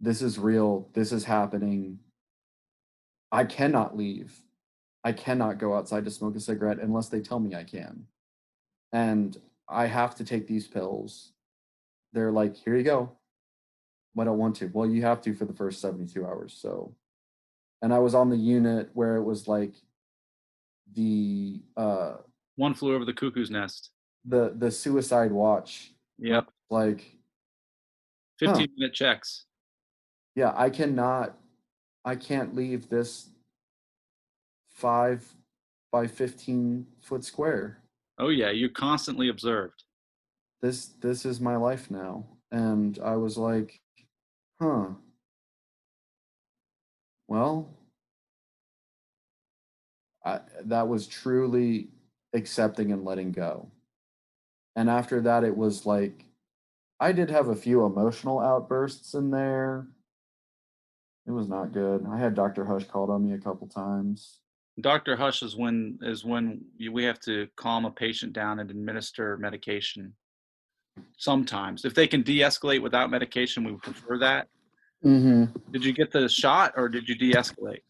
this 0.00 0.22
is 0.22 0.38
real 0.38 0.88
this 0.94 1.12
is 1.12 1.24
happening. 1.24 1.98
I 3.32 3.44
cannot 3.44 3.96
leave. 3.96 4.40
I 5.04 5.12
cannot 5.12 5.58
go 5.58 5.74
outside 5.74 6.04
to 6.04 6.10
smoke 6.10 6.34
a 6.36 6.40
cigarette 6.40 6.78
unless 6.80 7.08
they 7.08 7.20
tell 7.20 7.40
me 7.40 7.54
i 7.54 7.64
can. 7.64 8.06
And 8.92 9.36
i 9.68 9.86
have 9.86 10.14
to 10.16 10.24
take 10.24 10.46
these 10.46 10.66
pills. 10.66 11.32
They're 12.12 12.32
like 12.32 12.56
here 12.56 12.76
you 12.76 12.82
go 12.82 13.12
i 14.18 14.24
don't 14.24 14.38
want 14.38 14.56
to. 14.56 14.66
Well 14.72 14.88
you 14.88 15.02
have 15.02 15.20
to 15.22 15.34
for 15.34 15.44
the 15.44 15.52
first 15.54 15.80
72 15.80 16.24
hours 16.24 16.58
so. 16.60 16.94
And 17.82 17.92
i 17.94 17.98
was 17.98 18.14
on 18.14 18.28
the 18.30 18.36
unit 18.36 18.90
where 18.92 19.16
it 19.16 19.24
was 19.24 19.48
like 19.48 19.74
the 20.94 21.60
uh 21.76 22.16
one 22.56 22.74
flew 22.74 22.94
over 22.94 23.04
the 23.04 23.12
cuckoo's 23.14 23.50
nest. 23.50 23.90
the 24.24 24.54
the 24.56 24.70
suicide 24.70 25.32
watch. 25.32 25.92
Yep. 26.18 26.48
Like 26.68 27.16
15 28.38 28.68
minute 28.76 28.94
checks. 28.94 29.44
Yeah 30.34 30.52
i 30.56 30.68
cannot 30.70 31.38
i 32.04 32.16
can't 32.16 32.54
leave 32.54 32.88
this 32.88 33.30
five 34.68 35.24
by 35.92 36.06
15 36.06 36.86
foot 37.00 37.24
square. 37.24 37.82
Oh 38.18 38.28
yeah 38.28 38.50
you're 38.50 38.68
constantly 38.68 39.28
observed. 39.28 39.84
This 40.60 40.86
this 41.00 41.24
is 41.24 41.40
my 41.40 41.56
life 41.56 41.90
now. 41.90 42.26
And 42.52 42.98
i 43.02 43.16
was 43.16 43.38
like 43.38 43.80
huh. 44.60 44.86
Well 47.28 47.68
I, 50.24 50.40
that 50.64 50.88
was 50.88 51.06
truly 51.06 51.88
accepting 52.34 52.92
and 52.92 53.04
letting 53.04 53.32
go. 53.32 53.70
And 54.76 54.90
after 54.90 55.20
that 55.22 55.44
it 55.44 55.56
was 55.56 55.86
like 55.86 56.24
i 57.00 57.12
did 57.12 57.30
have 57.30 57.48
a 57.48 57.56
few 57.56 57.84
emotional 57.84 58.38
outbursts 58.40 59.14
in 59.14 59.30
there. 59.30 59.88
It 61.26 61.32
was 61.32 61.48
not 61.48 61.72
good. 61.72 62.06
I 62.10 62.18
had 62.18 62.34
dr 62.34 62.64
hush 62.64 62.84
called 62.84 63.10
on 63.10 63.26
me 63.26 63.34
a 63.34 63.38
couple 63.38 63.66
times. 63.68 64.40
Dr 64.80 65.16
hush 65.16 65.42
is 65.42 65.56
when 65.56 65.98
is 66.02 66.24
when 66.24 66.62
we 66.90 67.04
have 67.04 67.20
to 67.20 67.48
calm 67.56 67.84
a 67.84 67.90
patient 67.90 68.32
down 68.32 68.60
and 68.60 68.70
administer 68.70 69.36
medication 69.38 70.14
sometimes 71.16 71.84
if 71.84 71.94
they 71.94 72.06
can 72.06 72.22
de-escalate 72.22 72.82
without 72.82 73.10
medication 73.10 73.64
we 73.64 73.72
prefer 73.76 74.18
that 74.18 74.48
mm-hmm. 75.04 75.44
did 75.70 75.84
you 75.84 75.92
get 75.92 76.10
the 76.10 76.28
shot 76.28 76.72
or 76.76 76.88
did 76.88 77.08
you 77.08 77.14
de-escalate 77.14 77.82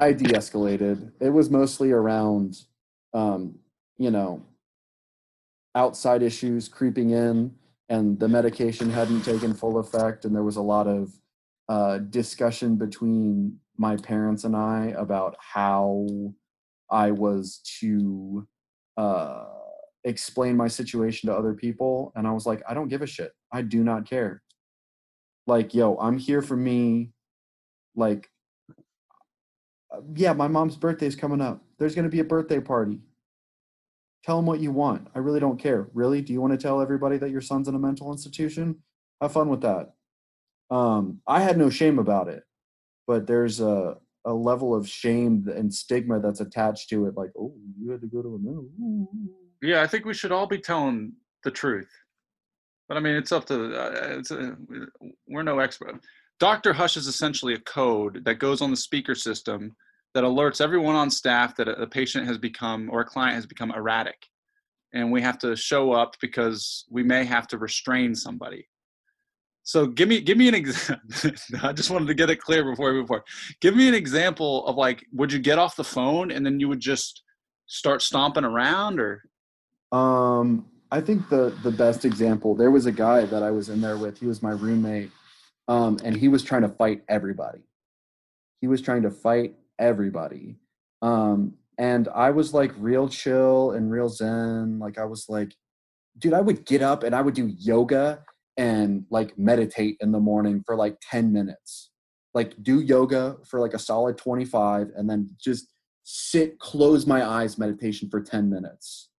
I 0.00 0.14
de-escalated. 0.14 1.12
It 1.20 1.28
was 1.28 1.50
mostly 1.50 1.92
around, 1.92 2.56
um, 3.12 3.58
you 3.98 4.10
know, 4.10 4.42
outside 5.74 6.22
issues 6.22 6.68
creeping 6.68 7.10
in, 7.10 7.54
and 7.90 8.18
the 8.18 8.26
medication 8.26 8.88
hadn't 8.88 9.22
taken 9.22 9.52
full 9.52 9.78
effect, 9.78 10.24
and 10.24 10.34
there 10.34 10.42
was 10.42 10.56
a 10.56 10.62
lot 10.62 10.86
of 10.86 11.12
uh, 11.68 11.98
discussion 11.98 12.76
between 12.76 13.58
my 13.76 13.96
parents 13.96 14.44
and 14.44 14.56
I 14.56 14.94
about 14.96 15.36
how 15.38 16.06
I 16.90 17.10
was 17.10 17.60
to 17.80 18.48
uh, 18.96 19.44
explain 20.04 20.56
my 20.56 20.68
situation 20.68 21.28
to 21.28 21.36
other 21.36 21.54
people 21.54 22.12
and 22.16 22.26
I 22.26 22.32
was 22.32 22.46
like, 22.46 22.62
I 22.68 22.74
don't 22.74 22.88
give 22.88 23.02
a 23.02 23.06
shit. 23.06 23.32
I 23.52 23.62
do 23.62 23.84
not 23.84 24.08
care. 24.08 24.42
Like, 25.46 25.74
yo, 25.74 25.96
I'm 25.96 26.18
here 26.18 26.42
for 26.42 26.56
me. 26.56 27.10
Like, 27.96 28.28
uh, 29.92 30.00
yeah, 30.14 30.32
my 30.32 30.48
mom's 30.48 30.76
birthday's 30.76 31.16
coming 31.16 31.40
up. 31.40 31.62
There's 31.78 31.94
going 31.94 32.04
to 32.04 32.10
be 32.10 32.20
a 32.20 32.24
birthday 32.24 32.60
party. 32.60 33.00
Tell 34.24 34.36
them 34.36 34.46
what 34.46 34.60
you 34.60 34.70
want. 34.70 35.08
I 35.14 35.18
really 35.18 35.40
don't 35.40 35.58
care. 35.58 35.88
Really? 35.94 36.20
Do 36.20 36.32
you 36.32 36.40
want 36.40 36.52
to 36.52 36.58
tell 36.58 36.80
everybody 36.80 37.16
that 37.18 37.30
your 37.30 37.40
son's 37.40 37.68
in 37.68 37.74
a 37.74 37.78
mental 37.78 38.12
institution? 38.12 38.76
Have 39.20 39.32
fun 39.32 39.48
with 39.48 39.62
that. 39.62 39.92
Um, 40.70 41.20
I 41.26 41.40
had 41.40 41.58
no 41.58 41.68
shame 41.68 41.98
about 41.98 42.28
it, 42.28 42.44
but 43.06 43.26
there's 43.26 43.60
a, 43.60 43.96
a 44.24 44.32
level 44.32 44.74
of 44.74 44.88
shame 44.88 45.48
and 45.54 45.72
stigma 45.72 46.20
that's 46.20 46.40
attached 46.40 46.90
to 46.90 47.06
it. 47.06 47.16
Like, 47.16 47.30
oh, 47.38 47.54
you 47.78 47.90
had 47.90 48.02
to 48.02 48.06
go 48.06 48.22
to 48.22 48.34
a 48.34 48.38
mental. 48.38 48.68
Ooh." 49.64 49.68
Yeah, 49.68 49.82
I 49.82 49.86
think 49.86 50.04
we 50.04 50.14
should 50.14 50.32
all 50.32 50.46
be 50.46 50.58
telling 50.58 51.12
the 51.44 51.50
truth. 51.50 51.90
But 52.88 52.96
I 52.96 53.00
mean, 53.00 53.14
it's 53.14 53.32
up 53.32 53.46
to 53.46 53.80
uh, 53.80 54.18
it's 54.18 54.30
uh 54.30 54.52
we're 55.28 55.42
no 55.42 55.58
expert. 55.58 56.00
Doctor 56.38 56.72
Hush 56.72 56.96
is 56.96 57.06
essentially 57.06 57.54
a 57.54 57.60
code 57.60 58.24
that 58.24 58.36
goes 58.36 58.62
on 58.62 58.70
the 58.70 58.76
speaker 58.76 59.14
system 59.14 59.76
that 60.14 60.24
alerts 60.24 60.60
everyone 60.60 60.96
on 60.96 61.10
staff 61.10 61.54
that 61.56 61.68
a, 61.68 61.82
a 61.82 61.86
patient 61.86 62.26
has 62.26 62.38
become 62.38 62.88
or 62.90 63.00
a 63.00 63.04
client 63.04 63.36
has 63.36 63.46
become 63.46 63.70
erratic, 63.70 64.26
and 64.92 65.12
we 65.12 65.22
have 65.22 65.38
to 65.38 65.54
show 65.54 65.92
up 65.92 66.16
because 66.20 66.84
we 66.90 67.02
may 67.02 67.24
have 67.24 67.46
to 67.48 67.58
restrain 67.58 68.14
somebody. 68.14 68.66
So 69.62 69.86
give 69.86 70.08
me 70.08 70.20
give 70.20 70.36
me 70.36 70.48
an 70.48 70.54
example. 70.54 71.30
I 71.62 71.72
just 71.72 71.90
wanted 71.90 72.08
to 72.08 72.14
get 72.14 72.30
it 72.30 72.40
clear 72.40 72.64
before 72.64 72.92
we 72.92 73.00
move. 73.00 73.10
Give 73.60 73.76
me 73.76 73.88
an 73.88 73.94
example 73.94 74.66
of 74.66 74.76
like, 74.76 75.04
would 75.12 75.32
you 75.32 75.38
get 75.38 75.58
off 75.58 75.76
the 75.76 75.84
phone 75.84 76.32
and 76.32 76.44
then 76.44 76.58
you 76.58 76.68
would 76.68 76.80
just 76.80 77.22
start 77.66 78.02
stomping 78.02 78.44
around, 78.44 78.98
or 78.98 79.22
Um, 79.92 80.66
I 80.90 81.00
think 81.00 81.28
the 81.28 81.56
the 81.62 81.70
best 81.70 82.04
example. 82.04 82.54
There 82.54 82.70
was 82.70 82.86
a 82.86 82.92
guy 82.92 83.24
that 83.26 83.42
I 83.42 83.50
was 83.50 83.68
in 83.68 83.80
there 83.80 83.96
with. 83.96 84.18
He 84.18 84.26
was 84.26 84.42
my 84.42 84.52
roommate, 84.52 85.10
um, 85.68 85.98
and 86.04 86.16
he 86.16 86.28
was 86.28 86.42
trying 86.42 86.62
to 86.62 86.68
fight 86.68 87.02
everybody. 87.08 87.60
He 88.60 88.66
was 88.66 88.82
trying 88.82 89.02
to 89.02 89.10
fight 89.10 89.54
everybody, 89.78 90.56
um, 91.02 91.54
and 91.78 92.08
I 92.08 92.30
was 92.30 92.52
like 92.52 92.72
real 92.76 93.08
chill 93.08 93.72
and 93.72 93.90
real 93.90 94.08
zen. 94.08 94.78
Like 94.78 94.98
I 94.98 95.04
was 95.04 95.26
like, 95.28 95.54
dude, 96.18 96.34
I 96.34 96.40
would 96.40 96.66
get 96.66 96.82
up 96.82 97.02
and 97.02 97.14
I 97.14 97.22
would 97.22 97.34
do 97.34 97.52
yoga 97.58 98.24
and 98.56 99.06
like 99.10 99.38
meditate 99.38 99.96
in 100.00 100.12
the 100.12 100.20
morning 100.20 100.62
for 100.66 100.76
like 100.76 100.98
ten 101.00 101.32
minutes. 101.32 101.90
Like 102.34 102.62
do 102.62 102.80
yoga 102.80 103.36
for 103.44 103.60
like 103.60 103.74
a 103.74 103.78
solid 103.78 104.18
twenty 104.18 104.44
five, 104.44 104.90
and 104.96 105.08
then 105.08 105.36
just 105.40 105.68
sit, 106.04 106.58
close 106.58 107.06
my 107.06 107.24
eyes, 107.24 107.58
meditation 107.58 108.08
for 108.10 108.20
ten 108.20 108.50
minutes. 108.50 109.09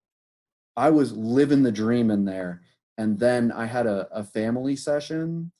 I 0.82 0.89
was 0.89 1.15
living 1.15 1.61
the 1.61 1.71
dream 1.71 2.09
in 2.09 2.25
there. 2.25 2.63
And 2.97 3.19
then 3.19 3.51
I 3.51 3.67
had 3.67 3.86
a, 3.86 4.07
a 4.11 4.23
family 4.23 4.75
session 4.75 5.51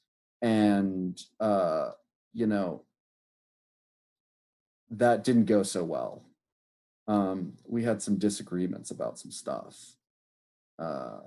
and 0.41 1.22
uh, 1.39 1.91
you 2.34 2.47
know, 2.47 2.86
that 4.89 5.24
didn't 5.24 5.45
go 5.45 5.61
so 5.61 5.84
well. 5.84 6.24
Um, 7.07 7.53
we 7.67 7.84
had 7.84 8.01
some 8.01 8.17
disagreements 8.17 8.89
about 8.89 9.19
some 9.19 9.30
stuff. 9.30 9.76
Uh, 10.80 11.19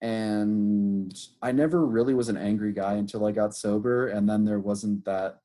and 0.00 1.12
I 1.42 1.50
never 1.50 1.84
really 1.84 2.14
was 2.14 2.28
an 2.28 2.36
angry 2.36 2.72
guy 2.72 2.94
until 2.94 3.26
I 3.26 3.32
got 3.32 3.56
sober. 3.56 4.06
And 4.06 4.28
then 4.28 4.44
there 4.44 4.60
wasn't 4.60 5.04
that 5.06 5.40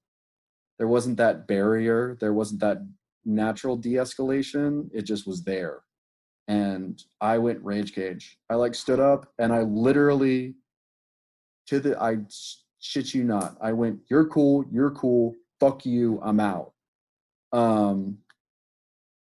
there 0.77 0.87
wasn't 0.87 1.17
that 1.17 1.47
barrier, 1.47 2.17
there 2.19 2.33
wasn't 2.33 2.59
that 2.61 2.85
natural 3.25 3.77
de-escalation. 3.77 4.89
It 4.93 5.03
just 5.07 5.25
was 5.25 5.43
there 5.43 5.81
and 6.47 7.01
I 7.21 7.37
went 7.37 7.63
rage 7.63 7.93
cage. 7.93 8.37
I 8.49 8.55
like 8.55 8.75
stood 8.75 8.99
up 8.99 9.31
and 9.39 9.53
I 9.53 9.61
literally 9.61 10.55
to 11.67 11.79
the 11.79 12.01
I 12.01 12.17
shit 12.79 13.13
you 13.13 13.23
not. 13.23 13.57
I 13.61 13.73
went, 13.73 14.01
"You're 14.09 14.27
cool, 14.27 14.65
you're 14.71 14.91
cool. 14.91 15.35
Fuck 15.59 15.85
you, 15.85 16.19
I'm 16.21 16.39
out." 16.39 16.73
Um 17.51 18.19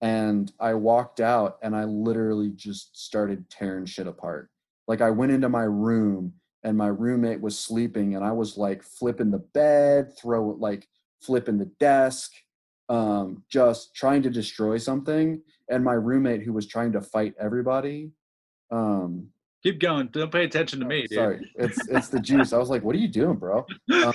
and 0.01 0.51
I 0.59 0.74
walked 0.74 1.21
out 1.21 1.57
and 1.61 1.74
I 1.74 1.86
literally 1.86 2.49
just 2.49 2.97
started 2.97 3.49
tearing 3.49 3.86
shit 3.86 4.05
apart. 4.05 4.49
Like 4.86 4.99
I 4.99 5.09
went 5.11 5.32
into 5.32 5.47
my 5.47 5.63
room 5.63 6.34
and 6.63 6.78
my 6.78 6.88
roommate 6.88 7.39
was 7.39 7.57
sleeping 7.57 8.15
and 8.15 8.24
I 8.24 8.34
was 8.34 8.57
like 8.57 8.84
flipping 8.84 9.32
the 9.32 9.39
bed, 9.39 10.17
throw 10.17 10.49
like 10.59 10.89
flipping 11.21 11.57
the 11.57 11.71
desk, 11.80 12.34
um, 12.89 13.43
just 13.49 13.95
trying 13.95 14.21
to 14.24 14.30
destroy 14.30 14.78
something. 14.78 15.41
And 15.70 15.84
my 15.84 15.93
roommate, 15.93 16.43
who 16.43 16.53
was 16.53 16.68
trying 16.68 16.91
to 16.93 17.01
fight 17.01 17.34
everybody, 17.39 18.11
um, 18.72 19.30
keep 19.64 19.80
going. 19.80 20.07
Don't 20.07 20.32
pay 20.32 20.43
attention 20.43 20.80
to 20.82 20.86
me, 20.86 21.07
dude. 21.07 21.14
sorry, 21.14 21.51
it's 21.55 21.88
it's 21.88 22.09
the 22.09 22.20
juice. 22.20 22.53
I 22.53 22.57
was 22.57 22.70
like, 22.70 22.84
"What 22.84 22.95
are 22.95 22.99
you 22.99 23.07
doing, 23.07 23.38
bro?" 23.38 23.66
Um, 23.93 24.14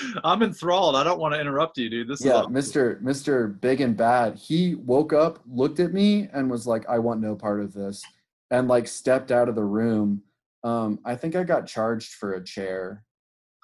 I'm 0.24 0.42
enthralled. 0.42 0.96
I 0.96 1.04
don't 1.04 1.20
want 1.20 1.34
to 1.34 1.40
interrupt 1.40 1.78
you, 1.78 1.88
dude. 1.88 2.08
This 2.08 2.20
is 2.20 2.26
yeah. 2.26 2.42
Mr. 2.48 3.00
Mr. 3.02 3.58
Big 3.60 3.80
and 3.80 3.96
Bad. 3.96 4.36
He 4.36 4.74
woke 4.74 5.12
up, 5.12 5.38
looked 5.48 5.80
at 5.80 5.92
me, 5.92 6.28
and 6.32 6.50
was 6.50 6.66
like, 6.66 6.88
"I 6.88 6.98
want 6.98 7.20
no 7.20 7.36
part 7.36 7.60
of 7.60 7.72
this," 7.72 8.02
and 8.50 8.68
like 8.68 8.88
stepped 8.88 9.30
out 9.30 9.48
of 9.48 9.54
the 9.54 9.64
room. 9.64 10.22
Um, 10.62 10.98
I 11.04 11.14
think 11.14 11.36
I 11.36 11.44
got 11.44 11.66
charged 11.66 12.14
for 12.14 12.34
a 12.34 12.44
chair 12.44 13.04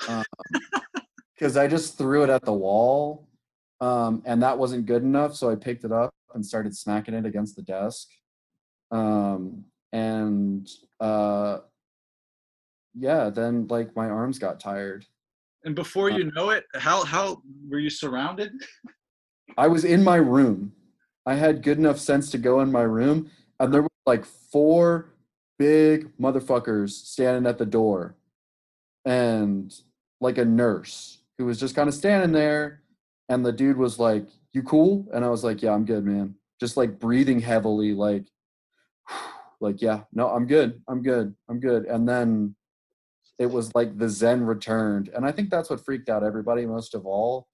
because 1.34 1.56
I 1.56 1.66
just 1.66 1.98
threw 1.98 2.22
it 2.22 2.30
at 2.30 2.44
the 2.44 2.52
wall, 2.52 3.28
um, 3.80 4.22
and 4.24 4.42
that 4.42 4.56
wasn't 4.56 4.86
good 4.86 5.02
enough. 5.02 5.34
So 5.34 5.50
I 5.50 5.56
picked 5.56 5.84
it 5.84 5.92
up 5.92 6.14
and 6.36 6.46
started 6.46 6.76
smacking 6.76 7.14
it 7.14 7.26
against 7.26 7.56
the 7.56 7.62
desk, 7.62 8.08
um, 8.92 9.64
and 9.92 10.70
uh, 11.00 11.58
yeah, 12.94 13.30
then 13.30 13.66
like 13.68 13.96
my 13.96 14.08
arms 14.08 14.38
got 14.38 14.60
tired. 14.60 15.04
And 15.64 15.74
before 15.74 16.12
Uh, 16.12 16.18
you 16.18 16.30
know 16.32 16.50
it, 16.50 16.64
how 16.74 17.04
how 17.04 17.42
were 17.68 17.80
you 17.80 17.90
surrounded? 17.90 18.52
I 19.58 19.66
was 19.66 19.84
in 19.84 20.04
my 20.04 20.16
room. 20.16 20.72
I 21.24 21.34
had 21.34 21.62
good 21.64 21.78
enough 21.78 21.98
sense 21.98 22.30
to 22.30 22.38
go 22.38 22.60
in 22.60 22.70
my 22.70 22.82
room, 22.82 23.30
and 23.58 23.74
there 23.74 23.82
were 23.82 23.88
like 24.04 24.24
four 24.24 25.14
big 25.58 26.16
motherfuckers 26.18 26.90
standing 26.90 27.48
at 27.50 27.58
the 27.58 27.66
door, 27.66 28.14
and 29.04 29.74
like 30.20 30.38
a 30.38 30.44
nurse 30.44 31.18
who 31.38 31.46
was 31.46 31.58
just 31.58 31.74
kind 31.74 31.88
of 31.88 31.94
standing 31.94 32.32
there. 32.32 32.82
And 33.28 33.44
the 33.44 33.52
dude 33.52 33.76
was 33.76 33.98
like, 33.98 34.28
"You 34.56 34.62
cool?" 34.62 35.06
And 35.12 35.24
I 35.24 35.28
was 35.28 35.44
like, 35.44 35.62
"Yeah, 35.62 35.72
I'm 35.72 35.84
good, 35.84 36.04
man." 36.04 36.34
Just 36.58 36.76
like 36.76 36.98
breathing 36.98 37.40
heavily, 37.40 37.92
like, 37.92 38.26
like, 39.60 39.82
yeah, 39.82 40.04
no, 40.12 40.28
I'm 40.30 40.46
good, 40.46 40.82
I'm 40.88 41.02
good, 41.02 41.34
I'm 41.48 41.60
good. 41.60 41.84
And 41.84 42.08
then 42.08 42.56
it 43.38 43.46
was 43.46 43.74
like 43.74 43.98
the 43.98 44.08
Zen 44.08 44.44
returned, 44.44 45.10
and 45.14 45.26
I 45.26 45.32
think 45.32 45.50
that's 45.50 45.68
what 45.68 45.84
freaked 45.84 46.08
out 46.08 46.24
everybody 46.24 46.64
most 46.66 46.94
of 46.94 47.04
all 47.04 47.46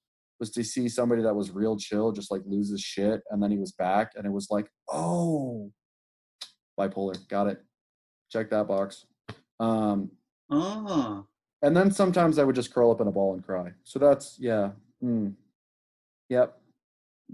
was 0.42 0.50
to 0.50 0.64
see 0.64 0.88
somebody 0.88 1.22
that 1.22 1.36
was 1.36 1.52
real 1.52 1.76
chill 1.76 2.10
just 2.10 2.32
like 2.32 2.42
lose 2.46 2.68
his 2.68 2.80
shit 2.80 3.22
and 3.30 3.40
then 3.40 3.52
he 3.52 3.58
was 3.58 3.70
back 3.70 4.10
and 4.16 4.26
it 4.26 4.32
was 4.32 4.48
like 4.50 4.66
oh 4.90 5.70
bipolar 6.76 7.16
got 7.28 7.46
it 7.46 7.62
check 8.28 8.50
that 8.50 8.66
box 8.66 9.06
um 9.60 10.10
Oh, 10.50 11.24
and 11.62 11.76
then 11.76 11.92
sometimes 11.92 12.40
i 12.40 12.44
would 12.44 12.56
just 12.56 12.74
curl 12.74 12.90
up 12.90 13.00
in 13.00 13.06
a 13.06 13.12
ball 13.12 13.34
and 13.34 13.46
cry 13.46 13.70
so 13.84 14.00
that's 14.00 14.36
yeah 14.40 14.70
mm. 15.00 15.32
yep 16.28 16.58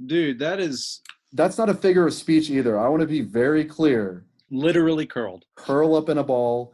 dude, 0.07 0.39
that 0.39 0.61
is 0.61 1.01
that's 1.33 1.59
not 1.59 1.69
a 1.69 1.75
figure 1.75 2.07
of 2.07 2.15
speech 2.15 2.49
either 2.49 2.79
i 2.79 2.89
want 2.89 3.01
to 3.03 3.07
be 3.07 3.21
very 3.21 3.65
clear 3.65 4.25
literally 4.51 5.05
curled. 5.07 5.45
curl 5.57 5.95
up 5.95 6.09
in 6.09 6.19
a 6.19 6.25
ball 6.25 6.73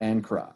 and 0.00 0.22
cry 0.22 0.52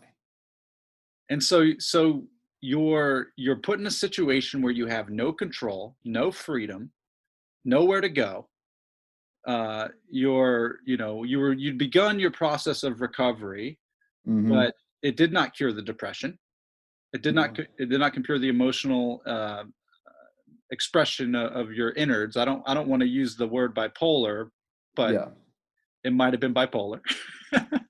And 1.30 1.42
so 1.42 1.72
so 1.78 2.24
you're 2.60 3.28
you're 3.36 3.56
put 3.56 3.80
in 3.80 3.86
a 3.86 3.90
situation 3.90 4.62
where 4.62 4.72
you 4.72 4.86
have 4.86 5.10
no 5.10 5.32
control, 5.32 5.96
no 6.04 6.30
freedom, 6.30 6.90
nowhere 7.64 8.00
to 8.00 8.08
go. 8.08 8.48
Uh, 9.46 9.88
you're 10.08 10.78
you 10.86 10.96
know 10.96 11.24
you 11.24 11.38
were 11.38 11.52
you'd 11.52 11.76
begun 11.78 12.18
your 12.18 12.30
process 12.30 12.82
of 12.82 13.00
recovery, 13.00 13.78
Mhm. 14.26 14.48
but 14.48 14.74
it 15.02 15.16
did 15.16 15.32
not 15.32 15.54
cure 15.56 15.72
the 15.74 15.82
depression. 15.92 16.38
It 17.12 17.20
did 17.22 17.34
not 17.34 17.58
it 17.58 17.88
did 17.92 18.00
not 18.00 18.12
cure 18.14 18.38
the 18.38 18.48
emotional 18.48 19.20
uh, 19.26 19.64
expression 20.70 21.34
of, 21.34 21.52
of 21.52 21.72
your 21.72 21.92
innards. 21.92 22.36
I 22.36 22.44
don't 22.44 22.62
I 22.66 22.74
don't 22.74 22.88
want 22.88 23.00
to 23.00 23.08
use 23.08 23.36
the 23.36 23.46
word 23.46 23.74
bipolar, 23.74 24.48
but 24.96 25.14
yeah. 25.14 25.28
it 26.04 26.12
might 26.12 26.32
have 26.32 26.40
been 26.40 26.54
bipolar. 26.54 27.00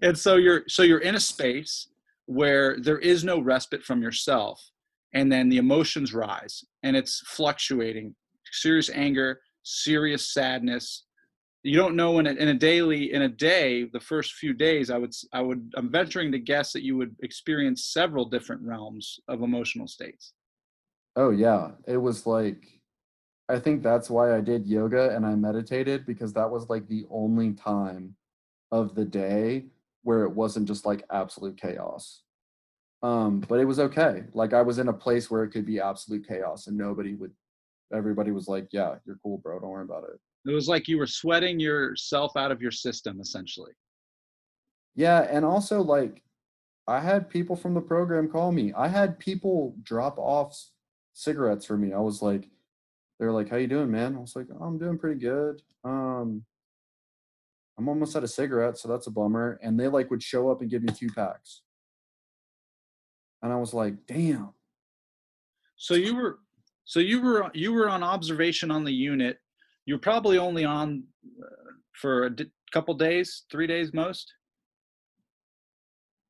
And 0.00 0.18
so 0.18 0.36
you're 0.36 0.62
so 0.66 0.82
you're 0.82 0.98
in 0.98 1.14
a 1.14 1.20
space 1.20 1.86
where 2.26 2.80
there 2.80 2.98
is 2.98 3.22
no 3.22 3.40
respite 3.40 3.84
from 3.84 4.02
yourself 4.02 4.60
and 5.14 5.30
then 5.30 5.48
the 5.48 5.58
emotions 5.58 6.12
rise 6.12 6.64
and 6.82 6.96
it's 6.96 7.20
fluctuating. 7.26 8.14
Serious 8.50 8.90
anger 8.90 9.38
serious 9.64 10.32
sadness. 10.32 11.04
You 11.62 11.76
don't 11.76 11.94
know 11.94 12.18
in 12.18 12.26
a, 12.26 12.32
in 12.32 12.48
a 12.48 12.54
daily 12.54 13.12
in 13.12 13.22
a 13.22 13.28
day 13.28 13.84
the 13.92 14.00
first 14.00 14.34
few 14.34 14.52
days 14.52 14.90
i 14.90 14.98
would 14.98 15.12
i 15.32 15.40
would 15.40 15.72
i'm 15.76 15.92
venturing 15.92 16.32
to 16.32 16.38
guess 16.40 16.72
that 16.72 16.82
you 16.82 16.96
would 16.96 17.14
experience 17.22 17.84
several 17.84 18.24
different 18.24 18.62
realms 18.62 19.20
of 19.28 19.42
emotional 19.42 19.86
states 19.86 20.32
Oh 21.16 21.30
yeah, 21.30 21.72
it 21.86 21.96
was 21.96 22.26
like 22.26 22.66
I 23.48 23.58
think 23.58 23.82
that's 23.82 24.08
why 24.08 24.34
I 24.36 24.40
did 24.40 24.66
yoga 24.66 25.14
and 25.14 25.26
I 25.26 25.34
meditated 25.34 26.06
because 26.06 26.32
that 26.32 26.50
was 26.50 26.70
like 26.70 26.88
the 26.88 27.04
only 27.10 27.52
time 27.52 28.14
of 28.70 28.94
the 28.94 29.04
day 29.04 29.66
where 30.04 30.24
it 30.24 30.30
wasn't 30.30 30.66
just 30.66 30.86
like 30.86 31.04
absolute 31.12 31.60
chaos. 31.60 32.22
Um, 33.02 33.40
but 33.40 33.60
it 33.60 33.64
was 33.64 33.80
okay. 33.80 34.24
Like 34.32 34.54
I 34.54 34.62
was 34.62 34.78
in 34.78 34.88
a 34.88 34.92
place 34.92 35.30
where 35.30 35.44
it 35.44 35.50
could 35.50 35.66
be 35.66 35.80
absolute 35.80 36.26
chaos 36.26 36.66
and 36.66 36.78
nobody 36.78 37.14
would 37.14 37.32
everybody 37.94 38.30
was 38.30 38.48
like, 38.48 38.68
Yeah, 38.72 38.94
you're 39.04 39.18
cool, 39.22 39.38
bro. 39.38 39.58
Don't 39.60 39.70
worry 39.70 39.84
about 39.84 40.04
it. 40.04 40.18
It 40.50 40.54
was 40.54 40.68
like 40.68 40.88
you 40.88 40.98
were 40.98 41.06
sweating 41.06 41.60
yourself 41.60 42.36
out 42.36 42.52
of 42.52 42.62
your 42.62 42.70
system, 42.70 43.20
essentially. 43.20 43.72
Yeah, 44.94 45.26
and 45.30 45.44
also 45.44 45.82
like 45.82 46.22
I 46.88 47.00
had 47.00 47.28
people 47.28 47.56
from 47.56 47.74
the 47.74 47.80
program 47.80 48.28
call 48.28 48.50
me. 48.50 48.72
I 48.76 48.88
had 48.88 49.18
people 49.18 49.76
drop 49.82 50.18
off 50.18 50.58
cigarettes 51.12 51.66
for 51.66 51.76
me. 51.76 51.92
I 51.92 51.98
was 51.98 52.22
like, 52.22 52.48
they're 53.18 53.32
like, 53.32 53.48
"How 53.48 53.56
you 53.56 53.66
doing, 53.66 53.90
man?" 53.90 54.16
I 54.16 54.20
was 54.20 54.36
like, 54.36 54.46
"I'm 54.60 54.78
doing 54.78 54.98
pretty 54.98 55.20
good." 55.20 55.62
Um, 55.84 56.44
I'm 57.78 57.88
almost 57.88 58.16
out 58.16 58.24
of 58.24 58.30
cigarettes, 58.30 58.82
so 58.82 58.88
that's 58.88 59.06
a 59.06 59.10
bummer. 59.10 59.58
And 59.62 59.78
they 59.78 59.88
like 59.88 60.10
would 60.10 60.22
show 60.22 60.50
up 60.50 60.60
and 60.60 60.70
give 60.70 60.82
me 60.82 60.92
two 60.92 61.08
packs, 61.08 61.62
and 63.42 63.52
I 63.52 63.56
was 63.56 63.74
like, 63.74 64.06
"Damn." 64.06 64.54
So 65.76 65.94
you 65.94 66.14
were, 66.14 66.38
so 66.84 67.00
you 67.00 67.20
were, 67.20 67.50
you 67.54 67.72
were 67.72 67.88
on 67.88 68.02
observation 68.02 68.70
on 68.70 68.84
the 68.84 68.92
unit. 68.92 69.38
You 69.86 69.94
were 69.94 70.00
probably 70.00 70.38
only 70.38 70.64
on 70.64 71.02
uh, 71.42 71.72
for 71.92 72.26
a 72.26 72.36
couple 72.72 72.94
days, 72.94 73.44
three 73.50 73.66
days 73.66 73.92
most. 73.92 74.32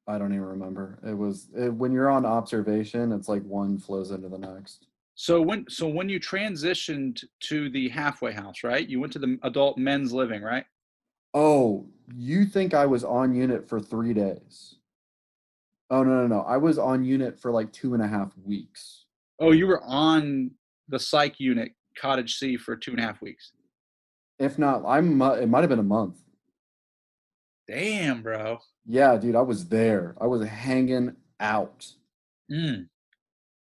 I 0.07 0.19
don't 0.19 0.33
even 0.33 0.45
remember. 0.45 0.99
It 1.07 1.17
was 1.17 1.49
it, 1.57 1.73
when 1.73 1.93
you're 1.93 2.11
on 2.11 2.27
observation, 2.27 3.13
it's 3.13 3.29
like 3.29 3.43
one 3.45 3.79
flows 3.79 4.11
into 4.11 4.29
the 4.29 4.39
next. 4.39 4.87
So 5.15 5.41
when, 5.41 5.67
so 5.69 5.87
when 5.87 6.09
you 6.09 6.19
transitioned 6.19 7.23
to 7.41 7.71
the 7.71 7.89
halfway 7.91 8.33
house, 8.33 8.65
right? 8.65 8.89
You 8.89 9.01
went 9.01 9.13
to 9.13 9.19
the 9.19 9.39
adult 9.43 9.79
men's 9.79 10.13
living, 10.13 10.43
right? 10.43 10.65
Oh, 11.35 11.87
you 12.15 12.45
think 12.45 12.75
I 12.75 12.87
was 12.87 13.05
on 13.05 13.35
unit 13.35 13.69
for 13.69 13.81
three 13.81 14.13
days? 14.13 14.77
Oh 15.91 16.03
no 16.03 16.23
no 16.23 16.27
no! 16.27 16.41
I 16.41 16.57
was 16.57 16.79
on 16.79 17.05
unit 17.05 17.39
for 17.39 17.51
like 17.51 17.71
two 17.73 17.95
and 17.95 18.03
a 18.03 18.09
half 18.09 18.33
weeks. 18.45 19.05
Oh, 19.39 19.51
you 19.53 19.67
were 19.67 19.83
on 19.85 20.51
the 20.89 20.99
psych 20.99 21.39
unit, 21.39 21.73
Cottage 21.99 22.37
C, 22.39 22.57
for 22.57 22.77
two 22.77 22.93
and 22.93 23.01
a 23.01 23.03
half 23.03 23.21
weeks. 23.21 23.53
If 24.39 24.59
not, 24.59 24.83
I'm. 24.87 25.21
It 25.21 25.49
might 25.49 25.61
have 25.61 25.69
been 25.69 25.79
a 25.79 25.85
month. 25.85 26.17
Damn, 27.69 28.23
bro. 28.23 28.59
Yeah, 28.85 29.16
dude, 29.16 29.37
I 29.37 29.43
was 29.43 29.68
there. 29.68 30.14
I 30.20 30.26
was 30.26 30.47
hanging 30.47 31.16
out 31.41 31.95
Mm. 32.51 32.89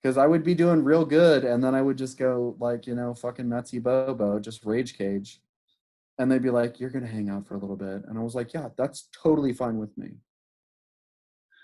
because 0.01 0.17
I 0.17 0.27
would 0.27 0.43
be 0.43 0.55
doing 0.55 0.83
real 0.83 1.05
good, 1.05 1.43
and 1.45 1.63
then 1.63 1.75
I 1.75 1.81
would 1.81 1.97
just 1.97 2.17
go 2.17 2.55
like, 2.59 2.87
you 2.87 2.95
know, 2.95 3.13
fucking 3.13 3.45
nutsy 3.47 3.81
bobo, 3.83 4.39
just 4.39 4.65
rage 4.65 4.97
cage, 4.97 5.41
and 6.17 6.31
they'd 6.31 6.41
be 6.41 6.49
like, 6.51 6.79
"You're 6.79 6.89
gonna 6.91 7.07
hang 7.07 7.29
out 7.29 7.47
for 7.47 7.55
a 7.55 7.59
little 7.59 7.75
bit," 7.77 8.05
and 8.05 8.17
I 8.17 8.21
was 8.23 8.35
like, 8.35 8.53
"Yeah, 8.53 8.69
that's 8.77 9.09
totally 9.13 9.53
fine 9.53 9.77
with 9.79 9.97
me." 9.97 10.19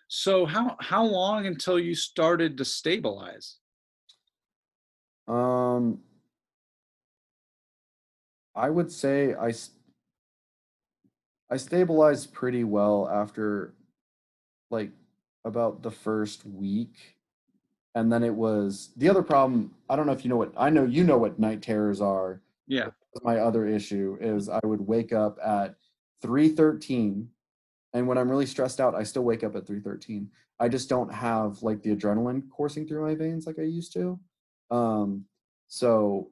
So 0.09 0.45
how 0.45 0.77
how 0.79 1.05
long 1.05 1.45
until 1.47 1.79
you 1.79 1.95
started 1.95 2.57
to 2.57 2.65
stabilize? 2.65 3.57
Um, 5.27 6.03
I 8.55 8.69
would 8.69 8.91
say 8.91 9.35
I 9.35 9.51
I 11.49 11.57
stabilized 11.57 12.33
pretty 12.33 12.63
well 12.63 13.09
after 13.09 13.73
like 14.69 14.91
about 15.45 15.81
the 15.81 15.91
first 15.91 16.45
week. 16.45 17.15
And 17.95 18.11
then 18.11 18.23
it 18.23 18.33
was 18.33 18.91
the 18.97 19.09
other 19.09 19.23
problem. 19.23 19.73
I 19.89 19.95
don't 19.95 20.05
know 20.05 20.11
if 20.11 20.23
you 20.23 20.29
know 20.29 20.37
what 20.37 20.53
I 20.57 20.69
know 20.69 20.85
you 20.85 21.03
know 21.03 21.17
what 21.17 21.39
night 21.39 21.61
terrors 21.61 22.01
are. 22.01 22.41
Yeah. 22.67 22.89
My 23.23 23.37
other 23.39 23.65
issue 23.65 24.17
is 24.21 24.49
I 24.49 24.59
would 24.63 24.81
wake 24.81 25.13
up 25.13 25.39
at 25.43 25.75
3:13 26.21 27.27
and 27.93 28.07
when 28.07 28.17
I'm 28.17 28.29
really 28.29 28.45
stressed 28.45 28.79
out, 28.79 28.93
I 28.93 29.03
still 29.03 29.23
wake 29.23 29.43
up 29.43 29.55
at 29.55 29.65
3:13. 29.65 30.29
I 30.59 30.69
just 30.69 30.89
don't 30.89 31.11
have 31.11 31.63
like 31.63 31.81
the 31.81 31.95
adrenaline 31.95 32.49
coursing 32.49 32.87
through 32.87 33.05
my 33.05 33.15
veins 33.15 33.47
like 33.47 33.57
I 33.57 33.63
used 33.63 33.93
to. 33.93 34.19
Um 34.69 35.25
so 35.67 36.31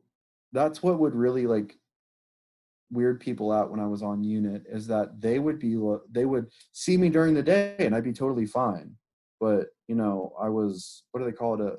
that's 0.51 0.83
what 0.83 0.99
would 0.99 1.15
really 1.15 1.47
like 1.47 1.77
weird 2.91 3.19
people 3.19 3.51
out 3.51 3.71
when 3.71 3.79
I 3.79 3.87
was 3.87 4.01
on 4.03 4.23
unit 4.23 4.63
is 4.69 4.87
that 4.87 5.19
they 5.19 5.39
would 5.39 5.59
be 5.59 5.77
they 6.11 6.25
would 6.25 6.47
see 6.71 6.97
me 6.97 7.09
during 7.09 7.33
the 7.33 7.43
day 7.43 7.75
and 7.79 7.95
I'd 7.95 8.03
be 8.03 8.13
totally 8.13 8.45
fine. 8.45 8.95
But 9.39 9.67
you 9.87 9.95
know, 9.95 10.33
I 10.39 10.49
was 10.49 11.03
what 11.11 11.19
do 11.19 11.25
they 11.25 11.31
call 11.31 11.55
it 11.55 11.61
a 11.61 11.77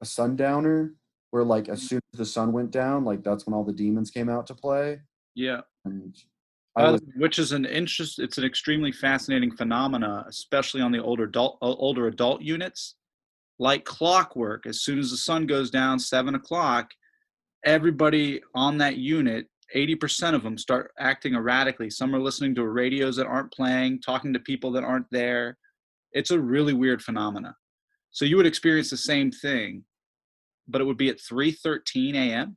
a 0.00 0.04
sundowner 0.06 0.94
where 1.30 1.44
like 1.44 1.68
as 1.68 1.82
soon 1.82 2.00
as 2.12 2.18
the 2.18 2.24
sun 2.24 2.52
went 2.52 2.70
down, 2.70 3.04
like 3.04 3.22
that's 3.24 3.46
when 3.46 3.54
all 3.54 3.64
the 3.64 3.72
demons 3.72 4.10
came 4.10 4.28
out 4.28 4.46
to 4.46 4.54
play. 4.54 5.00
Yeah. 5.34 5.60
And 5.84 6.16
Uh, 6.76 6.92
was 6.92 7.02
which 7.16 7.38
is 7.38 7.50
an 7.52 7.64
interest 7.64 8.18
it's 8.20 8.38
an 8.38 8.44
extremely 8.44 8.92
fascinating 8.92 9.50
phenomena 9.50 10.24
especially 10.28 10.80
on 10.80 10.92
the 10.92 11.02
older 11.02 11.24
adult 11.24 11.58
uh, 11.60 11.74
older 11.86 12.06
adult 12.06 12.40
units 12.40 12.94
like 13.58 13.84
clockwork 13.84 14.64
as 14.66 14.82
soon 14.82 14.98
as 14.98 15.10
the 15.10 15.16
sun 15.16 15.44
goes 15.46 15.70
down 15.70 15.98
seven 15.98 16.34
o'clock 16.36 16.92
everybody 17.64 18.40
on 18.54 18.78
that 18.78 18.96
unit 18.96 19.48
80% 19.74 20.34
of 20.34 20.42
them 20.42 20.56
start 20.56 20.92
acting 20.98 21.34
erratically 21.34 21.90
some 21.90 22.14
are 22.14 22.20
listening 22.20 22.54
to 22.54 22.66
radios 22.68 23.16
that 23.16 23.26
aren't 23.26 23.52
playing 23.52 24.00
talking 24.00 24.32
to 24.32 24.40
people 24.40 24.70
that 24.72 24.84
aren't 24.84 25.10
there 25.10 25.56
it's 26.12 26.30
a 26.30 26.40
really 26.40 26.72
weird 26.72 27.02
phenomena 27.02 27.54
so 28.10 28.24
you 28.24 28.36
would 28.36 28.46
experience 28.46 28.90
the 28.90 28.96
same 28.96 29.30
thing 29.30 29.84
but 30.68 30.80
it 30.80 30.84
would 30.84 30.96
be 30.96 31.08
at 31.08 31.18
3:13 31.18 32.14
a.m. 32.14 32.56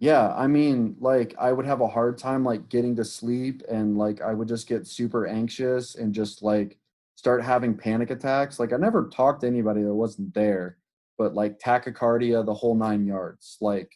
Yeah, 0.00 0.32
I 0.34 0.46
mean, 0.46 0.96
like 1.00 1.34
I 1.38 1.52
would 1.52 1.66
have 1.66 1.80
a 1.80 1.88
hard 1.88 2.18
time 2.18 2.44
like 2.44 2.68
getting 2.68 2.94
to 2.96 3.04
sleep 3.04 3.62
and 3.68 3.96
like 3.96 4.20
I 4.20 4.34
would 4.34 4.48
just 4.48 4.68
get 4.68 4.86
super 4.86 5.26
anxious 5.26 5.94
and 5.94 6.12
just 6.12 6.42
like 6.42 6.78
start 7.16 7.42
having 7.42 7.76
panic 7.76 8.10
attacks. 8.10 8.60
Like 8.60 8.72
I 8.72 8.76
never 8.76 9.08
talked 9.08 9.40
to 9.40 9.46
anybody 9.46 9.82
that 9.82 9.94
wasn't 9.94 10.34
there, 10.34 10.76
but 11.16 11.34
like 11.34 11.58
tachycardia, 11.58 12.44
the 12.44 12.54
whole 12.54 12.74
nine 12.76 13.06
yards. 13.06 13.56
Like 13.60 13.90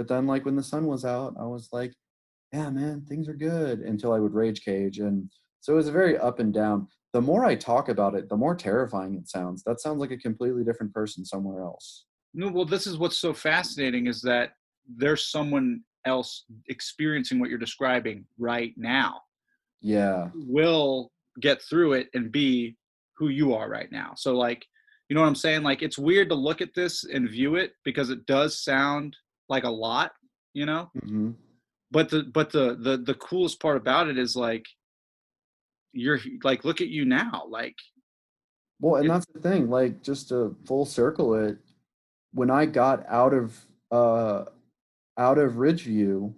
but 0.00 0.08
then 0.08 0.26
like 0.26 0.46
when 0.46 0.56
the 0.56 0.62
sun 0.62 0.86
was 0.86 1.04
out, 1.04 1.34
I 1.38 1.44
was 1.44 1.68
like, 1.72 1.92
yeah, 2.54 2.70
man, 2.70 3.04
things 3.06 3.28
are 3.28 3.34
good 3.34 3.80
until 3.80 4.14
I 4.14 4.18
would 4.18 4.32
rage 4.32 4.64
cage 4.64 4.98
and 4.98 5.30
so 5.60 5.74
it 5.74 5.76
was 5.76 5.90
very 5.90 6.16
up 6.16 6.38
and 6.38 6.54
down. 6.54 6.88
The 7.12 7.20
more 7.20 7.44
I 7.44 7.54
talk 7.54 7.90
about 7.90 8.14
it, 8.14 8.30
the 8.30 8.36
more 8.38 8.54
terrifying 8.54 9.14
it 9.14 9.28
sounds. 9.28 9.62
That 9.64 9.78
sounds 9.78 10.00
like 10.00 10.10
a 10.10 10.16
completely 10.16 10.64
different 10.64 10.94
person 10.94 11.22
somewhere 11.22 11.60
else. 11.60 12.06
No, 12.32 12.48
well, 12.48 12.64
this 12.64 12.86
is 12.86 12.96
what's 12.96 13.18
so 13.18 13.34
fascinating 13.34 14.06
is 14.06 14.22
that 14.22 14.52
there's 14.88 15.26
someone 15.26 15.82
else 16.06 16.46
experiencing 16.70 17.38
what 17.38 17.50
you're 17.50 17.58
describing 17.58 18.24
right 18.38 18.72
now. 18.78 19.20
Yeah. 19.82 20.30
Will 20.34 21.12
get 21.42 21.60
through 21.60 21.92
it 21.92 22.08
and 22.14 22.32
be 22.32 22.74
who 23.18 23.28
you 23.28 23.52
are 23.52 23.68
right 23.68 23.92
now. 23.92 24.12
So, 24.16 24.34
like, 24.34 24.64
you 25.10 25.14
know 25.14 25.20
what 25.20 25.28
I'm 25.28 25.34
saying? 25.34 25.62
Like, 25.62 25.82
it's 25.82 25.98
weird 25.98 26.30
to 26.30 26.34
look 26.34 26.62
at 26.62 26.74
this 26.74 27.04
and 27.04 27.28
view 27.28 27.56
it 27.56 27.72
because 27.84 28.08
it 28.08 28.24
does 28.24 28.64
sound 28.64 29.14
like 29.50 29.64
a 29.64 29.70
lot, 29.70 30.12
you 30.54 30.64
know. 30.64 30.90
hmm 31.04 31.32
But 31.90 32.08
the 32.08 32.22
but 32.22 32.50
the 32.50 32.76
the 32.80 32.96
the 32.96 33.14
coolest 33.14 33.60
part 33.60 33.76
about 33.76 34.08
it 34.08 34.16
is 34.16 34.34
like 34.36 34.64
you're 35.92 36.20
like 36.44 36.64
look 36.64 36.80
at 36.80 36.88
you 36.88 37.04
now, 37.04 37.44
like 37.48 37.76
Well, 38.80 38.96
and 38.96 39.06
It- 39.06 39.08
that's 39.08 39.26
the 39.34 39.40
thing. 39.40 39.68
Like, 39.68 40.02
just 40.02 40.28
to 40.30 40.56
full 40.64 40.86
circle 40.86 41.34
it, 41.34 41.58
when 42.32 42.50
I 42.50 42.64
got 42.66 43.04
out 43.08 43.34
of 43.34 43.66
uh 43.90 44.44
out 45.18 45.36
of 45.38 45.54
Ridgeview, 45.54 46.32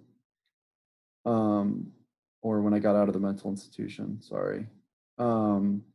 um, 1.25 1.93
or 2.41 2.61
when 2.61 2.73
I 2.73 2.79
got 2.79 2.95
out 2.95 3.07
of 3.07 3.13
the 3.13 3.19
mental 3.19 3.49
institution, 3.51 4.21
sorry, 4.21 4.67
um, 5.19 5.85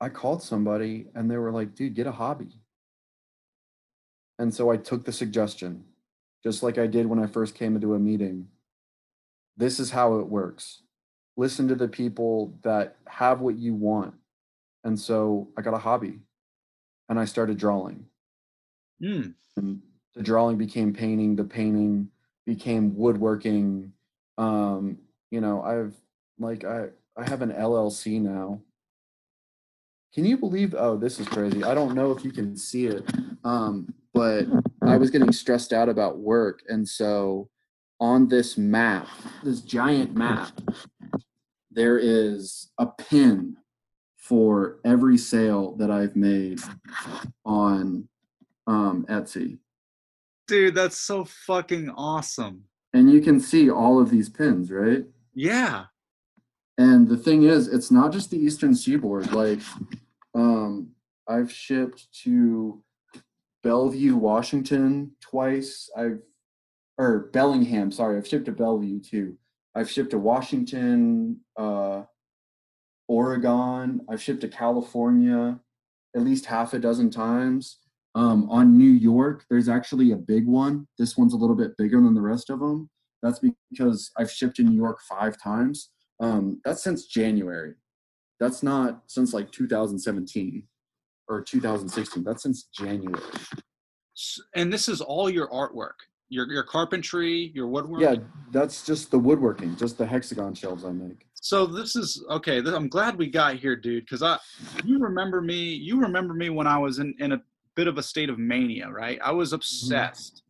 I 0.00 0.08
called 0.08 0.42
somebody 0.42 1.06
and 1.14 1.30
they 1.30 1.38
were 1.38 1.52
like, 1.52 1.74
"Dude, 1.74 1.94
get 1.94 2.06
a 2.06 2.12
hobby." 2.12 2.60
And 4.38 4.52
so 4.52 4.70
I 4.70 4.76
took 4.76 5.04
the 5.04 5.12
suggestion, 5.12 5.84
just 6.42 6.62
like 6.62 6.78
I 6.78 6.86
did 6.86 7.06
when 7.06 7.18
I 7.18 7.26
first 7.26 7.54
came 7.54 7.74
into 7.74 7.94
a 7.94 7.98
meeting. 7.98 8.48
This 9.56 9.78
is 9.78 9.90
how 9.90 10.18
it 10.18 10.26
works. 10.26 10.82
Listen 11.36 11.68
to 11.68 11.74
the 11.74 11.88
people 11.88 12.58
that 12.62 12.96
have 13.06 13.40
what 13.40 13.56
you 13.56 13.74
want. 13.74 14.14
And 14.82 14.98
so 14.98 15.48
I 15.56 15.62
got 15.62 15.74
a 15.74 15.78
hobby 15.78 16.20
and 17.08 17.18
I 17.18 17.24
started 17.24 17.58
drawing. 17.58 18.06
And 19.56 19.80
the 20.14 20.22
drawing 20.22 20.58
became 20.58 20.92
painting, 20.92 21.36
the 21.36 21.44
painting 21.44 22.08
became 22.46 22.96
woodworking. 22.96 23.92
Um, 24.38 24.98
you 25.30 25.40
know, 25.40 25.62
I've 25.62 25.94
like 26.38 26.64
I 26.64 26.88
I 27.16 27.28
have 27.28 27.42
an 27.42 27.52
LLC 27.52 28.20
now. 28.20 28.60
Can 30.14 30.24
you 30.24 30.36
believe 30.36 30.74
oh 30.76 30.96
this 30.96 31.18
is 31.18 31.28
crazy. 31.28 31.64
I 31.64 31.74
don't 31.74 31.94
know 31.94 32.12
if 32.12 32.24
you 32.24 32.32
can 32.32 32.56
see 32.56 32.86
it. 32.86 33.08
Um, 33.44 33.94
but 34.14 34.46
I 34.82 34.96
was 34.96 35.10
getting 35.10 35.32
stressed 35.32 35.72
out 35.72 35.88
about 35.88 36.18
work 36.18 36.62
and 36.68 36.88
so 36.88 37.50
on 38.00 38.28
this 38.28 38.56
map, 38.56 39.08
this 39.42 39.60
giant 39.60 40.14
map, 40.14 40.60
there 41.70 41.98
is 41.98 42.70
a 42.78 42.86
pin 42.86 43.56
for 44.16 44.78
every 44.84 45.18
sale 45.18 45.74
that 45.76 45.90
I've 45.90 46.16
made 46.16 46.60
on 47.44 48.08
um, 48.66 49.04
Etsy. 49.10 49.58
dude, 50.46 50.74
that's 50.74 50.96
so 50.98 51.24
fucking 51.24 51.90
awesome. 51.90 52.64
And 52.92 53.10
you 53.10 53.20
can 53.20 53.40
see 53.40 53.68
all 53.70 54.00
of 54.00 54.10
these 54.10 54.28
pins, 54.28 54.70
right? 54.70 55.04
Yeah. 55.34 55.86
And 56.78 57.08
the 57.08 57.16
thing 57.16 57.42
is, 57.42 57.68
it's 57.68 57.90
not 57.90 58.12
just 58.12 58.30
the 58.30 58.38
Eastern 58.38 58.74
Seaboard. 58.74 59.32
Like, 59.32 59.60
um, 60.34 60.90
I've 61.28 61.52
shipped 61.52 62.12
to 62.22 62.82
Bellevue, 63.64 64.14
Washington 64.14 65.12
twice. 65.20 65.90
I've 65.96 66.20
or 66.96 67.30
Bellingham, 67.32 67.90
sorry, 67.90 68.16
I've 68.16 68.28
shipped 68.28 68.44
to 68.44 68.52
Bellevue 68.52 69.00
too. 69.00 69.36
I've 69.74 69.90
shipped 69.90 70.10
to 70.10 70.18
Washington, 70.18 71.40
uh, 71.58 72.02
Oregon. 73.08 74.02
I've 74.08 74.22
shipped 74.22 74.42
to 74.42 74.48
California 74.48 75.58
at 76.14 76.22
least 76.22 76.46
half 76.46 76.74
a 76.74 76.78
dozen 76.78 77.10
times. 77.10 77.78
Um, 78.14 78.48
on 78.48 78.78
New 78.78 78.92
York, 78.92 79.44
there's 79.50 79.68
actually 79.68 80.12
a 80.12 80.16
big 80.16 80.46
one. 80.46 80.86
This 80.96 81.16
one's 81.16 81.34
a 81.34 81.36
little 81.36 81.56
bit 81.56 81.76
bigger 81.76 82.00
than 82.00 82.14
the 82.14 82.20
rest 82.20 82.50
of 82.50 82.60
them. 82.60 82.88
That's 83.24 83.40
because 83.40 84.12
I've 84.16 84.30
shipped 84.30 84.56
to 84.56 84.62
New 84.62 84.76
York 84.76 85.00
five 85.08 85.42
times. 85.42 85.90
Um, 86.20 86.60
that's 86.64 86.84
since 86.84 87.06
January. 87.06 87.74
That's 88.38 88.62
not 88.62 89.02
since 89.08 89.32
like 89.32 89.50
2017 89.50 90.68
or 91.28 91.42
2016. 91.42 92.24
That's 92.24 92.42
since 92.42 92.64
January. 92.64 93.20
And 94.54 94.72
this 94.72 94.88
is 94.88 95.00
all 95.00 95.28
your 95.28 95.48
artwork, 95.48 95.94
your 96.28 96.50
your 96.50 96.62
carpentry, 96.62 97.50
your 97.54 97.66
woodwork. 97.66 98.00
Yeah, 98.00 98.16
that's 98.52 98.86
just 98.86 99.10
the 99.10 99.18
woodworking, 99.18 99.76
just 99.76 99.98
the 99.98 100.06
hexagon 100.06 100.54
shelves 100.54 100.84
I 100.84 100.92
make. 100.92 101.26
So 101.34 101.66
this 101.66 101.96
is 101.96 102.24
okay. 102.30 102.58
I'm 102.58 102.88
glad 102.88 103.18
we 103.18 103.26
got 103.26 103.56
here, 103.56 103.76
dude. 103.76 104.04
Because 104.04 104.22
I, 104.22 104.38
you 104.84 104.98
remember 104.98 105.40
me. 105.40 105.74
You 105.74 106.00
remember 106.00 106.32
me 106.32 106.48
when 106.50 106.66
I 106.66 106.78
was 106.78 107.00
in 107.00 107.14
in 107.18 107.32
a 107.32 107.42
bit 107.74 107.88
of 107.88 107.98
a 107.98 108.02
state 108.02 108.30
of 108.30 108.38
mania, 108.38 108.88
right? 108.88 109.18
I 109.22 109.32
was 109.32 109.48
mm-hmm. 109.48 109.56
obsessed 109.56 110.42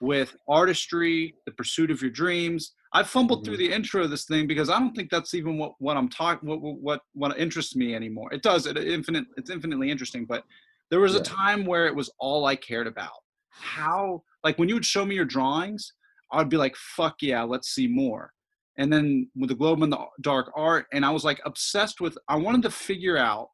with 0.00 0.34
artistry, 0.48 1.34
the 1.46 1.52
pursuit 1.52 1.90
of 1.90 2.02
your 2.02 2.10
dreams. 2.10 2.72
I 2.94 3.02
fumbled 3.02 3.44
through 3.44 3.54
Mhm. 3.54 3.58
the 3.58 3.72
intro 3.72 4.04
of 4.04 4.10
this 4.10 4.26
thing 4.26 4.46
because 4.46 4.68
I 4.68 4.78
don't 4.78 4.94
think 4.94 5.10
that's 5.10 5.34
even 5.34 5.56
what 5.58 5.72
what 5.78 5.96
I'm 5.96 6.08
talking 6.08 6.48
what 6.48 6.60
what 6.60 7.00
what 7.14 7.38
interests 7.38 7.74
me 7.74 7.94
anymore. 7.94 8.32
It 8.32 8.42
does. 8.42 8.66
It 8.66 8.76
infinite. 8.76 9.24
It's 9.36 9.50
infinitely 9.50 9.90
interesting, 9.90 10.26
but 10.26 10.44
there 10.90 11.00
was 11.00 11.14
a 11.14 11.22
time 11.22 11.64
where 11.64 11.86
it 11.86 11.94
was 11.94 12.10
all 12.18 12.44
I 12.44 12.54
cared 12.56 12.86
about. 12.86 13.16
How 13.50 14.22
like 14.44 14.58
when 14.58 14.68
you 14.68 14.74
would 14.74 14.84
show 14.84 15.04
me 15.06 15.14
your 15.14 15.24
drawings, 15.24 15.94
I'd 16.32 16.48
be 16.50 16.56
like, 16.56 16.76
"Fuck 16.76 17.22
yeah, 17.22 17.42
let's 17.42 17.68
see 17.68 17.86
more." 17.86 18.32
and 18.78 18.90
then 18.90 19.30
with 19.36 19.50
the 19.50 19.54
globe 19.54 19.82
and 19.82 19.92
the 19.92 20.02
dark 20.22 20.50
art 20.56 20.86
and 20.94 21.04
i 21.04 21.10
was 21.10 21.24
like 21.24 21.38
obsessed 21.44 22.00
with 22.00 22.16
i 22.28 22.34
wanted 22.34 22.62
to 22.62 22.70
figure 22.70 23.18
out 23.18 23.50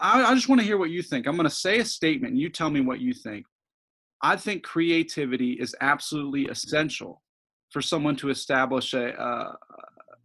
i, 0.00 0.22
I 0.22 0.34
just 0.34 0.48
want 0.48 0.60
to 0.60 0.64
hear 0.66 0.78
what 0.78 0.90
you 0.90 1.02
think 1.02 1.26
i'm 1.26 1.34
going 1.34 1.48
to 1.48 1.54
say 1.54 1.80
a 1.80 1.84
statement 1.84 2.32
and 2.34 2.40
you 2.40 2.48
tell 2.48 2.70
me 2.70 2.80
what 2.80 3.00
you 3.00 3.12
think 3.12 3.44
i 4.22 4.36
think 4.36 4.62
creativity 4.62 5.52
is 5.52 5.74
absolutely 5.80 6.46
essential 6.46 7.22
for 7.70 7.80
someone 7.80 8.14
to 8.14 8.28
establish 8.28 8.92
a, 8.92 9.08
a, 9.14 9.58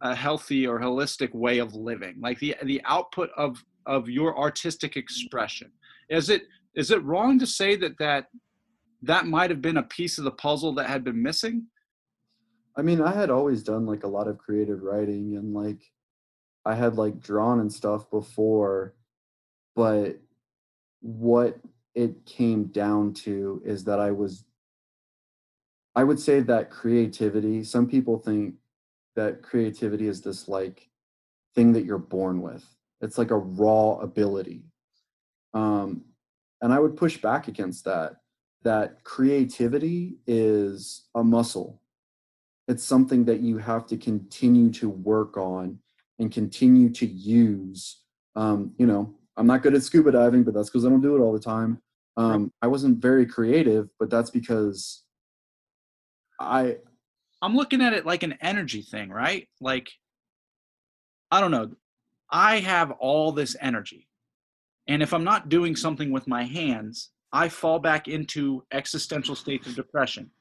a 0.02 0.14
healthy 0.14 0.66
or 0.66 0.78
holistic 0.78 1.34
way 1.34 1.58
of 1.58 1.74
living 1.74 2.16
like 2.20 2.38
the 2.38 2.54
the 2.64 2.80
output 2.84 3.30
of 3.36 3.64
of 3.88 4.08
your 4.08 4.38
artistic 4.38 4.96
expression. 4.96 5.72
Is 6.08 6.28
it 6.28 6.42
is 6.76 6.92
it 6.92 7.02
wrong 7.02 7.38
to 7.40 7.46
say 7.46 7.74
that 7.76 7.98
that 7.98 8.26
that 9.02 9.26
might 9.26 9.50
have 9.50 9.62
been 9.62 9.78
a 9.78 9.82
piece 9.82 10.18
of 10.18 10.24
the 10.24 10.30
puzzle 10.30 10.74
that 10.74 10.88
had 10.88 11.02
been 11.02 11.20
missing? 11.20 11.66
I 12.76 12.82
mean, 12.82 13.00
I 13.00 13.12
had 13.12 13.30
always 13.30 13.64
done 13.64 13.86
like 13.86 14.04
a 14.04 14.08
lot 14.08 14.28
of 14.28 14.38
creative 14.38 14.82
writing 14.82 15.36
and 15.36 15.54
like 15.54 15.80
I 16.64 16.74
had 16.74 16.96
like 16.96 17.20
drawn 17.20 17.60
and 17.60 17.72
stuff 17.72 18.08
before, 18.10 18.94
but 19.74 20.20
what 21.00 21.58
it 21.94 22.24
came 22.26 22.64
down 22.66 23.12
to 23.12 23.62
is 23.64 23.84
that 23.84 24.00
I 24.00 24.10
was 24.10 24.44
I 25.94 26.04
would 26.04 26.20
say 26.20 26.40
that 26.40 26.70
creativity, 26.70 27.64
some 27.64 27.88
people 27.88 28.18
think 28.18 28.54
that 29.16 29.42
creativity 29.42 30.06
is 30.06 30.20
this 30.20 30.46
like 30.46 30.88
thing 31.56 31.72
that 31.72 31.84
you're 31.84 31.98
born 31.98 32.40
with. 32.40 32.64
It's 33.00 33.18
like 33.18 33.32
a 33.32 33.36
raw 33.36 33.94
ability. 33.94 34.64
Um 35.54 36.04
and 36.60 36.72
I 36.72 36.78
would 36.78 36.96
push 36.96 37.20
back 37.20 37.48
against 37.48 37.84
that 37.84 38.16
that 38.62 39.04
creativity 39.04 40.18
is 40.26 41.08
a 41.14 41.22
muscle 41.22 41.80
it's 42.68 42.84
something 42.84 43.24
that 43.24 43.40
you 43.40 43.56
have 43.56 43.86
to 43.86 43.96
continue 43.96 44.70
to 44.70 44.90
work 44.90 45.38
on 45.38 45.78
and 46.18 46.30
continue 46.30 46.90
to 46.90 47.06
use 47.06 48.02
um, 48.36 48.72
you 48.78 48.86
know 48.86 49.14
i'm 49.38 49.46
not 49.46 49.62
good 49.62 49.74
at 49.74 49.82
scuba 49.82 50.12
diving 50.12 50.42
but 50.44 50.52
that's 50.52 50.68
because 50.68 50.84
i 50.84 50.88
don't 50.88 51.00
do 51.00 51.16
it 51.16 51.20
all 51.20 51.32
the 51.32 51.38
time 51.40 51.80
um, 52.18 52.52
i 52.60 52.66
wasn't 52.66 52.98
very 53.00 53.24
creative 53.24 53.88
but 53.98 54.10
that's 54.10 54.30
because 54.30 55.04
i 56.40 56.76
I'm 57.40 57.54
looking 57.54 57.80
at 57.80 57.92
it 57.92 58.04
like 58.04 58.24
an 58.24 58.34
energy 58.40 58.82
thing, 58.82 59.10
right? 59.10 59.48
Like, 59.60 59.88
I 61.30 61.40
don't 61.40 61.52
know. 61.52 61.70
I 62.28 62.58
have 62.58 62.90
all 62.98 63.30
this 63.30 63.54
energy. 63.60 64.08
And 64.88 65.04
if 65.04 65.14
I'm 65.14 65.22
not 65.22 65.48
doing 65.48 65.76
something 65.76 66.10
with 66.10 66.26
my 66.26 66.42
hands, 66.42 67.10
I 67.32 67.48
fall 67.48 67.78
back 67.78 68.08
into 68.08 68.64
existential 68.72 69.36
states 69.36 69.68
of 69.68 69.76
depression. 69.76 70.32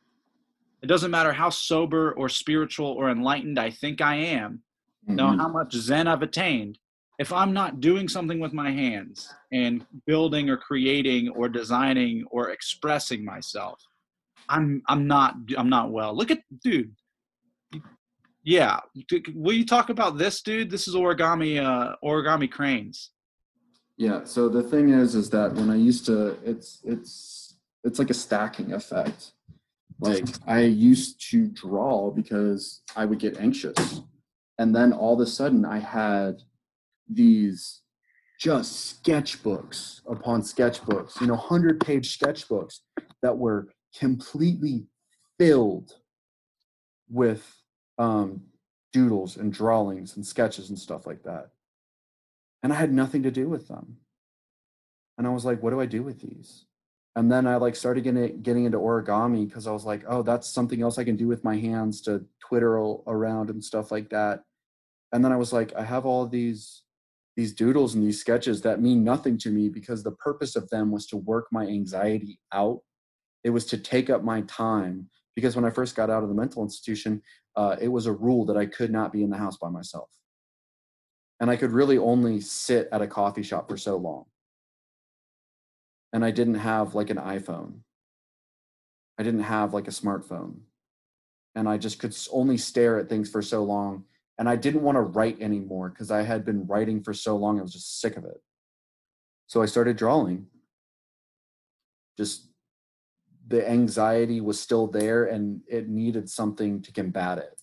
It 0.81 0.87
doesn't 0.87 1.11
matter 1.11 1.31
how 1.31 1.51
sober 1.51 2.13
or 2.13 2.29
spiritual 2.29 2.87
or 2.87 3.11
enlightened 3.11 3.59
I 3.59 3.69
think 3.69 4.01
I 4.01 4.15
am, 4.15 4.63
Mhm. 5.07 5.37
how 5.37 5.49
much 5.49 5.73
Zen 5.75 6.07
I've 6.07 6.23
attained. 6.23 6.79
If 7.19 7.33
I'm 7.33 7.51
not 7.51 7.79
doing 7.79 8.07
something 8.07 8.39
with 8.39 8.53
my 8.53 8.69
hands 8.71 9.33
and 9.51 9.85
building 10.05 10.49
or 10.49 10.57
creating 10.57 11.29
or 11.29 11.49
designing 11.49 12.25
or 12.29 12.49
expressing 12.51 13.25
myself, 13.25 13.81
I'm 14.49 14.81
I'm 14.87 15.07
not 15.07 15.35
I'm 15.57 15.69
not 15.69 15.91
well. 15.91 16.15
Look 16.15 16.31
at 16.31 16.39
dude. 16.63 16.93
Yeah, 18.43 18.79
will 19.33 19.53
you 19.53 19.65
talk 19.65 19.89
about 19.89 20.17
this, 20.17 20.41
dude? 20.41 20.69
This 20.69 20.87
is 20.87 20.95
origami 20.95 21.61
uh 21.61 21.95
origami 22.03 22.49
cranes. 22.49 23.11
yeah 23.97 24.23
so 24.23 24.47
the 24.47 24.61
thing 24.71 24.89
is 25.01 25.15
is 25.15 25.27
that 25.37 25.49
when 25.57 25.69
i 25.69 25.75
used 25.89 26.05
to 26.05 26.37
it's 26.51 26.69
it's 26.93 27.13
it's 27.83 27.99
like 28.01 28.11
a 28.11 28.19
stacking 28.25 28.69
effect 28.79 29.21
like 30.07 30.25
i 30.45 30.59
used 30.89 31.11
to 31.31 31.47
draw 31.63 32.11
because 32.19 32.63
i 32.95 33.03
would 33.05 33.19
get 33.25 33.33
anxious 33.47 34.01
and 34.59 34.69
then 34.77 34.89
all 34.93 35.13
of 35.15 35.21
a 35.27 35.31
sudden 35.39 35.65
i 35.65 35.79
had 35.79 36.33
these 37.09 37.81
just 38.39 39.03
sketchbooks 39.03 40.01
upon 40.07 40.41
sketchbooks 40.41 41.19
you 41.19 41.27
know 41.27 41.33
100 41.33 41.79
page 41.79 42.17
sketchbooks 42.17 42.79
that 43.21 43.37
were 43.37 43.69
completely 43.97 44.85
filled 45.39 45.93
with 47.09 47.61
um, 47.97 48.41
doodles 48.93 49.37
and 49.37 49.51
drawings 49.51 50.15
and 50.15 50.25
sketches 50.25 50.69
and 50.69 50.79
stuff 50.79 51.05
like 51.05 51.23
that. 51.23 51.49
And 52.63 52.73
i 52.73 52.75
had 52.75 52.91
nothing 52.91 53.23
to 53.23 53.31
do 53.31 53.47
with 53.49 53.67
them. 53.67 53.97
And 55.17 55.27
i 55.27 55.29
was 55.29 55.45
like 55.45 55.61
what 55.61 55.71
do 55.71 55.81
i 55.81 55.85
do 55.85 56.03
with 56.03 56.21
these? 56.21 56.65
And 57.15 57.31
then 57.31 57.47
i 57.47 57.55
like 57.55 57.75
started 57.75 58.03
getting 58.03 58.41
getting 58.41 58.65
into 58.65 58.77
origami 58.77 59.47
because 59.47 59.67
i 59.67 59.71
was 59.71 59.85
like 59.85 60.03
oh 60.07 60.21
that's 60.21 60.47
something 60.49 60.81
else 60.81 60.97
i 60.97 61.03
can 61.03 61.15
do 61.15 61.27
with 61.27 61.43
my 61.43 61.57
hands 61.57 62.01
to 62.01 62.25
twitter 62.39 62.77
around 62.77 63.49
and 63.49 63.63
stuff 63.63 63.91
like 63.91 64.09
that. 64.09 64.43
And 65.11 65.23
then 65.23 65.31
i 65.31 65.37
was 65.37 65.53
like 65.53 65.73
i 65.75 65.83
have 65.83 66.05
all 66.05 66.27
these 66.27 66.83
these 67.37 67.53
doodles 67.53 67.95
and 67.95 68.05
these 68.05 68.19
sketches 68.19 68.61
that 68.61 68.81
mean 68.81 69.03
nothing 69.03 69.37
to 69.37 69.49
me 69.49 69.69
because 69.69 70.03
the 70.03 70.11
purpose 70.11 70.57
of 70.57 70.69
them 70.69 70.91
was 70.91 71.05
to 71.05 71.15
work 71.15 71.47
my 71.51 71.65
anxiety 71.65 72.39
out 72.53 72.81
it 73.45 73.51
was 73.51 73.65
to 73.65 73.77
take 73.77 74.09
up 74.09 74.23
my 74.23 74.41
time 74.41 75.07
because 75.35 75.55
when 75.55 75.63
i 75.63 75.69
first 75.69 75.95
got 75.95 76.09
out 76.09 76.23
of 76.23 76.29
the 76.29 76.35
mental 76.35 76.63
institution 76.63 77.21
uh, 77.55 77.75
it 77.79 77.87
was 77.87 78.05
a 78.05 78.11
rule 78.11 78.45
that 78.45 78.57
i 78.57 78.65
could 78.65 78.91
not 78.91 79.13
be 79.13 79.23
in 79.23 79.29
the 79.29 79.37
house 79.37 79.55
by 79.57 79.69
myself 79.69 80.09
and 81.39 81.49
I 81.49 81.55
could 81.55 81.71
really 81.71 81.97
only 81.97 82.41
sit 82.41 82.89
at 82.91 83.01
a 83.01 83.07
coffee 83.07 83.43
shop 83.43 83.69
for 83.69 83.77
so 83.77 83.97
long. 83.97 84.25
And 86.13 86.25
I 86.25 86.31
didn't 86.31 86.55
have 86.55 86.95
like 86.95 87.09
an 87.09 87.17
iPhone. 87.17 87.81
I 89.19 89.23
didn't 89.23 89.41
have 89.41 89.73
like 89.73 89.87
a 89.87 89.91
smartphone. 89.91 90.61
And 91.53 91.67
I 91.67 91.77
just 91.77 91.99
could 91.99 92.15
only 92.31 92.57
stare 92.57 92.99
at 92.99 93.09
things 93.09 93.29
for 93.29 93.41
so 93.41 93.63
long. 93.63 94.05
And 94.39 94.47
I 94.47 94.55
didn't 94.55 94.83
want 94.83 94.97
to 94.97 95.01
write 95.01 95.41
anymore 95.41 95.89
because 95.89 96.11
I 96.11 96.21
had 96.21 96.45
been 96.45 96.67
writing 96.67 97.03
for 97.03 97.13
so 97.13 97.35
long. 97.35 97.59
I 97.59 97.63
was 97.63 97.73
just 97.73 97.99
sick 97.99 98.17
of 98.17 98.25
it. 98.25 98.41
So 99.47 99.61
I 99.61 99.65
started 99.65 99.97
drawing. 99.97 100.47
Just 102.17 102.49
the 103.47 103.67
anxiety 103.67 104.41
was 104.41 104.59
still 104.59 104.87
there 104.87 105.25
and 105.25 105.61
it 105.67 105.87
needed 105.87 106.29
something 106.29 106.81
to 106.81 106.91
combat 106.91 107.37
it. 107.37 107.61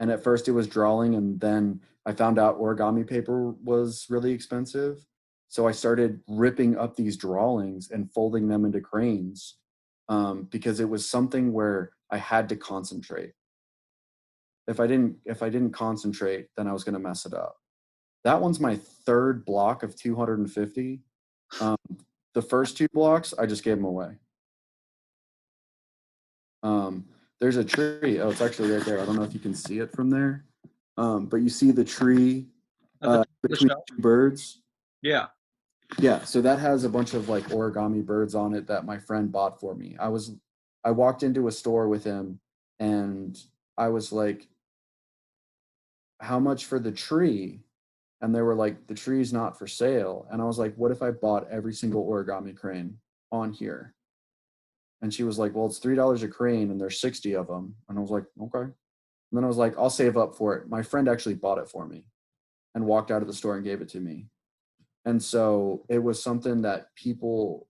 And 0.00 0.10
at 0.10 0.22
first 0.22 0.46
it 0.46 0.52
was 0.52 0.68
drawing, 0.68 1.16
and 1.16 1.40
then 1.40 1.80
I 2.06 2.12
found 2.12 2.38
out 2.38 2.60
origami 2.60 3.06
paper 3.06 3.50
was 3.64 4.06
really 4.08 4.32
expensive. 4.32 5.04
So 5.48 5.66
I 5.66 5.72
started 5.72 6.20
ripping 6.28 6.76
up 6.76 6.94
these 6.94 7.16
drawings 7.16 7.90
and 7.90 8.12
folding 8.12 8.48
them 8.48 8.64
into 8.64 8.80
cranes 8.80 9.56
um, 10.08 10.46
because 10.50 10.78
it 10.78 10.88
was 10.88 11.08
something 11.08 11.52
where 11.52 11.92
I 12.10 12.18
had 12.18 12.48
to 12.50 12.56
concentrate. 12.56 13.32
If 14.68 14.78
I 14.80 14.86
didn't, 14.86 15.16
if 15.24 15.42
I 15.42 15.48
didn't 15.48 15.72
concentrate, 15.72 16.48
then 16.56 16.68
I 16.68 16.72
was 16.72 16.84
going 16.84 16.92
to 16.92 17.00
mess 17.00 17.26
it 17.26 17.34
up. 17.34 17.56
That 18.24 18.40
one's 18.40 18.60
my 18.60 18.76
third 18.76 19.44
block 19.44 19.82
of 19.82 19.96
250. 19.96 21.00
Um, 21.60 21.76
the 22.34 22.42
first 22.42 22.76
two 22.76 22.88
blocks, 22.92 23.34
I 23.38 23.46
just 23.46 23.64
gave 23.64 23.76
them 23.76 23.86
away. 23.86 24.16
Um, 26.62 27.06
there's 27.40 27.56
a 27.56 27.64
tree. 27.64 28.20
Oh, 28.20 28.30
it's 28.30 28.40
actually 28.40 28.70
right 28.70 28.84
there. 28.84 29.00
I 29.00 29.06
don't 29.06 29.16
know 29.16 29.22
if 29.22 29.32
you 29.32 29.40
can 29.40 29.54
see 29.54 29.78
it 29.78 29.92
from 29.92 30.10
there. 30.10 30.44
Um, 30.96 31.26
but 31.26 31.38
you 31.38 31.48
see 31.48 31.70
the 31.70 31.84
tree 31.84 32.46
uh, 33.02 33.24
between 33.42 33.70
two 33.86 33.98
birds. 33.98 34.60
Yeah. 35.02 35.26
Yeah, 35.98 36.22
so 36.24 36.42
that 36.42 36.58
has 36.58 36.84
a 36.84 36.88
bunch 36.88 37.14
of 37.14 37.28
like 37.28 37.44
origami 37.44 38.04
birds 38.04 38.34
on 38.34 38.52
it 38.54 38.66
that 38.66 38.84
my 38.84 38.98
friend 38.98 39.32
bought 39.32 39.58
for 39.58 39.74
me. 39.74 39.96
I 39.98 40.08
was 40.08 40.32
I 40.84 40.90
walked 40.90 41.22
into 41.22 41.48
a 41.48 41.52
store 41.52 41.88
with 41.88 42.04
him 42.04 42.40
and 42.78 43.38
I 43.76 43.88
was 43.88 44.12
like 44.12 44.48
how 46.20 46.38
much 46.38 46.64
for 46.66 46.78
the 46.78 46.92
tree? 46.92 47.60
And 48.20 48.34
they 48.34 48.42
were 48.42 48.54
like 48.54 48.86
the 48.86 48.94
tree's 48.94 49.32
not 49.32 49.58
for 49.58 49.66
sale. 49.66 50.26
And 50.30 50.42
I 50.42 50.44
was 50.44 50.58
like 50.58 50.74
what 50.76 50.90
if 50.90 51.02
I 51.02 51.10
bought 51.10 51.50
every 51.50 51.72
single 51.72 52.06
origami 52.06 52.56
crane 52.56 52.98
on 53.30 53.52
here? 53.52 53.94
And 55.00 55.14
she 55.14 55.22
was 55.22 55.38
like, 55.38 55.54
"Well, 55.54 55.66
it's 55.66 55.78
$3 55.78 56.22
a 56.24 56.28
crane 56.28 56.70
and 56.70 56.80
there's 56.80 57.00
60 57.00 57.34
of 57.36 57.46
them." 57.46 57.76
And 57.88 57.98
I 57.98 58.00
was 58.00 58.10
like, 58.10 58.24
"Okay." 58.42 58.62
And 58.64 58.74
then 59.32 59.44
I 59.44 59.46
was 59.46 59.56
like, 59.56 59.78
"I'll 59.78 59.90
save 59.90 60.16
up 60.16 60.34
for 60.34 60.56
it." 60.56 60.68
My 60.68 60.82
friend 60.82 61.08
actually 61.08 61.36
bought 61.36 61.58
it 61.58 61.68
for 61.68 61.86
me 61.86 62.04
and 62.74 62.86
walked 62.86 63.10
out 63.10 63.22
of 63.22 63.28
the 63.28 63.34
store 63.34 63.56
and 63.56 63.64
gave 63.64 63.80
it 63.80 63.88
to 63.90 64.00
me. 64.00 64.28
And 65.04 65.22
so 65.22 65.86
it 65.88 66.00
was 66.00 66.22
something 66.22 66.62
that 66.62 66.94
people, 66.94 67.68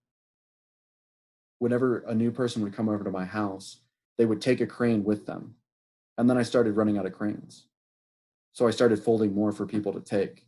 whenever 1.61 2.01
a 2.01 2.15
new 2.15 2.33
person 2.33 2.63
would 2.63 2.73
come 2.73 2.89
over 2.89 3.05
to 3.05 3.11
my 3.11 3.25
house, 3.25 3.81
they 4.17 4.27
would 4.27 4.41
take 4.41 4.61
a 4.61 4.67
crane 4.67 5.05
with 5.05 5.27
them. 5.27 5.55
And 6.17 6.29
then 6.29 6.37
I 6.37 6.43
started 6.43 6.77
running 6.77 6.99
out 6.99 7.07
of 7.07 7.13
cranes. 7.13 7.68
So 8.59 8.67
I 8.67 8.73
started 8.73 8.99
folding 8.99 9.37
more 9.37 9.53
for 9.53 9.67
people 9.67 9.93
to 9.93 10.01
take. 10.01 10.45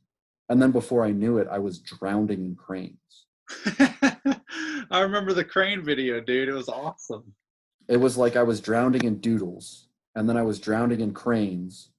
And 0.48 0.60
then 0.60 0.72
before 0.72 1.04
I 1.04 1.12
knew 1.12 1.38
it, 1.38 1.46
I 1.48 1.60
was 1.60 1.78
drowning 1.78 2.44
in 2.44 2.56
cranes. 2.56 3.26
I 4.90 5.00
remember 5.02 5.32
the 5.32 5.44
crane 5.44 5.84
video, 5.84 6.20
dude. 6.20 6.48
It 6.48 6.52
was 6.52 6.68
awesome. 6.68 7.32
It 7.86 7.98
was 7.98 8.16
like 8.16 8.34
I 8.34 8.42
was 8.42 8.60
drowning 8.60 9.04
in 9.04 9.20
doodles, 9.20 9.86
and 10.16 10.28
then 10.28 10.36
I 10.36 10.42
was 10.42 10.58
drowning 10.58 10.98
in 10.98 11.14
cranes. 11.14 11.90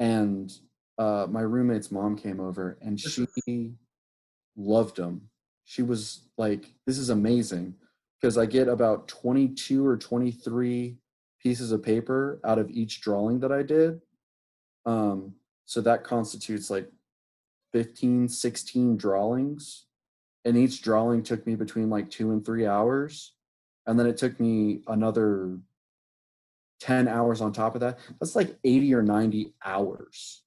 And 0.00 0.52
uh, 0.98 1.28
my 1.30 1.42
roommate's 1.42 1.92
mom 1.92 2.16
came 2.16 2.40
over, 2.40 2.76
and 2.82 2.98
she 2.98 3.74
loved 4.56 4.96
them. 4.96 5.28
She 5.62 5.82
was 5.82 6.22
like, 6.36 6.74
"This 6.84 6.98
is 6.98 7.10
amazing," 7.10 7.76
because 8.20 8.36
I 8.36 8.46
get 8.46 8.66
about 8.66 9.06
twenty-two 9.06 9.86
or 9.86 9.96
twenty-three 9.98 10.96
pieces 11.40 11.70
of 11.70 11.84
paper 11.84 12.40
out 12.42 12.58
of 12.58 12.72
each 12.72 13.00
drawing 13.02 13.38
that 13.38 13.52
I 13.52 13.62
did. 13.62 14.00
Um, 14.84 15.34
so 15.66 15.80
that 15.80 16.04
constitutes 16.04 16.70
like 16.70 16.90
15, 17.72 18.28
16 18.28 18.96
drawings. 18.96 19.86
And 20.44 20.56
each 20.56 20.82
drawing 20.82 21.22
took 21.22 21.46
me 21.46 21.56
between 21.56 21.90
like 21.90 22.10
two 22.10 22.30
and 22.32 22.44
three 22.44 22.66
hours. 22.66 23.32
And 23.86 23.98
then 23.98 24.06
it 24.06 24.16
took 24.16 24.38
me 24.38 24.82
another 24.86 25.58
10 26.80 27.08
hours 27.08 27.40
on 27.40 27.52
top 27.52 27.74
of 27.74 27.80
that. 27.80 27.98
That's 28.20 28.36
like 28.36 28.56
80 28.62 28.94
or 28.94 29.02
90 29.02 29.54
hours 29.64 30.42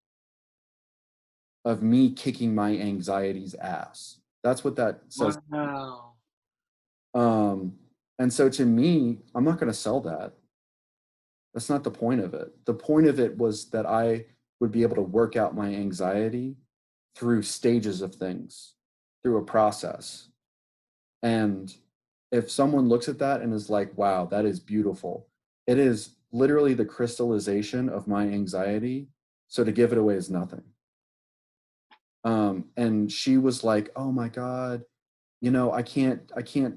of 1.65 1.81
me 1.81 2.11
kicking 2.11 2.55
my 2.55 2.77
anxiety's 2.77 3.55
ass. 3.55 4.19
That's 4.43 4.63
what 4.63 4.75
that 4.77 5.01
says. 5.09 5.37
Wow. 5.49 6.13
um 7.13 7.73
and 8.19 8.31
so 8.31 8.49
to 8.49 8.65
me 8.65 9.19
i'm 9.35 9.43
not 9.43 9.59
going 9.59 9.71
to 9.71 9.77
sell 9.77 9.99
that. 10.01 10.33
That's 11.53 11.69
not 11.69 11.83
the 11.83 11.91
point 11.91 12.21
of 12.21 12.33
it. 12.33 12.53
The 12.65 12.73
point 12.73 13.07
of 13.07 13.19
it 13.19 13.37
was 13.37 13.69
that 13.71 13.85
i 13.85 14.25
would 14.59 14.71
be 14.71 14.83
able 14.83 14.95
to 14.95 15.01
work 15.01 15.35
out 15.35 15.55
my 15.55 15.67
anxiety 15.67 16.55
through 17.15 17.41
stages 17.41 18.01
of 18.01 18.15
things 18.15 18.73
through 19.23 19.37
a 19.37 19.45
process 19.45 20.29
and 21.23 21.73
if 22.31 22.51
someone 22.51 22.89
looks 22.89 23.07
at 23.07 23.19
that 23.19 23.41
and 23.41 23.53
is 23.53 23.69
like, 23.69 23.97
wow, 23.97 24.25
that 24.25 24.45
is 24.45 24.59
beautiful, 24.59 25.27
it 25.65 25.77
is 25.77 26.15
literally 26.31 26.73
the 26.73 26.85
crystallization 26.85 27.89
of 27.89 28.07
my 28.07 28.23
anxiety. 28.23 29.07
So 29.47 29.63
to 29.63 29.71
give 29.71 29.91
it 29.91 29.97
away 29.97 30.15
is 30.15 30.29
nothing. 30.29 30.63
Um, 32.23 32.65
and 32.75 33.11
she 33.11 33.37
was 33.37 33.63
like, 33.63 33.89
oh 33.95 34.11
my 34.11 34.27
God, 34.27 34.83
you 35.39 35.51
know, 35.51 35.71
I 35.71 35.83
can't, 35.83 36.29
I 36.35 36.41
can't 36.41 36.75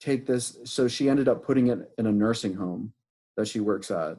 take 0.00 0.26
this. 0.26 0.58
So 0.64 0.88
she 0.88 1.10
ended 1.10 1.28
up 1.28 1.44
putting 1.44 1.66
it 1.66 1.90
in 1.98 2.06
a 2.06 2.12
nursing 2.12 2.54
home 2.54 2.94
that 3.36 3.48
she 3.48 3.60
works 3.60 3.90
at. 3.90 4.16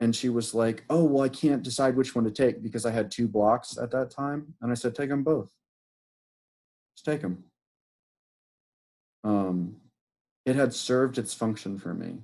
And 0.00 0.16
she 0.16 0.30
was 0.30 0.54
like, 0.54 0.84
oh, 0.88 1.04
well, 1.04 1.24
I 1.24 1.28
can't 1.28 1.62
decide 1.62 1.94
which 1.94 2.14
one 2.14 2.24
to 2.24 2.30
take 2.30 2.62
because 2.62 2.86
I 2.86 2.90
had 2.90 3.10
two 3.10 3.28
blocks 3.28 3.76
at 3.76 3.90
that 3.90 4.10
time. 4.10 4.54
And 4.62 4.70
I 4.70 4.74
said, 4.74 4.94
take 4.94 5.10
them 5.10 5.22
both. 5.22 5.52
Just 6.96 7.04
take 7.04 7.20
them 7.20 7.44
um, 9.24 9.76
it 10.46 10.56
had 10.56 10.72
served 10.72 11.18
its 11.18 11.34
function 11.34 11.78
for 11.78 11.94
me. 11.94 12.18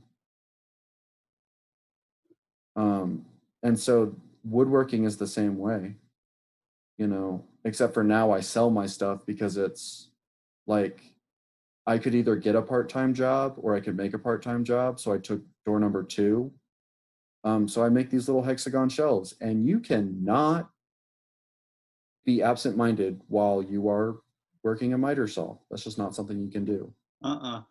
Um, 2.75 3.25
and 3.63 3.79
so 3.79 4.15
woodworking 4.45 5.05
is 5.05 5.17
the 5.17 5.27
same 5.27 5.59
way, 5.59 5.95
you 6.99 7.07
know, 7.07 7.45
except 7.65 7.95
for 7.95 8.05
now 8.05 8.33
I 8.33 8.41
sell 8.41 8.71
my 8.71 8.87
stuff 8.87 9.25
because 9.27 9.57
it's 9.57 10.11
like 10.67 11.03
I 11.87 11.99
could 11.99 12.15
either 12.15 12.37
get 12.37 12.55
a 12.55 12.63
part 12.63 12.89
time 12.89 13.15
job 13.15 13.55
or 13.59 13.75
I 13.75 13.81
could 13.81 13.97
make 13.97 14.15
a 14.15 14.19
part 14.19 14.43
time 14.43 14.65
job. 14.65 15.01
So 15.01 15.13
I 15.13 15.19
took 15.19 15.43
door 15.65 15.81
number 15.81 16.03
two. 16.03 16.53
Um, 17.45 17.69
so 17.69 17.85
I 17.85 17.89
make 17.89 18.11
these 18.11 18.29
little 18.29 18.43
hexagon 18.43 18.89
shelves, 18.89 19.35
and 19.41 19.67
you 19.67 19.81
cannot 19.81 20.71
be 22.25 22.43
absent 22.43 22.77
minded 22.77 23.21
while 23.29 23.63
you 23.63 23.89
are 23.89 24.17
working 24.65 24.93
a 24.93 24.99
miter 24.99 25.29
saw. 25.29 25.57
That's 25.71 25.85
just 25.85 25.99
not 25.99 26.15
something 26.15 26.41
you 26.41 26.51
can 26.51 26.65
do. 26.65 26.93
Uh-uh. 27.23 27.63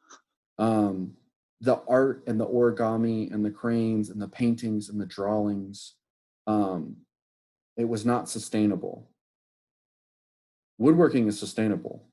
Um, 0.58 1.14
the 1.60 1.82
art 1.88 2.24
and 2.28 2.40
the 2.40 2.48
origami 2.48 3.34
and 3.34 3.44
the 3.44 3.52
cranes 3.52 4.10
and 4.10 4.22
the 4.22 4.28
paintings 4.28 4.90
and 4.90 5.00
the 5.00 5.06
drawings, 5.06 5.96
um, 6.48 6.98
it 7.76 7.86
was 7.86 8.06
not 8.06 8.30
sustainable. 8.30 9.10
Woodworking 10.78 11.28
is 11.28 11.38
sustainable. 11.38 12.08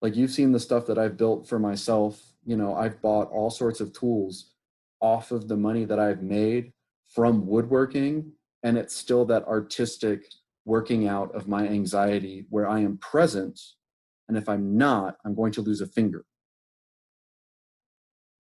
Like 0.00 0.14
you've 0.14 0.30
seen 0.30 0.52
the 0.52 0.60
stuff 0.60 0.86
that 0.86 0.98
I've 0.98 1.16
built 1.16 1.48
for 1.48 1.58
myself. 1.58 2.20
You 2.44 2.56
know, 2.56 2.74
I've 2.74 3.02
bought 3.02 3.30
all 3.30 3.50
sorts 3.50 3.80
of 3.80 3.92
tools 3.92 4.52
off 5.00 5.32
of 5.32 5.48
the 5.48 5.56
money 5.56 5.84
that 5.84 5.98
I've 5.98 6.22
made 6.22 6.72
from 7.14 7.46
woodworking, 7.46 8.32
and 8.62 8.76
it's 8.76 8.94
still 8.94 9.24
that 9.26 9.46
artistic 9.46 10.24
working 10.64 11.08
out 11.08 11.34
of 11.34 11.48
my 11.48 11.66
anxiety 11.66 12.46
where 12.50 12.68
I 12.68 12.80
am 12.80 12.98
present 12.98 13.58
and 14.28 14.36
if 14.36 14.48
I'm 14.48 14.76
not, 14.76 15.16
I'm 15.24 15.34
going 15.34 15.52
to 15.52 15.62
lose 15.62 15.80
a 15.80 15.86
finger. 15.86 16.24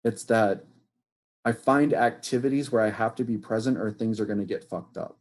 It's 0.04 0.24
that 0.24 0.64
I 1.44 1.52
find 1.52 1.94
activities 1.94 2.70
where 2.72 2.82
I 2.82 2.90
have 2.90 3.14
to 3.16 3.24
be 3.24 3.38
present 3.38 3.78
or 3.78 3.90
things 3.90 4.20
are 4.20 4.26
going 4.26 4.40
to 4.40 4.44
get 4.44 4.68
fucked 4.68 4.96
up. 4.96 5.18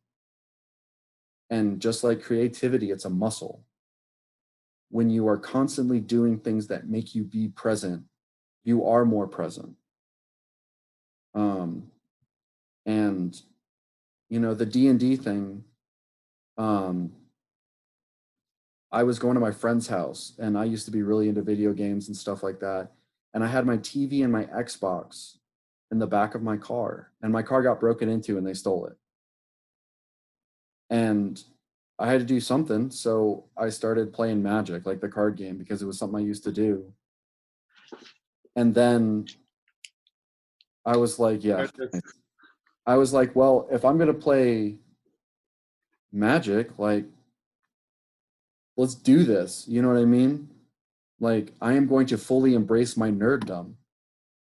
And 1.49 1.79
just 1.79 2.03
like 2.03 2.23
creativity, 2.23 2.91
it's 2.91 3.05
a 3.05 3.09
muscle. 3.09 3.63
When 4.89 5.09
you 5.09 5.27
are 5.27 5.37
constantly 5.37 5.99
doing 5.99 6.39
things 6.39 6.67
that 6.67 6.89
make 6.89 7.13
you 7.13 7.23
be 7.23 7.49
present, 7.49 8.03
you 8.63 8.85
are 8.85 9.05
more 9.05 9.27
present. 9.27 9.75
Um, 11.35 11.91
and 12.85 13.41
you 14.29 14.39
know 14.39 14.53
the 14.53 14.65
D&D 14.65 15.15
thing 15.17 15.63
um, 16.57 17.11
I 18.91 19.03
was 19.03 19.19
going 19.19 19.35
to 19.35 19.39
my 19.39 19.51
friend's 19.51 19.87
house 19.87 20.33
and 20.39 20.57
I 20.57 20.65
used 20.65 20.85
to 20.85 20.91
be 20.91 21.03
really 21.03 21.29
into 21.29 21.41
video 21.41 21.73
games 21.73 22.07
and 22.07 22.17
stuff 22.17 22.43
like 22.43 22.59
that. 22.59 22.91
And 23.33 23.43
I 23.43 23.47
had 23.47 23.65
my 23.65 23.77
TV 23.77 24.23
and 24.23 24.31
my 24.31 24.45
Xbox 24.45 25.37
in 25.91 25.99
the 25.99 26.07
back 26.07 26.35
of 26.35 26.41
my 26.41 26.57
car, 26.57 27.11
and 27.21 27.31
my 27.31 27.41
car 27.41 27.63
got 27.63 27.79
broken 27.79 28.09
into 28.09 28.37
and 28.37 28.45
they 28.45 28.53
stole 28.53 28.85
it. 28.87 28.97
And 30.89 31.41
I 31.99 32.09
had 32.09 32.19
to 32.19 32.25
do 32.25 32.39
something. 32.39 32.89
So 32.89 33.45
I 33.57 33.69
started 33.69 34.13
playing 34.13 34.41
Magic, 34.41 34.85
like 34.85 35.01
the 35.01 35.09
card 35.09 35.35
game, 35.35 35.57
because 35.57 35.81
it 35.81 35.85
was 35.85 35.97
something 35.97 36.19
I 36.19 36.23
used 36.23 36.43
to 36.45 36.51
do. 36.51 36.91
And 38.55 38.73
then 38.73 39.27
I 40.85 40.97
was 40.97 41.19
like, 41.19 41.43
yeah. 41.43 41.67
I 42.89 42.97
was 42.97 43.13
like, 43.13 43.35
well, 43.35 43.67
if 43.71 43.85
I'm 43.85 43.97
going 43.97 44.07
to 44.07 44.15
play 44.15 44.77
Magic, 46.11 46.79
like, 46.79 47.05
let's 48.77 48.95
do 48.95 49.23
this. 49.23 49.65
You 49.67 49.83
know 49.83 49.89
what 49.89 50.01
I 50.01 50.05
mean? 50.05 50.49
Like, 51.19 51.53
I 51.61 51.73
am 51.73 51.85
going 51.85 52.07
to 52.07 52.17
fully 52.17 52.55
embrace 52.55 52.97
my 52.97 53.11
nerddom. 53.11 53.73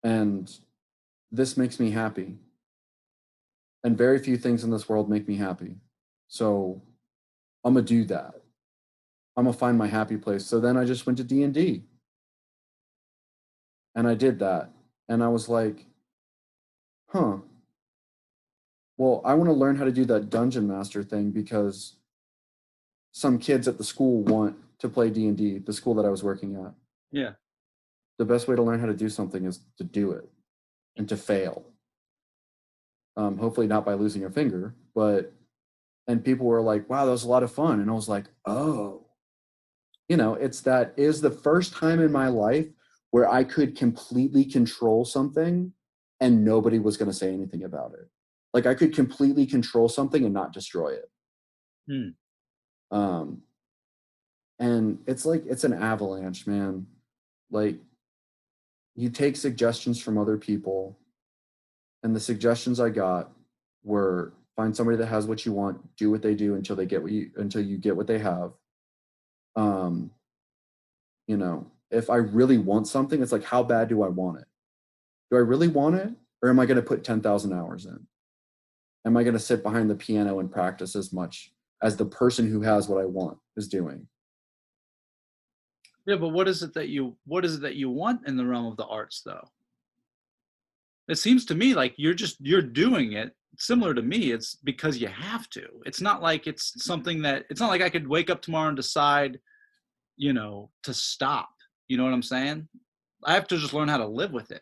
And 0.03 0.55
this 1.31 1.57
makes 1.57 1.79
me 1.79 1.89
happy. 1.89 2.37
And 3.83 3.97
very 3.97 4.19
few 4.19 4.37
things 4.37 4.63
in 4.63 4.69
this 4.69 4.87
world 4.87 5.09
make 5.09 5.27
me 5.27 5.37
happy. 5.37 5.77
So 6.27 6.83
I'm 7.63 7.73
going 7.73 7.83
to 7.83 7.93
do 7.95 8.03
that. 8.13 8.35
I'm 9.35 9.45
going 9.45 9.53
to 9.55 9.59
find 9.59 9.75
my 9.75 9.87
happy 9.87 10.17
place. 10.17 10.45
So 10.45 10.59
then 10.59 10.77
I 10.77 10.85
just 10.85 11.07
went 11.07 11.17
to 11.17 11.23
D&D. 11.23 11.81
And 13.95 14.07
I 14.07 14.13
did 14.13 14.37
that. 14.37 14.69
And 15.09 15.23
I 15.23 15.29
was 15.29 15.49
like, 15.49 15.87
huh. 17.09 17.37
Well, 18.97 19.21
I 19.25 19.33
want 19.33 19.49
to 19.49 19.53
learn 19.53 19.75
how 19.75 19.85
to 19.85 19.91
do 19.91 20.05
that 20.05 20.29
dungeon 20.29 20.67
master 20.67 21.03
thing 21.03 21.31
because 21.31 21.95
some 23.11 23.39
kids 23.39 23.67
at 23.67 23.77
the 23.77 23.83
school 23.83 24.23
want 24.23 24.57
to 24.79 24.89
play 24.89 25.09
D&D, 25.09 25.59
the 25.59 25.73
school 25.73 25.93
that 25.95 26.05
I 26.05 26.09
was 26.09 26.23
working 26.23 26.55
at. 26.55 26.73
Yeah. 27.11 27.31
The 28.17 28.25
best 28.25 28.47
way 28.47 28.55
to 28.55 28.63
learn 28.63 28.79
how 28.79 28.85
to 28.85 28.93
do 28.93 29.09
something 29.09 29.45
is 29.45 29.59
to 29.77 29.83
do 29.83 30.11
it 30.11 30.29
and 30.97 31.07
to 31.09 31.17
fail. 31.17 31.65
Um, 33.17 33.37
hopefully 33.37 33.67
not 33.67 33.85
by 33.85 33.93
losing 33.93 34.25
a 34.25 34.29
finger, 34.29 34.75
but 34.93 35.31
and 36.07 36.23
people 36.23 36.45
were 36.45 36.61
like, 36.61 36.89
"Wow, 36.89 37.05
that 37.05 37.11
was 37.11 37.23
a 37.23 37.29
lot 37.29 37.43
of 37.43 37.51
fun," 37.51 37.79
and 37.79 37.89
I 37.89 37.93
was 37.93 38.09
like, 38.09 38.25
"Oh." 38.45 39.05
You 40.09 40.17
know, 40.17 40.35
it's 40.35 40.61
that 40.61 40.93
is 40.97 41.21
the 41.21 41.31
first 41.31 41.73
time 41.73 41.99
in 41.99 42.11
my 42.11 42.27
life 42.27 42.67
where 43.11 43.29
I 43.29 43.43
could 43.43 43.77
completely 43.77 44.45
control 44.45 45.05
something 45.05 45.73
and 46.19 46.45
nobody 46.45 46.79
was 46.79 46.97
going 46.97 47.09
to 47.09 47.15
say 47.15 47.33
anything 47.33 47.63
about 47.63 47.93
it. 47.93 48.09
Like 48.55 48.65
I 48.65 48.73
could 48.73 48.95
completely 48.95 49.45
control 49.45 49.89
something 49.89 50.23
and 50.23 50.33
not 50.33 50.53
destroy 50.53 50.93
it. 50.93 51.11
Hmm. 51.89 52.97
Um, 52.97 53.41
and 54.59 54.99
it's 55.07 55.25
like 55.25 55.43
it's 55.45 55.65
an 55.65 55.73
avalanche, 55.73 56.47
man. 56.47 56.87
Like 57.51 57.79
you 58.95 59.09
take 59.09 59.35
suggestions 59.35 60.01
from 60.01 60.17
other 60.17 60.37
people, 60.37 60.97
and 62.01 62.15
the 62.15 62.19
suggestions 62.21 62.79
I 62.79 62.91
got 62.91 63.29
were 63.83 64.31
find 64.55 64.73
somebody 64.73 64.97
that 64.99 65.07
has 65.07 65.27
what 65.27 65.45
you 65.45 65.51
want, 65.51 65.97
do 65.97 66.09
what 66.09 66.21
they 66.21 66.33
do 66.33 66.55
until 66.55 66.77
they 66.77 66.85
get 66.85 67.03
what 67.03 67.11
you 67.11 67.31
until 67.35 67.61
you 67.61 67.77
get 67.77 67.97
what 67.97 68.07
they 68.07 68.19
have. 68.19 68.53
Um, 69.57 70.11
you 71.27 71.35
know, 71.35 71.69
if 71.91 72.09
I 72.09 72.15
really 72.15 72.57
want 72.57 72.87
something, 72.87 73.21
it's 73.21 73.33
like 73.33 73.43
how 73.43 73.63
bad 73.63 73.89
do 73.89 74.01
I 74.01 74.07
want 74.07 74.39
it? 74.39 74.47
Do 75.29 75.35
I 75.35 75.41
really 75.41 75.67
want 75.67 75.95
it? 75.95 76.13
Or 76.41 76.49
am 76.49 76.61
I 76.61 76.65
going 76.65 76.77
to 76.77 76.81
put 76.81 77.03
10,000 77.03 77.51
hours 77.51 77.85
in? 77.85 78.07
Am 79.05 79.15
I 79.15 79.23
going 79.23 79.33
to 79.33 79.39
sit 79.39 79.63
behind 79.63 79.89
the 79.89 79.95
piano 79.95 80.39
and 80.39 80.51
practice 80.51 80.95
as 80.95 81.13
much 81.13 81.51
as 81.83 81.95
the 81.95 82.05
person 82.05 82.49
who 82.49 82.61
has 82.61 82.89
what 82.89 83.01
I 83.01 83.05
want 83.05 83.37
is 83.55 83.67
doing? 83.67 84.07
Yeah, 86.05 86.15
but 86.15 86.29
what 86.29 86.47
is 86.47 86.63
it 86.63 86.73
that 86.73 86.89
you 86.89 87.15
what 87.25 87.45
is 87.45 87.55
it 87.55 87.61
that 87.61 87.75
you 87.75 87.89
want 87.89 88.27
in 88.27 88.37
the 88.37 88.45
realm 88.45 88.65
of 88.67 88.77
the 88.77 88.85
arts 88.85 89.21
though? 89.25 89.47
It 91.07 91.17
seems 91.17 91.45
to 91.45 91.55
me 91.55 91.73
like 91.73 91.93
you're 91.97 92.13
just 92.13 92.37
you're 92.39 92.61
doing 92.61 93.13
it 93.13 93.35
similar 93.57 93.93
to 93.93 94.01
me 94.01 94.31
it's 94.31 94.55
because 94.63 94.97
you 94.97 95.07
have 95.07 95.49
to. 95.51 95.67
It's 95.85 96.01
not 96.01 96.21
like 96.21 96.47
it's 96.47 96.83
something 96.83 97.21
that 97.23 97.45
it's 97.49 97.61
not 97.61 97.69
like 97.69 97.81
I 97.81 97.89
could 97.89 98.07
wake 98.07 98.29
up 98.29 98.41
tomorrow 98.41 98.67
and 98.67 98.77
decide, 98.77 99.39
you 100.17 100.33
know, 100.33 100.69
to 100.83 100.93
stop. 100.93 101.49
You 101.87 101.97
know 101.97 102.03
what 102.03 102.13
I'm 102.13 102.23
saying? 102.23 102.67
I 103.23 103.33
have 103.33 103.47
to 103.47 103.57
just 103.57 103.73
learn 103.73 103.87
how 103.87 103.97
to 103.97 104.07
live 104.07 104.31
with 104.31 104.51
it. 104.51 104.61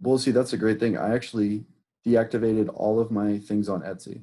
Well, 0.00 0.18
see, 0.18 0.32
that's 0.32 0.52
a 0.52 0.58
great 0.58 0.80
thing. 0.80 0.98
I 0.98 1.14
actually 1.14 1.64
deactivated 2.06 2.70
all 2.74 3.00
of 3.00 3.10
my 3.10 3.38
things 3.38 3.68
on 3.68 3.82
Etsy 3.82 4.22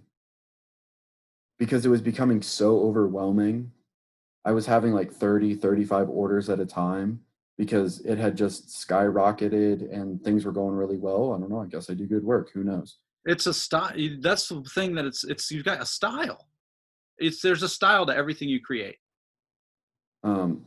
because 1.60 1.86
it 1.86 1.90
was 1.90 2.02
becoming 2.02 2.42
so 2.42 2.80
overwhelming. 2.82 3.72
I 4.46 4.52
was 4.52 4.66
having 4.66 4.94
like 4.94 5.12
30, 5.12 5.56
35 5.56 6.10
orders 6.10 6.50
at 6.50 6.60
a 6.60 6.66
time 6.66 7.22
because 7.58 8.00
it 8.02 8.18
had 8.18 8.36
just 8.36 8.70
skyrocketed 8.70 9.94
and 9.94 10.22
things 10.24 10.46
were 10.46 10.52
going 10.52 10.74
really 10.76 10.98
well. 10.98 11.34
I 11.34 11.40
don't 11.40 11.50
know. 11.50 11.62
I 11.62 11.68
guess 11.68 11.90
I 11.90 11.94
do 11.94 12.08
good 12.08 12.24
work. 12.24 12.50
Who 12.54 12.64
knows? 12.64 12.98
It's 13.26 13.46
a 13.46 13.54
style. 13.54 13.92
That's 14.20 14.48
the 14.48 14.62
thing 14.74 14.96
that 14.96 15.06
it's 15.06 15.24
it's 15.24 15.52
you've 15.52 15.66
got 15.66 15.80
a 15.82 15.86
style. 15.86 16.48
It's 17.20 17.40
there's 17.42 17.62
a 17.62 17.70
style 17.70 18.06
to 18.08 18.16
everything 18.16 18.50
you 18.50 18.60
create. 18.62 18.96
Um, 20.24 20.66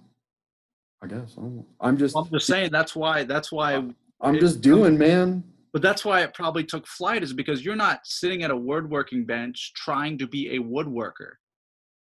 I 1.03 1.09
guess 1.09 1.37
I. 1.37 1.49
I'm 1.81 1.97
just, 1.99 2.17
I'm 2.17 2.29
just 2.31 2.47
saying 2.47 2.71
that's 2.71 2.95
why 2.95 3.25
that's 3.25 3.51
why 3.51 3.75
I'm 4.21 4.37
it- 4.37 4.41
just 4.41 4.61
doing, 4.61 4.97
man. 4.97 5.43
But 5.75 5.83
that's 5.83 6.05
why 6.05 6.23
it 6.23 6.33
probably 6.35 6.63
took 6.63 6.87
flight, 6.87 7.25
is 7.25 7.33
because 7.33 7.65
you're 7.65 7.75
not 7.75 8.07
sitting 8.07 8.45
at 8.45 8.53
a 8.53 8.57
woodworking 8.57 9.27
bench 9.27 9.73
trying 9.75 10.17
to 10.19 10.27
be 10.29 10.55
a 10.55 10.61
woodworker. 10.61 11.33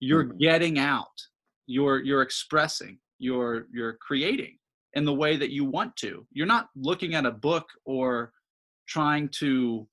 You're 0.01 0.25
Mhm. 0.25 0.39
getting 0.41 0.79
out. 0.81 1.17
You're 1.67 2.03
you're 2.03 2.23
expressing. 2.23 2.99
You're 3.19 3.69
you're 3.73 3.93
creating 3.99 4.59
in 4.95 5.05
the 5.05 5.15
way 5.15 5.37
that 5.37 5.53
you 5.53 5.65
want 5.65 5.97
to. 5.99 6.27
You're 6.33 6.45
not 6.45 6.71
looking 6.75 7.15
at 7.15 7.25
a 7.25 7.31
book 7.31 7.71
or 7.85 8.33
trying 8.89 9.29
to 9.39 9.89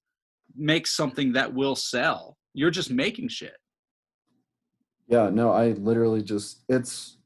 make 0.56 0.88
something 0.88 1.34
that 1.34 1.54
will 1.54 1.76
sell. 1.76 2.40
You're 2.56 2.72
just 2.72 2.90
making 2.90 3.28
shit. 3.30 3.56
Yeah, 5.08 5.30
no, 5.30 5.52
I 5.52 5.74
literally 5.74 6.24
just 6.24 6.64
it's 6.68 7.20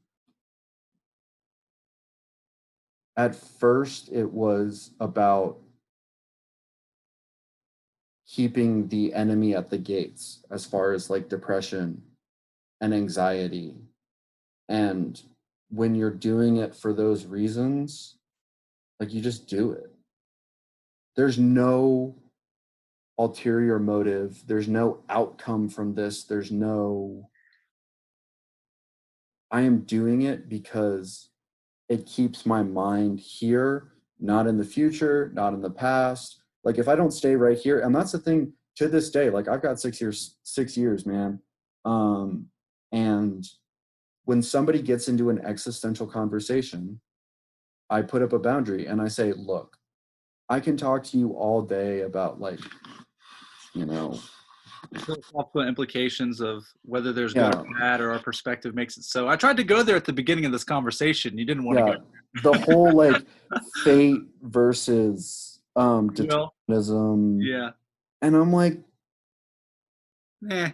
at 3.16 3.34
first 3.34 4.10
it 4.12 4.30
was 4.30 4.90
about 5.00 5.63
keeping 8.34 8.88
the 8.88 9.14
enemy 9.14 9.54
at 9.54 9.70
the 9.70 9.78
gates 9.78 10.42
as 10.50 10.66
far 10.66 10.92
as 10.92 11.08
like 11.08 11.28
depression 11.28 12.02
and 12.80 12.92
anxiety. 12.92 13.76
And 14.68 15.20
when 15.70 15.94
you're 15.94 16.10
doing 16.10 16.56
it 16.56 16.74
for 16.74 16.92
those 16.92 17.26
reasons, 17.26 18.16
like 18.98 19.14
you 19.14 19.20
just 19.20 19.46
do 19.46 19.70
it. 19.70 19.94
There's 21.14 21.38
no 21.38 22.16
ulterior 23.18 23.78
motive, 23.78 24.42
there's 24.48 24.66
no 24.66 24.98
outcome 25.08 25.68
from 25.68 25.94
this, 25.94 26.24
there's 26.24 26.50
no 26.50 27.28
I 29.52 29.60
am 29.60 29.82
doing 29.82 30.22
it 30.22 30.48
because 30.48 31.28
it 31.88 32.06
keeps 32.06 32.44
my 32.44 32.64
mind 32.64 33.20
here, 33.20 33.92
not 34.18 34.48
in 34.48 34.58
the 34.58 34.64
future, 34.64 35.30
not 35.32 35.52
in 35.54 35.62
the 35.62 35.70
past. 35.70 36.43
Like 36.64 36.78
if 36.78 36.88
I 36.88 36.96
don't 36.96 37.10
stay 37.12 37.36
right 37.36 37.58
here, 37.58 37.80
and 37.80 37.94
that's 37.94 38.12
the 38.12 38.18
thing 38.18 38.52
to 38.76 38.88
this 38.88 39.10
day, 39.10 39.30
like 39.30 39.48
I've 39.48 39.62
got 39.62 39.80
six 39.80 40.00
years, 40.00 40.36
six 40.42 40.76
years, 40.76 41.06
man. 41.06 41.40
Um, 41.84 42.46
and 42.92 43.46
when 44.24 44.42
somebody 44.42 44.80
gets 44.80 45.08
into 45.08 45.30
an 45.30 45.44
existential 45.44 46.06
conversation, 46.06 47.00
I 47.90 48.02
put 48.02 48.22
up 48.22 48.32
a 48.32 48.38
boundary 48.38 48.86
and 48.86 49.00
I 49.00 49.08
say, 49.08 49.32
look, 49.32 49.76
I 50.48 50.60
can 50.60 50.76
talk 50.76 51.04
to 51.04 51.18
you 51.18 51.32
all 51.32 51.62
day 51.62 52.00
about 52.02 52.40
like, 52.40 52.60
you 53.74 53.84
know, 53.84 54.18
philosophical 55.04 55.66
implications 55.66 56.40
of 56.40 56.64
whether 56.82 57.12
there's 57.12 57.34
good 57.34 57.54
or 57.54 57.64
Yeah. 57.64 57.80
bad 57.80 58.00
or 58.00 58.12
our 58.12 58.18
perspective 58.18 58.74
makes 58.74 58.96
it 58.96 59.04
so. 59.04 59.28
I 59.28 59.36
tried 59.36 59.56
to 59.58 59.64
go 59.64 59.82
there 59.82 59.96
at 59.96 60.04
the 60.04 60.12
beginning 60.12 60.46
of 60.46 60.52
this 60.52 60.64
conversation. 60.64 61.36
You 61.36 61.44
didn't 61.44 61.64
want 61.64 61.78
yeah, 61.78 61.86
to 61.86 61.92
go. 61.98 62.04
the 62.42 62.54
whole 62.54 62.94
like 62.94 63.26
fate 63.84 64.22
versus 64.42 65.53
um 65.76 66.10
Well, 66.18 66.54
yeah. 67.40 67.70
And 68.22 68.36
I'm 68.36 68.52
like, 68.52 68.78
Eh. 70.50 70.70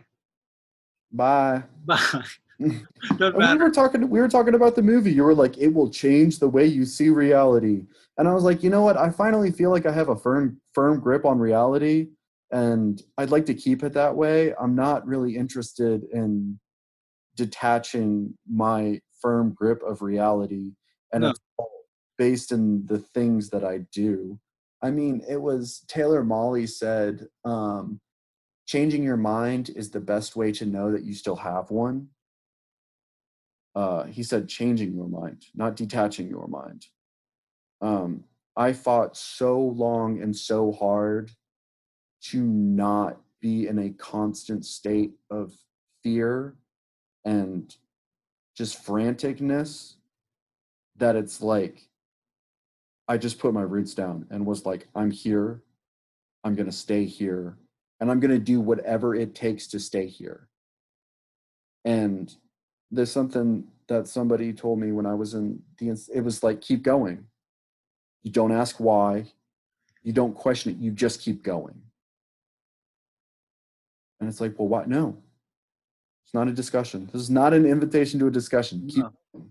bye. 1.12 1.62
Bye. 1.84 2.24
We 2.60 3.56
were 3.56 3.70
talking 3.70 4.10
we 4.10 4.20
were 4.20 4.28
talking 4.28 4.54
about 4.54 4.74
the 4.76 4.82
movie. 4.82 5.12
You 5.12 5.24
were 5.24 5.34
like, 5.34 5.56
it 5.56 5.68
will 5.72 5.88
change 5.88 6.38
the 6.38 6.48
way 6.48 6.66
you 6.66 6.84
see 6.84 7.08
reality. 7.08 7.84
And 8.18 8.28
I 8.28 8.34
was 8.34 8.44
like, 8.44 8.62
you 8.62 8.68
know 8.68 8.82
what? 8.82 8.98
I 8.98 9.08
finally 9.08 9.50
feel 9.50 9.70
like 9.70 9.86
I 9.86 9.92
have 9.92 10.10
a 10.10 10.16
firm 10.16 10.60
firm 10.74 11.00
grip 11.00 11.24
on 11.24 11.38
reality 11.38 12.08
and 12.52 13.02
I'd 13.16 13.30
like 13.30 13.46
to 13.46 13.54
keep 13.54 13.82
it 13.82 13.94
that 13.94 14.14
way. 14.14 14.52
I'm 14.60 14.74
not 14.74 15.06
really 15.06 15.36
interested 15.36 16.04
in 16.12 16.60
detaching 17.36 18.36
my 18.46 19.00
firm 19.22 19.52
grip 19.54 19.82
of 19.82 20.02
reality 20.02 20.72
and 21.12 21.22
No. 21.22 21.30
it's 21.30 21.40
all 21.56 21.70
based 22.18 22.52
in 22.52 22.84
the 22.86 22.98
things 22.98 23.48
that 23.50 23.64
I 23.64 23.78
do. 23.92 24.38
I 24.82 24.90
mean, 24.90 25.22
it 25.28 25.40
was 25.40 25.84
Taylor 25.88 26.24
Mali 26.24 26.66
said, 26.66 27.26
um, 27.44 28.00
changing 28.66 29.02
your 29.02 29.16
mind 29.16 29.70
is 29.76 29.90
the 29.90 30.00
best 30.00 30.36
way 30.36 30.52
to 30.52 30.66
know 30.66 30.90
that 30.92 31.04
you 31.04 31.12
still 31.14 31.36
have 31.36 31.70
one 31.70 32.08
uh, 33.74 34.04
he 34.04 34.22
said 34.22 34.48
changing 34.48 34.94
your 34.94 35.08
mind, 35.08 35.46
not 35.54 35.76
detaching 35.76 36.28
your 36.28 36.48
mind. 36.48 36.86
Um, 37.80 38.24
I 38.56 38.72
fought 38.72 39.16
so 39.16 39.58
long 39.60 40.20
and 40.20 40.36
so 40.36 40.72
hard 40.72 41.30
to 42.24 42.42
not 42.42 43.20
be 43.40 43.68
in 43.68 43.78
a 43.78 43.90
constant 43.90 44.64
state 44.64 45.12
of 45.30 45.54
fear 46.02 46.56
and 47.24 47.74
just 48.56 48.84
franticness 48.84 49.94
that 50.96 51.16
it's 51.16 51.40
like 51.40 51.88
I 53.10 53.18
just 53.18 53.40
put 53.40 53.52
my 53.52 53.62
roots 53.62 53.92
down 53.92 54.24
and 54.30 54.46
was 54.46 54.64
like, 54.64 54.86
I'm 54.94 55.10
here, 55.10 55.64
I'm 56.44 56.54
going 56.54 56.70
to 56.70 56.72
stay 56.72 57.04
here, 57.04 57.58
and 57.98 58.08
I'm 58.08 58.20
going 58.20 58.30
to 58.30 58.38
do 58.38 58.60
whatever 58.60 59.16
it 59.16 59.34
takes 59.34 59.66
to 59.68 59.80
stay 59.80 60.06
here. 60.06 60.46
And 61.84 62.32
there's 62.92 63.10
something 63.10 63.64
that 63.88 64.06
somebody 64.06 64.52
told 64.52 64.78
me 64.78 64.92
when 64.92 65.06
I 65.06 65.14
was 65.14 65.34
in 65.34 65.60
the 65.78 65.88
it 66.14 66.20
was 66.20 66.44
like 66.44 66.60
keep 66.60 66.84
going. 66.84 67.26
You 68.22 68.30
don't 68.30 68.52
ask 68.52 68.78
why, 68.78 69.24
you 70.04 70.12
don't 70.12 70.36
question 70.36 70.70
it, 70.70 70.78
you 70.78 70.92
just 70.92 71.20
keep 71.20 71.42
going. 71.42 71.82
And 74.20 74.28
it's 74.28 74.40
like, 74.40 74.56
well, 74.56 74.68
what? 74.68 74.88
No, 74.88 75.16
it's 76.24 76.32
not 76.32 76.46
a 76.46 76.52
discussion. 76.52 77.10
This 77.12 77.22
is 77.22 77.30
not 77.30 77.54
an 77.54 77.66
invitation 77.66 78.20
to 78.20 78.28
a 78.28 78.30
discussion. 78.30 78.86
Keep 78.86 79.06
No. 79.34 79.50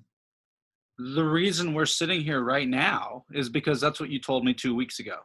The 0.99 1.23
reason 1.23 1.73
we're 1.73 1.85
sitting 1.85 2.21
here 2.21 2.41
right 2.41 2.67
now 2.67 3.25
is 3.31 3.49
because 3.49 3.79
that's 3.79 3.99
what 3.99 4.09
you 4.09 4.19
told 4.19 4.43
me 4.43 4.53
two 4.53 4.75
weeks 4.75 4.99
ago. 4.99 5.17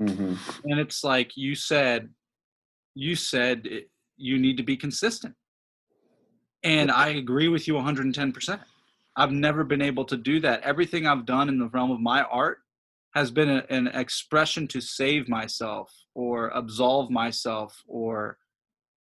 Mhm. 0.00 0.38
And 0.64 0.78
it's 0.78 1.02
like 1.02 1.36
you 1.36 1.54
said, 1.54 2.10
you 2.94 3.16
said 3.16 3.66
it, 3.66 3.90
you 4.16 4.38
need 4.38 4.56
to 4.58 4.62
be 4.62 4.76
consistent. 4.76 5.34
And 6.62 6.90
I 6.90 7.08
agree 7.08 7.48
with 7.48 7.66
you 7.66 7.74
110%. 7.74 8.60
I've 9.16 9.32
never 9.32 9.64
been 9.64 9.82
able 9.82 10.04
to 10.04 10.16
do 10.16 10.40
that. 10.40 10.62
Everything 10.62 11.06
I've 11.06 11.26
done 11.26 11.48
in 11.48 11.58
the 11.58 11.68
realm 11.68 11.90
of 11.90 12.00
my 12.00 12.22
art 12.22 12.58
has 13.14 13.30
been 13.30 13.48
a, 13.48 13.64
an 13.70 13.88
expression 13.88 14.68
to 14.68 14.80
save 14.80 15.28
myself 15.28 15.92
or 16.14 16.48
absolve 16.48 17.10
myself 17.10 17.82
or 17.86 18.38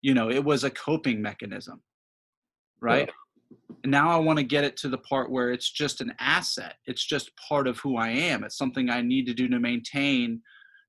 you 0.03 0.15
know 0.15 0.31
it 0.31 0.45
was 0.45 0.65
a 0.65 0.71
coping 0.71 1.21
mechanism 1.21 1.83
right 2.81 3.11
now 3.85 4.11
i 4.11 4.17
want 4.17 4.39
to 4.39 4.43
get 4.45 4.65
it 4.65 4.77
to 4.77 4.89
the 4.89 4.99
part 4.99 5.31
where 5.31 5.51
it's 5.51 5.71
just 5.71 6.01
an 6.01 6.13
asset. 6.19 6.75
It's 6.87 7.05
just 7.05 7.31
part 7.37 7.67
of 7.67 7.79
who 7.79 7.97
i 7.97 8.09
am. 8.09 8.45
It's 8.45 8.57
something 8.59 8.91
i 8.91 9.01
need 9.03 9.27
to 9.27 9.35
do 9.35 9.49
to 9.49 9.59
maintain. 9.59 10.43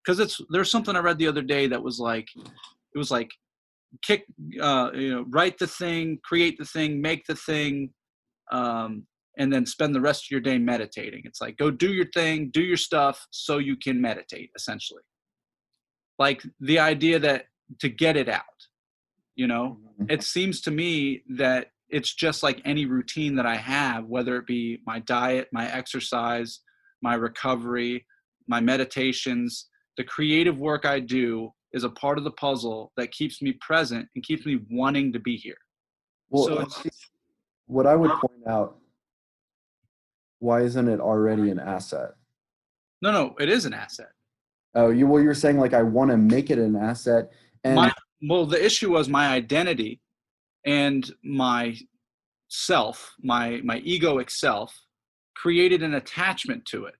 Because 0.03 0.19
it's 0.19 0.39
there's 0.49 0.71
something 0.71 0.95
i 0.95 0.99
read 0.99 1.17
the 1.17 1.27
other 1.27 1.41
day 1.41 1.67
that 1.67 1.83
was 1.83 1.99
like 1.99 2.27
it 2.35 2.97
was 2.97 3.11
like 3.11 3.31
kick 4.03 4.25
uh 4.61 4.91
you 4.93 5.11
know 5.11 5.25
write 5.29 5.57
the 5.57 5.67
thing 5.67 6.19
create 6.23 6.57
the 6.59 6.65
thing 6.65 7.01
make 7.01 7.25
the 7.25 7.35
thing 7.35 7.91
um 8.51 9.05
and 9.37 9.51
then 9.53 9.65
spend 9.65 9.95
the 9.95 10.01
rest 10.01 10.25
of 10.25 10.31
your 10.31 10.41
day 10.41 10.57
meditating. 10.57 11.21
It's 11.23 11.41
like 11.41 11.57
go 11.57 11.71
do 11.71 11.91
your 11.93 12.09
thing 12.13 12.49
do 12.51 12.61
your 12.61 12.77
stuff 12.77 13.25
so 13.31 13.57
you 13.57 13.75
can 13.77 13.99
meditate 14.01 14.49
essentially. 14.55 15.03
Like 16.17 16.43
the 16.59 16.79
idea 16.79 17.19
that 17.19 17.45
to 17.79 17.89
get 17.89 18.17
it 18.17 18.29
out 18.29 18.43
you 19.35 19.47
know? 19.47 19.79
Mhm. 19.99 20.11
it 20.11 20.21
seems 20.23 20.59
to 20.61 20.71
me 20.71 21.23
that 21.29 21.71
it's 21.89 22.13
just 22.13 22.43
like 22.43 22.61
any 22.65 22.85
routine 22.85 23.35
that 23.35 23.45
I 23.45 23.55
have, 23.55 24.05
whether 24.05 24.37
it 24.37 24.45
be 24.45 24.81
my 24.85 24.99
diet, 24.99 25.47
my 25.51 25.71
exercise, 25.71 26.59
my 27.01 27.15
recovery, 27.15 28.05
my 28.47 28.59
meditations, 28.59 29.67
the 29.97 30.03
creative 30.03 30.57
work 30.57 30.85
I 30.85 30.99
do 30.99 31.51
is 31.73 31.83
a 31.83 31.89
part 31.89 32.17
of 32.17 32.23
the 32.23 32.31
puzzle 32.31 32.91
that 32.97 33.11
keeps 33.11 33.41
me 33.41 33.53
present 33.61 34.07
and 34.15 34.23
keeps 34.23 34.45
me 34.45 34.59
wanting 34.69 35.13
to 35.13 35.19
be 35.19 35.35
here. 35.35 35.57
Well, 36.29 36.67
so 36.69 36.89
what 37.67 37.85
I 37.85 37.95
would 37.95 38.11
point 38.11 38.47
out, 38.47 38.77
why 40.39 40.61
isn't 40.61 40.87
it 40.87 40.99
already 40.99 41.49
an 41.49 41.59
asset? 41.59 42.11
No, 43.01 43.11
no, 43.11 43.35
it 43.39 43.49
is 43.49 43.65
an 43.65 43.73
asset. 43.73 44.09
Oh, 44.75 44.89
you 44.89 45.07
well, 45.07 45.21
you're 45.21 45.33
saying 45.33 45.57
like 45.57 45.73
I 45.73 45.83
want 45.83 46.11
to 46.11 46.17
make 46.17 46.49
it 46.49 46.59
an 46.59 46.75
asset, 46.75 47.31
and 47.63 47.75
My 47.75 47.93
well, 48.21 48.45
the 48.45 48.63
issue 48.63 48.91
was 48.91 49.09
my 49.09 49.29
identity 49.29 50.01
and 50.65 51.09
my 51.23 51.77
self, 52.49 53.13
my 53.21 53.61
my 53.63 53.81
egoic 53.81 54.29
self, 54.29 54.75
created 55.35 55.83
an 55.83 55.93
attachment 55.95 56.65
to 56.65 56.85
it, 56.85 56.95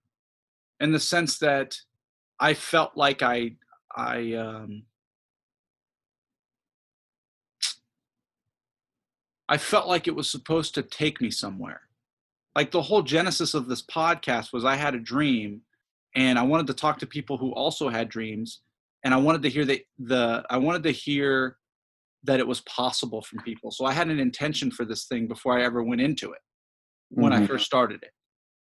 in 0.80 0.92
the 0.92 1.00
sense 1.00 1.38
that 1.38 1.76
I 2.38 2.54
felt 2.54 2.96
like 2.96 3.22
I 3.22 3.52
I 3.96 4.34
um, 4.34 4.84
I 9.48 9.58
felt 9.58 9.88
like 9.88 10.06
it 10.06 10.14
was 10.14 10.30
supposed 10.30 10.74
to 10.76 10.82
take 10.82 11.20
me 11.20 11.30
somewhere. 11.30 11.82
Like 12.54 12.70
the 12.70 12.82
whole 12.82 13.02
genesis 13.02 13.52
of 13.52 13.66
this 13.66 13.82
podcast 13.82 14.52
was 14.52 14.64
I 14.64 14.76
had 14.76 14.94
a 14.94 15.00
dream 15.00 15.62
and 16.14 16.38
I 16.38 16.42
wanted 16.42 16.66
to 16.68 16.74
talk 16.74 16.98
to 17.00 17.06
people 17.06 17.36
who 17.36 17.52
also 17.52 17.88
had 17.88 18.08
dreams 18.08 18.60
and 19.04 19.12
I 19.12 19.16
wanted 19.16 19.42
to 19.42 19.48
hear 19.48 19.64
the 19.64 19.82
the 19.98 20.44
I 20.50 20.56
wanted 20.58 20.82
to 20.84 20.90
hear 20.92 21.56
that 22.24 22.40
it 22.40 22.46
was 22.46 22.60
possible 22.62 23.22
from 23.22 23.42
people. 23.42 23.70
So 23.70 23.84
I 23.84 23.92
had 23.92 24.08
an 24.08 24.20
intention 24.20 24.70
for 24.70 24.84
this 24.84 25.06
thing 25.06 25.26
before 25.26 25.58
I 25.58 25.62
ever 25.64 25.82
went 25.82 26.00
into 26.00 26.32
it 26.32 26.40
when 27.08 27.32
I 27.32 27.40
Mhm. 27.40 27.46
first 27.48 27.64
started 27.66 28.02
it. 28.02 28.12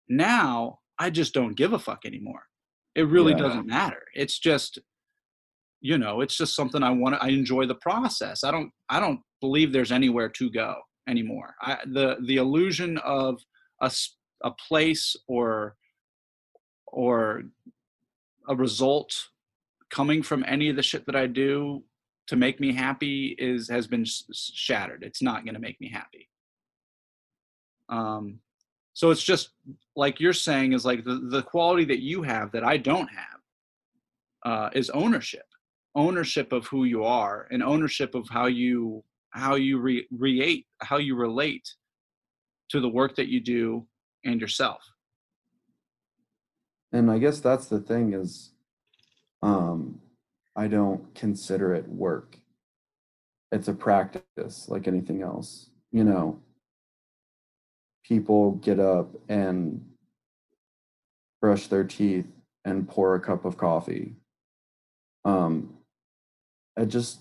Now 0.08 0.80
I 0.98 1.10
just 1.10 1.34
don't 1.34 1.56
give 1.56 1.74
a 1.74 1.80
fuck 1.80 2.06
anymore. 2.06 2.48
It 2.96 3.04
really 3.04 3.34
Yeah. 3.34 3.40
doesn't 3.40 3.66
matter. 3.68 4.04
It's 4.14 4.40
just 4.40 4.80
you 5.82 5.98
know, 5.98 6.20
it's 6.20 6.36
just 6.36 6.56
something 6.58 6.84
I 6.84 6.90
want 6.90 7.16
to 7.16 7.24
I 7.24 7.30
enjoy 7.30 7.66
the 7.66 7.76
process. 7.76 8.44
I 8.44 8.52
don't 8.52 8.74
I 8.90 9.00
don't 9.00 9.22
believe 9.40 9.72
there's 9.72 9.94
anywhere 9.94 10.28
to 10.28 10.50
go 10.50 10.76
anymore. 11.08 11.56
I 11.62 11.80
the 11.86 12.18
the 12.26 12.36
illusion 12.36 12.98
of 13.00 13.42
a 13.82 13.90
a 14.44 14.52
place 14.52 15.16
or 15.28 15.78
or 16.88 17.44
a 18.48 18.56
result 18.56 19.30
coming 19.90 20.22
from 20.22 20.44
any 20.48 20.70
of 20.70 20.76
the 20.76 20.84
shit 20.84 21.06
that 21.06 21.16
I 21.16 21.28
do 21.28 21.86
to 22.30 22.36
make 22.36 22.60
me 22.60 22.72
happy 22.72 23.36
is 23.40 23.68
has 23.70 23.88
been 23.88 24.02
s- 24.04 24.24
s- 24.30 24.52
shattered. 24.54 25.04
It's 25.04 25.22
not 25.22 25.46
going 25.46 25.56
to 25.56 25.60
make 25.60 25.82
me 25.82 25.90
happy. 25.90 26.30
Um, 27.90 28.40
so 28.94 29.10
it's 29.10 29.24
just 29.24 29.50
like 29.96 30.20
you're 30.20 30.32
saying 30.50 30.74
is 30.74 30.86
like 30.86 31.04
the 31.04 31.16
the 31.32 31.42
quality 31.42 31.86
that 31.86 32.02
you 32.04 32.22
have 32.22 32.52
that 32.52 32.64
I 32.64 32.78
don't 32.78 33.10
have 33.10 33.40
uh, 34.46 34.70
is 34.76 34.92
ownership, 34.92 35.48
ownership 35.96 36.54
of 36.54 36.68
who 36.68 36.84
you 36.84 37.04
are, 37.04 37.48
and 37.52 37.64
ownership 37.64 38.14
of 38.14 38.30
how 38.30 38.46
you 38.46 39.04
how 39.32 39.56
you 39.56 39.80
re- 39.80 40.08
relate 40.12 40.68
how 40.82 40.98
you 40.98 41.16
relate 41.16 41.68
to 42.70 42.80
the 42.80 42.90
work 42.90 43.16
that 43.16 43.28
you 43.28 43.40
do 43.40 43.88
and 44.24 44.40
yourself. 44.40 44.84
and 46.92 47.10
I 47.10 47.18
guess 47.18 47.40
that's 47.40 47.68
the 47.68 47.80
thing 47.80 48.14
is, 48.14 48.52
um, 49.42 50.00
I 50.60 50.68
don't 50.68 51.16
consider 51.16 51.74
it 51.74 51.88
work. 51.88 52.38
It's 53.50 53.70
a 53.70 53.74
practice 53.74 54.68
like 54.68 54.90
anything 54.90 55.22
else. 55.22 55.70
You 55.90 56.04
know, 56.04 56.42
people 58.04 58.52
get 58.56 58.78
up 58.78 59.16
and 59.30 59.86
brush 61.40 61.68
their 61.68 61.86
teeth 61.86 62.28
and 62.66 62.90
pour 62.90 63.16
a 63.16 63.22
cup 63.22 63.46
of 63.46 63.56
coffee. 63.56 64.18
Um, 65.24 65.78
it 66.76 66.88
just, 66.88 67.20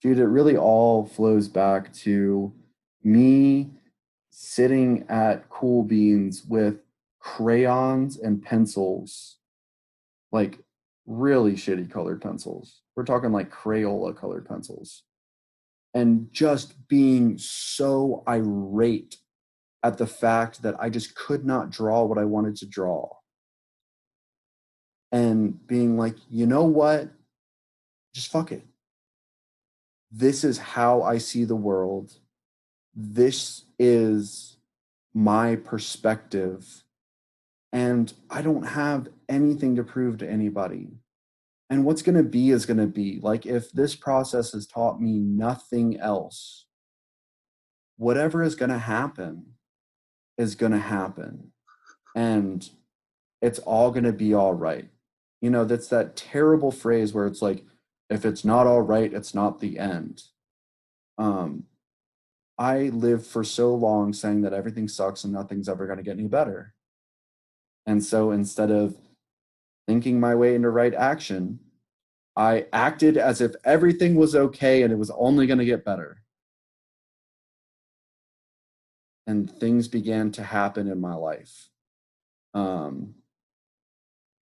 dude, 0.00 0.18
it 0.18 0.24
really 0.24 0.56
all 0.56 1.04
flows 1.04 1.48
back 1.48 1.92
to 1.96 2.50
me 3.04 3.72
sitting 4.30 5.04
at 5.10 5.50
Cool 5.50 5.82
Beans 5.82 6.46
with 6.46 6.78
crayons 7.18 8.16
and 8.16 8.42
pencils, 8.42 9.36
like 10.32 10.60
really 11.10 11.54
shitty 11.54 11.90
colored 11.90 12.22
pencils. 12.22 12.82
We're 12.94 13.04
talking 13.04 13.32
like 13.32 13.50
Crayola 13.50 14.16
colored 14.16 14.48
pencils. 14.48 15.02
And 15.92 16.28
just 16.30 16.86
being 16.86 17.36
so 17.36 18.22
irate 18.28 19.16
at 19.82 19.98
the 19.98 20.06
fact 20.06 20.62
that 20.62 20.76
I 20.78 20.88
just 20.88 21.16
could 21.16 21.44
not 21.44 21.70
draw 21.70 22.04
what 22.04 22.18
I 22.18 22.24
wanted 22.24 22.54
to 22.56 22.66
draw. 22.66 23.08
And 25.10 25.66
being 25.66 25.98
like, 25.98 26.14
you 26.30 26.46
know 26.46 26.64
what? 26.64 27.10
Just 28.14 28.30
fuck 28.30 28.52
it. 28.52 28.64
This 30.12 30.44
is 30.44 30.58
how 30.58 31.02
I 31.02 31.18
see 31.18 31.44
the 31.44 31.56
world. 31.56 32.12
This 32.94 33.64
is 33.80 34.58
my 35.12 35.56
perspective 35.56 36.84
and 37.72 38.12
I 38.28 38.42
don't 38.42 38.64
have 38.64 39.08
anything 39.28 39.76
to 39.76 39.84
prove 39.84 40.18
to 40.18 40.28
anybody. 40.28 40.88
And 41.68 41.84
what's 41.84 42.02
going 42.02 42.16
to 42.16 42.24
be 42.24 42.50
is 42.50 42.66
going 42.66 42.78
to 42.78 42.86
be. 42.86 43.20
Like, 43.22 43.46
if 43.46 43.70
this 43.70 43.94
process 43.94 44.52
has 44.52 44.66
taught 44.66 45.00
me 45.00 45.18
nothing 45.18 45.98
else, 46.00 46.66
whatever 47.96 48.42
is 48.42 48.56
going 48.56 48.70
to 48.70 48.78
happen 48.78 49.54
is 50.36 50.56
going 50.56 50.72
to 50.72 50.78
happen. 50.78 51.52
And 52.16 52.68
it's 53.40 53.60
all 53.60 53.92
going 53.92 54.04
to 54.04 54.12
be 54.12 54.34
all 54.34 54.54
right. 54.54 54.88
You 55.40 55.50
know, 55.50 55.64
that's 55.64 55.88
that 55.88 56.16
terrible 56.16 56.72
phrase 56.72 57.12
where 57.12 57.26
it's 57.26 57.40
like, 57.40 57.64
if 58.08 58.24
it's 58.24 58.44
not 58.44 58.66
all 58.66 58.82
right, 58.82 59.12
it's 59.12 59.34
not 59.34 59.60
the 59.60 59.78
end. 59.78 60.24
Um, 61.18 61.64
I 62.58 62.88
lived 62.88 63.26
for 63.26 63.44
so 63.44 63.74
long 63.74 64.12
saying 64.12 64.42
that 64.42 64.52
everything 64.52 64.88
sucks 64.88 65.22
and 65.22 65.32
nothing's 65.32 65.68
ever 65.68 65.86
going 65.86 65.98
to 65.98 66.02
get 66.02 66.18
any 66.18 66.26
better. 66.26 66.74
And 67.90 68.04
so 68.04 68.30
instead 68.30 68.70
of 68.70 68.94
thinking 69.88 70.20
my 70.20 70.36
way 70.36 70.54
into 70.54 70.70
right 70.70 70.94
action, 70.94 71.58
I 72.36 72.66
acted 72.72 73.16
as 73.16 73.40
if 73.40 73.56
everything 73.64 74.14
was 74.14 74.36
okay 74.36 74.84
and 74.84 74.92
it 74.92 74.96
was 74.96 75.10
only 75.10 75.48
going 75.48 75.58
to 75.58 75.64
get 75.64 75.84
better. 75.84 76.22
And 79.26 79.50
things 79.50 79.88
began 79.88 80.30
to 80.32 80.44
happen 80.44 80.86
in 80.86 81.00
my 81.00 81.14
life. 81.14 81.68
Um, 82.54 83.16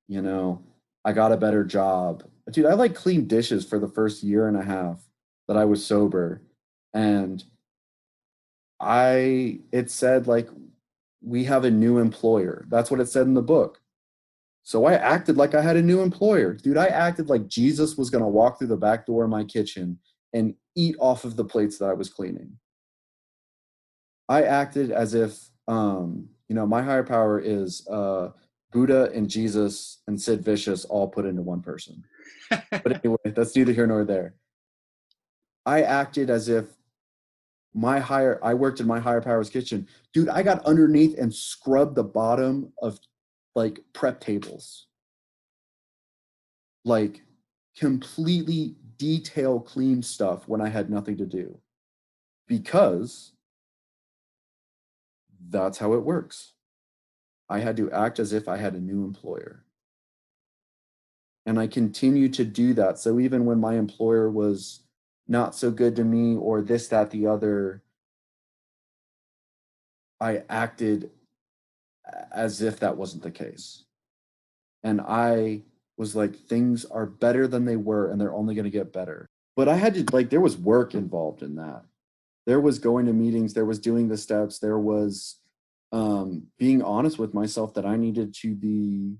you 0.08 0.20
know, 0.20 0.62
I 1.02 1.12
got 1.12 1.32
a 1.32 1.38
better 1.38 1.64
job. 1.64 2.24
Dude, 2.52 2.66
I 2.66 2.74
like 2.74 2.94
cleaned 2.94 3.28
dishes 3.28 3.64
for 3.64 3.78
the 3.78 3.88
first 3.88 4.22
year 4.22 4.46
and 4.46 4.58
a 4.58 4.62
half 4.62 5.00
that 5.46 5.56
I 5.56 5.64
was 5.64 5.82
sober. 5.82 6.42
And 6.92 7.42
I, 8.78 9.60
it 9.72 9.90
said 9.90 10.26
like, 10.26 10.50
we 11.20 11.44
have 11.44 11.64
a 11.64 11.70
new 11.70 11.98
employer. 11.98 12.66
That's 12.68 12.90
what 12.90 13.00
it 13.00 13.08
said 13.08 13.26
in 13.26 13.34
the 13.34 13.42
book. 13.42 13.80
So 14.62 14.84
I 14.84 14.94
acted 14.94 15.36
like 15.36 15.54
I 15.54 15.62
had 15.62 15.76
a 15.76 15.82
new 15.82 16.02
employer. 16.02 16.52
Dude, 16.52 16.76
I 16.76 16.86
acted 16.88 17.28
like 17.28 17.48
Jesus 17.48 17.96
was 17.96 18.10
going 18.10 18.22
to 18.22 18.28
walk 18.28 18.58
through 18.58 18.68
the 18.68 18.76
back 18.76 19.06
door 19.06 19.24
of 19.24 19.30
my 19.30 19.44
kitchen 19.44 19.98
and 20.34 20.54
eat 20.76 20.94
off 21.00 21.24
of 21.24 21.36
the 21.36 21.44
plates 21.44 21.78
that 21.78 21.86
I 21.86 21.94
was 21.94 22.10
cleaning. 22.10 22.52
I 24.28 24.42
acted 24.42 24.90
as 24.90 25.14
if, 25.14 25.38
um, 25.66 26.28
you 26.48 26.54
know, 26.54 26.66
my 26.66 26.82
higher 26.82 27.02
power 27.02 27.40
is 27.40 27.86
uh, 27.88 28.30
Buddha 28.70 29.10
and 29.14 29.28
Jesus 29.28 30.02
and 30.06 30.20
Sid 30.20 30.44
Vicious 30.44 30.84
all 30.84 31.08
put 31.08 31.24
into 31.24 31.42
one 31.42 31.62
person. 31.62 32.04
But 32.50 33.00
anyway, 33.04 33.16
that's 33.24 33.56
neither 33.56 33.72
here 33.72 33.86
nor 33.86 34.04
there. 34.04 34.34
I 35.64 35.82
acted 35.82 36.30
as 36.30 36.48
if 36.48 36.66
my 37.78 38.00
higher 38.00 38.40
I 38.42 38.54
worked 38.54 38.80
in 38.80 38.86
my 38.86 38.98
higher 38.98 39.20
powers 39.20 39.50
kitchen. 39.50 39.86
Dude, 40.12 40.28
I 40.28 40.42
got 40.42 40.64
underneath 40.64 41.16
and 41.16 41.32
scrubbed 41.32 41.94
the 41.94 42.02
bottom 42.02 42.72
of 42.82 42.98
like 43.54 43.80
prep 43.92 44.20
tables. 44.20 44.86
Like 46.84 47.22
completely 47.78 48.74
detail 48.96 49.60
clean 49.60 50.02
stuff 50.02 50.48
when 50.48 50.60
I 50.60 50.68
had 50.68 50.90
nothing 50.90 51.16
to 51.18 51.26
do 51.26 51.60
because 52.48 53.32
that's 55.48 55.78
how 55.78 55.92
it 55.94 56.02
works. 56.02 56.54
I 57.48 57.60
had 57.60 57.76
to 57.76 57.92
act 57.92 58.18
as 58.18 58.32
if 58.32 58.48
I 58.48 58.56
had 58.56 58.74
a 58.74 58.80
new 58.80 59.04
employer. 59.04 59.64
And 61.46 61.60
I 61.60 61.68
continued 61.68 62.34
to 62.34 62.44
do 62.44 62.74
that. 62.74 62.98
So 62.98 63.20
even 63.20 63.46
when 63.46 63.60
my 63.60 63.76
employer 63.76 64.28
was 64.28 64.80
not 65.28 65.54
so 65.54 65.70
good 65.70 65.94
to 65.96 66.04
me 66.04 66.34
or 66.36 66.62
this, 66.62 66.88
that, 66.88 67.10
the 67.10 67.26
other, 67.26 67.82
I 70.20 70.42
acted 70.48 71.10
as 72.32 72.62
if 72.62 72.80
that 72.80 72.96
wasn't 72.96 73.22
the 73.22 73.30
case. 73.30 73.84
And 74.82 75.00
I 75.00 75.62
was 75.98 76.16
like, 76.16 76.34
things 76.34 76.84
are 76.86 77.06
better 77.06 77.46
than 77.46 77.66
they 77.66 77.76
were 77.76 78.10
and 78.10 78.20
they're 78.20 78.34
only 78.34 78.54
going 78.54 78.64
to 78.64 78.70
get 78.70 78.92
better. 78.92 79.26
But 79.54 79.68
I 79.68 79.74
had 79.74 79.94
to, 79.94 80.16
like, 80.16 80.30
there 80.30 80.40
was 80.40 80.56
work 80.56 80.94
involved 80.94 81.42
in 81.42 81.56
that. 81.56 81.82
There 82.46 82.60
was 82.60 82.78
going 82.78 83.06
to 83.06 83.12
meetings, 83.12 83.52
there 83.52 83.66
was 83.66 83.78
doing 83.78 84.08
the 84.08 84.16
steps, 84.16 84.58
there 84.58 84.78
was 84.78 85.40
um, 85.92 86.44
being 86.58 86.82
honest 86.82 87.18
with 87.18 87.34
myself 87.34 87.74
that 87.74 87.84
I 87.84 87.96
needed 87.96 88.34
to 88.36 88.54
be 88.54 89.16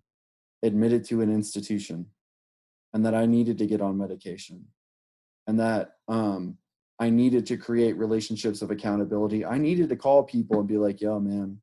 admitted 0.63 1.05
to 1.07 1.21
an 1.21 1.33
institution 1.33 2.07
and 2.95 3.05
that 3.05 3.15
I 3.15 3.27
needed 3.27 3.59
to 3.59 3.67
get 3.67 3.83
on 3.83 3.99
medication 3.99 4.65
and 5.49 5.59
that 5.59 5.97
um, 6.07 6.57
I 7.01 7.11
needed 7.11 7.47
to 7.47 7.57
create 7.57 7.97
relationships 7.97 8.63
of 8.63 8.71
accountability. 8.71 9.45
I 9.45 9.59
needed 9.59 9.89
to 9.89 9.97
call 9.97 10.23
people 10.23 10.61
and 10.61 10.69
be 10.69 10.77
like, 10.77 11.01
yo, 11.01 11.19
man, 11.19 11.61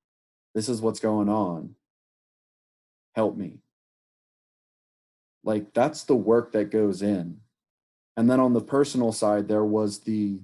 this 0.53 0.67
is 0.67 0.81
what's 0.81 0.99
going 0.99 1.29
on. 1.29 1.75
Help 3.15 3.38
me. 3.38 3.59
Like, 5.43 5.73
that's 5.73 6.03
the 6.03 6.15
work 6.15 6.51
that 6.53 6.71
goes 6.71 7.01
in. 7.03 7.39
And 8.17 8.29
then 8.29 8.39
on 8.39 8.53
the 8.53 8.61
personal 8.61 9.11
side, 9.11 9.47
there 9.47 9.63
was 9.63 9.99
the 9.99 10.41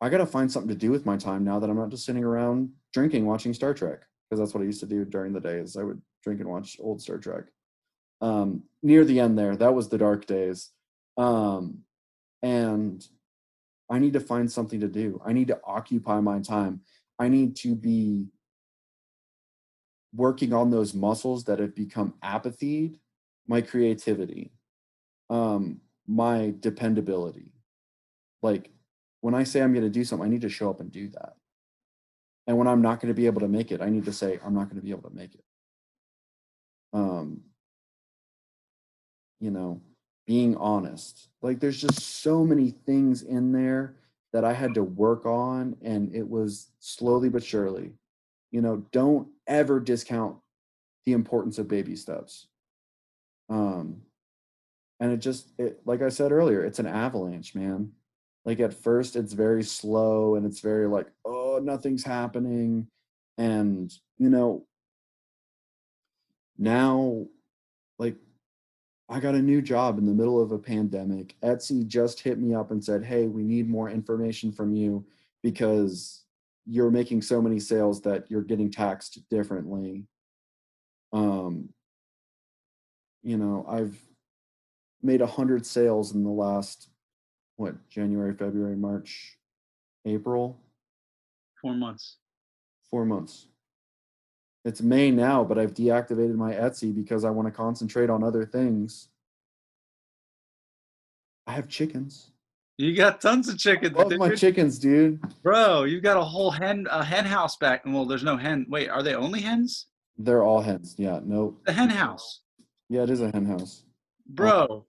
I 0.00 0.10
got 0.10 0.18
to 0.18 0.26
find 0.26 0.50
something 0.50 0.68
to 0.68 0.76
do 0.76 0.92
with 0.92 1.06
my 1.06 1.16
time 1.16 1.44
now 1.44 1.58
that 1.58 1.68
I'm 1.68 1.76
not 1.76 1.88
just 1.88 2.04
sitting 2.04 2.22
around 2.22 2.70
drinking, 2.92 3.26
watching 3.26 3.52
Star 3.52 3.74
Trek, 3.74 4.02
because 4.30 4.38
that's 4.38 4.54
what 4.54 4.62
I 4.62 4.66
used 4.66 4.80
to 4.80 4.86
do 4.86 5.04
during 5.04 5.32
the 5.32 5.40
days. 5.40 5.76
I 5.76 5.82
would 5.82 6.00
drink 6.22 6.40
and 6.40 6.48
watch 6.48 6.76
old 6.78 7.02
Star 7.02 7.18
Trek. 7.18 7.44
Um, 8.20 8.62
near 8.80 9.04
the 9.04 9.18
end 9.18 9.36
there, 9.36 9.56
that 9.56 9.74
was 9.74 9.88
the 9.88 9.98
dark 9.98 10.26
days. 10.26 10.70
Um, 11.16 11.82
and 12.42 13.04
I 13.90 13.98
need 13.98 14.12
to 14.14 14.20
find 14.20 14.50
something 14.50 14.80
to 14.80 14.88
do. 14.88 15.20
I 15.24 15.32
need 15.32 15.48
to 15.48 15.60
occupy 15.64 16.20
my 16.20 16.40
time. 16.40 16.82
I 17.18 17.28
need 17.28 17.56
to 17.56 17.74
be 17.74 18.28
working 20.14 20.52
on 20.52 20.70
those 20.70 20.94
muscles 20.94 21.44
that 21.44 21.58
have 21.58 21.74
become 21.74 22.14
apathied, 22.22 22.98
my 23.46 23.60
creativity, 23.60 24.52
um, 25.30 25.80
my 26.06 26.54
dependability. 26.60 27.52
Like 28.42 28.70
when 29.20 29.34
I 29.34 29.44
say 29.44 29.60
I'm 29.60 29.72
going 29.72 29.84
to 29.84 29.90
do 29.90 30.04
something, 30.04 30.26
I 30.26 30.30
need 30.30 30.42
to 30.42 30.48
show 30.48 30.70
up 30.70 30.80
and 30.80 30.92
do 30.92 31.08
that. 31.10 31.34
And 32.46 32.56
when 32.56 32.66
I'm 32.66 32.80
not 32.80 33.00
going 33.00 33.08
to 33.08 33.20
be 33.20 33.26
able 33.26 33.40
to 33.40 33.48
make 33.48 33.72
it, 33.72 33.82
I 33.82 33.90
need 33.90 34.06
to 34.06 34.12
say 34.12 34.38
I'm 34.44 34.54
not 34.54 34.64
going 34.64 34.76
to 34.76 34.84
be 34.84 34.90
able 34.90 35.08
to 35.10 35.14
make 35.14 35.34
it. 35.34 35.44
Um, 36.94 37.42
you 39.40 39.50
know, 39.50 39.82
being 40.28 40.56
honest. 40.58 41.30
Like 41.42 41.58
there's 41.58 41.80
just 41.80 42.00
so 42.00 42.44
many 42.44 42.70
things 42.70 43.22
in 43.22 43.50
there 43.50 43.96
that 44.32 44.44
I 44.44 44.52
had 44.52 44.74
to 44.74 44.84
work 44.84 45.26
on, 45.26 45.76
and 45.82 46.14
it 46.14 46.28
was 46.28 46.70
slowly 46.78 47.28
but 47.28 47.42
surely. 47.42 47.94
You 48.52 48.62
know, 48.62 48.84
don't 48.92 49.26
ever 49.48 49.80
discount 49.80 50.36
the 51.04 51.12
importance 51.12 51.58
of 51.58 51.66
baby 51.66 51.96
steps. 51.96 52.46
Um, 53.48 54.02
and 55.00 55.10
it 55.10 55.16
just, 55.16 55.48
it, 55.58 55.80
like 55.84 56.02
I 56.02 56.10
said 56.10 56.30
earlier, 56.30 56.64
it's 56.64 56.78
an 56.78 56.86
avalanche, 56.86 57.56
man 57.56 57.92
like 58.48 58.60
at 58.60 58.72
first 58.72 59.14
it's 59.14 59.34
very 59.34 59.62
slow 59.62 60.34
and 60.34 60.46
it's 60.46 60.60
very 60.60 60.88
like 60.88 61.06
oh 61.26 61.60
nothing's 61.62 62.02
happening 62.02 62.86
and 63.36 63.92
you 64.16 64.30
know 64.30 64.64
now 66.56 67.26
like 67.98 68.16
i 69.08 69.18
got 69.20 69.34
a 69.34 69.42
new 69.42 69.60
job 69.62 69.98
in 69.98 70.06
the 70.06 70.12
middle 70.12 70.40
of 70.40 70.52
a 70.52 70.58
pandemic 70.58 71.34
etsy 71.42 71.86
just 71.86 72.20
hit 72.20 72.38
me 72.38 72.54
up 72.54 72.70
and 72.70 72.84
said 72.84 73.04
hey 73.04 73.26
we 73.26 73.42
need 73.42 73.68
more 73.68 73.90
information 73.90 74.52
from 74.52 74.72
you 74.74 75.04
because 75.42 76.24
you're 76.66 76.90
making 76.90 77.22
so 77.22 77.40
many 77.40 77.58
sales 77.58 78.02
that 78.02 78.30
you're 78.30 78.42
getting 78.42 78.70
taxed 78.70 79.20
differently 79.30 80.04
um 81.12 81.68
you 83.22 83.36
know 83.36 83.64
i've 83.68 83.96
made 85.02 85.20
a 85.20 85.26
hundred 85.26 85.64
sales 85.64 86.14
in 86.14 86.24
the 86.24 86.30
last 86.30 86.88
what 87.58 87.74
January, 87.88 88.32
February, 88.34 88.76
March, 88.76 89.36
April, 90.06 90.58
Four 91.60 91.74
months. 91.74 92.18
four 92.88 93.04
months. 93.04 93.48
It's 94.68 94.82
May 94.82 95.10
now, 95.10 95.42
but 95.44 95.58
I've 95.58 95.72
deactivated 95.72 96.34
my 96.34 96.52
Etsy 96.52 96.94
because 96.94 97.24
I 97.24 97.30
want 97.30 97.48
to 97.48 97.52
concentrate 97.52 98.10
on 98.10 98.22
other 98.22 98.44
things. 98.44 99.08
I 101.46 101.52
have 101.52 101.68
chickens. 101.68 102.32
You 102.76 102.94
got 102.94 103.22
tons 103.22 103.48
of 103.48 103.56
chickens, 103.56 103.96
Love 103.96 104.12
my 104.18 104.34
chickens, 104.34 104.78
dude. 104.78 105.20
bro. 105.42 105.84
you've 105.84 106.02
got 106.02 106.18
a 106.18 106.22
whole 106.22 106.50
hen 106.50 106.86
a 106.90 107.02
hen 107.02 107.24
house 107.24 107.56
back. 107.56 107.82
Well, 107.86 108.04
there's 108.04 108.22
no 108.22 108.36
hen. 108.36 108.66
Wait, 108.68 108.90
are 108.90 109.02
they 109.02 109.14
only 109.14 109.40
hens? 109.40 109.86
They're 110.18 110.42
all 110.44 110.60
hens. 110.60 110.94
Yeah, 110.98 111.20
nope. 111.24 111.58
The 111.64 111.72
hen 111.72 111.88
house, 111.88 112.42
Yeah, 112.90 113.04
it 113.04 113.10
is 113.10 113.22
a 113.22 113.30
hen 113.32 113.46
house. 113.46 113.84
bro. 114.28 114.84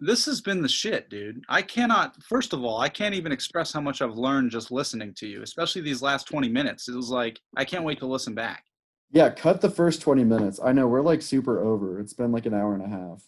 This 0.00 0.26
has 0.26 0.40
been 0.40 0.60
the 0.60 0.68
shit, 0.68 1.08
dude. 1.08 1.42
I 1.48 1.62
cannot. 1.62 2.20
First 2.24 2.52
of 2.52 2.64
all, 2.64 2.80
I 2.80 2.88
can't 2.88 3.14
even 3.14 3.32
express 3.32 3.72
how 3.72 3.80
much 3.80 4.02
I've 4.02 4.16
learned 4.16 4.50
just 4.50 4.72
listening 4.72 5.14
to 5.18 5.26
you, 5.26 5.42
especially 5.42 5.82
these 5.82 6.02
last 6.02 6.26
20 6.26 6.48
minutes. 6.48 6.88
It 6.88 6.96
was 6.96 7.10
like 7.10 7.38
I 7.56 7.64
can't 7.64 7.84
wait 7.84 8.00
to 8.00 8.06
listen 8.06 8.34
back. 8.34 8.64
Yeah, 9.12 9.30
cut 9.30 9.60
the 9.60 9.70
first 9.70 10.00
20 10.00 10.24
minutes. 10.24 10.58
I 10.62 10.72
know 10.72 10.88
we're 10.88 11.00
like 11.00 11.22
super 11.22 11.62
over. 11.62 12.00
It's 12.00 12.14
been 12.14 12.32
like 12.32 12.46
an 12.46 12.54
hour 12.54 12.74
and 12.74 12.82
a 12.82 12.88
half. 12.88 13.22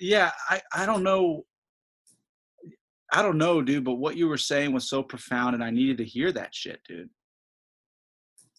Yeah, 0.00 0.30
I 0.48 0.62
I 0.72 0.86
don't 0.86 1.02
know. 1.02 1.44
I 3.12 3.20
don't 3.22 3.38
know, 3.38 3.60
dude. 3.60 3.84
But 3.84 3.96
what 3.96 4.16
you 4.16 4.28
were 4.28 4.38
saying 4.38 4.72
was 4.72 4.88
so 4.88 5.02
profound, 5.02 5.54
and 5.54 5.62
I 5.62 5.70
needed 5.70 5.98
to 5.98 6.04
hear 6.04 6.32
that 6.32 6.54
shit, 6.54 6.80
dude. 6.88 7.10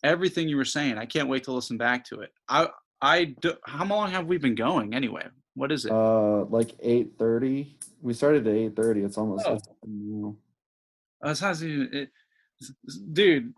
Everything 0.04 0.48
you 0.48 0.58
were 0.58 0.66
saying, 0.66 0.98
I 0.98 1.06
can't 1.06 1.28
wait 1.28 1.44
to 1.46 1.52
listen 1.52 1.78
back 1.78 2.06
to 2.06 2.22
it. 2.22 2.32
I 2.48 2.68
I 3.02 3.36
do, 3.42 3.54
how 3.66 3.86
long 3.86 4.12
have 4.12 4.28
we 4.28 4.38
been 4.38 4.56
going 4.56 4.94
anyway? 4.94 5.26
What 5.60 5.74
is 5.74 5.84
it? 5.86 5.92
Uh 5.92 6.46
like 6.46 6.72
8:30. 6.82 7.76
We 8.02 8.14
started 8.14 8.48
at 8.48 8.56
8:30. 8.56 9.04
It's 9.06 9.18
almost 9.18 9.46
Oh. 9.46 9.56
it's- 9.56 9.68
no. 9.86 10.38
Uh, 11.22 11.36
not 11.42 11.62
even, 11.62 11.90
it, 11.92 12.10
dude. 13.12 13.54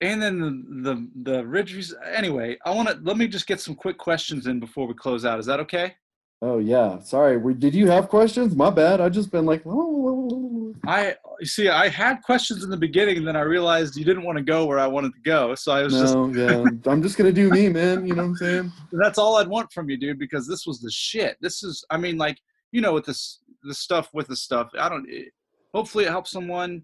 And 0.00 0.20
then 0.22 0.38
the 0.40 0.52
the 0.86 0.94
the 1.30 1.46
ridges. 1.46 1.94
Anyway, 2.20 2.56
I 2.64 2.70
want 2.74 2.88
to 2.88 2.94
let 3.02 3.18
me 3.18 3.28
just 3.28 3.46
get 3.46 3.60
some 3.60 3.74
quick 3.74 3.98
questions 3.98 4.46
in 4.46 4.60
before 4.60 4.86
we 4.86 4.94
close 4.94 5.26
out. 5.26 5.38
Is 5.38 5.46
that 5.46 5.60
okay? 5.60 5.94
Oh 6.42 6.58
yeah. 6.58 6.98
Sorry. 6.98 7.36
We, 7.36 7.54
did 7.54 7.72
you 7.72 7.88
have 7.88 8.08
questions? 8.08 8.56
My 8.56 8.68
bad. 8.68 9.00
I 9.00 9.08
just 9.08 9.30
been 9.30 9.46
like 9.46 9.62
oh, 9.64 10.74
I 10.84 11.14
you 11.38 11.46
see. 11.46 11.68
I 11.68 11.88
had 11.88 12.20
questions 12.22 12.64
in 12.64 12.70
the 12.70 12.76
beginning, 12.76 13.18
and 13.18 13.26
then 13.26 13.36
I 13.36 13.42
realized 13.42 13.96
you 13.96 14.04
didn't 14.04 14.24
want 14.24 14.38
to 14.38 14.44
go 14.44 14.66
where 14.66 14.80
I 14.80 14.88
wanted 14.88 15.14
to 15.14 15.20
go. 15.20 15.54
So 15.54 15.70
I 15.70 15.84
was 15.84 15.92
just 15.92 16.14
no, 16.14 16.26
yeah. 16.34 16.64
I'm 16.90 17.00
just 17.00 17.16
gonna 17.16 17.32
do 17.32 17.48
me, 17.48 17.68
man. 17.68 18.04
You 18.04 18.16
know 18.16 18.22
what 18.22 18.30
I'm 18.30 18.36
saying? 18.36 18.72
that's 18.90 19.18
all 19.18 19.36
I'd 19.36 19.46
want 19.46 19.72
from 19.72 19.88
you, 19.88 19.96
dude. 19.96 20.18
Because 20.18 20.48
this 20.48 20.66
was 20.66 20.80
the 20.80 20.90
shit. 20.90 21.36
This 21.40 21.62
is. 21.62 21.84
I 21.90 21.96
mean, 21.96 22.18
like 22.18 22.38
you 22.72 22.80
know, 22.80 22.92
with 22.92 23.06
this 23.06 23.38
the 23.62 23.74
stuff 23.74 24.08
with 24.12 24.26
the 24.26 24.36
stuff. 24.36 24.68
I 24.76 24.88
don't. 24.88 25.08
It, 25.08 25.28
hopefully, 25.72 26.06
it 26.06 26.10
helps 26.10 26.32
someone. 26.32 26.82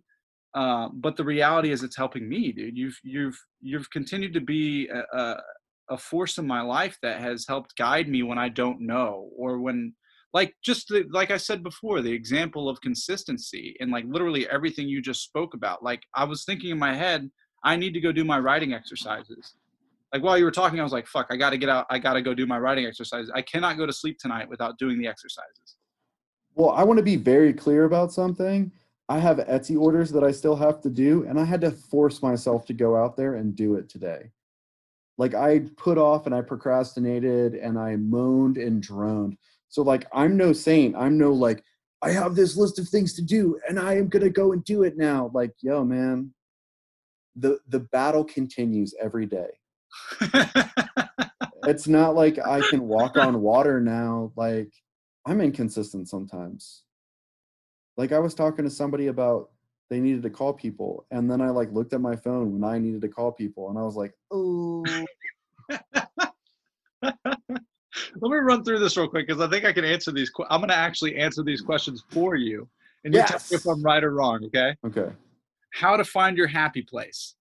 Uh, 0.54 0.88
but 0.92 1.16
the 1.16 1.24
reality 1.24 1.72
is, 1.72 1.82
it's 1.82 1.96
helping 1.96 2.28
me, 2.28 2.52
dude. 2.52 2.76
You've 2.76 2.98
you've 3.02 3.38
you've 3.60 3.90
continued 3.90 4.34
to 4.34 4.40
be 4.40 4.88
a, 4.88 5.00
a, 5.16 5.42
a 5.90 5.98
force 5.98 6.38
in 6.38 6.46
my 6.46 6.60
life 6.60 6.98
that 7.02 7.20
has 7.20 7.46
helped 7.46 7.76
guide 7.76 8.08
me 8.08 8.22
when 8.22 8.38
I 8.38 8.48
don't 8.48 8.80
know, 8.80 9.30
or 9.36 9.58
when 9.60 9.94
like 10.34 10.54
just 10.62 10.88
the, 10.88 11.06
like 11.10 11.30
I 11.30 11.36
said 11.36 11.62
before, 11.62 12.02
the 12.02 12.12
example 12.12 12.68
of 12.68 12.80
consistency 12.80 13.76
and 13.80 13.90
like 13.90 14.04
literally 14.06 14.48
everything 14.50 14.88
you 14.88 15.00
just 15.00 15.22
spoke 15.24 15.54
about. 15.54 15.82
Like 15.82 16.02
I 16.14 16.24
was 16.24 16.44
thinking 16.44 16.70
in 16.70 16.78
my 16.78 16.94
head, 16.94 17.30
I 17.64 17.76
need 17.76 17.94
to 17.94 18.00
go 18.00 18.12
do 18.12 18.24
my 18.24 18.38
writing 18.38 18.72
exercises. 18.72 19.54
Like 20.12 20.22
while 20.22 20.38
you 20.38 20.44
were 20.44 20.50
talking, 20.50 20.80
I 20.80 20.82
was 20.82 20.92
like, 20.92 21.06
fuck, 21.06 21.26
I 21.30 21.36
got 21.36 21.50
to 21.50 21.58
get 21.58 21.68
out. 21.68 21.86
I 21.90 21.98
got 21.98 22.14
to 22.14 22.22
go 22.22 22.34
do 22.34 22.46
my 22.46 22.58
writing 22.58 22.86
exercises. 22.86 23.30
I 23.34 23.42
cannot 23.42 23.76
go 23.76 23.86
to 23.86 23.92
sleep 23.92 24.18
tonight 24.18 24.48
without 24.48 24.78
doing 24.78 24.98
the 24.98 25.06
exercises. 25.06 25.76
Well, 26.54 26.70
I 26.70 26.82
want 26.82 26.98
to 26.98 27.02
be 27.02 27.16
very 27.16 27.52
clear 27.52 27.84
about 27.84 28.12
something. 28.12 28.72
I 29.08 29.18
have 29.18 29.38
Etsy 29.38 29.78
orders 29.78 30.10
that 30.12 30.24
I 30.24 30.32
still 30.32 30.56
have 30.56 30.82
to 30.82 30.90
do, 30.90 31.24
and 31.26 31.40
I 31.40 31.44
had 31.44 31.62
to 31.62 31.70
force 31.70 32.22
myself 32.22 32.66
to 32.66 32.74
go 32.74 32.96
out 32.96 33.16
there 33.16 33.36
and 33.36 33.56
do 33.56 33.76
it 33.76 33.88
today. 33.88 34.30
Like 35.18 35.34
I 35.34 35.60
put 35.76 35.98
off 35.98 36.26
and 36.26 36.34
I 36.34 36.40
procrastinated 36.40 37.54
and 37.54 37.78
I 37.78 37.96
moaned 37.96 38.56
and 38.56 38.82
droned. 38.82 39.36
So 39.68 39.82
like 39.82 40.06
I'm 40.12 40.36
no 40.36 40.52
saint. 40.52 40.96
I'm 40.96 41.18
no 41.18 41.32
like 41.32 41.62
I 42.00 42.10
have 42.10 42.34
this 42.34 42.56
list 42.56 42.78
of 42.78 42.88
things 42.88 43.12
to 43.14 43.22
do 43.22 43.58
and 43.68 43.78
I 43.78 43.96
am 43.96 44.08
gonna 44.08 44.30
go 44.30 44.52
and 44.52 44.64
do 44.64 44.84
it 44.84 44.96
now. 44.96 45.30
Like 45.34 45.52
yo, 45.60 45.84
man, 45.84 46.32
the 47.36 47.58
the 47.68 47.80
battle 47.80 48.24
continues 48.24 48.94
every 49.00 49.26
day. 49.26 49.50
It's 51.68 51.86
not 51.86 52.14
like 52.14 52.38
I 52.38 52.62
can 52.62 52.88
walk 52.88 53.18
on 53.18 53.42
water 53.42 53.78
now. 53.78 54.32
Like 54.36 54.72
I'm 55.26 55.42
inconsistent 55.42 56.08
sometimes. 56.08 56.82
Like 57.98 58.10
I 58.10 58.18
was 58.20 58.34
talking 58.34 58.64
to 58.64 58.70
somebody 58.70 59.08
about 59.08 59.50
they 59.90 60.00
needed 60.00 60.22
to 60.22 60.30
call 60.30 60.52
people, 60.52 61.06
and 61.10 61.30
then 61.30 61.40
I 61.40 61.50
like 61.50 61.72
looked 61.72 61.92
at 61.92 62.00
my 62.00 62.16
phone 62.16 62.52
when 62.52 62.68
I 62.68 62.78
needed 62.78 63.00
to 63.02 63.08
call 63.08 63.32
people, 63.32 63.70
and 63.70 63.78
I 63.78 63.82
was 63.82 63.96
like, 63.96 64.12
oh, 64.30 64.84
Let 68.20 68.30
me 68.30 68.36
run 68.38 68.64
through 68.64 68.78
this 68.80 68.96
real 68.96 69.08
quick 69.08 69.26
because 69.26 69.40
I 69.40 69.48
think 69.48 69.64
I 69.64 69.72
can 69.72 69.84
answer 69.84 70.12
these. 70.12 70.30
que- 70.30 70.46
I'm 70.50 70.60
going 70.60 70.68
to 70.68 70.76
actually 70.76 71.16
answer 71.16 71.42
these 71.42 71.60
questions 71.60 72.04
for 72.10 72.36
you, 72.36 72.68
and 73.04 73.14
you 73.14 73.22
tell 73.22 73.38
me 73.38 73.56
if 73.56 73.66
I'm 73.66 73.82
right 73.82 74.02
or 74.02 74.12
wrong. 74.12 74.44
Okay? 74.46 74.76
okay. 74.84 75.12
How 75.72 75.96
to 75.96 76.04
find 76.04 76.36
your 76.36 76.46
happy 76.46 76.82
place? 76.82 77.34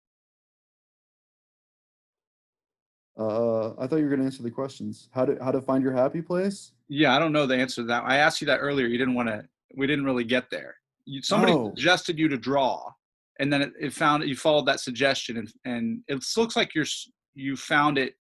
Uh, 3.17 3.69
I 3.79 3.87
thought 3.87 3.95
you 3.95 4.03
were 4.03 4.11
gonna 4.11 4.25
answer 4.25 4.43
the 4.43 4.51
questions. 4.51 5.09
How 5.11 5.25
to 5.25 5.43
how 5.43 5.49
to 5.49 5.59
find 5.59 5.83
your 5.83 5.93
happy 5.93 6.21
place? 6.21 6.73
Yeah, 6.87 7.15
I 7.15 7.19
don't 7.19 7.31
know 7.31 7.47
the 7.47 7.55
answer 7.55 7.81
to 7.81 7.87
that. 7.87 8.03
I 8.05 8.17
asked 8.17 8.41
you 8.41 8.47
that 8.47 8.57
earlier. 8.57 8.85
You 8.85 8.99
didn't 8.99 9.15
want 9.15 9.29
to. 9.29 9.43
We 9.75 9.87
didn't 9.87 10.05
really 10.05 10.23
get 10.23 10.51
there. 10.51 10.75
You, 11.07 11.21
somebody 11.23 11.53
Oh. 11.53 11.69
suggested 11.73 12.19
you 12.19 12.27
to 12.27 12.37
draw, 12.37 12.91
and 13.39 13.51
then 13.51 13.61
it, 13.61 13.73
it 13.79 13.93
found 13.93 14.23
you 14.27 14.35
followed 14.35 14.65
that 14.65 14.81
suggestion, 14.81 15.37
and 15.37 15.49
and 15.65 16.03
it 16.07 16.23
looks 16.35 16.55
like 16.57 16.75
you're 16.75 16.85
you 17.33 17.55
found 17.55 17.97
it 17.97 18.15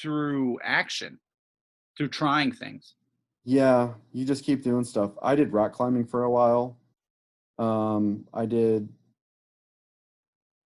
through 0.00 0.58
action, 0.62 1.18
through 1.96 2.08
trying 2.08 2.52
things. 2.52 2.94
Yeah, 3.44 3.94
you 4.12 4.26
just 4.26 4.44
keep 4.44 4.62
doing 4.62 4.84
stuff. 4.84 5.12
I 5.22 5.34
did 5.34 5.52
rock 5.54 5.72
climbing 5.72 6.04
for 6.06 6.24
a 6.24 6.30
while. 6.30 6.76
Um, 7.58 8.26
I 8.34 8.44
did 8.46 8.88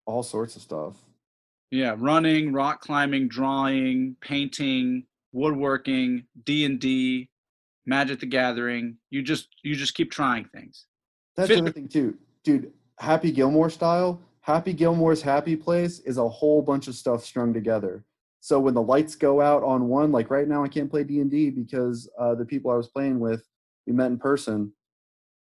all 0.06 0.24
sorts 0.24 0.56
of 0.56 0.62
stuff. 0.62 0.96
Yeah, 1.72 1.96
running, 1.98 2.54
rock 2.54 2.80
climbing, 2.82 3.28
drawing, 3.28 4.16
painting, 4.22 5.06
woodworking, 5.34 6.26
D 6.46 6.64
and 6.66 6.80
D, 6.80 7.30
Magic 7.86 8.20
the 8.22 8.26
Gathering. 8.26 8.98
You 9.10 9.22
just 9.24 9.50
you 9.64 9.76
just 9.76 9.94
keep 9.94 10.10
trying 10.12 10.46
things. 10.46 10.86
That's 11.36 11.50
Fit- 11.50 11.56
the 11.56 11.62
other 11.62 11.72
thing 11.72 11.88
too, 11.88 12.18
dude. 12.44 12.72
Happy 13.00 13.32
Gilmore 13.32 13.70
style. 13.70 14.22
Happy 14.42 14.74
Gilmore's 14.74 15.22
happy 15.22 15.56
place 15.56 16.00
is 16.00 16.18
a 16.18 16.28
whole 16.28 16.62
bunch 16.62 16.88
of 16.88 16.96
stuff 16.96 17.24
strung 17.24 17.54
together. 17.54 18.04
So 18.40 18.60
when 18.60 18.74
the 18.74 18.82
lights 18.82 19.16
go 19.16 19.40
out 19.40 19.64
on 19.64 19.88
one, 19.88 20.12
like 20.12 20.32
right 20.32 20.48
now, 20.48 20.64
I 20.64 20.68
can't 20.68 20.90
play 20.90 21.04
D 21.04 21.20
and 21.20 21.30
D 21.30 21.50
because 21.52 22.10
uh, 22.20 22.36
the 22.36 22.46
people 22.46 22.72
I 22.72 22.76
was 22.76 22.88
playing 22.88 23.20
with, 23.20 23.48
we 23.86 23.94
met 23.94 24.08
in 24.08 24.18
person. 24.18 24.74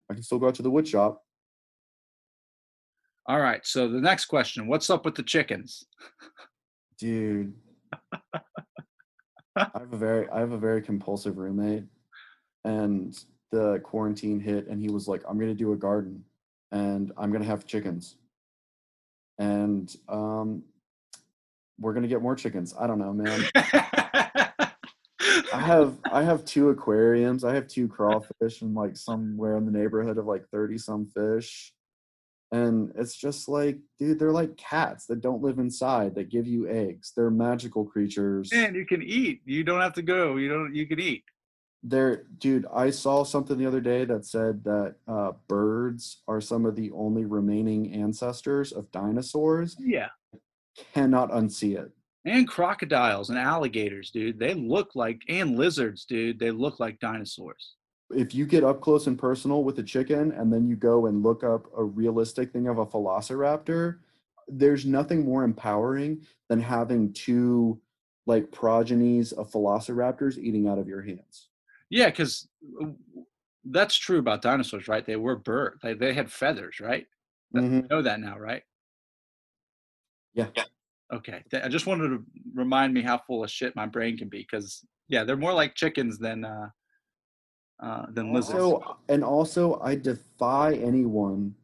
I 0.10 0.15
can 0.15 0.23
still 0.23 0.39
go 0.39 0.47
out 0.47 0.56
to 0.56 0.64
the 0.64 0.72
wood 0.72 0.88
shop. 0.88 1.23
All 3.27 3.39
right. 3.39 3.64
So 3.64 3.88
the 3.88 4.01
next 4.01 4.26
question: 4.26 4.68
What's 4.68 4.89
up 4.89 5.06
with 5.06 5.15
the 5.15 5.23
chickens? 5.23 5.85
dude 6.99 7.53
i 9.56 9.68
have 9.73 9.93
a 9.93 9.97
very 9.97 10.30
i 10.30 10.39
have 10.39 10.51
a 10.51 10.57
very 10.57 10.81
compulsive 10.81 11.38
roommate 11.38 11.85
and 12.65 13.23
the 13.52 13.80
quarantine 13.84 14.40
hit 14.40 14.68
and 14.68 14.82
he 14.82 14.90
was 14.90 15.08
like 15.08 15.22
i'm 15.28 15.40
gonna 15.40 15.54
do 15.54 15.74
a 15.74 15.76
garden 15.76 16.24
and 16.72 17.12
i'm 17.18 17.32
gonna 17.32 17.46
have 17.46 17.66
chickens 17.66 18.16
and 19.38 19.96
um 20.08 20.64
we're 21.80 21.94
gonna 21.94 22.08
get 22.08 22.22
more 22.22 22.36
chickens 22.36 22.74
i 22.80 22.86
don't 22.86 23.00
know 23.00 23.14
man 23.14 23.42
i 23.56 25.60
have 25.60 25.98
i 26.12 26.24
have 26.24 26.46
two 26.46 26.70
aquariums 26.70 27.44
i 27.44 27.54
have 27.54 27.68
two 27.68 27.88
crawfish 27.88 28.62
and 28.62 28.76
like 28.76 28.96
somewhere 28.96 29.58
in 29.58 29.66
the 29.66 29.72
neighborhood 29.72 30.18
of 30.18 30.26
like 30.26 30.48
30 30.50 30.78
some 30.78 31.06
fish 31.08 31.74
and 32.52 32.92
it's 32.96 33.16
just 33.16 33.48
like 33.48 33.78
dude 34.00 34.20
they're 34.20 34.32
like 34.32 34.58
cats 34.58 35.06
that 35.06 35.22
don't 35.22 35.42
live 35.42 35.60
inside 35.60 36.16
that 36.16 36.30
give 36.30 36.48
you 36.48 36.68
eggs 36.68 37.14
they're 37.16 37.30
magical 37.30 37.86
creatures 37.86 38.52
And 38.52 38.76
you 38.76 38.86
can 38.86 39.04
eat. 39.04 39.42
You 39.46 39.64
don't 39.64 39.82
have 39.82 39.94
to 39.94 40.02
go. 40.02 40.38
You 40.38 40.50
don't. 40.50 40.76
You 40.76 40.88
can 40.88 41.00
eat. 41.00 41.24
They're 41.84 42.23
dude 42.39 42.65
i 42.73 42.89
saw 42.89 43.23
something 43.23 43.57
the 43.57 43.65
other 43.65 43.80
day 43.81 44.03
that 44.06 44.26
said 44.26 44.64
that 44.64 44.95
uh, 45.07 45.31
birds 45.47 46.22
are 46.27 46.41
some 46.41 46.65
of 46.65 46.76
the 46.76 46.91
only 46.91 47.26
remaining 47.26 47.93
ancestors 47.93 48.72
of 48.73 48.91
dinosaurs 48.91 49.76
Yeah. 49.80 50.10
cannot 50.93 51.31
unsee 51.31 51.77
it 51.77 51.91
And 52.26 52.47
crocodiles 52.47 53.30
and 53.30 53.39
alligators, 53.39 54.11
dude. 54.11 54.39
They 54.39 54.53
look 54.53 54.93
like 54.93 55.22
and 55.30 55.57
lizards, 55.57 56.03
dude. 56.06 56.38
They 56.38 56.51
look 56.51 56.80
like 56.80 56.99
dinosaurs. 56.99 57.76
if 58.11 58.35
you 58.35 58.45
get 58.45 58.64
up 58.65 58.81
close 58.81 59.07
and 59.07 59.18
personal 59.18 59.64
with 59.64 59.80
a 59.80 59.84
chicken 59.84 60.31
and 60.34 60.51
then 60.51 60.68
you 60.68 60.76
go 60.76 61.06
and 61.06 61.23
look 61.23 61.43
up 61.43 61.68
a 61.77 61.84
realistic 61.84 62.51
thing 62.51 62.68
of 62.68 62.77
a 62.80 62.85
velociraptor 62.85 63.99
there's 64.47 64.84
nothing 64.85 65.23
more 65.23 65.43
empowering 65.43 66.19
than 66.49 66.60
having 66.60 67.14
two 67.14 67.80
like 68.26 68.51
progenies 68.51 69.31
of 69.31 69.49
velociraptors 69.51 70.38
eating 70.39 70.68
out 70.68 70.80
of 70.80 70.88
your 70.88 71.01
hands 71.03 71.49
Yeah, 71.90 72.07
because 72.07 72.48
that's 73.66 73.95
true 73.98 74.20
about 74.20 74.41
dinosaurs, 74.41 74.88
right? 74.88 75.06
They 75.06 75.16
were 75.16 75.36
bird. 75.36 75.80
They 75.82 75.94
they 75.94 76.14
had 76.14 76.32
feathers, 76.32 76.80
right? 76.80 77.06
That-. 77.52 77.64
You 77.64 77.88
know 77.90 78.02
that 78.02 78.20
now, 78.20 78.38
right? 78.38 78.64
Yeah. 80.34 80.48
Okay. 81.11 81.44
I 81.53 81.68
just 81.68 81.88
wanted 81.88 82.10
to 82.10 82.24
remind 82.53 82.94
me 82.94 83.02
how 83.02 83.18
full 83.18 83.44
of 83.44 83.49
shit 83.49 83.76
my 83.76 83.88
brain 83.88 84.18
can 84.18 84.30
be, 84.30 84.40
because 84.40 84.86
yeah, 85.07 85.24
they're 85.24 85.36
more 85.36 85.53
like 85.53 85.74
chickens 85.74 86.20
than 86.20 86.45
uh, 86.45 86.70
uh, 87.82 88.06
than 88.11 88.32
lizards. 88.32 88.60
Also, 88.60 88.98
and 89.10 89.24
also, 89.24 89.80
I 89.82 89.95
defy 89.95 90.74
anyone 90.74 91.56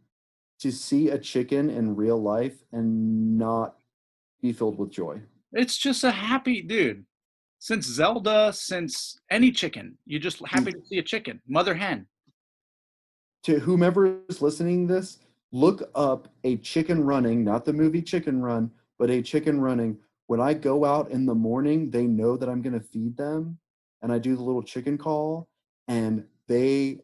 to 0.59 0.71
see 0.71 1.09
a 1.09 1.19
chicken 1.19 1.69
in 1.69 1.95
real 1.95 2.19
life 2.19 2.63
and 2.71 3.37
not 3.37 3.75
be 4.41 4.51
filled 4.51 4.79
with 4.79 4.89
joy. 4.89 5.21
It's 5.51 5.77
just 5.77 6.03
a 6.03 6.11
happy 6.11 6.61
dude. 6.61 7.05
Since 7.65 7.87
Zelda, 7.87 8.53
since 8.53 9.19
any 9.31 9.51
chicken, 9.51 9.97
You're 10.05 10.19
just 10.19 10.37
hmm. 10.37 10.45
happy 10.45 10.71
to 10.71 10.85
see 10.85 10.99
a 10.99 11.01
chicken, 11.01 11.41
mother 11.47 11.73
hen. 11.73 12.05
To 13.45 13.57
whomever 13.57 14.19
is 14.29 14.39
listening 14.39 14.85
this, 14.85 15.17
look 15.51 15.89
up 15.95 16.27
a 16.43 16.57
chicken 16.57 17.03
running, 17.03 17.43
not 17.43 17.65
the 17.65 17.73
movie 17.73 18.03
Chicken 18.03 18.39
Run, 18.39 18.69
but 18.99 19.09
a 19.09 19.19
chicken 19.19 19.59
running. 19.59 19.97
When 20.27 20.39
I 20.39 20.53
go 20.53 20.85
out 20.85 21.09
in 21.09 21.25
the 21.25 21.33
morning, 21.33 21.89
they 21.89 22.05
know 22.05 22.37
that 22.37 22.49
I'm 22.49 22.61
going 22.61 22.79
to 22.79 22.85
feed 22.85 23.17
them, 23.17 23.57
and 24.03 24.13
I 24.13 24.19
do 24.19 24.35
the 24.35 24.43
little 24.43 24.61
chicken 24.61 24.95
call, 24.95 25.49
and 25.87 26.23
they 26.47 26.99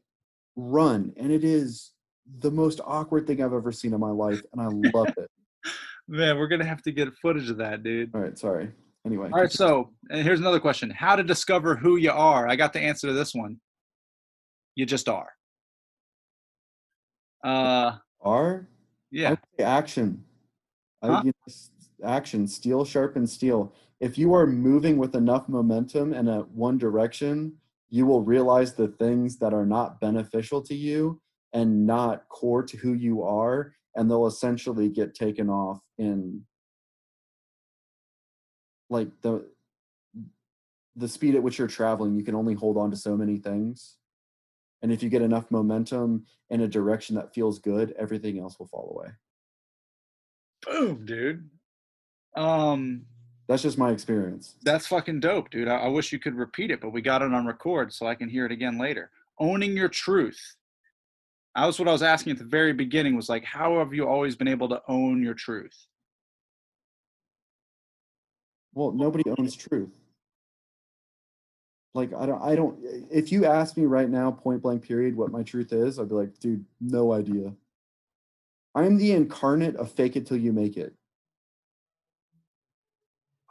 run, 0.56 1.12
and 1.18 1.32
it 1.32 1.44
is 1.44 1.94
the 2.38 2.52
most 2.52 2.82
awkward 2.86 3.26
thing 3.26 3.42
I've 3.42 3.54
ever 3.54 3.72
seen 3.72 3.96
in 3.96 4.00
my 4.00 4.12
life, 4.12 4.44
and 4.54 4.62
I 4.62 4.68
love 4.96 5.12
it. 5.18 5.32
Man, 6.08 6.38
we're 6.38 6.48
gonna 6.48 6.66
have 6.66 6.84
to 6.84 6.92
get 6.92 7.12
footage 7.16 7.50
of 7.50 7.58
that, 7.58 7.82
dude. 7.82 8.14
All 8.14 8.22
right, 8.22 8.38
sorry. 8.38 8.74
Anyway, 9.06 9.30
All 9.34 9.42
right, 9.42 9.52
so 9.52 9.90
and 10.12 10.22
here's 10.24 10.40
another 10.40 10.60
question: 10.60 10.90
How 10.90 11.16
to 11.16 11.24
discover 11.24 11.76
who 11.76 11.98
you 11.98 12.12
are? 12.12 12.48
I 12.48 12.56
got 12.56 12.72
the 12.74 12.80
answer 12.80 13.08
to 13.08 13.14
this 13.14 13.34
one. 13.34 13.60
You 14.76 14.86
just 14.86 15.10
are. 15.10 15.30
Uh, 17.44 17.98
are 18.22 18.68
yeah. 19.12 19.36
Action. 19.60 20.24
I- 21.02 21.08
Huh? 21.08 21.22
you 21.26 21.32
know, 21.48 22.08
action. 22.08 22.48
Steel 22.48 22.86
sharpens 22.86 23.34
steel. 23.34 23.74
If 24.00 24.18
you 24.18 24.34
are 24.34 24.46
moving 24.48 24.98
with 24.98 25.16
enough 25.16 25.50
momentum 25.50 26.14
in 26.14 26.28
a 26.28 26.42
one 26.42 26.78
direction, 26.78 27.58
you 27.90 28.06
will 28.06 28.22
realize 28.24 28.74
the 28.74 28.88
things 28.88 29.38
that 29.40 29.54
are 29.54 29.66
not 29.66 30.00
beneficial 30.00 30.62
to 30.64 30.76
you 30.76 31.20
and 31.54 31.86
not 31.86 32.28
core 32.30 32.64
to 32.64 32.78
who 32.78 32.94
you 32.94 33.24
are, 33.24 33.74
and 33.96 34.10
they'll 34.10 34.28
essentially 34.28 34.90
get 34.90 35.14
taken 35.14 35.50
off 35.50 35.80
in 35.98 36.42
like 38.92 39.08
the 39.22 39.48
the 40.96 41.08
speed 41.08 41.36
at 41.36 41.42
which 41.42 41.58
you're 41.58 41.68
traveling. 41.68 42.14
You 42.16 42.24
can 42.24 42.36
only 42.36 42.54
hold 42.54 42.78
on 42.78 42.92
to 42.92 42.98
so 42.98 43.16
many 43.16 43.38
things. 43.38 43.96
And 44.82 44.92
if 44.92 45.02
you 45.02 45.10
get 45.10 45.22
enough 45.22 45.50
momentum 45.50 46.26
in 46.50 46.62
a 46.62 46.68
direction 46.68 47.16
that 47.16 47.34
feels 47.34 47.60
good, 47.60 47.94
everything 47.98 48.40
else 48.40 48.60
will 48.60 48.68
fall 48.68 48.94
away. 48.96 49.14
Boom, 50.68 51.06
dude. 51.06 51.50
Um, 52.36 53.06
That's 53.48 53.62
just 53.62 53.78
my 53.78 53.92
experience. 53.92 54.56
that's 54.64 54.88
fucking 54.88 55.20
dope, 55.22 55.50
dude. 55.50 55.68
I, 55.68 55.78
I 55.78 55.88
wish 55.88 56.12
you 56.12 56.20
could 56.20 56.36
repeat 56.36 56.72
it, 56.72 56.82
but 56.82 56.92
we 56.92 57.02
got 57.02 57.22
it 57.22 57.34
on 57.34 57.46
record, 57.46 57.94
so 57.94 58.06
I 58.08 58.16
can 58.16 58.30
hear 58.30 58.46
it 58.46 58.52
again 58.52 58.78
later. 58.78 59.12
Owning 59.40 59.76
your 59.76 59.90
truth. 59.90 60.56
That 61.56 61.66
was 61.66 61.80
what 61.80 61.88
I 61.88 61.92
was 61.92 62.04
asking 62.04 62.34
at 62.34 62.38
the 62.40 62.46
very 62.46 62.74
beginning. 62.74 63.16
Was 63.16 63.30
like, 63.30 63.44
how 63.44 63.80
have 63.80 63.94
you 63.94 64.08
always 64.08 64.36
been 64.36 64.48
able 64.48 64.70
to 64.70 64.82
own 64.88 65.22
your 65.24 65.34
truth? 65.34 65.76
Well, 68.74 68.92
nobody 68.92 69.24
owns 69.38 69.56
truth. 69.56 69.90
Like 71.94 72.14
I 72.14 72.26
don't 72.26 72.42
I 72.42 72.56
don't 72.56 72.80
if 73.12 73.32
you 73.32 73.46
ask 73.46 73.76
me 73.76 73.86
right 73.86 74.10
now 74.10 74.32
point 74.32 74.62
blank 74.62 74.84
period 74.84 75.16
what 75.16 75.32
my 75.32 75.44
truth 75.44 75.74
is, 75.74 76.00
I'd 76.00 76.10
be 76.10 76.16
like, 76.16 76.40
dude, 76.40 76.66
no 76.80 77.12
idea. 77.12 77.54
I'm 78.74 78.98
the 78.98 79.12
incarnate 79.12 79.76
of 79.76 79.92
fake 79.92 80.16
it 80.16 80.26
till 80.26 80.38
you 80.38 80.54
make 80.54 80.78
it. 80.78 80.94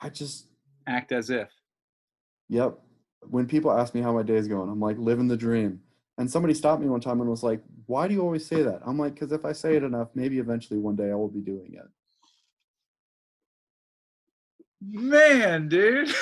I 0.01 0.09
just 0.09 0.47
Act 0.87 1.13
as 1.13 1.31
if. 1.31 1.49
Yep. 2.49 2.79
When 3.29 3.47
people 3.47 3.71
ask 3.71 3.95
me 3.95 4.01
how 4.01 4.13
my 4.13 4.23
day 4.23 4.35
is 4.37 4.49
going, 4.49 4.69
I'm 4.69 4.81
like 4.81 4.99
living 4.99 5.29
the 5.29 5.37
dream. 5.37 5.81
And 6.19 6.31
somebody 6.31 6.55
stopped 6.55 6.83
me 6.83 6.89
one 6.89 7.01
time 7.01 7.21
and 7.21 7.31
was 7.31 7.43
like, 7.43 7.63
"Why 7.87 8.09
do 8.09 8.15
you 8.15 8.23
always 8.23 8.45
say 8.47 8.63
that?" 8.63 8.81
I'm 8.85 8.99
like, 8.99 9.17
"Cuz 9.17 9.33
if 9.33 9.45
I 9.45 9.53
say 9.53 9.77
it 9.77 9.83
enough, 9.85 10.09
maybe 10.15 10.39
eventually 10.39 10.81
one 10.81 10.97
day 10.97 11.11
I 11.11 11.15
will 11.15 11.29
be 11.29 11.41
doing 11.41 11.75
it." 11.75 11.89
Man, 14.81 15.69
dude. 15.69 16.15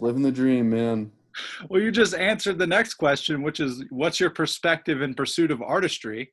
Living 0.00 0.22
the 0.22 0.32
dream, 0.32 0.70
man. 0.70 1.12
Well, 1.68 1.80
you 1.80 1.90
just 1.90 2.14
answered 2.14 2.58
the 2.58 2.66
next 2.66 2.94
question, 2.94 3.42
which 3.42 3.60
is 3.60 3.84
what's 3.90 4.18
your 4.18 4.30
perspective 4.30 5.02
in 5.02 5.14
pursuit 5.14 5.50
of 5.50 5.62
artistry? 5.62 6.32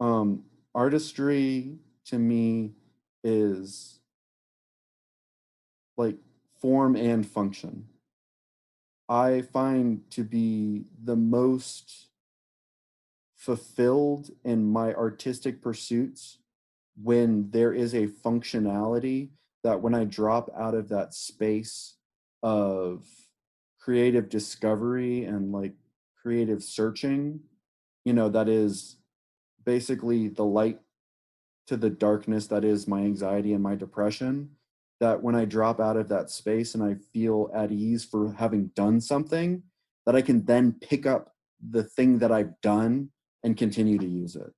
Um, 0.00 0.44
artistry 0.74 1.78
to 2.06 2.18
me 2.18 2.72
is 3.22 4.00
like 5.96 6.16
form 6.60 6.96
and 6.96 7.26
function. 7.26 7.86
I 9.08 9.42
find 9.42 10.08
to 10.12 10.24
be 10.24 10.84
the 11.02 11.16
most 11.16 12.08
fulfilled 13.36 14.30
in 14.44 14.64
my 14.64 14.94
artistic 14.94 15.60
pursuits 15.60 16.38
when 17.02 17.50
there 17.50 17.72
is 17.72 17.94
a 17.94 18.06
functionality 18.06 19.30
that 19.62 19.80
when 19.80 19.94
I 19.94 20.04
drop 20.04 20.50
out 20.56 20.74
of 20.74 20.88
that 20.90 21.14
space 21.14 21.96
of 22.42 23.04
creative 23.80 24.28
discovery 24.28 25.24
and 25.24 25.52
like 25.52 25.72
creative 26.20 26.62
searching, 26.62 27.40
you 28.04 28.12
know, 28.12 28.28
that 28.28 28.48
is 28.48 28.96
basically 29.64 30.28
the 30.28 30.44
light 30.44 30.78
to 31.66 31.76
the 31.76 31.90
darkness 31.90 32.46
that 32.48 32.64
is 32.64 32.86
my 32.86 33.00
anxiety 33.00 33.54
and 33.54 33.62
my 33.62 33.74
depression. 33.74 34.50
That 35.00 35.22
when 35.22 35.34
I 35.34 35.44
drop 35.44 35.80
out 35.80 35.96
of 35.96 36.08
that 36.10 36.30
space 36.30 36.74
and 36.74 36.82
I 36.82 36.96
feel 37.12 37.50
at 37.54 37.72
ease 37.72 38.04
for 38.04 38.32
having 38.34 38.68
done 38.76 39.00
something, 39.00 39.62
that 40.06 40.14
I 40.14 40.22
can 40.22 40.44
then 40.44 40.76
pick 40.80 41.06
up 41.06 41.32
the 41.70 41.82
thing 41.82 42.18
that 42.18 42.30
I've 42.30 42.60
done 42.60 43.10
and 43.42 43.56
continue 43.56 43.98
to 43.98 44.06
use 44.06 44.36
it. 44.36 44.52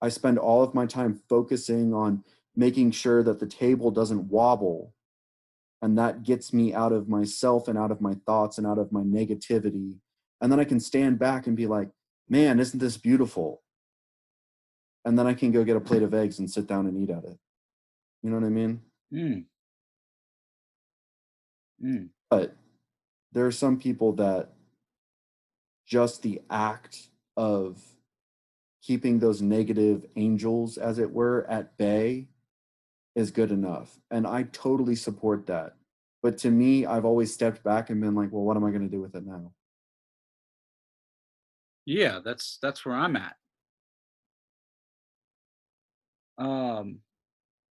I 0.00 0.08
spend 0.08 0.38
all 0.38 0.62
of 0.62 0.74
my 0.74 0.86
time 0.86 1.20
focusing 1.28 1.92
on 1.92 2.24
making 2.54 2.90
sure 2.92 3.22
that 3.22 3.40
the 3.40 3.46
table 3.46 3.90
doesn't 3.90 4.28
wobble. 4.28 4.94
And 5.80 5.96
that 5.98 6.24
gets 6.24 6.52
me 6.52 6.74
out 6.74 6.92
of 6.92 7.08
myself 7.08 7.68
and 7.68 7.78
out 7.78 7.90
of 7.90 8.00
my 8.00 8.14
thoughts 8.26 8.58
and 8.58 8.66
out 8.66 8.78
of 8.78 8.90
my 8.90 9.02
negativity. 9.02 9.98
And 10.40 10.50
then 10.50 10.58
I 10.58 10.64
can 10.64 10.80
stand 10.80 11.18
back 11.18 11.46
and 11.46 11.56
be 11.56 11.66
like, 11.66 11.90
man, 12.28 12.58
isn't 12.58 12.80
this 12.80 12.96
beautiful? 12.96 13.62
And 15.04 15.18
then 15.18 15.26
I 15.26 15.34
can 15.34 15.52
go 15.52 15.64
get 15.64 15.76
a 15.76 15.80
plate 15.80 16.02
of 16.02 16.14
eggs 16.14 16.38
and 16.38 16.50
sit 16.50 16.66
down 16.66 16.86
and 16.86 16.96
eat 16.96 17.10
at 17.10 17.24
it. 17.24 17.38
You 18.22 18.30
know 18.30 18.36
what 18.36 18.46
I 18.46 18.50
mean? 18.50 18.82
Mm. 19.12 19.44
Mm. 21.82 22.08
But 22.28 22.56
there 23.32 23.46
are 23.46 23.52
some 23.52 23.78
people 23.78 24.12
that 24.14 24.50
just 25.86 26.22
the 26.22 26.42
act 26.50 27.08
of 27.36 27.80
keeping 28.88 29.18
those 29.18 29.42
negative 29.42 30.06
angels, 30.16 30.78
as 30.78 30.98
it 30.98 31.12
were, 31.12 31.46
at 31.50 31.76
bay 31.76 32.26
is 33.14 33.30
good 33.30 33.50
enough. 33.52 33.98
And 34.10 34.26
I 34.26 34.44
totally 34.44 34.96
support 34.96 35.46
that. 35.48 35.74
But 36.22 36.38
to 36.38 36.50
me, 36.50 36.86
I've 36.86 37.04
always 37.04 37.32
stepped 37.32 37.62
back 37.62 37.90
and 37.90 38.00
been 38.00 38.14
like, 38.14 38.32
well, 38.32 38.44
what 38.44 38.56
am 38.56 38.64
I 38.64 38.70
going 38.70 38.88
to 38.88 38.96
do 38.96 39.02
with 39.02 39.14
it 39.14 39.26
now? 39.26 39.52
Yeah, 41.84 42.20
that's 42.24 42.58
that's 42.62 42.86
where 42.86 42.94
I'm 42.94 43.16
at. 43.16 43.36
Um, 46.38 47.00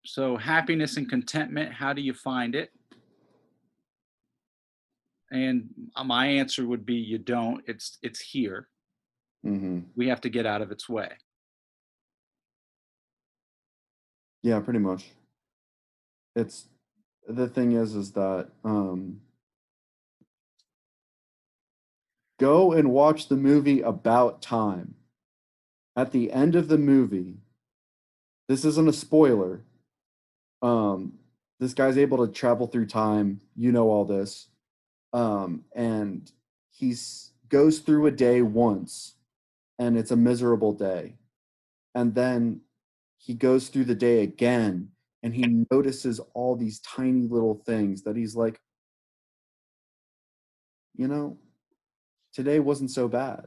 so 0.06 0.38
happiness 0.38 0.98
and 0.98 1.10
contentment, 1.10 1.73
how 1.73 1.94
do 1.94 2.03
you 2.03 2.14
find 2.14 2.53
it? 2.53 2.69
And 5.31 5.68
my 6.06 6.27
answer 6.27 6.68
would 6.68 6.85
be 6.85 6.95
you 6.95 7.18
don't. 7.18 7.64
It's 7.68 7.98
it's 8.03 8.19
here. 8.19 8.69
Hmm 9.44 9.80
We 9.96 10.08
have 10.08 10.22
to 10.22 10.30
get 10.30 10.46
out 10.46 10.62
of 10.62 10.72
its 10.72 10.88
way. 10.90 11.10
Yeah, 14.44 14.60
pretty 14.60 14.80
much. 14.80 15.12
It's 16.36 16.68
the 17.28 17.48
thing 17.48 17.74
is, 17.74 17.96
is 17.96 18.12
that 18.14 18.50
um, 18.64 19.22
go 22.40 22.72
and 22.72 22.92
watch 22.92 23.28
the 23.28 23.36
movie 23.36 23.82
About 23.82 24.42
Time. 24.42 24.96
At 25.96 26.12
the 26.12 26.32
end 26.32 26.56
of 26.56 26.68
the 26.68 26.78
movie, 26.78 27.40
this 28.48 28.64
isn't 28.64 28.88
a 28.88 28.94
spoiler. 28.94 29.62
Um, 30.62 31.14
this 31.60 31.74
guy's 31.74 31.98
able 31.98 32.26
to 32.26 32.32
travel 32.32 32.68
through 32.68 32.86
time. 32.86 33.42
You 33.56 33.72
know 33.72 33.90
all 33.90 34.06
this, 34.06 34.48
um, 35.12 35.66
and 35.76 36.32
he 36.70 36.96
goes 37.50 37.80
through 37.80 38.06
a 38.06 38.12
day 38.12 38.42
once, 38.44 39.16
and 39.80 39.98
it's 39.98 40.12
a 40.12 40.16
miserable 40.16 40.74
day, 40.74 41.16
and 41.95 42.14
then 42.16 42.62
he 43.18 43.34
goes 43.34 43.70
through 43.70 43.86
the 43.86 43.95
day 43.95 44.22
again 44.22 44.90
and 45.24 45.34
he 45.34 45.66
notices 45.72 46.20
all 46.34 46.56
these 46.56 46.80
tiny 46.80 47.28
little 47.28 47.62
things 47.66 48.04
that 48.04 48.16
he's 48.16 48.36
like, 48.36 48.60
you 50.95 51.08
know, 51.08 51.38
today 52.34 52.60
wasn't 52.60 52.91
so 52.91 53.08
bad. 53.08 53.45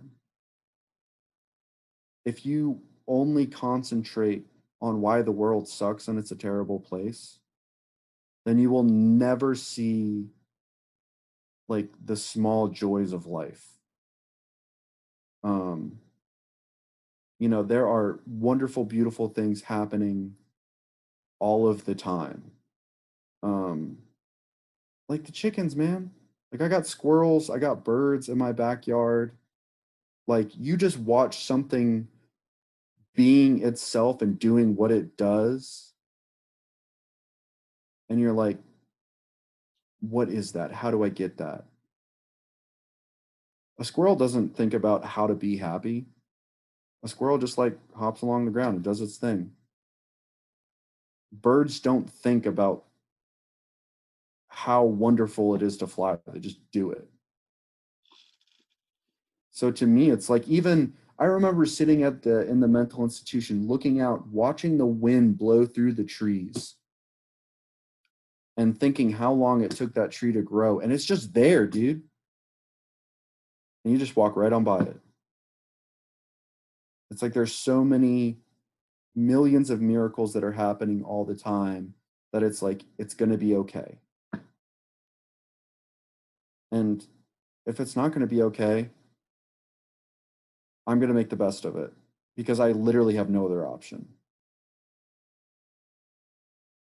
If 2.25 2.45
you 2.45 2.83
only 3.07 3.47
concentrate 3.47 4.45
on 4.83 5.01
why 5.01 5.23
the 5.23 5.33
world 5.33 5.69
sucks 5.69 6.09
and 6.09 6.19
it's 6.19 6.33
a 6.33 6.37
terrible 6.37 6.81
place, 6.81 7.39
then 8.45 8.59
you 8.59 8.71
will 8.71 8.85
never 8.85 9.55
see 9.55 10.27
like 11.69 11.89
the 12.05 12.17
small 12.17 12.69
joys 12.69 13.13
of 13.13 13.27
life. 13.27 13.65
Um, 15.45 15.99
you 17.41 17.49
know, 17.49 17.63
there 17.63 17.89
are 17.89 18.21
wonderful, 18.27 18.85
beautiful 18.85 19.29
things 19.29 19.63
happening 19.63 20.37
all 21.41 21.67
of 21.67 21.87
the 21.87 21.95
time. 21.95 22.53
Um, 23.43 23.97
like 25.09 25.25
the 25.25 25.33
chickens, 25.33 25.75
man. 25.75 26.11
Like 26.53 26.61
I 26.61 26.69
got 26.69 26.87
squirrels, 26.87 27.49
I 27.49 27.59
got 27.59 27.83
birds 27.83 28.29
in 28.29 28.37
my 28.37 28.53
backyard. 28.53 29.33
Like 30.27 30.51
you 30.55 30.77
just 30.77 30.99
watch 30.99 31.45
something 31.45 32.09
being 33.15 33.65
itself 33.65 34.21
and 34.21 34.39
doing 34.39 34.77
what 34.77 34.93
it 34.93 35.17
does. 35.17 35.95
And 38.11 38.21
you're 38.21 38.35
like, 38.35 38.59
what 40.01 40.29
is 40.29 40.53
that? 40.53 40.73
How 40.73 40.91
do 40.91 41.03
I 41.05 41.09
get 41.09 41.39
that? 41.39 41.65
A 43.79 43.85
squirrel 43.85 44.17
doesn't 44.17 44.57
think 44.57 44.75
about 44.75 45.07
how 45.07 45.27
to 45.27 45.35
be 45.35 45.57
happy. 45.57 46.05
A 47.03 47.09
squirrel 47.09 47.39
just 47.39 47.57
like 47.57 47.79
hops 47.95 48.23
along 48.23 48.45
the 48.45 48.51
ground 48.51 48.77
and 48.77 48.85
does 48.85 49.01
its 49.01 49.17
thing. 49.17 49.53
Birds 51.33 51.81
don't 51.81 52.11
think 52.11 52.45
about 52.45 52.85
how 54.49 54.85
wonderful 54.85 55.55
it 55.55 55.63
is 55.63 55.77
to 55.79 55.87
fly 55.87 56.19
they 56.27 56.41
just 56.41 56.59
do 56.73 56.91
it. 56.91 57.09
So 59.53 59.71
to 59.71 59.87
me 59.87 60.11
it's 60.11 60.29
like 60.29 60.47
even 60.49 60.95
i 61.19 61.25
remember 61.25 61.67
sitting 61.67 62.03
at 62.03 62.23
the 62.23 62.49
in 62.49 62.61
the 62.61 62.69
mental 62.69 63.05
institution 63.05 63.69
looking 63.69 64.01
out 64.01 64.27
watching 64.29 64.77
the 64.79 64.87
wind 64.87 65.39
blow 65.39 65.67
through 65.67 65.93
the 65.93 66.05
trees 66.05 66.77
and 68.57 68.79
thinking 68.79 69.11
how 69.13 69.33
long 69.33 69.63
it 69.63 69.71
took 69.71 69.95
that 69.95 70.11
tree 70.11 70.33
to 70.33 70.43
grow 70.43 70.81
and 70.81 70.93
it's 70.93 71.05
just 71.05 71.33
there 71.33 71.67
dude. 71.67 72.03
And 73.85 73.93
you 73.93 73.99
just 73.99 74.17
walk 74.17 74.37
right 74.37 74.53
on 74.53 74.65
by 74.65 74.81
it 74.81 75.01
it's 77.11 77.23
like 77.23 77.33
there's 77.33 77.55
so 77.55 77.85
many 77.85 78.39
millions 79.15 79.71
of 79.71 79.81
miracles 79.81 80.33
that 80.35 80.45
are 80.45 80.53
happening 80.53 81.03
all 81.03 81.25
the 81.25 81.35
time 81.35 81.95
that 82.33 82.43
it's 82.43 82.63
like 82.63 82.85
it's 82.99 83.15
going 83.15 83.31
to 83.31 83.39
be 83.39 83.57
okay. 83.57 83.99
And 86.73 87.05
if 87.67 87.81
it's 87.81 87.97
not 87.97 88.09
going 88.09 88.21
to 88.21 88.27
be 88.27 88.43
okay 88.43 88.91
i'm 90.87 90.99
going 90.99 91.09
to 91.09 91.15
make 91.15 91.31
the 91.31 91.37
best 91.37 91.65
of 91.65 91.77
it 91.77 91.93
because 92.37 92.59
i 92.59 92.73
literally 92.73 93.15
have 93.15 93.31
no 93.31 93.47
other 93.47 93.67
option. 93.67 94.09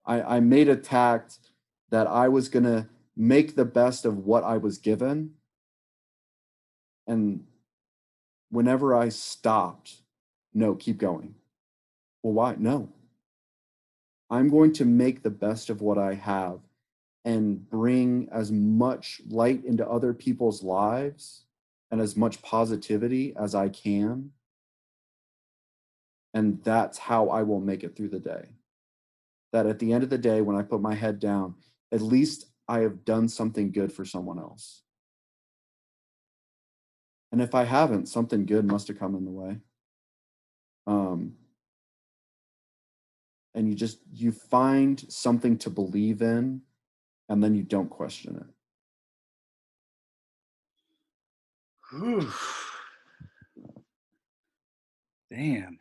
I 0.04 0.36
i 0.36 0.40
made 0.40 0.68
a 0.68 0.76
tact 0.76 1.38
that 1.90 2.06
i 2.06 2.28
was 2.28 2.48
going 2.48 2.64
to 2.64 2.88
make 3.16 3.56
the 3.56 3.64
best 3.64 4.04
of 4.04 4.18
what 4.18 4.44
i 4.44 4.58
was 4.58 4.78
given. 4.78 5.34
And 7.06 7.44
whenever 8.50 8.94
i 8.94 9.08
stopped 9.08 10.02
no 10.54 10.74
keep 10.74 10.98
going 10.98 11.34
well, 12.24 12.32
why? 12.32 12.56
No. 12.58 12.88
I'm 14.30 14.48
going 14.48 14.72
to 14.74 14.86
make 14.86 15.22
the 15.22 15.30
best 15.30 15.68
of 15.68 15.82
what 15.82 15.98
I 15.98 16.14
have 16.14 16.60
and 17.24 17.68
bring 17.68 18.28
as 18.32 18.50
much 18.50 19.20
light 19.28 19.62
into 19.64 19.86
other 19.86 20.14
people's 20.14 20.62
lives 20.62 21.44
and 21.90 22.00
as 22.00 22.16
much 22.16 22.40
positivity 22.40 23.34
as 23.38 23.54
I 23.54 23.68
can. 23.68 24.30
And 26.32 26.64
that's 26.64 26.96
how 26.96 27.28
I 27.28 27.42
will 27.42 27.60
make 27.60 27.84
it 27.84 27.94
through 27.94 28.08
the 28.08 28.18
day. 28.18 28.48
That 29.52 29.66
at 29.66 29.78
the 29.78 29.92
end 29.92 30.02
of 30.02 30.10
the 30.10 30.18
day, 30.18 30.40
when 30.40 30.56
I 30.56 30.62
put 30.62 30.80
my 30.80 30.94
head 30.94 31.20
down, 31.20 31.56
at 31.92 32.00
least 32.00 32.46
I 32.66 32.80
have 32.80 33.04
done 33.04 33.28
something 33.28 33.70
good 33.70 33.92
for 33.92 34.06
someone 34.06 34.38
else. 34.38 34.82
And 37.30 37.42
if 37.42 37.54
I 37.54 37.64
haven't, 37.64 38.08
something 38.08 38.46
good 38.46 38.64
must 38.64 38.88
have 38.88 38.98
come 38.98 39.14
in 39.14 39.26
the 39.26 39.30
way. 39.30 39.58
Um, 40.86 41.34
and 43.54 43.68
you 43.68 43.74
just 43.74 43.98
you 44.12 44.32
find 44.32 45.04
something 45.08 45.56
to 45.58 45.70
believe 45.70 46.22
in 46.22 46.62
and 47.28 47.42
then 47.42 47.54
you 47.54 47.62
don't 47.62 47.88
question 47.88 48.36
it. 48.36 48.46
Whew. 51.90 52.30
Damn. 55.30 55.78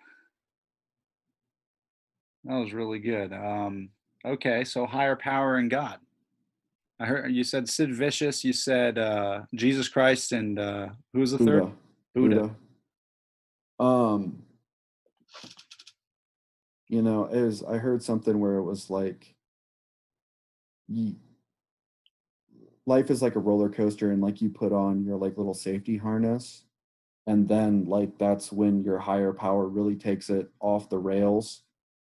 That 2.45 2.55
was 2.55 2.73
really 2.73 2.99
good. 2.99 3.33
Um, 3.33 3.89
okay, 4.25 4.63
so 4.63 4.85
higher 4.85 5.15
power 5.15 5.55
and 5.55 5.69
God. 5.69 5.97
I 6.99 7.05
heard 7.05 7.31
you 7.31 7.43
said 7.43 7.67
Sid 7.67 7.93
Vicious, 7.93 8.43
you 8.43 8.53
said 8.53 8.97
uh, 8.97 9.41
Jesus 9.55 9.87
Christ, 9.87 10.31
and 10.31 10.59
uh, 10.59 10.89
who 11.13 11.19
was 11.19 11.31
the 11.31 11.37
third? 11.39 11.71
Buddha. 12.13 12.35
Buddha. 12.35 12.55
Buddha. 13.79 13.89
Um, 13.89 14.43
you 16.93 17.01
know, 17.01 17.23
was. 17.25 17.63
I 17.63 17.77
heard 17.77 18.03
something 18.03 18.39
where 18.39 18.57
it 18.57 18.63
was 18.63 18.91
like, 18.91 19.33
ye, 20.87 21.15
life 22.85 23.09
is 23.09 23.23
like 23.23 23.35
a 23.35 23.39
roller 23.39 23.67
coaster, 23.69 24.11
and 24.11 24.21
like 24.21 24.43
you 24.43 24.49
put 24.49 24.71
on 24.71 25.03
your 25.03 25.17
like 25.17 25.35
little 25.35 25.55
safety 25.55 25.97
harness, 25.97 26.65
and 27.25 27.47
then 27.49 27.85
like 27.85 28.19
that's 28.19 28.51
when 28.51 28.83
your 28.83 28.99
higher 28.99 29.33
power 29.33 29.67
really 29.67 29.95
takes 29.95 30.29
it 30.29 30.49
off 30.59 30.89
the 30.89 30.99
rails. 30.99 31.63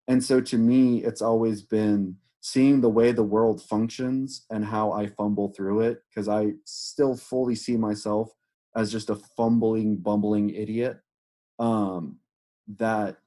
And 0.09 0.23
so 0.23 0.41
to 0.41 0.59
me, 0.59 1.05
it's 1.05 1.23
always 1.23 1.63
been 1.63 2.17
seeing 2.41 2.81
the 2.81 2.89
way 2.89 3.13
the 3.13 3.23
world 3.23 3.63
functions 3.63 4.47
and 4.51 4.65
how 4.65 4.91
I 4.91 5.07
fumble 5.07 5.51
through 5.51 5.83
it 5.83 6.03
because 6.09 6.29
I 6.29 6.55
still 6.65 7.17
fully 7.17 7.55
see 7.55 7.77
myself 7.77 8.33
as 8.75 8.91
just 8.91 9.11
a 9.11 9.15
fumbling, 9.37 9.99
bumbling 9.99 10.51
idiot. 10.51 10.99
Um, 11.61 12.17
that 12.79 13.19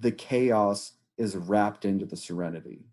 the 0.00 0.12
chaos 0.12 0.92
is 1.16 1.36
wrapped 1.36 1.84
into 1.84 2.06
the 2.06 2.16
serenity. 2.16 2.86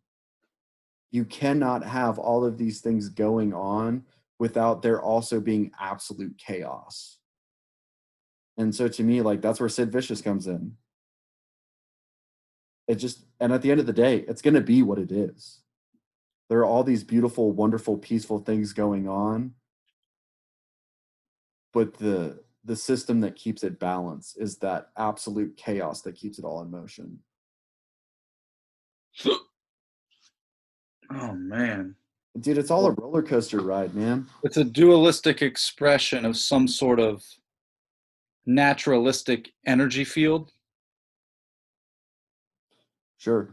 You 1.12 1.26
cannot 1.26 1.84
have 1.84 2.20
all 2.20 2.46
of 2.46 2.58
these 2.58 2.82
things 2.82 3.10
going 3.10 3.54
on 3.54 4.04
without 4.40 4.82
there 4.82 5.02
also 5.02 5.40
being 5.40 5.72
absolute 5.80 6.38
chaos. 6.38 7.18
And 8.58 8.74
so 8.74 8.88
to 8.88 9.04
me, 9.04 9.22
like 9.22 9.42
that's 9.42 9.60
where 9.60 9.70
Sid 9.70 9.92
Vicious 9.92 10.22
comes 10.22 10.48
in. 10.48 10.78
It 12.88 12.96
just, 12.96 13.26
and 13.40 13.54
at 13.54 13.62
the 13.62 13.72
end 13.72 13.80
of 13.80 13.86
the 13.86 13.94
day, 13.94 14.26
it's 14.28 14.42
going 14.42 14.54
to 14.54 14.62
be 14.62 14.84
what 14.84 15.00
it 15.00 15.12
is. 15.12 15.60
There 16.50 16.60
are 16.60 16.66
all 16.66 16.84
these 16.84 17.04
beautiful, 17.04 17.52
wonderful, 17.52 17.98
peaceful 17.98 18.40
things 18.40 18.74
going 18.74 19.08
on. 19.08 19.54
But 21.74 21.98
the 21.98 22.44
the 22.64 22.76
system 22.76 23.20
that 23.22 23.36
keeps 23.36 23.64
it 23.64 23.80
balanced 23.80 24.38
is 24.40 24.58
that 24.58 24.90
absolute 24.98 25.58
chaos 25.58 26.02
that 26.02 26.16
keeps 26.16 26.38
it 26.40 26.46
all 26.46 26.62
in 26.62 26.70
motion. 26.70 27.20
Oh 31.14 31.34
man, 31.34 31.96
Dude, 32.40 32.58
it's 32.58 32.72
all 32.72 32.86
a 32.86 32.92
roller 32.92 33.22
coaster 33.22 33.60
ride, 33.60 33.94
man. 33.94 34.28
it's 34.44 34.56
a 34.58 34.64
dualistic 34.64 35.42
expression 35.42 36.24
of 36.24 36.38
some 36.38 36.68
sort 36.68 37.00
of 37.00 37.24
naturalistic 38.46 39.52
energy 39.66 40.06
field. 40.06 40.52
Sure. 43.18 43.50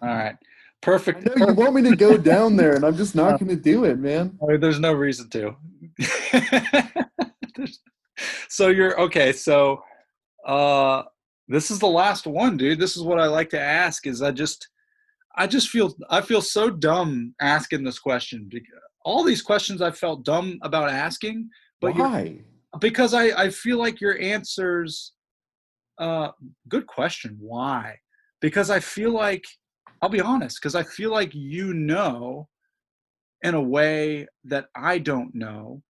All 0.00 0.08
right, 0.08 0.34
I 0.34 0.38
perfect. 0.80 1.24
know 1.24 1.46
you 1.48 1.54
want 1.54 1.74
me 1.74 1.82
to 1.82 1.96
go 1.96 2.16
down 2.16 2.54
there, 2.56 2.74
and 2.76 2.84
I'm 2.84 2.96
just 2.96 3.14
not 3.16 3.40
going 3.40 3.48
to 3.48 3.56
do 3.56 3.84
it, 3.84 3.98
man. 3.98 4.38
There's 4.60 4.78
no 4.78 4.92
reason 4.92 5.28
to. 5.30 5.56
So 8.48 8.68
you're 8.68 9.00
okay. 9.00 9.32
So 9.32 9.82
uh, 10.46 11.02
this 11.48 11.70
is 11.70 11.78
the 11.78 11.86
last 11.86 12.26
one, 12.26 12.56
dude. 12.56 12.78
This 12.78 12.96
is 12.96 13.02
what 13.02 13.20
I 13.20 13.26
like 13.26 13.50
to 13.50 13.60
ask. 13.60 14.06
Is 14.06 14.22
I 14.22 14.30
just, 14.30 14.68
I 15.36 15.46
just 15.46 15.68
feel 15.68 15.94
I 16.10 16.20
feel 16.20 16.42
so 16.42 16.70
dumb 16.70 17.34
asking 17.40 17.84
this 17.84 17.98
question. 17.98 18.50
All 19.04 19.24
these 19.24 19.42
questions 19.42 19.82
I 19.82 19.90
felt 19.90 20.24
dumb 20.24 20.58
about 20.62 20.90
asking, 20.90 21.48
but 21.80 21.96
Why? 21.96 22.38
because 22.80 23.14
I 23.14 23.24
I 23.44 23.50
feel 23.50 23.78
like 23.78 24.00
your 24.00 24.20
answers. 24.20 25.12
Uh, 25.98 26.30
good 26.68 26.86
question. 26.86 27.36
Why? 27.38 27.96
Because 28.40 28.70
I 28.70 28.80
feel 28.80 29.12
like 29.12 29.44
I'll 30.00 30.08
be 30.08 30.20
honest. 30.20 30.58
Because 30.60 30.74
I 30.74 30.82
feel 30.82 31.10
like 31.10 31.34
you 31.34 31.74
know 31.74 32.48
in 33.42 33.54
a 33.54 33.62
way 33.62 34.26
that 34.44 34.66
I 34.74 34.98
don't 34.98 35.34
know. 35.34 35.82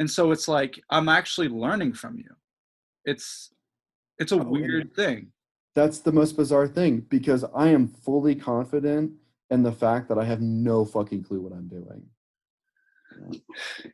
And 0.00 0.10
so 0.10 0.32
it's 0.32 0.48
like 0.48 0.82
I'm 0.88 1.08
actually 1.10 1.48
learning 1.48 1.92
from 1.92 2.16
you. 2.16 2.34
It's 3.04 3.52
it's 4.18 4.32
a 4.32 4.36
Oh, 4.36 4.44
weird 4.44 4.94
thing. 4.94 5.30
That's 5.76 5.98
the 5.98 6.10
most 6.10 6.36
bizarre 6.38 6.66
thing 6.66 7.06
because 7.10 7.44
I 7.54 7.68
am 7.68 7.86
fully 7.86 8.34
confident 8.34 9.12
in 9.50 9.62
the 9.62 9.70
fact 9.72 10.08
that 10.08 10.18
I 10.18 10.24
have 10.24 10.40
no 10.40 10.84
fucking 10.86 11.22
clue 11.24 11.42
what 11.42 11.52
I'm 11.52 11.68
doing. 11.68 12.02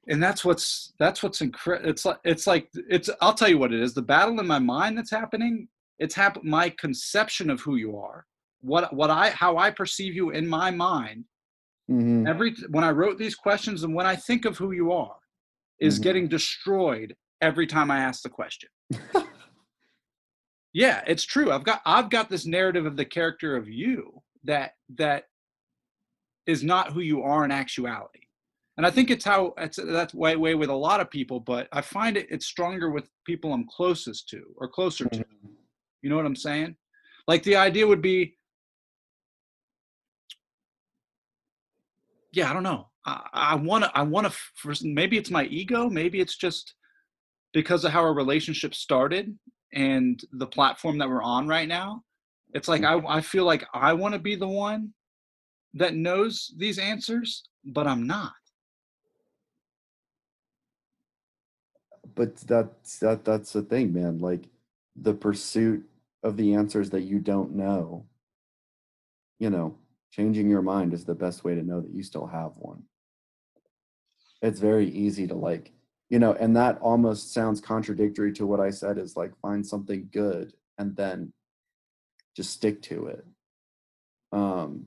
And 0.06 0.22
that's 0.22 0.44
what's 0.44 0.94
that's 1.00 1.24
what's 1.24 1.40
incredible. 1.40 1.90
It's 1.90 2.04
like 2.04 2.18
it's 2.24 2.46
like 2.46 2.68
it's 2.88 3.10
I'll 3.20 3.34
tell 3.34 3.48
you 3.48 3.58
what 3.58 3.72
it 3.74 3.82
is. 3.82 3.92
The 3.92 4.02
battle 4.02 4.38
in 4.38 4.46
my 4.46 4.60
mind 4.60 4.96
that's 4.96 5.10
happening, 5.10 5.66
it's 5.98 6.14
hap- 6.14 6.44
my 6.44 6.70
conception 6.70 7.50
of 7.50 7.60
who 7.60 7.76
you 7.76 7.98
are. 7.98 8.26
What 8.60 8.94
what 8.94 9.10
I 9.10 9.30
how 9.30 9.56
I 9.58 9.72
perceive 9.72 10.14
you 10.14 10.30
in 10.30 10.46
my 10.46 10.70
mind 10.70 11.24
Mhm. 11.90 12.28
every 12.28 12.54
when 12.70 12.84
I 12.84 12.90
wrote 12.90 13.16
these 13.18 13.34
questions 13.36 13.82
and 13.84 13.92
when 13.94 14.06
I 14.06 14.16
think 14.16 14.44
of 14.44 14.56
who 14.56 14.70
you 14.72 14.92
are 14.92 15.16
is 15.80 15.98
Mhm. 15.98 16.02
getting 16.02 16.28
destroyed 16.28 17.16
every 17.40 17.66
time 17.66 17.90
I 17.90 17.98
ask 17.98 18.22
the 18.22 18.28
question. 18.30 18.70
yeah, 20.72 21.02
it's 21.06 21.24
true. 21.24 21.52
I've 21.52 21.64
got 21.64 21.82
I've 21.84 22.10
got 22.10 22.28
this 22.28 22.46
narrative 22.46 22.86
of 22.86 22.96
the 22.96 23.04
character 23.04 23.56
of 23.56 23.68
you 23.68 24.22
that 24.44 24.72
that 24.96 25.24
is 26.46 26.62
not 26.62 26.92
who 26.92 27.00
you 27.00 27.22
are 27.22 27.44
in 27.44 27.50
actuality. 27.50 28.20
And 28.76 28.86
I 28.86 28.90
think 28.90 29.10
it's 29.10 29.24
how 29.24 29.54
it's 29.58 29.76
that's 29.82 30.14
way 30.14 30.36
way 30.36 30.54
with 30.54 30.68
a 30.70 30.74
lot 30.74 31.00
of 31.00 31.10
people, 31.10 31.40
but 31.40 31.66
I 31.72 31.80
find 31.80 32.16
it 32.16 32.26
it's 32.30 32.46
stronger 32.46 32.90
with 32.90 33.08
people 33.24 33.52
I'm 33.52 33.66
closest 33.66 34.28
to 34.30 34.42
or 34.56 34.68
closer 34.68 35.08
to. 35.08 35.24
You 36.02 36.10
know 36.10 36.16
what 36.16 36.26
I'm 36.26 36.36
saying? 36.36 36.76
Like 37.26 37.42
the 37.42 37.56
idea 37.56 37.86
would 37.86 38.02
be, 38.02 38.36
yeah, 42.32 42.50
I 42.50 42.52
don't 42.52 42.62
know. 42.62 42.90
I, 43.06 43.54
want 43.54 43.84
to, 43.84 43.96
I 43.96 44.02
want 44.02 44.26
to, 44.26 44.36
first, 44.56 44.84
maybe 44.84 45.16
it's 45.16 45.30
my 45.30 45.44
ego. 45.44 45.88
Maybe 45.88 46.20
it's 46.20 46.36
just 46.36 46.74
because 47.52 47.84
of 47.84 47.92
how 47.92 48.00
our 48.00 48.14
relationship 48.14 48.74
started 48.74 49.38
and 49.72 50.20
the 50.32 50.46
platform 50.46 50.98
that 50.98 51.08
we're 51.08 51.22
on 51.22 51.46
right 51.46 51.68
now. 51.68 52.02
It's 52.52 52.68
like, 52.68 52.82
mm-hmm. 52.82 53.06
I, 53.06 53.18
I 53.18 53.20
feel 53.20 53.44
like 53.44 53.64
I 53.72 53.92
want 53.92 54.14
to 54.14 54.18
be 54.18 54.34
the 54.34 54.48
one 54.48 54.92
that 55.74 55.94
knows 55.94 56.52
these 56.56 56.78
answers, 56.78 57.44
but 57.64 57.86
I'm 57.86 58.06
not. 58.06 58.32
But 62.14 62.36
that's 62.38 62.98
that 63.00 63.26
that's 63.26 63.52
the 63.52 63.60
thing, 63.60 63.92
man. 63.92 64.20
Like 64.20 64.44
the 64.96 65.12
pursuit 65.12 65.86
of 66.22 66.38
the 66.38 66.54
answers 66.54 66.88
that 66.90 67.02
you 67.02 67.18
don't 67.18 67.54
know. 67.54 68.06
You 69.38 69.50
know, 69.50 69.76
changing 70.10 70.48
your 70.48 70.62
mind 70.62 70.94
is 70.94 71.04
the 71.04 71.14
best 71.14 71.44
way 71.44 71.54
to 71.54 71.62
know 71.62 71.82
that 71.82 71.92
you 71.92 72.02
still 72.02 72.26
have 72.26 72.52
one. 72.56 72.82
It's 74.42 74.60
very 74.60 74.88
easy 74.88 75.26
to 75.26 75.34
like, 75.34 75.72
you 76.10 76.18
know, 76.18 76.32
and 76.34 76.56
that 76.56 76.78
almost 76.78 77.32
sounds 77.32 77.60
contradictory 77.60 78.32
to 78.34 78.46
what 78.46 78.60
I 78.60 78.70
said 78.70 78.98
is 78.98 79.16
like 79.16 79.38
find 79.40 79.66
something 79.66 80.08
good 80.12 80.52
and 80.78 80.94
then 80.96 81.32
just 82.36 82.50
stick 82.50 82.82
to 82.82 83.06
it. 83.06 83.26
Um 84.32 84.86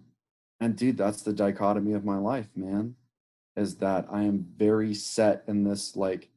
and 0.60 0.76
dude, 0.76 0.98
that's 0.98 1.22
the 1.22 1.34
dichotomy 1.34 1.94
of 1.94 2.06
my 2.06 2.18
life, 2.18 2.50
man. 2.56 2.96
Is 3.56 3.78
that 3.78 4.08
I 4.12 4.24
am 4.24 4.46
very 4.58 4.94
set 4.94 5.44
in 5.48 5.64
this 5.64 5.96
like 5.96 6.30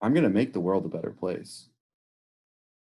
I'm 0.00 0.14
gonna 0.14 0.28
make 0.28 0.52
the 0.52 0.60
world 0.60 0.84
a 0.84 0.88
better 0.88 1.10
place. 1.10 1.68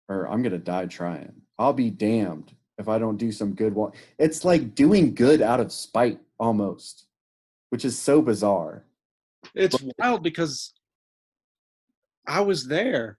Or 0.09 0.27
I'm 0.27 0.43
gonna 0.43 0.59
die 0.59 0.87
trying. 0.87 1.43
I'll 1.59 1.73
be 1.73 1.91
damned 1.91 2.55
if 2.79 2.89
I 2.89 2.99
don't 2.99 3.17
do 3.17 3.33
some 3.33 3.55
good 3.55 3.75
one. 3.75 3.93
It's 4.19 4.45
like 4.45 4.75
doing 4.75 5.15
good 5.15 5.43
out 5.43 5.61
of 5.61 5.73
spite 5.73 6.21
almost, 6.39 7.07
which 7.71 7.85
is 7.85 7.99
so 7.99 8.23
bizarre. 8.23 8.85
It's 9.55 9.77
wild 9.99 10.23
because 10.23 10.73
I 12.27 12.41
was 12.41 12.67
there. 12.67 13.19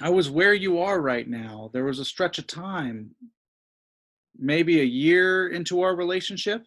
I 0.00 0.10
was 0.10 0.30
where 0.30 0.54
you 0.54 0.78
are 0.80 1.00
right 1.00 1.26
now. 1.28 1.70
There 1.72 1.84
was 1.84 1.98
a 1.98 2.04
stretch 2.04 2.38
of 2.38 2.46
time, 2.46 3.10
maybe 4.38 4.80
a 4.80 4.84
year 4.84 5.48
into 5.48 5.82
our 5.82 5.96
relationship, 5.96 6.62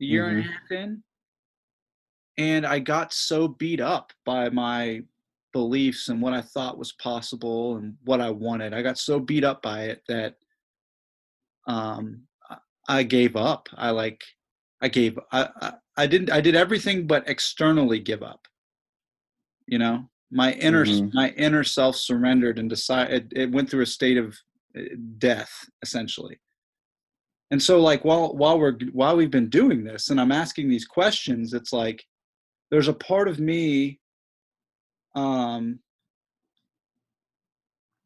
a 0.00 0.04
year 0.04 0.28
and 0.28 0.38
a 0.38 0.42
half 0.42 0.70
in, 0.70 1.02
and 2.38 2.66
I 2.66 2.78
got 2.78 3.12
so 3.12 3.46
beat 3.46 3.80
up 3.80 4.12
by 4.24 4.48
my 4.48 5.02
beliefs 5.52 6.08
and 6.08 6.20
what 6.22 6.32
I 6.32 6.40
thought 6.40 6.78
was 6.78 6.92
possible 6.92 7.76
and 7.76 7.94
what 8.04 8.20
I 8.22 8.30
wanted. 8.30 8.72
I 8.72 8.80
got 8.82 8.98
so 8.98 9.20
beat 9.20 9.44
up 9.44 9.62
by 9.62 9.84
it 9.84 10.02
that 10.08 10.36
um 11.66 12.22
I- 12.50 12.58
I 12.88 13.02
gave 13.04 13.36
up. 13.36 13.68
I 13.74 13.90
like 13.90 14.24
I 14.80 14.88
gave 14.88 15.18
I, 15.30 15.48
I 15.60 15.72
I 15.96 16.06
didn't 16.06 16.30
I 16.30 16.40
did 16.40 16.54
everything 16.54 17.06
but 17.06 17.28
externally 17.28 17.98
give 18.00 18.22
up. 18.22 18.46
You 19.66 19.78
know, 19.78 20.08
my 20.30 20.52
inner 20.54 20.84
Mhm. 20.84 21.12
my 21.14 21.30
inner 21.30 21.64
self 21.64 21.96
surrendered 21.96 22.58
and 22.58 22.68
decided 22.70 23.32
it, 23.32 23.42
it 23.42 23.50
went 23.52 23.68
through 23.70 23.82
a 23.82 23.86
state 23.86 24.16
of 24.16 24.38
uh, 24.76 24.82
death 25.18 25.68
essentially. 25.82 26.38
and 27.50 27.62
so 27.62 27.78
like 27.78 28.02
while 28.04 28.34
while 28.34 28.58
we're 28.58 28.78
while 28.92 29.14
we've 29.14 29.30
been 29.38 29.50
doing 29.50 29.84
this 29.84 30.08
and 30.08 30.18
i'm 30.18 30.32
asking 30.32 30.66
these 30.70 30.86
questions 30.86 31.52
it's 31.52 31.70
like 31.72 32.02
there's 32.70 32.88
a 32.88 32.94
part 33.10 33.28
of 33.28 33.38
me 33.38 34.00
um 35.14 35.78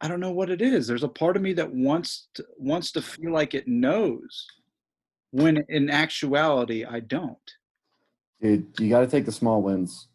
i 0.01 0.09
don't 0.09 0.19
know 0.19 0.33
what 0.33 0.51
it 0.51 0.61
is 0.61 0.87
there's 0.89 1.05
a 1.05 1.09
part 1.23 1.37
of 1.37 1.43
me 1.43 1.53
that 1.53 1.73
wants 1.73 2.27
to, 2.35 2.45
wants 2.59 2.91
to 2.91 3.01
feel 3.01 3.33
like 3.33 3.55
it 3.55 3.69
knows 3.69 4.47
when 5.31 5.65
in 5.69 5.89
actuality 5.91 6.85
i 6.85 6.99
don't 6.99 7.49
Dude, 8.41 8.67
you 8.79 8.91
got 8.91 9.01
to 9.01 9.07
take 9.07 9.25
the 9.25 9.33
small 9.33 9.63
wins. 9.63 10.09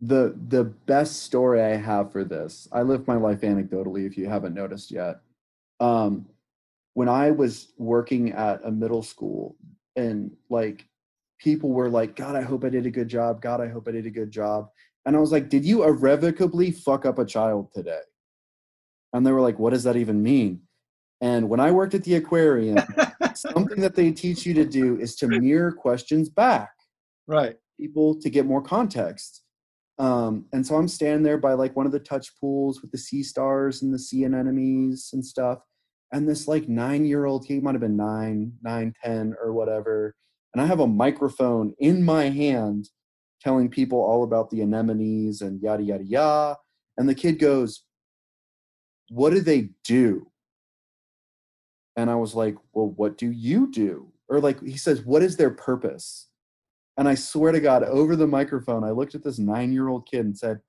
The 0.00 0.36
the 0.48 0.64
best 0.64 1.22
story 1.22 1.62
I 1.62 1.76
have 1.76 2.10
for 2.12 2.24
this, 2.24 2.68
I 2.72 2.82
live 2.82 3.06
my 3.06 3.16
life 3.16 3.42
anecdotally. 3.42 4.06
If 4.06 4.18
you 4.18 4.28
haven't 4.28 4.54
noticed 4.54 4.90
yet, 4.90 5.20
um, 5.80 6.26
when 6.94 7.08
I 7.08 7.30
was 7.30 7.72
working 7.78 8.32
at 8.32 8.60
a 8.64 8.70
middle 8.70 9.02
school, 9.02 9.56
and 9.94 10.32
like 10.50 10.86
people 11.38 11.70
were 11.70 11.88
like, 11.88 12.16
"God, 12.16 12.34
I 12.34 12.42
hope 12.42 12.64
I 12.64 12.68
did 12.68 12.84
a 12.84 12.90
good 12.90 13.08
job. 13.08 13.40
God, 13.40 13.60
I 13.60 13.68
hope 13.68 13.86
I 13.88 13.92
did 13.92 14.06
a 14.06 14.10
good 14.10 14.32
job," 14.32 14.70
and 15.06 15.16
I 15.16 15.20
was 15.20 15.30
like, 15.30 15.48
"Did 15.48 15.64
you 15.64 15.84
irrevocably 15.84 16.72
fuck 16.72 17.06
up 17.06 17.18
a 17.18 17.24
child 17.24 17.72
today?" 17.72 18.02
And 19.12 19.24
they 19.24 19.32
were 19.32 19.40
like, 19.40 19.58
"What 19.58 19.70
does 19.70 19.84
that 19.84 19.96
even 19.96 20.22
mean?" 20.22 20.62
And 21.20 21.48
when 21.48 21.60
I 21.60 21.70
worked 21.70 21.94
at 21.94 22.02
the 22.02 22.16
aquarium, 22.16 22.78
something 23.36 23.80
that 23.80 23.94
they 23.94 24.10
teach 24.10 24.44
you 24.44 24.52
to 24.54 24.64
do 24.64 24.98
is 24.98 25.14
to 25.16 25.28
mirror 25.28 25.70
questions 25.70 26.28
back 26.28 26.72
right 27.32 27.56
people 27.82 28.14
to 28.20 28.30
get 28.30 28.46
more 28.46 28.62
context. 28.62 29.42
Um, 29.98 30.46
and 30.52 30.66
so 30.66 30.76
I'm 30.76 30.88
standing 30.88 31.22
there 31.22 31.38
by 31.38 31.54
like 31.54 31.76
one 31.76 31.86
of 31.86 31.92
the 31.92 31.98
touch 31.98 32.28
pools 32.40 32.80
with 32.80 32.92
the 32.92 32.98
sea 32.98 33.22
stars 33.22 33.82
and 33.82 33.92
the 33.92 33.98
sea 33.98 34.24
anemones 34.24 35.10
and 35.12 35.24
stuff. 35.24 35.58
And 36.12 36.28
this 36.28 36.46
like 36.46 36.68
nine 36.68 37.04
year 37.04 37.24
old, 37.24 37.46
he 37.46 37.60
might 37.60 37.74
have 37.74 37.80
been 37.80 37.96
nine, 37.96 38.52
nine, 38.62 38.94
ten, 39.02 39.34
or 39.42 39.52
whatever. 39.52 40.14
And 40.54 40.62
I 40.62 40.66
have 40.66 40.80
a 40.80 40.86
microphone 40.86 41.74
in 41.78 42.04
my 42.04 42.28
hand 42.28 42.88
telling 43.40 43.68
people 43.68 43.98
all 43.98 44.22
about 44.22 44.50
the 44.50 44.60
anemones 44.60 45.42
and 45.42 45.60
yada, 45.60 45.82
yada, 45.82 46.04
yada. 46.04 46.56
And 46.96 47.08
the 47.08 47.14
kid 47.14 47.38
goes, 47.38 47.84
What 49.08 49.30
do 49.30 49.40
they 49.40 49.70
do? 49.84 50.30
And 51.96 52.10
I 52.10 52.14
was 52.14 52.34
like, 52.34 52.56
Well, 52.72 52.92
what 52.96 53.18
do 53.18 53.30
you 53.30 53.70
do? 53.70 54.12
Or 54.28 54.40
like, 54.40 54.62
he 54.62 54.76
says, 54.76 55.02
What 55.02 55.22
is 55.22 55.36
their 55.36 55.50
purpose? 55.50 56.28
And 56.96 57.08
I 57.08 57.14
swear 57.14 57.52
to 57.52 57.60
God, 57.60 57.84
over 57.84 58.16
the 58.16 58.26
microphone, 58.26 58.84
I 58.84 58.90
looked 58.90 59.14
at 59.14 59.24
this 59.24 59.38
nine 59.38 59.72
year 59.72 59.88
old 59.88 60.06
kid 60.10 60.24
and 60.26 60.36
said, 60.36 60.60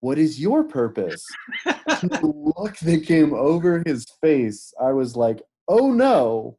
What 0.00 0.18
is 0.18 0.40
your 0.40 0.64
purpose? 0.64 1.24
The 1.64 2.52
look 2.56 2.78
that 2.78 3.06
came 3.06 3.34
over 3.34 3.82
his 3.84 4.06
face, 4.20 4.72
I 4.80 4.92
was 4.92 5.16
like, 5.16 5.42
Oh 5.68 5.90
no. 5.90 6.58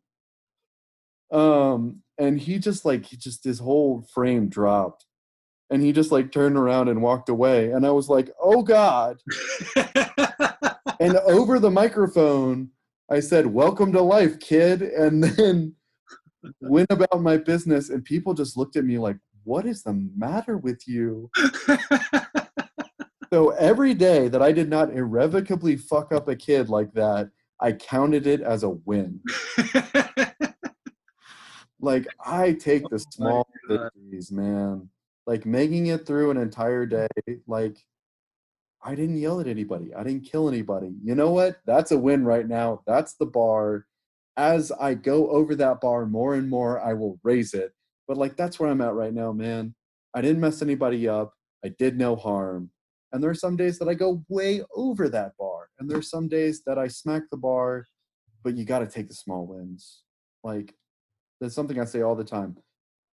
Um, 1.31 2.01
and 2.17 2.39
he 2.39 2.59
just 2.59 2.85
like, 2.85 3.05
he 3.05 3.17
just, 3.17 3.43
his 3.43 3.59
whole 3.59 4.07
frame 4.13 4.49
dropped. 4.49 5.05
And 5.69 5.81
he 5.81 5.91
just 5.91 6.11
like 6.11 6.31
turned 6.31 6.57
around 6.57 6.89
and 6.89 7.01
walked 7.01 7.29
away. 7.29 7.71
And 7.71 7.85
I 7.85 7.91
was 7.91 8.09
like, 8.09 8.29
Oh 8.41 8.61
God. 8.61 9.17
And 11.03 11.17
over 11.17 11.59
the 11.59 11.69
microphone, 11.69 12.69
I 13.11 13.19
said, 13.19 13.47
Welcome 13.47 13.91
to 13.91 14.01
life, 14.01 14.39
kid. 14.39 14.81
And 14.81 15.21
then 15.21 15.75
went 16.61 16.91
about 16.91 17.21
my 17.21 17.37
business 17.37 17.89
and 17.89 18.03
people 18.03 18.33
just 18.33 18.57
looked 18.57 18.75
at 18.75 18.85
me 18.85 18.97
like 18.97 19.17
what 19.45 19.65
is 19.65 19.83
the 19.83 19.93
matter 20.15 20.57
with 20.57 20.87
you? 20.87 21.29
So 23.33 23.49
every 23.49 23.95
day 23.95 24.27
that 24.27 24.43
i 24.43 24.51
did 24.51 24.69
not 24.69 24.93
irrevocably 24.93 25.75
fuck 25.75 26.11
up 26.11 26.27
a 26.27 26.35
kid 26.35 26.69
like 26.69 26.93
that 26.93 27.31
i 27.59 27.71
counted 27.71 28.27
it 28.27 28.41
as 28.41 28.61
a 28.61 28.69
win. 28.69 29.21
Like 31.79 32.07
i 32.23 32.53
take 32.53 32.83
the 32.89 32.97
oh 32.97 33.09
small 33.09 33.47
God. 33.67 33.89
victories 33.95 34.31
man. 34.31 34.87
Like 35.25 35.47
making 35.47 35.87
it 35.87 36.05
through 36.05 36.29
an 36.29 36.37
entire 36.37 36.85
day 36.85 37.07
like 37.47 37.83
i 38.83 38.93
didn't 38.93 39.17
yell 39.17 39.39
at 39.39 39.47
anybody. 39.47 39.95
I 39.95 40.03
didn't 40.03 40.25
kill 40.25 40.47
anybody. 40.47 40.93
You 41.03 41.15
know 41.15 41.31
what? 41.31 41.57
That's 41.65 41.91
a 41.91 41.97
win 41.97 42.23
right 42.23 42.47
now. 42.47 42.83
That's 42.85 43.15
the 43.15 43.25
bar 43.25 43.87
as 44.37 44.71
I 44.71 44.93
go 44.93 45.29
over 45.29 45.55
that 45.55 45.81
bar 45.81 46.05
more 46.05 46.35
and 46.35 46.49
more, 46.49 46.79
I 46.79 46.93
will 46.93 47.19
raise 47.23 47.53
it. 47.53 47.71
But 48.07 48.17
like 48.17 48.35
that's 48.35 48.59
where 48.59 48.69
I'm 48.69 48.81
at 48.81 48.93
right 48.93 49.13
now, 49.13 49.31
man. 49.31 49.75
I 50.13 50.21
didn't 50.21 50.41
mess 50.41 50.61
anybody 50.61 51.07
up. 51.07 51.33
I 51.63 51.69
did 51.69 51.97
no 51.97 52.15
harm. 52.15 52.69
And 53.11 53.21
there 53.21 53.29
are 53.29 53.35
some 53.35 53.55
days 53.55 53.77
that 53.79 53.87
I 53.87 53.93
go 53.93 54.23
way 54.27 54.63
over 54.75 55.07
that 55.09 55.37
bar. 55.37 55.69
And 55.79 55.89
there 55.89 55.97
are 55.97 56.03
some 56.03 56.27
days 56.27 56.63
that 56.65 56.77
I 56.79 56.87
smack 56.87 57.23
the 57.29 57.37
bar, 57.37 57.87
but 58.43 58.55
you 58.55 58.65
got 58.65 58.79
to 58.79 58.87
take 58.87 59.07
the 59.07 59.13
small 59.13 59.45
wins. 59.45 60.01
Like 60.43 60.73
that's 61.39 61.55
something 61.55 61.79
I 61.79 61.85
say 61.85 62.01
all 62.01 62.15
the 62.15 62.23
time. 62.23 62.57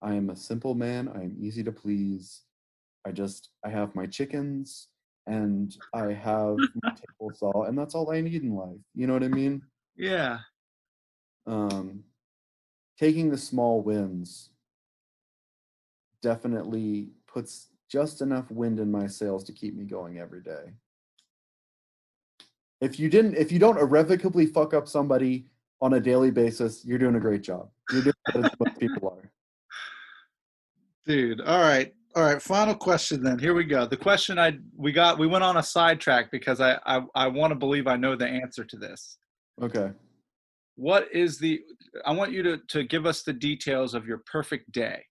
I 0.02 0.14
am 0.14 0.30
a 0.30 0.36
simple 0.36 0.74
man. 0.74 1.08
I 1.08 1.22
am 1.22 1.36
easy 1.38 1.62
to 1.64 1.72
please. 1.72 2.42
I 3.06 3.12
just 3.12 3.50
I 3.64 3.68
have 3.68 3.94
my 3.94 4.06
chickens 4.06 4.88
and 5.26 5.76
I 5.94 6.12
have 6.12 6.56
my 6.82 6.90
table 6.94 7.32
saw, 7.34 7.64
and 7.64 7.78
that's 7.78 7.94
all 7.94 8.10
I 8.10 8.20
need 8.20 8.42
in 8.42 8.54
life. 8.54 8.80
You 8.94 9.06
know 9.06 9.12
what 9.12 9.22
I 9.22 9.28
mean? 9.28 9.62
yeah 9.96 10.38
um, 11.46 12.04
taking 12.98 13.30
the 13.30 13.38
small 13.38 13.82
wins 13.82 14.50
definitely 16.22 17.10
puts 17.26 17.68
just 17.88 18.20
enough 18.20 18.50
wind 18.50 18.78
in 18.78 18.90
my 18.90 19.06
sails 19.06 19.42
to 19.44 19.52
keep 19.52 19.74
me 19.74 19.84
going 19.84 20.18
every 20.18 20.42
day. 20.42 20.72
If 22.80 22.98
you 22.98 23.08
didn't, 23.08 23.36
if 23.36 23.50
you 23.52 23.58
don't 23.58 23.78
irrevocably 23.78 24.46
fuck 24.46 24.74
up 24.74 24.86
somebody 24.88 25.46
on 25.82 25.94
a 25.94 26.00
daily 26.00 26.30
basis, 26.30 26.84
you're 26.84 26.98
doing 26.98 27.16
a 27.16 27.20
great 27.20 27.42
job. 27.42 27.68
You're 27.88 28.02
doing 28.02 28.14
better 28.26 28.42
than 28.42 28.50
most 28.60 28.78
people 28.78 29.08
are. 29.08 29.30
dude 31.06 31.40
all 31.40 31.60
right 31.60 31.94
all 32.14 32.22
right 32.22 32.42
final 32.42 32.74
question 32.74 33.22
then 33.22 33.38
here 33.38 33.54
we 33.54 33.64
go 33.64 33.86
the 33.86 33.96
question 33.96 34.38
i 34.38 34.56
we 34.76 34.92
got 34.92 35.18
we 35.18 35.26
went 35.26 35.42
on 35.42 35.56
a 35.56 35.62
sidetrack 35.62 36.30
because 36.30 36.60
i 36.60 36.78
i, 36.84 37.00
I 37.14 37.26
want 37.26 37.50
to 37.52 37.54
believe 37.54 37.86
i 37.86 37.96
know 37.96 38.14
the 38.16 38.26
answer 38.28 38.64
to 38.64 38.76
this 38.76 39.16
Okay. 39.62 39.90
What 40.80 41.06
is 41.12 41.38
the 41.38 41.60
i 42.06 42.10
want 42.10 42.32
you 42.32 42.42
to 42.42 42.56
to 42.68 42.82
give 42.82 43.04
us 43.04 43.22
the 43.22 43.32
details 43.34 43.92
of 43.94 44.06
your 44.06 44.22
perfect 44.32 44.72
day. 44.72 45.04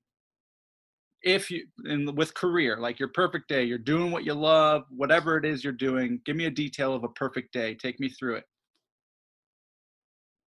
If 1.22 1.52
you 1.52 1.68
in 1.86 2.16
with 2.16 2.34
career 2.34 2.78
like 2.78 2.98
your 2.98 3.10
perfect 3.10 3.50
day 3.50 3.66
you're 3.66 3.78
doing 3.78 4.10
what 4.10 4.24
you 4.24 4.34
love 4.34 4.86
whatever 4.90 5.38
it 5.38 5.46
is 5.46 5.64
you're 5.64 5.74
doing 5.74 6.22
give 6.26 6.36
me 6.36 6.46
a 6.46 6.50
detail 6.50 6.94
of 6.94 7.04
a 7.04 7.10
perfect 7.10 7.54
day. 7.54 7.76
Take 7.76 8.00
me 8.00 8.10
through 8.10 8.38
it. 8.38 8.46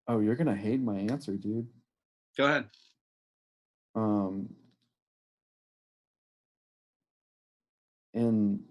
Oh, 0.08 0.18
you're 0.18 0.34
gonna 0.34 0.56
hate 0.56 0.80
my 0.80 0.98
answer, 0.98 1.36
dude. 1.36 1.68
go 2.36 2.46
ahead. 2.46 2.64
Um, 3.94 4.48
in 8.14 8.64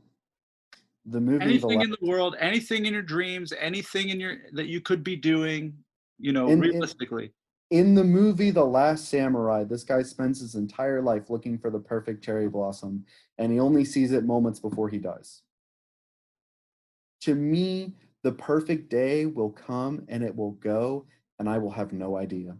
the 1.05 1.21
movie, 1.21 1.37
the 1.37 1.45
anything 1.45 1.77
La- 1.77 1.83
in 1.83 1.91
the 1.91 1.97
world 2.01 2.35
anything 2.39 2.87
in 2.87 2.93
your 2.93 3.03
dreams 3.03 3.53
anything 3.57 4.09
in 4.09 4.19
your 4.19 4.37
that 4.53 4.67
you 4.67 4.81
could 4.81 5.03
be 5.03 5.15
doing 5.15 5.77
you 6.21 6.31
know 6.31 6.47
In- 6.47 6.53
in- 6.53 6.71
realistically 6.71 7.33
in 7.71 7.95
the 7.95 8.03
movie 8.03 8.51
The 8.51 8.65
Last 8.65 9.07
Samurai, 9.07 9.63
this 9.63 9.85
guy 9.85 10.03
spends 10.03 10.41
his 10.41 10.55
entire 10.55 11.01
life 11.01 11.29
looking 11.29 11.57
for 11.57 11.71
the 11.71 11.79
perfect 11.79 12.21
cherry 12.21 12.43
mm-hmm. 12.43 12.51
blossom, 12.51 13.05
and 13.37 13.51
he 13.51 13.59
only 13.61 13.85
sees 13.85 14.11
it 14.11 14.25
moments 14.25 14.59
before 14.59 14.89
he 14.89 14.97
dies. 14.97 15.41
To 17.21 17.33
me, 17.33 17.93
the 18.23 18.33
perfect 18.33 18.89
day 18.89 19.25
will 19.25 19.51
come 19.51 20.03
and 20.09 20.21
it 20.23 20.35
will 20.35 20.51
go, 20.51 21.05
and 21.39 21.49
I 21.49 21.57
will 21.57 21.71
have 21.71 21.93
no 21.93 22.17
idea. 22.17 22.57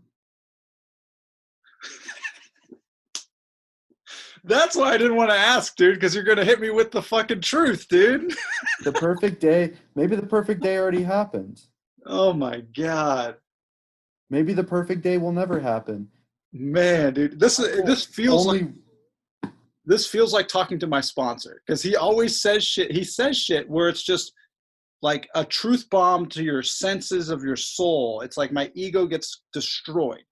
That's 4.44 4.76
why 4.76 4.94
I 4.94 4.98
didn't 4.98 5.18
want 5.18 5.30
to 5.30 5.38
ask, 5.38 5.76
dude, 5.76 5.96
because 5.96 6.16
you're 6.16 6.24
gonna 6.24 6.46
hit 6.46 6.60
me 6.60 6.72
with 6.72 6.90
the 6.90 7.02
fucking 7.02 7.42
truth, 7.42 7.88
dude. 7.90 8.34
The 8.84 8.92
perfect 8.92 9.40
day, 9.40 9.74
maybe 9.96 10.16
the 10.16 10.26
perfect 10.26 10.64
day 10.64 10.78
already 10.78 11.04
happened. 11.04 11.62
oh 12.08 12.34
my 12.34 12.62
god, 12.62 13.36
Maybe 14.32 14.54
the 14.54 14.64
perfect 14.64 15.04
day 15.04 15.18
will 15.18 15.34
never 15.34 15.60
happen. 15.60 16.08
man, 16.54 17.14
dude, 17.14 17.40
this 17.40 17.60
is 17.60 17.84
this 17.84 18.06
feels 18.06 18.48
Only 18.48 18.62
like 18.62 19.52
this 19.86 20.08
feels 20.08 20.34
like 20.34 20.48
talking 20.48 20.80
to 20.80 20.88
my 20.88 21.02
sponsor 21.02 21.62
because 21.66 21.84
he 21.84 21.98
always 21.98 22.42
says 22.42 22.64
shit. 22.64 22.92
He 22.92 23.04
says 23.04 23.38
shit 23.38 23.70
where 23.70 23.90
it's 23.90 24.04
just 24.04 24.32
like 25.02 25.28
a 25.36 25.44
truth 25.44 25.90
bomb 25.90 26.28
to 26.28 26.44
your 26.44 26.64
senses 26.64 27.30
of 27.30 27.44
your 27.44 27.58
soul. 27.58 28.22
It's 28.22 28.38
like 28.38 28.54
my 28.54 28.72
ego 28.74 29.06
gets 29.06 29.42
destroyed. 29.52 30.24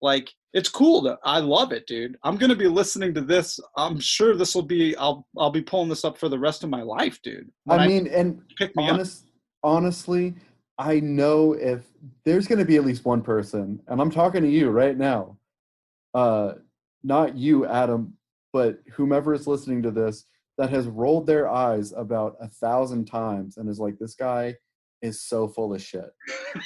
Like 0.00 0.30
it's 0.52 0.68
cool 0.68 1.02
though. 1.02 1.16
I 1.24 1.40
love 1.40 1.72
it, 1.72 1.88
dude. 1.88 2.16
I'm 2.22 2.36
gonna 2.36 2.54
be 2.54 2.68
listening 2.68 3.12
to 3.14 3.22
this. 3.22 3.58
I'm 3.76 3.98
sure 3.98 4.36
this 4.36 4.54
will 4.54 4.62
be. 4.62 4.94
I'll 4.96 5.26
I'll 5.36 5.50
be 5.50 5.62
pulling 5.62 5.88
this 5.88 6.04
up 6.04 6.16
for 6.16 6.28
the 6.28 6.38
rest 6.38 6.62
of 6.62 6.70
my 6.70 6.82
life, 6.82 7.18
dude. 7.24 7.50
When 7.64 7.80
I 7.80 7.88
mean, 7.88 8.06
and 8.06 8.40
pick 8.56 8.76
me 8.76 8.86
up. 8.86 8.94
honest, 8.94 9.24
honestly, 9.64 10.36
I 10.78 11.00
know 11.00 11.52
if 11.52 11.84
there's 12.24 12.46
going 12.48 12.58
to 12.58 12.64
be 12.64 12.76
at 12.76 12.84
least 12.84 13.04
one 13.04 13.22
person, 13.22 13.80
and 13.86 14.00
I'm 14.00 14.10
talking 14.10 14.42
to 14.42 14.48
you 14.48 14.70
right 14.70 14.96
now, 14.96 15.38
uh, 16.14 16.54
not 17.02 17.36
you, 17.36 17.66
Adam, 17.66 18.14
but 18.52 18.78
whomever 18.92 19.34
is 19.34 19.46
listening 19.46 19.82
to 19.82 19.90
this 19.90 20.24
that 20.58 20.70
has 20.70 20.86
rolled 20.86 21.26
their 21.26 21.48
eyes 21.48 21.92
about 21.96 22.36
a 22.40 22.48
thousand 22.48 23.04
times 23.06 23.56
and 23.56 23.68
is 23.68 23.80
like, 23.80 23.98
this 23.98 24.14
guy 24.14 24.54
is 25.02 25.20
so 25.20 25.48
full 25.48 25.74
of 25.74 25.82
shit. 25.82 26.10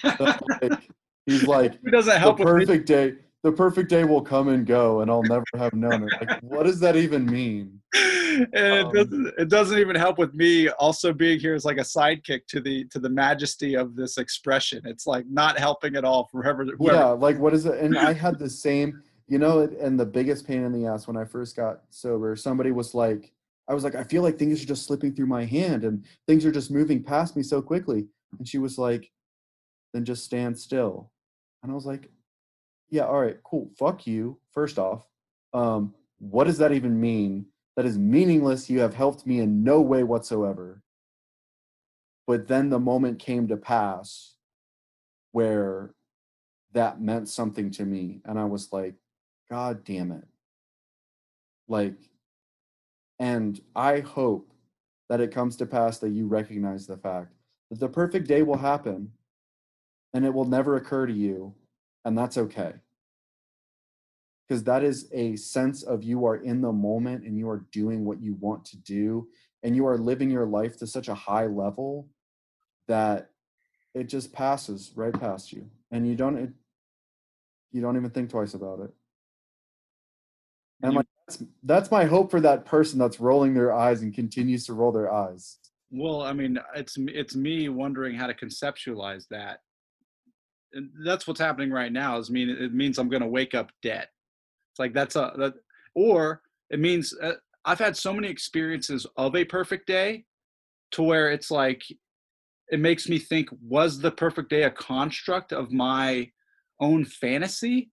So, 0.17 0.33
like, 0.63 0.91
He's 1.27 1.47
like, 1.47 1.75
It 1.85 1.91
doesn't 1.91 2.13
the 2.13 2.19
help 2.19 2.39
with 2.39 2.49
me. 2.49 2.67
perfect 2.67 2.87
day. 2.87 3.15
The 3.45 3.53
perfect 3.53 3.89
day 3.89 4.05
will 4.05 4.23
come 4.23 4.49
and 4.49 4.67
go, 4.67 5.01
and 5.01 5.11
I'll 5.11 5.23
never 5.23 5.45
have 5.57 5.73
known 5.73 6.03
it. 6.03 6.13
Like, 6.21 6.31
what 6.41 6.65
does 6.65 6.81
that 6.81 6.97
even 6.97 7.25
mean? 7.31 7.81
and 7.95 8.49
it 8.53 8.83
Um, 8.85 8.93
doesn't 8.93 9.27
it 9.39 9.49
doesn't 9.49 9.79
even 9.79 9.97
help 9.97 10.19
with 10.19 10.35
me 10.35 10.69
also 10.71 11.13
being 11.13 11.41
here 11.41 11.55
as 11.55 11.65
like 11.65 11.79
a 11.79 11.83
sidekick 11.83 12.47
to 12.47 12.61
the 12.61 12.85
to 12.87 12.99
the 12.99 13.09
majesty 13.09 13.75
of 13.75 13.97
this 13.97 14.19
expression 14.19 14.83
it's 14.85 15.07
like 15.07 15.27
not 15.29 15.59
helping 15.59 15.97
at 15.97 16.05
all 16.05 16.29
for 16.31 16.43
whoever 16.43 16.65
whoever 16.65 16.97
Yeah, 16.97 17.05
like 17.07 17.39
what 17.39 17.55
is 17.55 17.67
it? 17.67 17.79
And 17.79 17.99
I 17.99 18.13
had 18.13 18.39
the 18.39 18.51
same, 18.51 19.03
you 19.27 19.39
know, 19.39 19.61
and 19.81 19.99
the 19.99 20.07
biggest 20.07 20.47
pain 20.47 20.63
in 20.63 20.73
the 20.73 20.87
ass 20.87 21.07
when 21.07 21.17
I 21.17 21.25
first 21.25 21.57
got 21.57 21.81
sober, 21.91 22.37
somebody 22.37 22.71
was 22.71 22.95
like, 22.95 23.33
I 23.69 23.75
was 23.75 23.85
like, 23.85 23.95
I 23.95 24.05
feel 24.05 24.23
like 24.23 24.39
things 24.39 24.63
are 24.63 24.67
just 24.67 24.87
slipping 24.87 25.15
through 25.15 25.27
my 25.27 25.45
hand 25.45 25.85
and 25.85 26.05
things 26.27 26.45
are 26.45 26.53
just 26.53 26.71
moving 26.71 27.03
past 27.03 27.37
me 27.37 27.43
so 27.43 27.61
quickly. 27.63 28.07
And 28.39 28.47
she 28.47 28.59
was 28.59 28.79
like, 28.79 29.11
then 29.95 30.05
just 30.05 30.25
stand 30.25 30.59
still. 30.59 31.11
And 31.63 31.73
I 31.73 31.75
was 31.75 31.87
like, 31.87 32.11
yeah, 32.91 33.05
all 33.05 33.21
right, 33.21 33.37
cool. 33.45 33.71
Fuck 33.79 34.07
you. 34.07 34.39
First 34.53 34.79
off, 34.79 35.07
um, 35.53 35.95
what 36.19 36.45
does 36.45 36.59
that 36.59 36.73
even 36.73 37.01
mean? 37.01 37.47
That 37.77 37.87
is 37.87 37.99
meaningless. 37.99 38.69
You 38.69 38.81
have 38.81 38.95
helped 38.95 39.27
me 39.27 39.41
in 39.41 39.63
no 39.63 39.81
way 39.81 40.03
whatsoever. 40.03 40.83
But 42.27 42.49
then 42.49 42.71
the 42.71 42.81
moment 42.81 43.19
came 43.19 43.49
to 43.49 43.57
pass 43.57 44.35
where 45.33 45.95
that 46.73 47.01
meant 47.01 47.29
something 47.29 47.71
to 47.73 47.85
me. 47.85 48.21
And 48.25 48.39
I 48.39 48.45
was 48.45 48.73
like, 48.73 48.95
God 49.51 49.85
damn 49.85 50.13
it. 50.13 50.27
Like, 51.69 51.97
and 53.19 53.61
I 53.75 54.01
hope 54.01 54.53
that 55.09 55.21
it 55.21 55.33
comes 55.33 55.57
to 55.57 55.67
pass 55.67 55.99
that 55.99 56.11
you 56.11 56.27
recognize 56.27 56.87
the 56.87 56.97
fact 56.97 57.33
that 57.71 57.81
the 57.81 57.89
perfect 57.89 58.27
day 58.29 58.43
will 58.43 58.59
happen 58.59 59.13
and 60.15 60.25
it 60.25 60.33
will 60.33 60.45
never 60.45 60.77
occur 60.77 61.07
to 61.07 61.13
you. 61.13 61.55
And 62.09 62.17
that's 62.17 62.39
okay. 62.39 62.73
Because 64.49 64.65
that 64.65 64.83
is 64.83 65.11
a 65.13 65.37
sense 65.37 65.83
of 65.83 66.03
you 66.03 66.25
are 66.25 66.37
in 66.37 66.63
the 66.63 66.73
moment 66.73 67.25
and 67.25 67.37
you 67.37 67.51
are 67.51 67.67
doing 67.71 68.07
what 68.07 68.23
you 68.23 68.35
want 68.41 68.65
to 68.65 68.79
do 68.79 69.29
and 69.63 69.77
you 69.77 69.87
are 69.87 69.99
living 69.99 70.31
your 70.31 70.47
life 70.47 70.79
to 70.79 70.87
such 70.87 71.09
a 71.09 71.15
high 71.15 71.45
level 71.45 72.09
that 72.87 73.29
it 73.93 74.05
just 74.09 74.33
passes 74.33 74.93
right 74.95 75.13
past 75.13 75.53
you 75.53 75.69
and 75.91 76.09
you 76.09 76.15
don't 76.15 76.39
it, 76.39 76.51
you 77.73 77.83
don't 77.83 77.97
even 77.99 78.09
think 78.09 78.31
twice 78.31 78.55
about 78.55 78.81
it 78.81 78.91
and 80.83 80.95
like 80.95 81.07
that's 81.27 81.43
that's 81.65 81.91
my 81.91 82.05
hope 82.07 82.31
for 82.31 82.41
that 82.41 82.65
person 82.65 82.99
that's 82.99 83.21
rolling 83.21 83.53
their 83.53 83.75
eyes 83.75 84.01
and 84.01 84.15
continues 84.15 84.65
to 84.65 84.73
roll 84.73 84.93
their 84.93 85.13
eyes 85.13 85.59
well 85.91 86.23
i 86.23 86.33
mean 86.33 86.59
it's 86.75 86.97
it's 86.99 87.37
me 87.37 87.69
wondering 87.69 88.15
how 88.15 88.27
to 88.27 88.33
conceptualize 88.33 89.27
that 89.29 89.59
and 90.73 90.91
that's 91.05 91.27
what's 91.27 91.41
happening 91.41 91.71
right 91.71 91.93
now 91.93 92.19
is 92.19 92.31
mean 92.31 92.49
it 92.49 92.75
means 92.75 92.99
i'm 92.99 93.09
going 93.09 93.23
to 93.23 93.29
wake 93.29 93.55
up 93.55 93.71
dead. 93.83 94.09
It's 94.73 94.79
like 94.79 94.95
that's 94.95 95.17
a 95.17 95.33
that 95.39 95.55
or 95.95 96.43
it 96.71 96.81
means 96.81 97.15
uh, 97.23 97.33
i've 97.65 97.79
had 97.79 97.97
so 97.97 98.13
many 98.13 98.29
experiences 98.29 99.07
of 99.17 99.35
a 99.35 99.45
perfect 99.45 99.87
day 99.87 100.25
to 100.93 101.03
where 101.03 101.31
it's 101.31 101.51
like 101.51 101.83
it 102.71 102.81
makes 102.81 103.09
me 103.09 103.19
think 103.19 103.49
was 103.63 103.99
the 103.99 104.11
perfect 104.11 104.51
day 104.51 104.65
a 104.65 104.71
construct 104.71 105.53
of 105.53 105.73
my 105.73 106.31
own 106.81 107.05
fantasy? 107.05 107.91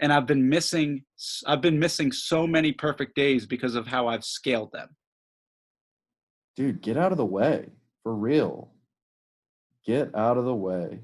And 0.00 0.12
i've 0.12 0.26
been 0.26 0.48
missing 0.48 1.04
i've 1.46 1.62
been 1.62 1.78
missing 1.78 2.12
so 2.12 2.46
many 2.46 2.72
perfect 2.72 3.14
days 3.16 3.46
because 3.46 3.74
of 3.74 3.86
how 3.86 4.08
i've 4.08 4.24
scaled 4.24 4.72
them. 4.72 4.88
Dude 6.54 6.82
get 6.82 6.96
out 6.96 7.12
of 7.12 7.18
the 7.18 7.24
way 7.24 7.70
for 8.02 8.14
real. 8.14 8.72
Get 9.86 10.14
out 10.16 10.36
of 10.36 10.44
the 10.44 10.54
way 10.54 11.00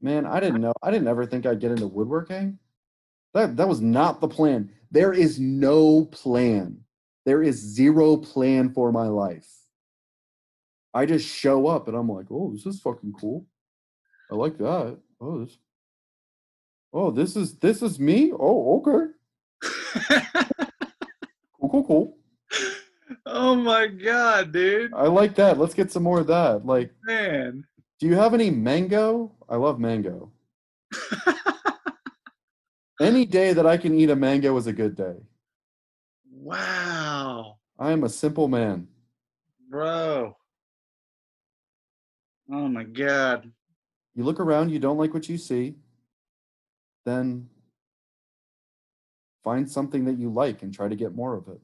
man 0.00 0.26
i 0.26 0.38
didn't 0.40 0.60
know 0.60 0.72
i 0.82 0.90
didn't 0.90 1.08
ever 1.08 1.26
think 1.26 1.46
i'd 1.46 1.60
get 1.60 1.70
into 1.70 1.86
woodworking. 1.86 2.58
That 3.34 3.56
that 3.58 3.68
was 3.68 3.82
not 3.82 4.22
the 4.22 4.28
plan. 4.28 4.70
There 4.90 5.12
is 5.12 5.38
no 5.38 6.06
plan. 6.06 6.80
There 7.26 7.42
is 7.42 7.56
zero 7.56 8.16
plan 8.16 8.72
for 8.72 8.90
my 8.92 9.08
life. 9.08 9.46
I 10.94 11.04
just 11.04 11.28
show 11.28 11.66
up 11.66 11.86
and 11.86 11.96
i'm 11.96 12.08
like 12.08 12.26
oh 12.30 12.52
this 12.52 12.64
is 12.64 12.80
fucking 12.80 13.12
cool. 13.20 13.44
I 14.32 14.36
like 14.36 14.56
that. 14.56 14.98
Oh 15.20 15.44
this 15.44 15.58
oh 16.94 17.10
this 17.10 17.36
is 17.36 17.58
this 17.58 17.82
is 17.82 18.00
me? 18.00 18.32
Oh 18.32 18.78
okay. 18.78 19.12
Cool 21.60 21.68
cool 21.70 21.84
cool. 21.84 22.18
Oh 23.28 23.54
my 23.54 23.86
god 23.86 24.52
dude. 24.52 24.94
I 24.94 25.08
like 25.08 25.34
that. 25.34 25.58
Let's 25.58 25.74
get 25.74 25.92
some 25.92 26.04
more 26.04 26.20
of 26.20 26.26
that. 26.28 26.64
Like 26.64 26.90
man 27.04 27.64
Do 27.98 28.06
you 28.06 28.14
have 28.14 28.34
any 28.34 28.50
mango? 28.50 29.32
I 29.48 29.56
love 29.56 29.78
mango. 29.80 30.30
Any 33.00 33.24
day 33.38 33.52
that 33.52 33.66
I 33.66 33.76
can 33.76 33.94
eat 33.98 34.10
a 34.10 34.16
mango 34.16 34.56
is 34.56 34.66
a 34.66 34.72
good 34.72 34.94
day. 34.96 35.16
wow 36.30 37.56
I 37.78 37.92
am 37.92 38.04
a 38.04 38.08
simple 38.08 38.48
man. 38.48 38.88
bro 39.68 40.36
oh 42.50 42.68
my 42.68 42.84
god 42.84 43.50
You 44.14 44.24
look 44.24 44.40
around, 44.40 44.70
you 44.70 44.78
don't 44.78 44.96
like 44.98 45.12
what 45.12 45.28
you 45.28 45.36
see, 45.38 45.74
then 47.04 47.48
find 49.42 49.68
something 49.70 50.04
that 50.06 50.18
you 50.18 50.30
like 50.30 50.62
and 50.62 50.72
try 50.72 50.88
to 50.88 50.96
get 50.96 51.14
more 51.14 51.34
of 51.36 51.48
it. 51.48 51.60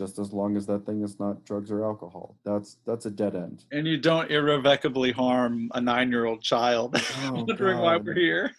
Just 0.00 0.18
as 0.18 0.32
long 0.32 0.56
as 0.56 0.64
that 0.64 0.86
thing 0.86 1.02
is 1.02 1.20
not 1.20 1.44
drugs 1.44 1.70
or 1.70 1.84
alcohol. 1.84 2.38
That's 2.42 2.78
that's 2.86 3.04
a 3.04 3.10
dead 3.10 3.36
end. 3.36 3.64
and 3.70 3.86
you 3.86 3.98
don't 3.98 4.30
irrevocably 4.30 5.12
harm 5.12 5.70
a 5.74 5.80
nine-year-old 5.80 6.40
child 6.40 6.96
Oh, 7.16 7.44
wondering 7.46 7.78
why 7.80 7.98
we're 7.98 8.14
here 8.14 8.50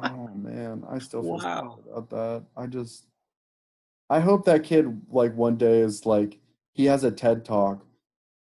Oh 0.00 0.28
man, 0.36 0.84
I 0.88 1.00
still 1.00 1.22
feel 1.22 1.38
Wow. 1.38 1.78
about 1.90 2.10
that. 2.10 2.44
I 2.56 2.66
just 2.68 3.08
I 4.08 4.20
hope 4.20 4.44
that 4.44 4.62
kid 4.62 4.84
like 5.10 5.34
one 5.34 5.56
day 5.56 5.80
is 5.80 6.06
like 6.06 6.38
he 6.72 6.84
has 6.84 7.02
a 7.02 7.10
TED 7.10 7.44
talk 7.44 7.84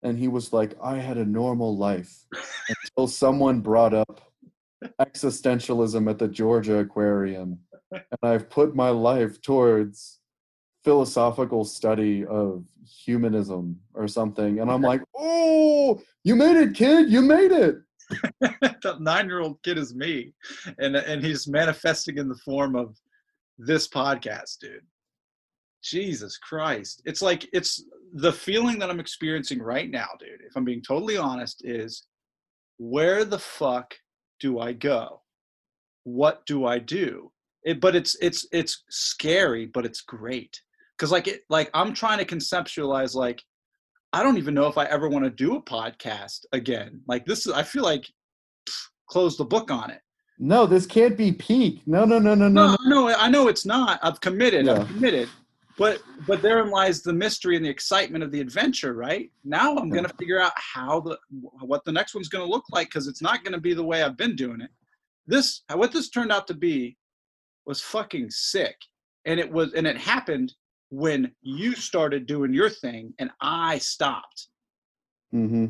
and 0.01 0.17
he 0.19 0.27
was 0.27 0.51
like, 0.51 0.75
I 0.83 0.97
had 0.97 1.17
a 1.17 1.23
normal 1.23 1.77
life 1.77 2.25
until 2.69 3.07
someone 3.07 3.61
brought 3.61 3.93
up 3.93 4.19
existentialism 4.99 6.09
at 6.09 6.19
the 6.19 6.27
Georgia 6.27 6.79
Aquarium. 6.79 7.59
And 7.91 8.03
I've 8.21 8.49
put 8.49 8.75
my 8.75 8.89
life 8.89 9.41
towards 9.41 10.19
philosophical 10.83 11.63
study 11.63 12.25
of 12.25 12.65
humanism 13.05 13.79
or 13.93 14.07
something. 14.07 14.59
And 14.59 14.69
I'm 14.69 14.81
like, 14.81 15.01
oh, 15.17 16.01
you 16.23 16.35
made 16.35 16.57
it, 16.57 16.75
kid. 16.75 17.09
You 17.09 17.21
made 17.21 17.51
it. 17.51 17.77
that 18.41 18.97
nine-year-old 18.99 19.61
kid 19.63 19.77
is 19.77 19.95
me 19.95 20.33
and 20.77 20.95
and 20.95 21.23
he's 21.23 21.47
manifesting 21.47 22.17
in 22.17 22.27
the 22.27 22.35
form 22.35 22.75
of 22.75 22.97
this 23.57 23.87
podcast 23.87 24.59
dude 24.59 24.81
jesus 25.81 26.37
christ 26.37 27.01
it's 27.05 27.21
like 27.21 27.47
it's 27.53 27.85
the 28.15 28.31
feeling 28.31 28.77
that 28.77 28.89
i'm 28.89 28.99
experiencing 28.99 29.61
right 29.61 29.89
now 29.89 30.07
dude 30.19 30.41
if 30.45 30.55
i'm 30.55 30.65
being 30.65 30.81
totally 30.81 31.17
honest 31.17 31.61
is 31.65 32.05
where 32.77 33.23
the 33.23 33.39
fuck 33.39 33.95
do 34.39 34.59
i 34.59 34.73
go 34.73 35.21
what 36.03 36.45
do 36.45 36.65
i 36.65 36.77
do 36.77 37.31
it, 37.63 37.79
but 37.79 37.95
it's 37.95 38.15
it's 38.21 38.45
it's 38.51 38.83
scary 38.89 39.65
but 39.65 39.85
it's 39.85 40.01
great 40.01 40.61
because 40.97 41.11
like 41.11 41.27
it 41.27 41.41
like 41.49 41.69
i'm 41.73 41.93
trying 41.93 42.17
to 42.17 42.25
conceptualize 42.25 43.15
like 43.15 43.43
I 44.13 44.21
don't 44.21 44.37
even 44.37 44.53
know 44.53 44.67
if 44.67 44.77
I 44.77 44.85
ever 44.85 45.09
want 45.09 45.25
to 45.25 45.31
do 45.31 45.55
a 45.55 45.61
podcast 45.61 46.45
again. 46.53 47.01
Like 47.07 47.25
this 47.25 47.47
is, 47.47 47.51
I 47.51 47.63
feel 47.63 47.81
like 47.83 48.03
pff, 48.69 48.87
close 49.09 49.37
the 49.37 49.45
book 49.45 49.71
on 49.71 49.89
it. 49.89 50.01
No, 50.39 50.65
this 50.65 50.85
can't 50.85 51.17
be 51.17 51.31
peak. 51.31 51.81
No, 51.85 52.05
no, 52.05 52.19
no, 52.19 52.35
no, 52.35 52.47
no, 52.47 52.75
No, 52.83 53.07
no, 53.07 53.15
I 53.15 53.29
know 53.29 53.47
it's 53.47 53.65
not. 53.65 53.99
I've 54.03 54.21
committed. 54.21 54.65
Yeah. 54.65 54.81
I've 54.81 54.87
committed. 54.87 55.29
But 55.77 56.01
but 56.27 56.43
therein 56.43 56.69
lies 56.69 57.01
the 57.01 57.13
mystery 57.13 57.55
and 57.55 57.65
the 57.65 57.69
excitement 57.69 58.23
of 58.23 58.31
the 58.31 58.39
adventure, 58.39 58.93
right? 58.93 59.31
Now 59.43 59.75
I'm 59.75 59.89
gonna 59.89 60.09
figure 60.19 60.39
out 60.39 60.51
how 60.55 60.99
the 60.99 61.17
what 61.61 61.83
the 61.83 61.91
next 61.91 62.13
one's 62.13 62.29
gonna 62.29 62.45
look 62.45 62.65
like 62.71 62.89
because 62.89 63.07
it's 63.07 63.23
not 63.23 63.43
gonna 63.43 63.59
be 63.59 63.73
the 63.73 63.83
way 63.83 64.03
I've 64.03 64.17
been 64.17 64.35
doing 64.35 64.61
it. 64.61 64.69
This 65.25 65.63
what 65.73 65.91
this 65.91 66.09
turned 66.09 66.31
out 66.31 66.45
to 66.47 66.53
be 66.53 66.97
was 67.65 67.81
fucking 67.81 68.29
sick, 68.29 68.75
and 69.25 69.39
it 69.39 69.51
was 69.51 69.73
and 69.73 69.87
it 69.87 69.97
happened 69.97 70.53
when 70.93 71.31
you 71.41 71.73
started 71.73 72.27
doing 72.27 72.53
your 72.53 72.69
thing 72.69 73.15
and 73.17 73.31
I 73.41 73.79
stopped. 73.79 74.47
Mm-hmm. 75.33 75.65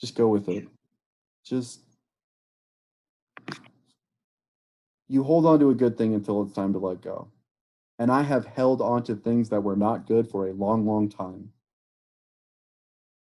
Just 0.00 0.14
go 0.14 0.28
with 0.28 0.48
it. 0.48 0.68
Just 1.44 1.80
you 5.08 5.24
hold 5.24 5.46
on 5.46 5.58
to 5.58 5.70
a 5.70 5.74
good 5.74 5.98
thing 5.98 6.14
until 6.14 6.42
it's 6.42 6.52
time 6.52 6.72
to 6.74 6.78
let 6.78 7.00
go. 7.00 7.28
And 7.98 8.12
I 8.12 8.22
have 8.22 8.46
held 8.46 8.80
on 8.80 9.02
to 9.04 9.16
things 9.16 9.48
that 9.48 9.64
were 9.64 9.74
not 9.74 10.06
good 10.06 10.30
for 10.30 10.46
a 10.46 10.52
long, 10.52 10.86
long 10.86 11.08
time. 11.08 11.50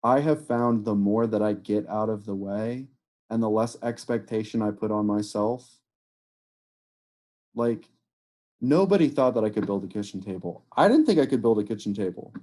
I 0.03 0.19
have 0.19 0.45
found 0.45 0.83
the 0.83 0.95
more 0.95 1.25
that 1.25 1.41
I 1.41 1.53
get 1.53 1.87
out 1.87 2.09
of 2.09 2.25
the 2.25 2.35
way 2.35 2.87
and 3.29 3.41
the 3.41 3.49
less 3.49 3.77
expectation 3.81 4.61
I 4.61 4.71
put 4.71 4.91
on 4.91 5.05
myself, 5.05 5.77
like 7.55 7.87
nobody 8.63 9.09
thought 9.09 9.35
that 9.35 9.43
I 9.43 9.49
could 9.49 9.67
build 9.67 9.83
a 9.83 9.87
kitchen 9.87 10.21
table. 10.21 10.63
I 10.75 10.87
didn't 10.87 11.05
think 11.05 11.19
I 11.19 11.25
could 11.25 11.41
build 11.41 11.59
a 11.59 11.63
kitchen 11.63 11.93
table. 11.93 12.33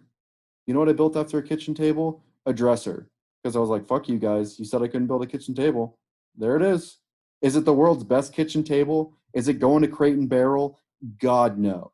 You 0.66 0.74
know 0.74 0.80
what 0.80 0.88
I 0.88 0.92
built 0.92 1.16
after 1.16 1.38
a 1.38 1.42
kitchen 1.42 1.74
table? 1.74 2.22
A 2.46 2.52
dresser. 2.52 3.08
Because 3.42 3.56
I 3.56 3.58
was 3.58 3.70
like, 3.70 3.86
fuck 3.86 4.08
you 4.08 4.18
guys. 4.18 4.58
You 4.58 4.66
said 4.66 4.82
I 4.82 4.86
couldn't 4.88 5.06
build 5.06 5.24
a 5.24 5.26
kitchen 5.26 5.54
table. 5.54 5.98
There 6.36 6.56
it 6.56 6.62
is. 6.62 6.98
Is 7.40 7.56
it 7.56 7.64
the 7.64 7.72
world's 7.72 8.04
best 8.04 8.34
kitchen 8.34 8.62
table? 8.62 9.14
Is 9.32 9.48
it 9.48 9.54
going 9.54 9.82
to 9.82 9.88
Crate 9.88 10.16
and 10.16 10.28
Barrel? 10.28 10.78
God 11.18 11.58
no. 11.58 11.92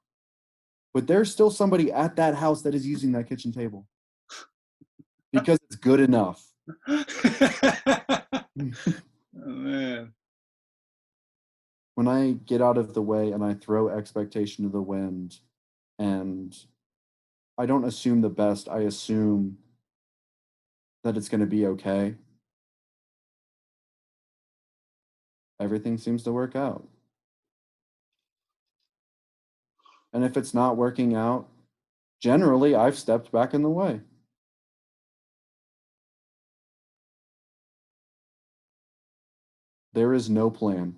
But 0.92 1.06
there's 1.06 1.30
still 1.30 1.50
somebody 1.50 1.92
at 1.92 2.16
that 2.16 2.34
house 2.34 2.62
that 2.62 2.74
is 2.74 2.86
using 2.86 3.12
that 3.12 3.28
kitchen 3.28 3.52
table 3.52 3.86
because 5.32 5.58
it's 5.70 5.76
good 5.76 6.00
enough. 6.00 6.44
oh, 6.88 7.04
man. 9.34 10.12
When 11.96 12.08
I 12.08 12.32
get 12.32 12.60
out 12.60 12.76
of 12.76 12.92
the 12.92 13.00
way 13.00 13.32
and 13.32 13.42
I 13.42 13.54
throw 13.54 13.88
expectation 13.88 14.64
to 14.64 14.70
the 14.70 14.82
wind 14.82 15.38
and 15.98 16.54
I 17.56 17.64
don't 17.64 17.86
assume 17.86 18.20
the 18.20 18.28
best, 18.28 18.68
I 18.68 18.80
assume 18.80 19.56
that 21.04 21.16
it's 21.16 21.30
going 21.30 21.40
to 21.40 21.46
be 21.46 21.66
okay. 21.66 22.16
Everything 25.58 25.96
seems 25.96 26.22
to 26.24 26.32
work 26.32 26.54
out. 26.54 26.86
And 30.12 30.22
if 30.22 30.36
it's 30.36 30.52
not 30.52 30.76
working 30.76 31.16
out, 31.16 31.48
generally 32.20 32.74
I've 32.74 32.98
stepped 32.98 33.32
back 33.32 33.54
in 33.54 33.62
the 33.62 33.70
way. 33.70 34.02
There 39.94 40.12
is 40.12 40.28
no 40.28 40.50
plan. 40.50 40.96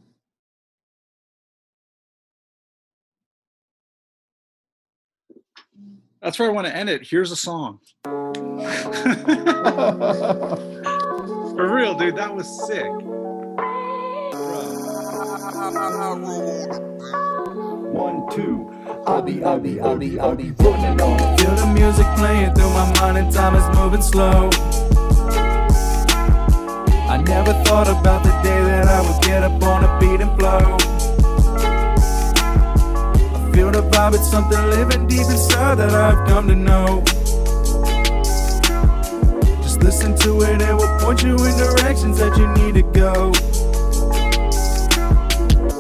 That's 6.21 6.39
where 6.39 6.49
I 6.49 6.53
want 6.53 6.67
to 6.67 6.75
end 6.75 6.89
it. 6.91 7.07
Here's 7.09 7.31
a 7.31 7.37
song. 7.37 7.81
For 8.05 8.15
real, 11.75 11.95
dude. 11.97 12.17
That 12.17 12.35
was 12.35 12.67
sick. 12.67 12.87
One, 17.95 18.29
two. 18.31 18.71
I'll 19.07 19.23
be, 19.23 19.45
I'll 19.45 19.61
be, 19.61 19.81
I'll 19.81 19.97
be, 19.97 20.19
I'll 20.19 20.35
be 20.35 20.51
running 20.59 21.01
on. 21.01 21.39
Feel 21.39 21.55
the 21.55 21.67
music 21.67 22.07
playing 22.17 22.55
through 22.55 22.71
my 22.71 22.93
mind 23.01 23.19
and 23.19 23.33
time 23.33 23.55
is 23.55 23.77
moving 23.77 24.03
slow. 24.03 24.51
I 27.09 27.17
never 27.25 27.53
thought 27.65 27.89
about 27.89 28.23
the 28.25 28.31
day 28.43 28.63
that 28.65 28.87
I 28.89 29.01
would 29.01 29.23
get 29.23 29.43
up 29.43 29.63
on 29.63 29.85
a 29.85 29.99
beat 29.99 30.21
and 30.21 30.39
flow. 30.39 30.98
Feel 33.59 33.73
the 33.73 33.83
vibe, 33.83 34.15
it's 34.15 34.31
something 34.31 34.71
living 34.71 35.09
deep 35.09 35.27
inside 35.27 35.79
that 35.79 35.91
I've 35.91 36.29
come 36.29 36.47
to 36.47 36.55
know. 36.55 37.03
Just 39.61 39.83
listen 39.83 40.17
to 40.19 40.43
it, 40.43 40.51
and 40.51 40.63
it 40.63 40.75
will 40.75 40.99
point 41.01 41.25
you 41.25 41.33
in 41.33 41.57
directions 41.59 42.19
that 42.19 42.39
you 42.39 42.47
need 42.63 42.75
to 42.75 42.83
go 42.93 43.33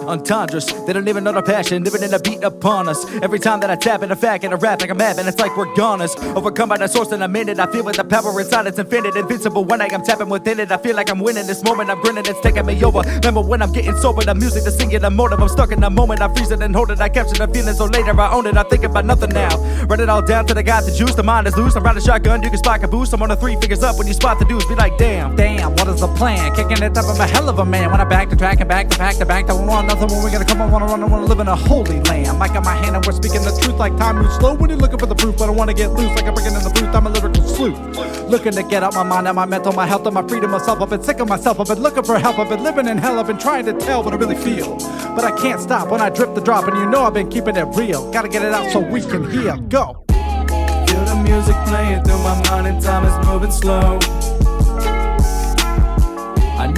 entendres. 0.09 0.66
They 0.86 0.93
don't 0.93 1.09
even 1.09 1.24
know 1.24 1.32
the 1.32 1.43
passion, 1.43 1.85
living 1.85 2.02
in 2.02 2.12
a 2.14 2.18
beat 2.18 2.43
upon 2.43 2.89
us. 2.89 3.05
Every 3.22 3.39
time 3.39 3.60
that 3.60 3.70
I 3.70 3.76
tap 3.76 4.02
in 4.02 4.10
a 4.10 4.16
fact 4.16 4.44
and 4.44 4.52
a 4.52 4.56
rap 4.56 4.80
like 4.80 4.90
a 4.90 4.94
map, 4.94 5.18
and 5.18 5.28
it's 5.28 5.39
like 5.39 5.56
we're 5.56 5.72
goners. 5.74 6.14
Overcome 6.36 6.70
by 6.70 6.78
the 6.78 6.89
source 6.89 7.12
in 7.12 7.22
a 7.22 7.28
minute. 7.28 7.59
I 7.59 7.70
feel 7.70 7.85
with 7.85 7.97
the 7.97 8.05
power 8.05 8.39
inside, 8.40 8.66
it's 8.66 8.78
infinite, 8.78 9.16
invincible. 9.16 9.64
When 9.64 9.80
I 9.80 9.86
am 9.86 10.02
tapping 10.02 10.28
within 10.28 10.60
it, 10.60 10.72
I 10.72 10.78
feel 10.78 10.97
like 10.97 11.10
I'm 11.10 11.20
winning 11.20 11.47
this 11.47 11.62
moment. 11.62 11.90
I'm 11.90 12.01
grinning, 12.01 12.24
it's 12.26 12.40
taking 12.40 12.66
me 12.66 12.82
over. 12.82 13.01
Remember 13.01 13.40
when 13.40 13.62
I'm 13.62 13.72
getting 13.72 13.97
sober, 13.97 14.22
the 14.22 14.35
music, 14.35 14.64
the 14.64 14.70
singing, 14.70 15.01
the 15.01 15.10
motive. 15.10 15.40
I'm 15.40 15.48
stuck 15.48 15.72
in 15.72 15.80
the 15.80 15.90
moment, 15.90 16.20
I 16.20 16.32
freeze 16.35 16.51
it 16.51 16.62
and 16.62 16.74
hold 16.74 16.90
it. 16.90 17.01
I 17.01 17.09
capture 17.09 17.47
the 17.47 17.52
feeling, 17.52 17.74
so 17.74 17.85
later 17.85 18.18
I 18.18 18.32
own 18.32 18.47
it. 18.47 18.56
I 18.56 18.62
think 18.64 18.85
about 18.85 19.05
nothing 19.05 19.30
now. 19.30 19.56
Run 19.86 20.01
it 20.01 20.09
all 20.09 20.22
down 20.22 20.47
till 20.47 20.59
I 20.59 20.62
got 20.62 20.85
the 20.85 20.93
juice. 20.93 21.14
The 21.14 21.22
mind 21.22 21.47
is 21.47 21.56
loose. 21.56 21.76
I'm 21.76 21.82
riding 21.82 22.02
shotgun, 22.02 22.43
you 22.43 22.51
can 22.51 22.59
spot 22.59 22.82
a 22.82 22.89
boost. 22.89 23.12
I'm 23.12 23.22
on 23.22 23.28
the 23.28 23.36
three 23.36 23.56
figures 23.56 23.82
up 23.82 23.98
when 23.98 24.06
you 24.06 24.14
spot 24.14 24.39
the 24.39 24.44
dudes. 24.44 24.66
Be 24.66 24.74
like, 24.74 24.97
damn, 24.98 25.36
damn, 25.36 25.72
what 25.72 25.89
is 25.89 26.01
the 26.01 26.09
plan? 26.09 26.55
Kicking 26.55 26.82
it 26.82 26.97
up, 26.97 27.05
I'm 27.06 27.20
a 27.20 27.26
hell 27.26 27.48
of 27.48 27.59
a 27.59 27.64
man. 27.64 27.90
When 27.90 28.01
I 28.01 28.05
back 28.05 28.30
to 28.30 28.36
track 28.36 28.60
and 28.60 28.68
back 28.68 28.89
to 28.90 28.98
back 28.98 29.16
to 29.16 29.26
back, 29.26 29.47
don't 29.47 29.66
want 29.66 29.90
nothing 29.98 30.16
when 30.16 30.24
we 30.24 30.30
gonna 30.30 30.44
come 30.44 30.62
I 30.62 30.66
wanna 30.66 30.86
run, 30.86 31.02
I 31.02 31.06
wanna 31.06 31.26
live 31.26 31.40
in 31.40 31.48
a 31.48 31.56
holy 31.56 32.00
land. 32.02 32.38
Mic 32.38 32.52
on 32.52 32.64
my 32.64 32.74
hand, 32.74 32.96
and 32.96 33.04
we're 33.04 33.12
speaking 33.12 33.42
the 33.42 33.56
truth 33.60 33.78
like 33.78 33.96
time 33.96 34.16
moves 34.16 34.34
slow. 34.36 34.54
When 34.54 34.70
you're 34.70 34.78
looking 34.78 34.98
for 34.98 35.06
the 35.06 35.14
proof, 35.14 35.36
But 35.36 35.48
I 35.48 35.52
wanna 35.52 35.74
get 35.74 35.92
loose 35.92 36.14
like 36.14 36.26
I'm 36.26 36.34
breaking 36.34 36.54
in 36.54 36.62
the 36.62 36.70
booth. 36.70 36.94
I'm 36.94 37.06
a 37.06 37.10
lyrical 37.10 37.46
sleuth. 37.46 37.78
Looking 38.28 38.52
to 38.52 38.62
get 38.62 38.82
out 38.82 38.94
my 38.94 39.02
mind 39.02 39.26
and 39.26 39.36
my 39.36 39.46
mental, 39.46 39.72
my 39.72 39.86
health 39.86 40.06
and 40.06 40.14
my 40.14 40.26
freedom, 40.26 40.50
myself. 40.50 40.80
I've 40.80 40.90
been 40.90 41.02
sick 41.02 41.20
of 41.20 41.28
myself. 41.28 41.60
I've 41.60 41.66
been 41.66 41.80
looking 41.80 42.04
for 42.04 42.18
help. 42.18 42.38
I've 42.38 42.48
been 42.48 42.62
living 42.62 42.86
in 42.86 42.98
hell. 42.98 43.18
I've 43.18 43.26
been 43.26 43.38
trying 43.38 43.64
to 43.66 43.72
tell 43.72 44.02
what 44.02 44.14
I 44.14 44.16
really 44.16 44.36
feel. 44.36 44.76
But 45.16 45.24
I 45.24 45.32
can't 45.40 45.60
stop 45.60 45.90
when 45.90 46.00
I 46.00 46.10
drip 46.10 46.34
the 46.34 46.40
drop, 46.40 46.68
and 46.68 46.76
you 46.76 46.86
know 46.86 47.02
I've 47.02 47.14
been 47.14 47.28
keeping 47.28 47.56
it 47.56 47.66
real. 47.74 48.10
Gotta 48.12 48.28
get 48.28 48.42
it 48.42 48.52
out 48.52 48.70
so 48.70 48.80
we 48.80 49.00
can 49.00 49.28
heal. 49.30 49.56
Go. 49.68 50.04
Feel 50.08 51.04
the 51.04 51.20
music 51.24 51.56
playing 51.66 52.04
through 52.04 52.18
my 52.18 52.40
mind, 52.50 52.66
and 52.66 52.82
time 52.82 53.04
is 53.04 53.26
moving 53.26 53.50
slow. 53.50 54.38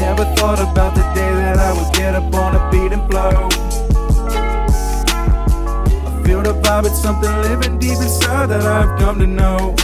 Never 0.00 0.24
thought 0.34 0.58
about 0.58 0.94
the 0.94 1.02
day 1.14 1.30
that 1.30 1.58
I 1.58 1.72
would 1.74 1.94
get 1.94 2.14
up 2.14 2.34
on 2.34 2.56
a 2.56 2.70
beat 2.70 2.90
and 2.90 3.08
flow. 3.10 3.48
I 6.08 6.22
feel 6.24 6.42
the 6.42 6.54
vibe, 6.54 6.86
it's 6.86 7.00
something 7.00 7.30
living 7.42 7.78
deep 7.78 7.98
inside 7.98 8.46
that 8.46 8.62
I've 8.62 8.98
come 8.98 9.18
to 9.18 9.26
know. 9.26 9.74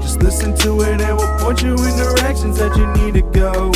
Just 0.00 0.22
listen 0.22 0.56
to 0.56 0.80
it, 0.80 0.88
and 0.92 1.02
it 1.02 1.12
will 1.12 1.38
point 1.38 1.62
you 1.62 1.72
in 1.72 1.94
directions 1.94 2.56
that 2.58 2.74
you 2.74 2.86
need 3.04 3.14
to 3.14 3.22
go. 3.38 3.70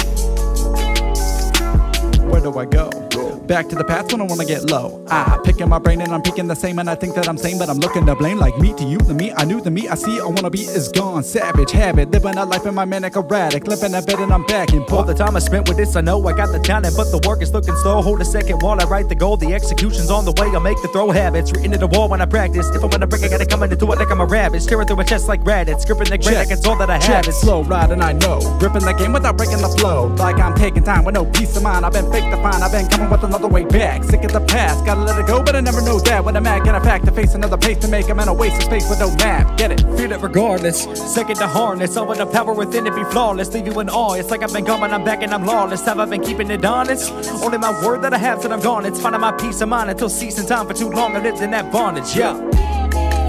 Where 2.28 2.40
do 2.40 2.58
I 2.58 2.64
go? 2.64 3.11
Back 3.46 3.68
to 3.68 3.74
the 3.74 3.84
past 3.84 4.12
when 4.12 4.20
I 4.22 4.24
wanna 4.24 4.44
get 4.44 4.70
low. 4.70 5.04
I 5.10 5.38
picking 5.44 5.68
my 5.68 5.78
brain 5.78 6.00
and 6.00 6.12
I'm 6.14 6.22
picking 6.22 6.46
the 6.46 6.54
same, 6.54 6.78
and 6.78 6.88
I 6.88 6.94
think 6.94 7.14
that 7.16 7.28
I'm 7.28 7.36
sane, 7.36 7.58
but 7.58 7.68
I'm 7.68 7.78
looking 7.78 8.06
to 8.06 8.14
blame 8.14 8.38
like 8.38 8.56
me 8.58 8.72
to 8.74 8.84
you. 8.84 8.98
The 8.98 9.14
me 9.14 9.32
I 9.36 9.44
knew, 9.44 9.60
the 9.60 9.70
me 9.70 9.88
I 9.88 9.94
see, 9.94 10.20
I 10.20 10.24
wanna 10.24 10.48
be 10.48 10.60
is 10.60 10.88
gone. 10.88 11.22
Savage 11.22 11.72
habit, 11.72 12.10
living 12.10 12.38
a 12.38 12.44
life 12.44 12.66
in 12.66 12.74
my 12.74 12.84
manic 12.84 13.16
erratic, 13.16 13.66
living 13.66 13.94
a 13.94 14.00
bed 14.02 14.20
and 14.20 14.32
I'm 14.32 14.44
back 14.46 14.72
in. 14.72 14.82
All 14.84 15.02
the 15.02 15.14
time 15.14 15.36
I 15.36 15.40
spent 15.40 15.68
with 15.68 15.76
this, 15.76 15.96
I 15.96 16.00
know 16.00 16.24
I 16.26 16.32
got 16.32 16.52
the 16.52 16.60
talent, 16.60 16.96
but 16.96 17.10
the 17.10 17.20
work 17.28 17.42
is 17.42 17.52
looking 17.52 17.74
slow. 17.82 18.00
Hold 18.00 18.20
a 18.20 18.24
second 18.24 18.62
while 18.62 18.80
I 18.80 18.84
write 18.84 19.08
the 19.08 19.16
goal. 19.16 19.36
The 19.36 19.52
execution's 19.52 20.10
on 20.10 20.24
the 20.24 20.32
way. 20.40 20.48
I'll 20.54 20.60
make 20.60 20.80
the 20.80 20.88
throw 20.88 21.10
habits 21.10 21.52
written 21.52 21.72
in 21.72 21.80
the 21.80 21.88
wall 21.88 22.08
when 22.08 22.20
I 22.20 22.26
practice. 22.26 22.68
If 22.70 22.84
I'm 22.84 22.90
gonna 22.90 23.06
break, 23.08 23.24
I 23.24 23.28
gotta 23.28 23.46
come 23.46 23.62
into 23.64 23.74
it 23.74 23.98
like 23.98 24.10
I'm 24.10 24.20
a 24.20 24.26
rabbit, 24.26 24.62
staring 24.62 24.86
through 24.86 24.96
my 24.96 25.04
chest 25.04 25.26
like 25.26 25.44
rabbits, 25.44 25.84
gripping 25.84 26.10
the 26.10 26.18
granite. 26.18 26.52
It's 26.52 26.66
all 26.66 26.76
that 26.76 26.90
I 26.90 26.94
have. 26.94 27.02
Check, 27.02 27.26
It's 27.26 27.40
slow 27.40 27.64
riding, 27.64 28.02
I 28.02 28.12
know. 28.12 28.38
Gripping 28.60 28.84
the 28.84 28.92
game 28.92 29.12
without 29.12 29.36
breaking 29.36 29.60
the 29.60 29.68
flow. 29.68 30.06
Like 30.16 30.38
I'm 30.38 30.54
taking 30.54 30.84
time 30.84 31.04
with 31.04 31.14
no 31.16 31.24
peace 31.24 31.56
of 31.56 31.64
mind. 31.64 31.84
I've 31.84 31.92
been 31.92 32.10
fake 32.12 32.30
to 32.30 32.36
find, 32.36 32.62
I've 32.62 32.70
been 32.70 32.86
coming 32.88 33.10
with 33.10 33.31
another 33.32 33.48
way 33.48 33.64
back. 33.64 34.04
Sick 34.04 34.24
of 34.24 34.32
the 34.32 34.40
past, 34.40 34.84
gotta 34.84 35.00
let 35.00 35.18
it 35.18 35.26
go, 35.26 35.42
but 35.42 35.56
I 35.56 35.60
never 35.60 35.80
know 35.80 35.98
that. 36.00 36.22
When 36.22 36.36
I'm 36.36 36.46
at, 36.46 36.64
get 36.64 36.74
a 36.74 36.80
fact 36.80 37.06
to 37.06 37.12
face 37.12 37.34
another 37.34 37.56
pace 37.56 37.78
to 37.78 37.88
make. 37.88 38.10
I'm 38.10 38.20
in 38.20 38.28
a 38.28 38.34
waste 38.34 38.56
of 38.56 38.64
space 38.64 38.88
with 38.90 39.00
no 39.00 39.10
map. 39.16 39.56
Get 39.56 39.72
it? 39.72 39.80
Feel 39.96 40.12
it 40.12 40.20
regardless. 40.20 40.82
Second 41.14 41.36
to 41.36 41.46
harness. 41.46 41.96
All 41.96 42.06
with 42.06 42.18
the 42.18 42.26
power 42.26 42.52
within 42.52 42.86
it 42.86 42.94
be 42.94 43.04
flawless. 43.04 43.52
Leave 43.54 43.66
you 43.66 43.80
in 43.80 43.88
awe. 43.88 44.14
It's 44.14 44.30
like 44.30 44.42
I've 44.42 44.52
been 44.52 44.64
gone, 44.64 44.80
but 44.80 44.92
I'm 44.92 45.02
back 45.02 45.22
and 45.22 45.32
I'm 45.32 45.46
lawless. 45.46 45.82
Have 45.86 45.98
I 45.98 46.04
been 46.04 46.22
keeping 46.22 46.50
it 46.50 46.62
honest? 46.64 47.10
Only 47.42 47.56
my 47.56 47.72
word 47.82 48.02
that 48.02 48.12
I 48.12 48.18
have 48.18 48.42
till 48.42 48.52
I'm 48.52 48.60
gone. 48.60 48.84
It's 48.84 49.00
finding 49.00 49.22
my 49.22 49.32
peace 49.32 49.62
of 49.62 49.68
mind 49.70 49.88
until 49.88 50.10
ceasing 50.10 50.46
time 50.46 50.66
for 50.66 50.74
too 50.74 50.90
long. 50.90 51.16
I 51.16 51.22
lived 51.22 51.40
in 51.40 51.50
that 51.52 51.72
bondage. 51.72 52.14
Yeah. 52.14 52.34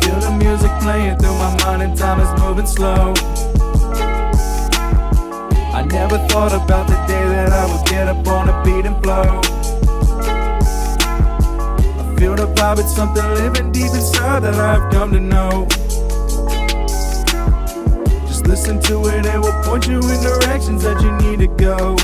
Feel 0.02 0.20
the 0.20 0.32
music 0.38 0.72
playing 0.82 1.18
through 1.18 1.36
my 1.36 1.56
mind 1.64 1.82
and 1.82 1.98
time 1.98 2.20
is 2.20 2.42
moving 2.42 2.68
slow. 2.68 3.14
I 5.74 5.82
never 5.90 6.18
thought 6.28 6.52
about 6.54 6.88
the 6.88 6.96
day 7.08 7.26
that 7.36 7.54
I 7.54 7.66
would 7.74 7.88
get 7.88 8.08
up 8.10 8.28
on 8.28 8.50
a 8.50 8.64
beat 8.64 8.86
and 8.86 9.02
flow. 9.02 9.53
Feel 12.24 12.36
the 12.38 12.48
vibe, 12.48 12.80
it's 12.80 12.96
something 12.96 13.22
living 13.34 13.70
deep 13.74 13.92
inside 13.92 14.44
that 14.44 14.56
I've 14.56 14.90
come 14.94 15.12
to 15.12 15.20
know. 15.20 15.68
Just 18.28 18.48
listen 18.48 18.80
to 18.84 19.08
it, 19.08 19.26
it 19.26 19.38
will 19.38 19.52
point 19.64 19.88
you 19.88 19.98
in 19.98 20.24
directions 20.24 20.84
that 20.84 21.02
you 21.02 21.12
need 21.28 21.40
to 21.40 21.48
go. 21.48 21.98